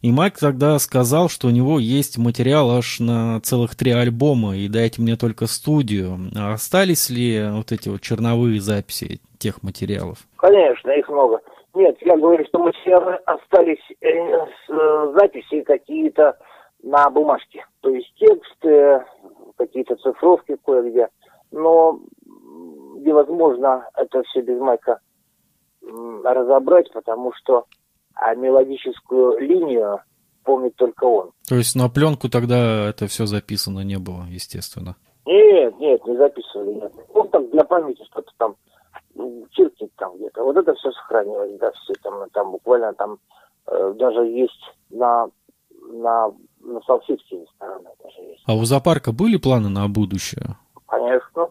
и 0.00 0.12
Майк 0.12 0.38
тогда 0.38 0.78
сказал, 0.78 1.28
что 1.28 1.48
у 1.48 1.50
него 1.50 1.80
есть 1.80 2.18
материал 2.18 2.70
аж 2.70 3.00
на 3.00 3.40
целых 3.40 3.74
три 3.74 3.90
альбома, 3.90 4.56
и 4.56 4.68
дайте 4.68 5.02
мне 5.02 5.16
только 5.16 5.48
студию. 5.48 6.30
А 6.36 6.54
остались 6.54 7.10
ли 7.10 7.48
вот 7.50 7.72
эти 7.72 7.88
вот 7.88 8.00
черновые 8.00 8.60
записи 8.60 9.20
тех 9.38 9.62
материалов? 9.62 10.18
Конечно, 10.36 10.90
их 10.90 11.08
много. 11.08 11.40
Нет, 11.74 11.96
я 12.00 12.16
говорю, 12.16 12.44
что 12.46 12.58
материалы 12.58 13.14
остались 13.26 13.82
э, 14.00 14.08
с, 14.08 14.70
э, 14.70 15.12
записи 15.18 15.62
какие-то 15.62 16.36
на 16.82 17.08
бумажке. 17.10 17.64
То 17.80 17.90
есть 17.90 18.12
тексты, 18.16 19.04
какие-то 19.56 19.96
цифровки 19.96 20.56
кое-где. 20.64 21.08
Но 21.50 22.00
невозможно 22.96 23.88
это 23.96 24.22
все 24.24 24.40
без 24.40 24.58
майка 24.60 25.00
разобрать, 26.24 26.92
потому 26.92 27.32
что 27.34 27.64
а 28.14 28.34
мелодическую 28.34 29.38
линию 29.38 30.00
помнит 30.44 30.74
только 30.76 31.04
он. 31.04 31.30
То 31.48 31.54
есть 31.54 31.76
на 31.76 31.88
пленку 31.88 32.28
тогда 32.28 32.88
это 32.88 33.06
все 33.06 33.26
записано 33.26 33.80
не 33.80 33.98
было, 33.98 34.24
естественно. 34.28 34.96
Нет, 35.24 35.78
нет, 35.78 36.04
не 36.06 36.16
записывали. 36.16 36.74
Нет. 36.74 36.92
Он 37.14 37.28
там 37.28 37.48
для 37.50 37.64
памяти 37.64 38.02
что-то 38.04 38.32
там 38.38 38.56
м, 39.18 39.44
чиркнет 39.50 39.90
там 39.96 40.16
где-то. 40.16 40.42
Вот 40.42 40.56
это 40.56 40.74
все 40.74 40.90
сохранилось, 40.92 41.58
да, 41.58 41.70
все 41.72 41.94
там, 42.02 42.28
там 42.32 42.52
буквально 42.52 42.92
там 42.94 43.18
э, 43.66 43.94
даже 43.98 44.20
есть 44.26 44.72
на, 44.90 45.28
на, 45.92 46.32
на 46.60 46.80
салфетке 46.86 47.40
ресторана 47.40 47.90
даже 48.02 48.28
есть. 48.28 48.42
А 48.46 48.54
у 48.54 48.64
зоопарка 48.64 49.12
были 49.12 49.36
планы 49.36 49.68
на 49.68 49.88
будущее? 49.88 50.56
Конечно. 50.86 51.48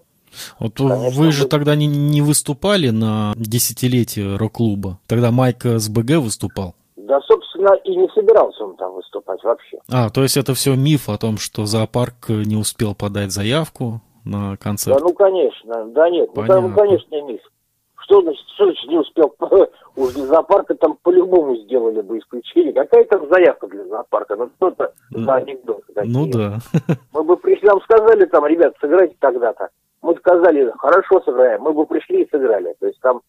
Вот 0.59 0.73
Конечно, 0.75 1.21
вы 1.21 1.31
же 1.31 1.47
тогда 1.47 1.75
не, 1.75 1.87
не 1.87 2.21
выступали 2.21 2.89
на 2.89 3.33
десятилетие 3.35 4.35
рок-клуба. 4.35 4.99
Тогда 5.07 5.31
Майк 5.31 5.65
с 5.65 5.89
БГ 5.89 6.17
выступал. 6.21 6.75
Да, 6.95 7.21
собственно, 7.21 7.73
и 7.85 7.95
не 7.95 8.09
собирался 8.09 8.65
он 8.65 8.75
там 8.75 8.93
выступать 8.93 9.41
вообще. 9.43 9.77
А, 9.89 10.09
то 10.09 10.23
есть 10.23 10.35
это 10.35 10.53
все 10.53 10.75
миф 10.75 11.07
о 11.09 11.17
том, 11.17 11.37
что 11.37 11.65
зоопарк 11.65 12.29
не 12.29 12.57
успел 12.57 12.93
подать 12.93 13.31
заявку 13.31 14.01
на 14.25 14.57
концерт. 14.57 14.97
Да, 14.97 15.03
ну, 15.03 15.13
конечно. 15.13 15.85
Да 15.91 16.09
нет, 16.09 16.29
ну, 16.29 16.41
Понятно. 16.41 16.61
там, 16.63 16.75
конечно, 16.75 17.21
миф. 17.21 17.41
Что 18.07 18.21
значит, 18.21 18.41
что 18.55 18.65
значит 18.65 18.89
не 18.89 18.97
успел? 18.97 19.35
Уж 19.97 20.13
для 20.13 20.25
зоопарка 20.27 20.75
там 20.75 20.97
по-любому 21.03 21.57
сделали 21.57 21.99
бы 21.99 22.19
исключение. 22.19 22.71
Какая 22.71 23.03
там 23.03 23.27
заявка 23.27 23.67
для 23.67 23.83
зоопарка? 23.83 24.37
Ну, 24.37 24.49
что-то 24.55 24.93
за 25.11 25.35
анекдоты 25.35 25.91
такие. 25.93 26.13
Ну 26.13 26.25
да. 26.31 26.57
Мы 27.13 27.23
бы 27.23 27.35
пришли, 27.35 27.67
нам 27.67 27.81
сказали 27.81 28.25
там, 28.25 28.45
ребят, 28.45 28.75
сыграйте 28.79 29.15
тогда-то. 29.19 29.69
Мы 30.01 30.15
сказали, 30.15 30.71
хорошо 30.77 31.19
сыграем. 31.21 31.63
Мы 31.63 31.73
бы 31.73 31.85
пришли 31.85 32.23
и 32.23 32.29
сыграли. 32.29 32.75
То 32.79 32.87
есть 32.87 32.99
там, 33.01 33.21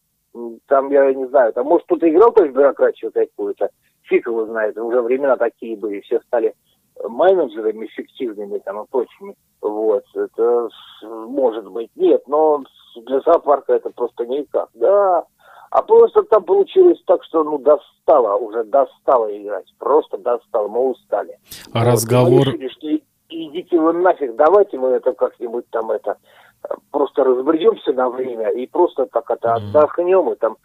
там 0.66 0.90
я 0.92 1.12
не 1.12 1.26
знаю, 1.26 1.52
там, 1.54 1.66
может, 1.66 1.84
кто-то 1.86 2.08
играл 2.08 2.32
тоже 2.32 2.52
бюрократию 2.52 3.10
какую-то. 3.10 3.70
Фиг 4.02 4.28
его 4.28 4.46
знает. 4.46 4.78
Уже 4.78 5.02
времена 5.02 5.36
такие 5.36 5.76
были. 5.76 6.00
Все 6.02 6.20
стали 6.20 6.54
менеджерами 7.02 7.86
эффективными 7.86 8.58
там 8.58 8.84
и 8.84 8.86
прочими. 8.86 9.34
Вот. 9.60 10.04
Это 10.14 10.68
может 11.02 11.68
быть. 11.68 11.90
Нет, 11.96 12.22
но 12.28 12.62
для 12.96 13.20
зоопарка 13.20 13.74
это 13.74 13.90
просто 13.90 14.26
никак. 14.26 14.68
Да. 14.74 15.24
А 15.70 15.82
просто 15.82 16.22
там 16.22 16.44
получилось 16.44 16.98
так, 17.06 17.22
что 17.24 17.44
ну 17.44 17.58
достало, 17.58 18.36
уже 18.36 18.64
достало 18.64 19.36
играть. 19.36 19.72
Просто 19.78 20.16
достало. 20.18 20.68
Мы 20.68 20.90
устали. 20.90 21.38
А 21.72 21.78
Вот, 21.78 21.82
и 21.82 21.86
мы 21.86 21.92
разговор... 21.92 22.46
решили, 22.46 22.68
что 22.68 22.88
идите 23.28 23.78
вы 23.78 23.92
нафиг, 23.92 24.34
давайте 24.36 24.78
мы 24.78 24.88
это 24.88 25.12
как-нибудь 25.12 25.68
там 25.70 25.90
это 25.90 26.16
э, 26.64 26.74
просто 26.90 27.24
разберемся 27.24 27.92
на 27.92 28.08
время 28.08 28.48
и 28.50 28.66
просто 28.66 29.06
так 29.06 29.30
это 29.30 29.54
отдохнем 29.54 30.32
и 30.32 30.36
там 30.36 30.56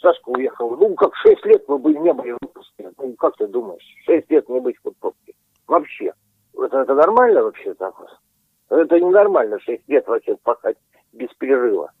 Сашка 0.00 0.30
уехал. 0.30 0.76
Ну, 0.76 0.94
как 0.94 1.14
шесть 1.16 1.44
лет 1.44 1.64
мы 1.68 1.78
бы 1.78 1.94
не 1.94 2.12
были 2.12 2.32
в 2.32 2.38
выпуске. 2.42 2.90
Ну, 2.98 3.14
как 3.14 3.36
ты 3.36 3.46
думаешь? 3.46 3.84
Шесть 4.04 4.30
лет 4.30 4.48
не 4.48 4.60
быть 4.60 4.76
в 4.82 4.88
отпуске. 4.88 5.34
Вообще. 5.66 6.12
Это, 6.58 6.80
это 6.80 6.94
нормально 6.94 7.44
вообще 7.44 7.72
так? 7.74 7.94
Это 8.68 8.98
ненормально, 8.98 9.58
шесть 9.60 9.88
лет 9.88 10.06
вообще 10.08 10.36
пахать 10.42 10.76
без 11.12 11.28
перерыва. 11.38 11.92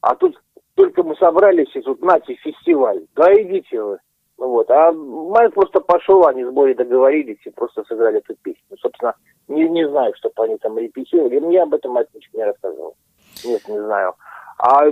А 0.00 0.14
тут 0.14 0.40
только 0.74 1.02
мы 1.02 1.16
собрались, 1.16 1.74
и 1.74 1.80
тут 1.80 2.02
нате 2.02 2.34
фестиваль. 2.36 3.06
Да 3.14 3.32
идите 3.34 3.82
вы. 3.82 3.98
Вот. 4.38 4.70
А 4.70 4.92
Майк 4.92 5.52
просто 5.52 5.80
пошел, 5.80 6.26
они 6.26 6.44
с 6.44 6.50
Борей 6.50 6.74
договорились 6.74 7.44
и 7.44 7.50
просто 7.50 7.84
сыграли 7.84 8.18
эту 8.18 8.34
песню. 8.36 8.76
Собственно, 8.78 9.14
не, 9.48 9.68
не 9.68 9.86
знаю, 9.86 10.14
что 10.16 10.30
они 10.42 10.56
там 10.56 10.78
репетировали. 10.78 11.40
Мне 11.40 11.62
об 11.62 11.74
этом 11.74 11.92
Майк 11.92 12.08
ничего 12.14 12.38
не 12.38 12.44
рассказывал. 12.44 12.96
Нет, 13.44 13.68
не 13.68 13.78
знаю. 13.78 14.14
А 14.58 14.90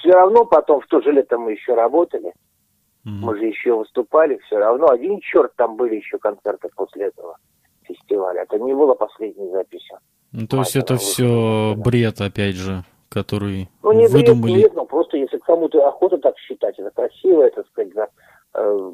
все 0.00 0.12
равно 0.12 0.46
потом, 0.46 0.80
в 0.80 0.86
то 0.86 1.02
же 1.02 1.12
лето 1.12 1.38
мы 1.38 1.52
еще 1.52 1.74
работали. 1.74 2.28
Mm-hmm. 2.28 3.20
Мы 3.20 3.36
же 3.36 3.44
еще 3.44 3.74
выступали, 3.74 4.38
все 4.38 4.56
равно. 4.56 4.88
Один 4.88 5.20
черт, 5.20 5.54
там 5.56 5.76
были 5.76 5.96
еще 5.96 6.18
концерты 6.18 6.68
после 6.74 7.06
этого 7.06 7.36
фестиваля. 7.82 8.42
Это 8.42 8.58
не 8.58 8.74
было 8.74 8.94
последней 8.94 9.50
записью. 9.50 9.98
Ну, 10.32 10.46
то 10.46 10.58
есть 10.58 10.76
это 10.76 10.96
все 10.96 11.74
бред, 11.76 12.20
опять 12.20 12.54
же, 12.54 12.84
который 13.08 13.68
ну, 13.82 13.92
не 13.92 14.06
выдумали. 14.06 14.52
Бред, 14.52 14.64
нет, 14.64 14.72
ну 14.74 14.86
просто 14.86 15.16
если 15.16 15.38
кому-то 15.38 15.86
охота 15.86 16.18
так 16.18 16.36
считать, 16.38 16.78
это 16.78 16.90
красиво, 16.90 17.42
это, 17.42 17.64
сказать, 17.70 17.92
да, 17.94 18.08
э, 18.54 18.90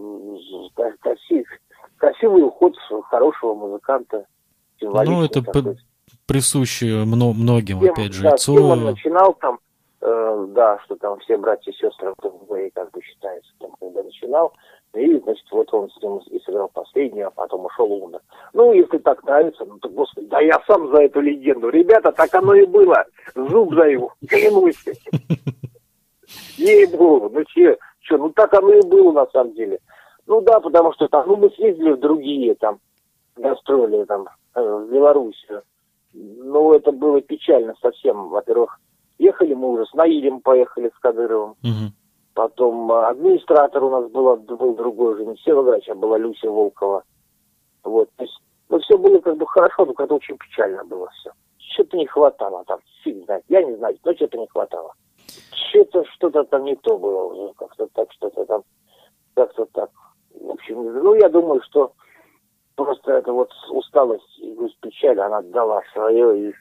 красив, 1.01 1.47
красивый 1.97 2.45
уход 2.45 2.75
хорошего 3.11 3.55
музыканта. 3.55 4.27
Ну, 4.81 5.25
это 5.25 5.43
присуще 6.27 7.05
многим, 7.05 7.81
тем, 7.81 7.93
опять 7.93 8.13
же, 8.13 8.23
да, 8.23 8.33
лицо. 8.33 8.55
он 8.55 8.85
начинал 8.85 9.35
там, 9.35 9.59
э, 10.01 10.47
да, 10.51 10.79
что 10.85 10.97
там 10.97 11.19
все 11.21 11.37
братья 11.37 11.71
и 11.71 11.75
сестры 11.75 12.13
как 12.75 12.91
бы 12.91 13.03
считается, 13.03 13.51
там, 13.59 13.71
когда 13.81 14.03
начинал, 14.03 14.53
и, 14.95 15.19
значит, 15.21 15.45
вот 15.51 15.73
он 15.75 15.91
с 15.91 16.03
ним 16.03 16.19
и 16.31 16.39
сыграл 16.41 16.71
последний, 16.73 17.23
а 17.23 17.31
потом 17.31 17.67
ушел 17.67 17.93
умер. 17.93 18.21
Ну, 18.53 18.73
если 18.73 18.99
так 18.99 19.23
нравится, 19.25 19.65
ну, 19.65 19.79
то, 19.79 19.89
господи, 19.89 20.27
да 20.29 20.41
я 20.41 20.61
сам 20.67 20.91
за 20.91 21.03
эту 21.03 21.21
легенду. 21.21 21.69
Ребята, 21.69 22.13
так 22.13 22.35
оно 22.35 22.55
и 22.55 22.65
было. 22.65 23.05
Зуб 23.35 23.73
его, 23.73 24.13
клянусь. 24.29 24.85
Ей-богу, 26.57 27.31
ну 27.31 27.45
че, 27.45 27.77
че, 28.01 28.17
ну 28.17 28.31
так 28.31 28.55
оно 28.55 28.73
и 28.73 28.87
было 28.87 29.13
на 29.13 29.27
самом 29.27 29.55
деле. 29.55 29.79
Ну 30.27 30.41
да, 30.41 30.61
потому 30.61 30.93
что 30.95 31.09
там, 31.09 31.27
ну 31.27 31.37
мы 31.37 31.51
съездили 31.51 31.93
в 31.93 32.01
другие 32.01 32.55
там 32.55 32.79
гастроли 33.37 34.05
там 34.05 34.27
э, 34.55 34.61
в 34.61 34.91
Белоруссию. 34.91 35.63
Ну 36.13 36.73
это 36.73 36.93
было 36.93 37.21
печально 37.21 37.75
совсем. 37.81 38.29
Во-первых, 38.29 38.81
ехали 39.19 39.55
мы 39.55 39.73
уже 39.73 39.87
с 39.87 39.95
Наилем 39.95 40.41
поехали 40.41 40.91
с 40.95 40.99
Кадыровым. 41.01 41.57
Угу. 41.63 41.93
Потом 42.35 42.91
э, 42.91 43.07
администратор 43.07 43.85
у 43.85 43.91
нас 43.91 44.11
был, 44.11 44.37
был 44.37 44.75
другой 44.75 45.15
уже, 45.15 45.25
не 45.25 45.37
Сева 45.39 45.79
а 45.87 45.95
была 45.95 46.19
Люся 46.19 46.51
Волкова. 46.51 47.05
Вот, 47.85 48.11
то 48.17 48.25
есть, 48.25 48.37
ну, 48.69 48.79
все 48.81 48.99
было 48.99 49.21
как 49.21 49.37
бы 49.37 49.47
хорошо, 49.47 49.87
но 49.87 49.95
как-то 49.95 50.17
очень 50.17 50.37
печально 50.37 50.85
было 50.85 51.09
все. 51.11 51.31
Что-то 51.59 51.97
не 51.97 52.07
хватало 52.07 52.65
там, 52.65 52.81
фиг 53.03 53.25
знает, 53.25 53.45
я 53.49 53.63
не 53.63 53.77
знаю, 53.77 53.97
но 54.05 54.15
что-то 54.15 54.39
не 54.39 54.49
хватало. 54.49 54.93
Что-то, 55.71 56.05
что-то 56.07 56.45
там 56.45 56.65
не 56.65 56.75
то 56.77 56.99
было 56.99 57.25
уже, 57.25 57.55
как-то 57.55 57.87
так, 57.95 58.11
что-то 58.13 58.45
там, 58.47 58.63
как-то 59.35 59.67
так. 59.67 59.91
В 60.35 60.51
общем, 60.51 60.83
ну, 60.83 61.15
я 61.15 61.29
думаю, 61.29 61.63
что 61.63 61.93
просто 62.75 63.13
это 63.13 63.33
вот 63.33 63.51
усталость 63.71 64.39
и 64.39 64.53
грусть 64.55 64.79
печаль, 64.81 65.21
она 65.21 65.41
дала 65.43 65.83
свое, 65.93 66.49
и, 66.49 66.55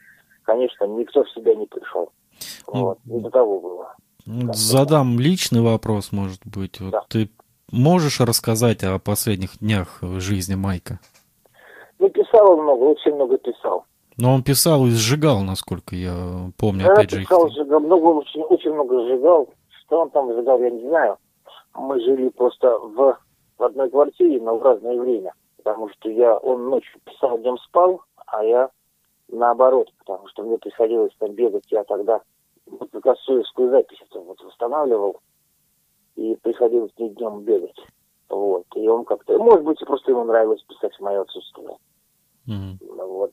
конечно, 0.44 0.84
никто 0.84 1.24
в 1.24 1.30
себя 1.30 1.54
не 1.56 1.66
пришел. 1.66 2.12
Вот, 2.66 2.98
не 3.06 3.20
до 3.20 3.30
того 3.30 3.60
было. 3.60 3.94
Задам 4.26 5.18
личный 5.18 5.60
вопрос, 5.60 6.12
может 6.12 6.40
быть. 6.44 6.80
Вот 6.80 6.92
да. 6.92 7.04
Ты 7.08 7.30
можешь 7.70 8.20
рассказать 8.20 8.82
о 8.82 8.98
последних 8.98 9.58
днях 9.58 9.98
жизни 10.02 10.54
Майка? 10.54 10.98
Ну, 11.98 12.08
писал 12.08 12.52
он 12.52 12.62
много, 12.62 12.82
очень 12.84 13.14
много 13.14 13.36
писал. 13.38 13.84
Но 14.16 14.34
он 14.34 14.42
писал 14.42 14.86
и 14.86 14.90
сжигал, 14.90 15.40
насколько 15.40 15.94
я 15.94 16.50
помню, 16.58 16.86
да, 16.86 16.92
опять 16.92 17.10
писал, 17.10 17.48
же. 17.48 17.56
Сжигал, 17.56 17.80
много, 17.80 18.06
очень, 18.06 18.42
очень 18.42 18.72
много 18.72 19.04
сжигал. 19.06 19.48
Что 19.80 20.00
он 20.00 20.10
там 20.10 20.32
сжигал, 20.32 20.60
я 20.60 20.70
не 20.70 20.86
знаю. 20.88 21.18
Мы 21.74 22.00
жили 22.00 22.28
просто 22.28 22.78
в, 22.78 23.18
в 23.58 23.62
одной 23.62 23.90
квартире, 23.90 24.40
но 24.40 24.56
в 24.56 24.62
разное 24.62 24.98
время. 24.98 25.32
Потому 25.56 25.88
что 25.90 26.10
я, 26.10 26.36
он 26.36 26.68
ночью 26.68 27.00
писал, 27.04 27.38
днем 27.38 27.58
спал, 27.58 28.02
а 28.26 28.44
я 28.44 28.70
наоборот, 29.28 29.90
потому 29.98 30.28
что 30.28 30.42
мне 30.42 30.58
приходилось 30.58 31.12
там 31.18 31.32
бегать, 31.32 31.64
я 31.70 31.84
тогда 31.84 32.20
вот 32.66 32.90
как 32.90 33.06
раз 33.06 33.22
Соевскую 33.24 33.70
запись 33.70 33.98
вот 34.14 34.40
восстанавливал, 34.42 35.20
и 36.16 36.36
приходилось 36.42 36.92
не 36.98 37.10
днем 37.10 37.42
бегать. 37.42 37.78
Вот. 38.28 38.64
И 38.74 38.88
он 38.88 39.04
как-то, 39.04 39.38
может 39.38 39.64
быть, 39.64 39.78
просто 39.80 40.12
ему 40.12 40.24
нравилось 40.24 40.62
писать 40.62 40.94
в 40.96 41.00
мое 41.00 41.20
отсутствие. 41.22 41.76
Mm-hmm. 42.48 43.06
Вот. 43.06 43.32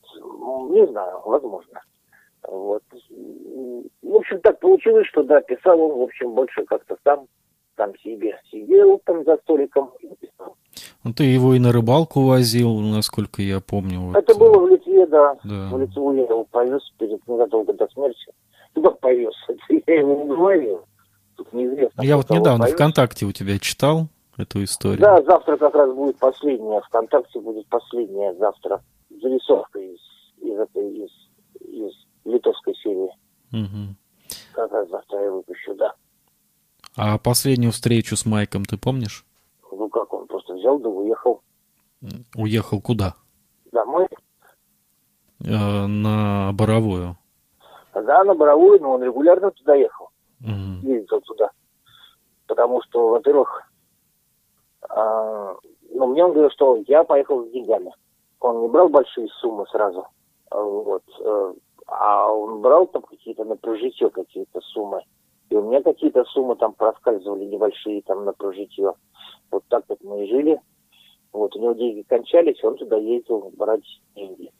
Не 0.71 0.87
знаю, 0.87 1.21
возможно. 1.25 1.81
Вот. 2.47 2.83
В 4.01 4.15
общем, 4.15 4.41
так 4.41 4.59
получилось, 4.59 5.07
что 5.07 5.23
да, 5.23 5.41
писал 5.41 5.79
он, 5.79 5.99
в 5.99 6.01
общем, 6.01 6.33
больше 6.33 6.65
как-то 6.65 6.97
сам, 7.03 7.27
там 7.75 7.95
себе 7.99 8.39
сидел 8.51 9.01
там 9.05 9.23
за 9.23 9.37
столиком 9.37 9.91
и 9.99 10.07
писал. 10.15 10.55
Ну, 11.03 11.13
ты 11.13 11.23
его 11.23 11.53
и 11.53 11.59
на 11.59 11.71
рыбалку 11.71 12.21
возил, 12.21 12.79
насколько 12.79 13.41
я 13.41 13.59
помню. 13.59 13.99
Вот. 14.01 14.15
Это 14.15 14.37
было 14.37 14.59
в 14.59 14.67
Литве, 14.67 15.05
да. 15.07 15.37
да. 15.43 15.69
В 15.71 15.79
Литву 15.79 16.13
я 16.13 16.23
его 16.23 16.45
повез 16.45 16.81
перед 16.97 17.25
незадолго 17.27 17.73
до 17.73 17.87
смерти. 17.87 18.31
Туда 18.73 18.91
повез. 18.91 19.33
Я 19.87 19.99
ему 19.99 20.25
говорил. 20.25 20.85
Тут 21.35 21.51
неизвестно. 21.53 22.01
Я 22.01 22.17
вот 22.17 22.29
недавно 22.29 22.65
повез. 22.65 22.75
ВКонтакте 22.75 23.25
у 23.25 23.31
тебя 23.31 23.59
читал 23.59 24.07
эту 24.37 24.63
историю. 24.63 24.99
Да, 24.99 25.21
завтра 25.23 25.57
как 25.57 25.73
раз 25.75 25.93
будет 25.93 26.17
последняя. 26.17 26.81
ВКонтакте 26.81 27.39
будет 27.39 27.67
последняя 27.67 28.33
завтра 28.35 28.81
зарисовка 29.09 29.79
из, 29.79 29.99
из 30.41 30.59
этой, 30.59 31.05
из, 31.05 31.09
из 31.59 31.91
литовской 32.25 32.75
серии. 32.75 33.09
Угу. 33.51 33.95
Как 34.53 34.71
раз 34.71 34.89
завтра 34.89 35.23
я 35.23 35.31
выпущу, 35.31 35.75
да. 35.75 35.93
А 36.95 37.17
последнюю 37.17 37.71
встречу 37.71 38.15
с 38.15 38.25
Майком 38.25 38.65
ты 38.65 38.77
помнишь? 38.77 39.25
Ну 39.71 39.89
как, 39.89 40.13
он 40.13 40.27
просто 40.27 40.53
взял 40.53 40.79
да 40.79 40.89
уехал. 40.89 41.41
Уехал 42.35 42.81
куда? 42.81 43.15
Домой. 43.71 44.07
Э, 45.43 45.85
на 45.85 46.51
Боровую. 46.53 47.17
Да, 47.93 48.23
на 48.23 48.33
Боровую, 48.33 48.81
но 48.81 48.93
он 48.93 49.03
регулярно 49.03 49.51
туда 49.51 49.75
ехал. 49.75 50.09
Угу. 50.41 50.87
Ездил 50.87 51.21
туда. 51.21 51.49
Потому 52.47 52.81
что, 52.83 53.09
во-первых, 53.09 53.71
а, 54.89 55.55
ну, 55.93 56.07
мне 56.07 56.23
он 56.23 56.31
говорил, 56.31 56.51
что 56.51 56.77
я 56.87 57.03
поехал 57.03 57.45
с 57.45 57.51
деньгами. 57.51 57.93
Он 58.39 58.61
не 58.61 58.67
брал 58.67 58.89
большие 58.89 59.27
суммы 59.39 59.65
сразу. 59.67 60.05
Вот. 60.49 61.03
Э, 61.19 61.53
а 61.87 62.33
он 62.33 62.61
брал 62.61 62.87
там 62.87 63.03
какие-то 63.03 63.45
на 63.45 63.55
прожитие 63.55 64.09
какие-то 64.09 64.59
суммы. 64.61 65.03
И 65.49 65.55
у 65.55 65.61
меня 65.63 65.81
какие-то 65.81 66.23
суммы 66.25 66.55
там 66.55 66.73
проскальзывали 66.73 67.45
небольшие 67.45 68.01
там 68.01 68.25
на 68.25 68.33
прожитие. 68.33 68.93
Вот 69.51 69.63
так 69.67 69.83
вот 69.89 69.99
мы 70.03 70.25
и 70.25 70.29
жили. 70.29 70.59
Вот, 71.33 71.55
у 71.55 71.59
него 71.59 71.73
деньги 71.73 72.01
кончались, 72.01 72.61
он 72.63 72.75
туда 72.75 72.97
ездил 72.97 73.51
брать 73.55 73.85
деньги. 74.15 74.51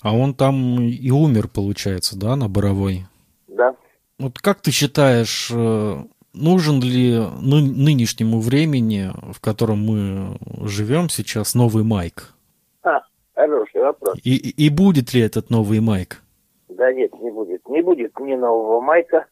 А 0.00 0.16
он 0.16 0.34
там 0.34 0.80
и 0.80 1.10
умер, 1.10 1.48
получается, 1.48 2.18
да, 2.18 2.36
на 2.36 2.48
Боровой? 2.48 3.06
Да. 3.48 3.74
Вот 4.18 4.38
как 4.38 4.60
ты 4.60 4.70
считаешь, 4.70 5.50
э, 5.52 6.04
нужен 6.32 6.80
ли 6.80 7.18
ны- 7.18 7.72
нынешнему 7.84 8.40
времени, 8.40 9.10
в 9.32 9.40
котором 9.40 9.84
мы 9.84 10.38
живем 10.66 11.08
сейчас, 11.08 11.54
новый 11.54 11.84
Майк? 11.84 12.34
А, 12.82 13.02
хороший 13.34 13.80
вопрос. 13.80 14.16
И, 14.22 14.36
и 14.36 14.68
будет 14.70 15.14
ли 15.14 15.20
этот 15.20 15.50
новый 15.50 15.80
Майк? 15.80 16.22
Да 16.68 16.92
нет, 16.92 17.12
не 17.20 17.30
будет. 17.30 17.68
Не 17.68 17.82
будет 17.82 18.18
ни 18.18 18.34
нового 18.34 18.80
Майка, 18.80 19.26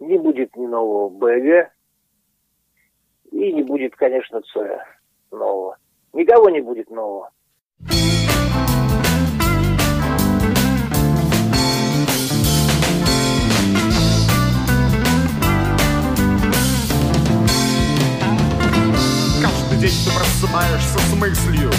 не 0.00 0.18
будет 0.18 0.56
ни 0.56 0.66
нового 0.66 1.08
БГ, 1.08 1.70
и 3.32 3.52
не 3.52 3.62
будет, 3.62 3.94
конечно, 3.96 4.40
Цоя 4.52 4.84
нового. 5.30 5.76
Никого 6.12 6.50
не 6.50 6.60
будет 6.60 6.90
нового. 6.90 7.30
День 19.86 20.04
ты 20.04 20.10
просыпаешься 20.10 20.98
с 20.98 21.14
мыслью, 21.14 21.70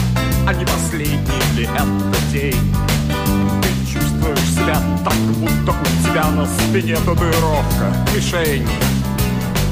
а 0.47 0.53
не 0.53 0.65
последний 0.65 1.57
ли 1.57 1.65
это 1.65 2.31
день? 2.31 2.75
Ты 3.61 3.93
чувствуешь 3.93 4.53
себя 4.53 4.81
так, 5.03 5.13
будто 5.13 5.71
у 5.71 6.03
тебя 6.03 6.25
на 6.31 6.45
спине 6.45 6.95
татуировка, 6.95 7.93
мишень. 8.15 8.67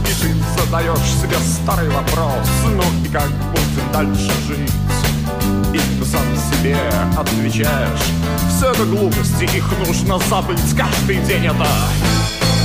И 0.04 0.22
ты 0.22 0.34
задаешь 0.60 1.00
себе 1.22 1.38
старый 1.40 1.90
вопрос, 1.90 2.48
ну 2.66 2.84
и 3.06 3.10
как 3.10 3.30
будем 3.52 3.92
дальше 3.94 4.32
жить? 4.48 4.72
И 5.74 5.78
ты 5.78 6.06
сам 6.06 6.26
себе 6.36 6.78
отвечаешь, 7.18 8.00
все 8.50 8.72
это 8.72 8.86
глупости, 8.86 9.44
их 9.44 9.66
нужно 9.88 10.20
забыть 10.30 10.76
каждый 10.76 11.18
день 11.26 11.46
это 11.46 11.68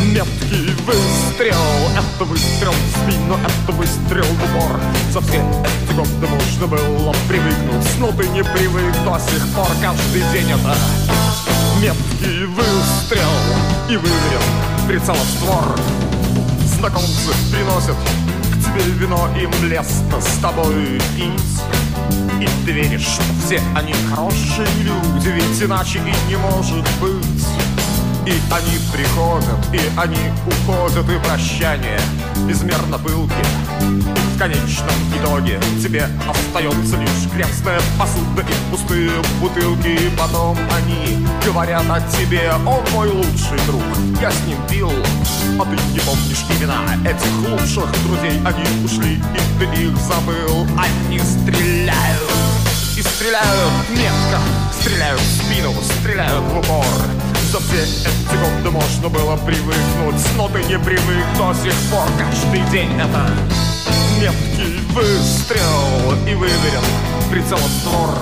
Меткий 0.03 0.75
выстрел, 0.87 1.55
это 1.93 2.25
выстрел 2.25 2.73
в 2.73 2.99
спину, 2.99 3.37
это 3.37 3.73
выстрел 3.73 4.25
в 4.25 4.57
упор. 4.57 4.81
За 5.13 5.21
все 5.21 5.37
эти 5.39 5.93
годы 5.95 6.27
можно 6.27 6.67
было 6.67 7.15
привыкнуть, 7.29 7.99
но 7.99 8.11
ты 8.13 8.29
не 8.29 8.43
привык 8.43 8.95
до 9.05 9.19
сих 9.19 9.47
пор. 9.55 9.69
Каждый 9.81 10.23
день 10.33 10.51
это 10.51 10.77
меткий 11.81 12.45
выстрел. 12.47 13.31
И 13.89 13.97
выверен 13.97 14.89
прицелоствор 14.89 15.79
незнакомцы 16.81 17.33
приносят 17.53 17.97
к 18.53 18.65
тебе 18.65 18.83
вино, 18.93 19.29
им 19.39 19.51
лестно 19.69 20.21
с 20.21 20.39
тобой 20.41 20.99
пить. 21.15 21.61
И 22.41 22.49
ты 22.65 22.73
веришь, 22.73 23.03
что 23.03 23.23
все 23.45 23.61
они 23.75 23.93
хорошие 24.09 24.67
люди, 24.81 25.29
ведь 25.29 25.63
иначе 25.63 25.99
и 25.99 26.31
не 26.31 26.37
может 26.37 26.87
быть. 27.01 27.80
И 28.27 28.33
они 28.51 28.79
приходят, 28.93 29.59
и 29.73 29.81
они 29.97 30.19
уходят, 30.47 31.09
и 31.09 31.19
прощание 31.25 32.01
безмерно 32.47 32.99
пылки. 32.99 33.35
В 34.35 34.39
конечном 34.39 34.95
итоге 35.19 35.59
тебе 35.83 36.07
остается 36.29 36.97
лишь 36.97 37.33
грязная 37.35 37.81
посуда 37.99 38.43
и 38.43 38.71
пустые 38.71 39.11
бутылки. 39.41 39.89
И 39.89 40.11
потом 40.17 40.57
они 40.77 41.27
говорят 41.45 41.85
о 41.91 42.01
тебе, 42.01 42.53
он 42.67 42.83
мой 42.93 43.09
лучший 43.09 43.59
друг. 43.67 43.83
Я 44.21 44.31
с 44.31 44.47
ним 44.47 44.59
пил, 44.69 44.93
а 45.59 45.65
ты 45.65 45.77
не 45.93 46.01
помнишь 46.01 46.45
имена 46.59 46.85
этих 47.05 47.51
лучших 47.51 47.91
друзей. 48.05 48.41
Они 48.45 48.85
ушли, 48.85 49.15
и 49.17 49.59
ты 49.59 49.83
их 49.83 49.97
забыл. 49.97 50.67
Они 50.79 51.19
стреляют 51.19 52.31
и 52.97 53.03
стреляют 53.03 53.73
метко, 53.91 54.39
стреляют 54.79 55.21
в 55.21 55.45
спину, 55.45 55.75
стреляют 56.01 56.45
в 56.45 56.59
упор. 56.59 56.85
За 57.51 57.59
все 57.59 57.83
эти 57.83 58.37
годы 58.37 58.71
можно 58.71 59.09
было 59.09 59.37
привыкнуть 59.39 60.25
Но 60.37 60.49
ты 60.51 60.63
не 60.63 60.79
привык 60.79 61.27
до 61.37 61.53
сих 61.53 61.75
пор. 61.91 62.07
Каждый 62.17 62.61
день 62.71 62.93
это 62.97 63.29
меткий 64.21 64.79
выстрел 64.93 66.15
И 66.29 66.35
выверен 66.35 66.85
прицелоствор 67.29 68.15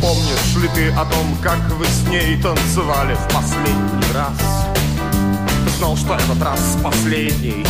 Помнишь 0.00 0.62
ли 0.62 0.68
ты 0.74 0.90
о 0.92 1.04
том, 1.04 1.36
как 1.42 1.58
вы 1.72 1.84
с 1.84 2.08
ней 2.08 2.40
танцевали 2.40 3.14
в 3.14 3.34
последний 3.34 4.14
раз? 4.14 4.32
Ты 5.66 5.70
знал, 5.76 5.94
что 5.98 6.14
этот 6.14 6.42
раз 6.42 6.78
последний 6.82 7.66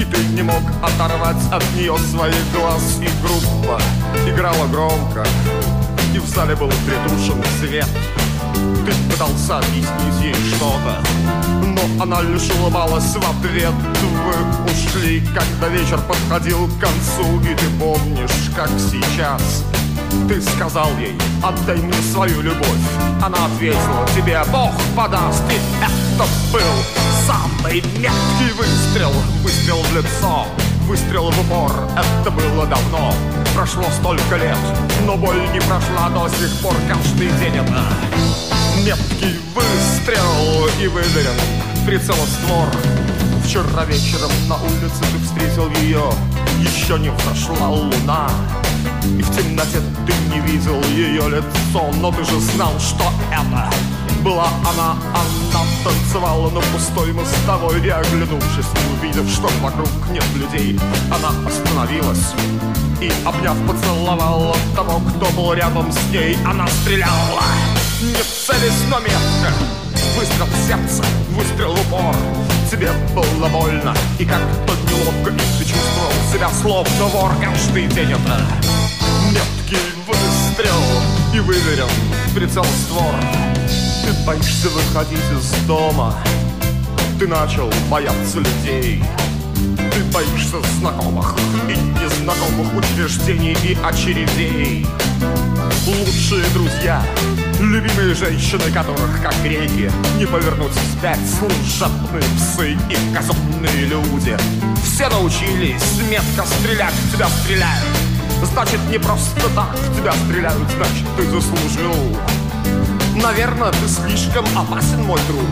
И 0.00 0.04
ты 0.06 0.24
не 0.28 0.40
мог 0.40 0.62
оторвать 0.82 1.52
от 1.52 1.64
нее 1.74 1.98
своих 1.98 2.52
глаз. 2.54 2.98
И 3.02 3.10
группа 3.20 3.78
играла 4.26 4.66
громко 4.68 5.26
И 6.14 6.18
в 6.18 6.26
зале 6.26 6.56
был 6.56 6.70
притушен 6.86 7.44
свет 7.60 7.88
ты 8.86 8.92
пытался 9.10 9.58
объяснить 9.58 10.20
ей 10.22 10.34
что-то 10.34 11.00
Но 11.62 12.02
она 12.02 12.22
лишь 12.22 12.50
улыбалась 12.58 13.14
в 13.14 13.18
ответ. 13.18 13.72
Вы 14.02 14.72
ушли, 14.72 15.22
когда 15.34 15.68
вечер 15.68 15.98
подходил 16.08 16.68
к 16.68 16.80
концу 16.80 17.40
И 17.40 17.54
ты 17.54 17.66
помнишь, 17.78 18.50
как 18.54 18.70
сейчас? 18.78 19.64
Ты 20.28 20.40
сказал 20.40 20.90
ей, 20.98 21.16
отдай 21.42 21.76
мне 21.78 22.00
свою 22.12 22.40
любовь 22.42 22.66
Она 23.22 23.46
ответила 23.46 24.06
тебе, 24.14 24.42
Бог 24.50 24.72
подаст 24.96 25.42
И 25.50 25.56
это 25.82 26.26
был 26.52 27.02
самый 27.26 27.82
меткий 27.98 28.52
выстрел 28.56 29.12
Выстрел 29.42 29.82
в 29.82 29.96
лицо, 29.96 30.46
выстрел 30.82 31.30
в 31.30 31.40
упор. 31.40 31.72
Это 31.96 32.30
было 32.30 32.66
давно, 32.66 33.12
прошло 33.54 33.84
столько 34.00 34.36
лет 34.36 34.56
Но 35.06 35.16
боль 35.16 35.40
не 35.52 35.60
прошла 35.60 36.08
до 36.10 36.28
сих 36.28 36.50
пор 36.62 36.74
Каждый 36.88 37.28
день. 37.38 37.56
Это 37.56 37.82
меткий 38.84 39.38
выстрел 39.54 40.68
И 40.80 40.88
выверен 40.88 41.36
прицелоствор 41.86 42.68
Вчера 43.44 43.84
вечером 43.84 44.30
на 44.48 44.56
улице 44.56 45.02
ты 45.12 45.18
встретил 45.24 45.70
ее 45.82 46.04
Еще 46.60 46.98
не 46.98 47.10
взошла 47.10 47.68
луна 47.68 48.30
И 49.18 49.22
в 49.22 49.36
темноте 49.36 49.78
ты 50.06 50.12
не 50.32 50.40
видел 50.40 50.80
ее 50.90 51.28
лицо. 51.28 51.90
Но 52.00 52.10
ты 52.12 52.24
же 52.24 52.38
знал, 52.40 52.72
что 52.78 53.04
это 53.30 53.70
была 54.22 54.48
она 54.68 54.96
Она 55.14 55.64
танцевала 55.84 56.50
на 56.50 56.60
пустой 56.60 57.12
мостовой. 57.12 57.84
И 57.84 57.88
оглянувшись, 57.88 58.66
увидев, 58.92 59.28
что 59.30 59.48
вокруг 59.60 59.88
нет 60.10 60.24
людей 60.34 60.78
Она 61.10 61.30
остановилась 61.46 62.34
и, 63.00 63.10
обняв, 63.24 63.56
поцеловала 63.66 64.54
того, 64.76 65.00
кто 65.00 65.26
был 65.32 65.52
рядом 65.54 65.90
с 65.90 66.12
ней. 66.12 66.38
Она 66.46 66.68
стреляла 66.68 67.42
не 68.02 68.14
целясь, 68.14 68.82
но 68.90 68.98
метко 68.98 69.52
Выстрел 70.16 70.46
в 70.46 70.66
сердце, 70.66 71.04
выстрел 71.30 71.74
в 71.74 71.80
упор. 71.80 72.14
Тебе 72.70 72.90
было 73.14 73.48
больно 73.48 73.94
и 74.18 74.24
как-то 74.24 74.74
неловко 74.88 75.30
И 75.30 75.58
ты 75.58 75.64
чувствовал 75.64 76.12
себя 76.32 76.48
словно 76.50 77.04
вор 77.06 77.32
Каждый 77.40 77.86
день. 77.88 78.12
Это 78.12 78.40
меткий 79.30 79.78
выстрел 80.06 80.80
И 81.34 81.40
выверен 81.40 81.88
прицел 82.34 82.64
створ 82.64 83.14
боишься 84.26 84.68
выходить 84.68 85.18
из 85.18 85.66
дома? 85.66 86.14
Ты 87.18 87.26
начал 87.26 87.70
бояться 87.90 88.38
людей. 88.38 89.02
Ты 89.92 90.04
боишься 90.12 90.60
знакомых 90.78 91.34
и 91.68 91.76
незнакомых 92.02 92.74
учреждений 92.74 93.56
и 93.64 93.76
очередей. 93.82 94.86
Лучшие 95.86 96.44
друзья 96.54 97.02
Любимые 97.60 98.12
женщины, 98.14 98.72
которых, 98.74 99.22
как 99.22 99.34
реки, 99.44 99.88
не 100.18 100.26
повернуть 100.26 100.72
вспять. 100.72 101.20
Служебные 101.38 102.24
псы 102.36 102.72
и 102.72 103.14
казенные 103.14 103.86
люди. 103.86 104.36
Все 104.82 105.08
научились 105.08 106.00
метко 106.10 106.44
стрелять, 106.44 106.92
в 106.92 107.14
тебя 107.14 107.28
стреляют. 107.28 107.86
Значит, 108.42 108.80
не 108.90 108.98
просто 108.98 109.48
так 109.54 109.76
в 109.76 109.96
тебя 109.96 110.12
стреляют, 110.12 110.68
значит, 110.76 111.06
ты 111.16 111.22
заслужил 111.30 112.16
Наверное, 113.14 113.70
ты 113.72 113.88
слишком 113.88 114.44
опасен, 114.56 115.02
мой 115.04 115.20
друг. 115.28 115.42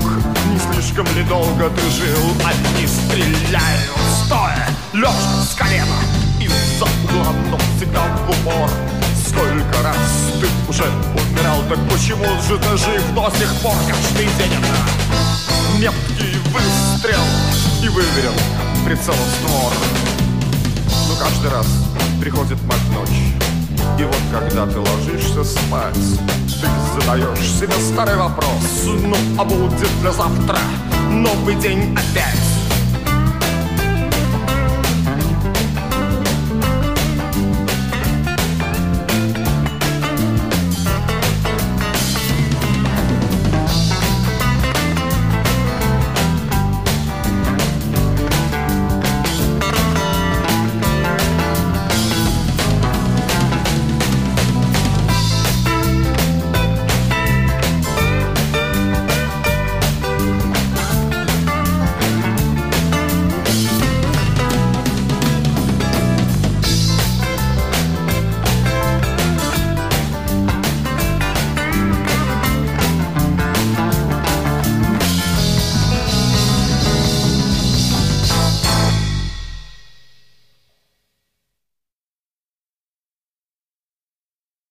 Не 0.51 0.59
слишком 0.59 1.07
ли 1.15 1.23
долго 1.25 1.71
ты 1.71 1.91
жил? 1.91 2.33
Одни 2.45 2.87
стреляют, 2.87 3.97
стоя, 4.25 4.69
лежа 4.93 5.45
с 5.45 5.55
колена. 5.55 5.97
Из-за 6.41 6.85
угла, 6.85 7.33
но 7.51 7.59
всегда 7.77 8.01
в 8.27 8.31
упор 8.31 8.71
Сколько 9.31 9.83
раз 9.85 9.97
ты 10.41 10.47
уже 10.69 10.85
умирал, 11.15 11.63
так 11.69 11.79
почему 11.89 12.25
же 12.49 12.59
ты 12.59 12.77
жив 12.77 13.15
до 13.15 13.31
сих 13.39 13.55
пор 13.63 13.77
каждый 13.87 14.27
день? 14.27 14.59
Это 14.59 15.79
меткий 15.79 16.37
выстрел 16.53 17.23
и 17.81 17.89
выверен 17.89 18.33
прицел 18.85 19.15
створ. 19.15 19.73
Но 21.09 21.15
каждый 21.15 21.51
раз 21.51 21.67
приходит 22.21 22.61
мать 22.65 22.81
ночь, 22.93 23.35
и 23.99 24.05
вот 24.05 24.23
когда 24.33 24.67
ты 24.67 24.79
ложишься 24.79 25.45
спать, 25.45 25.95
ты 26.61 27.01
задаешь 27.01 27.51
себе 27.53 27.73
старый 27.81 28.17
вопрос, 28.17 28.87
ну 28.87 29.17
а 29.39 29.45
будет 29.45 30.01
для 30.01 30.13
завтра 30.13 30.59
новый 31.11 31.55
день 31.57 31.93
опять 31.95 32.60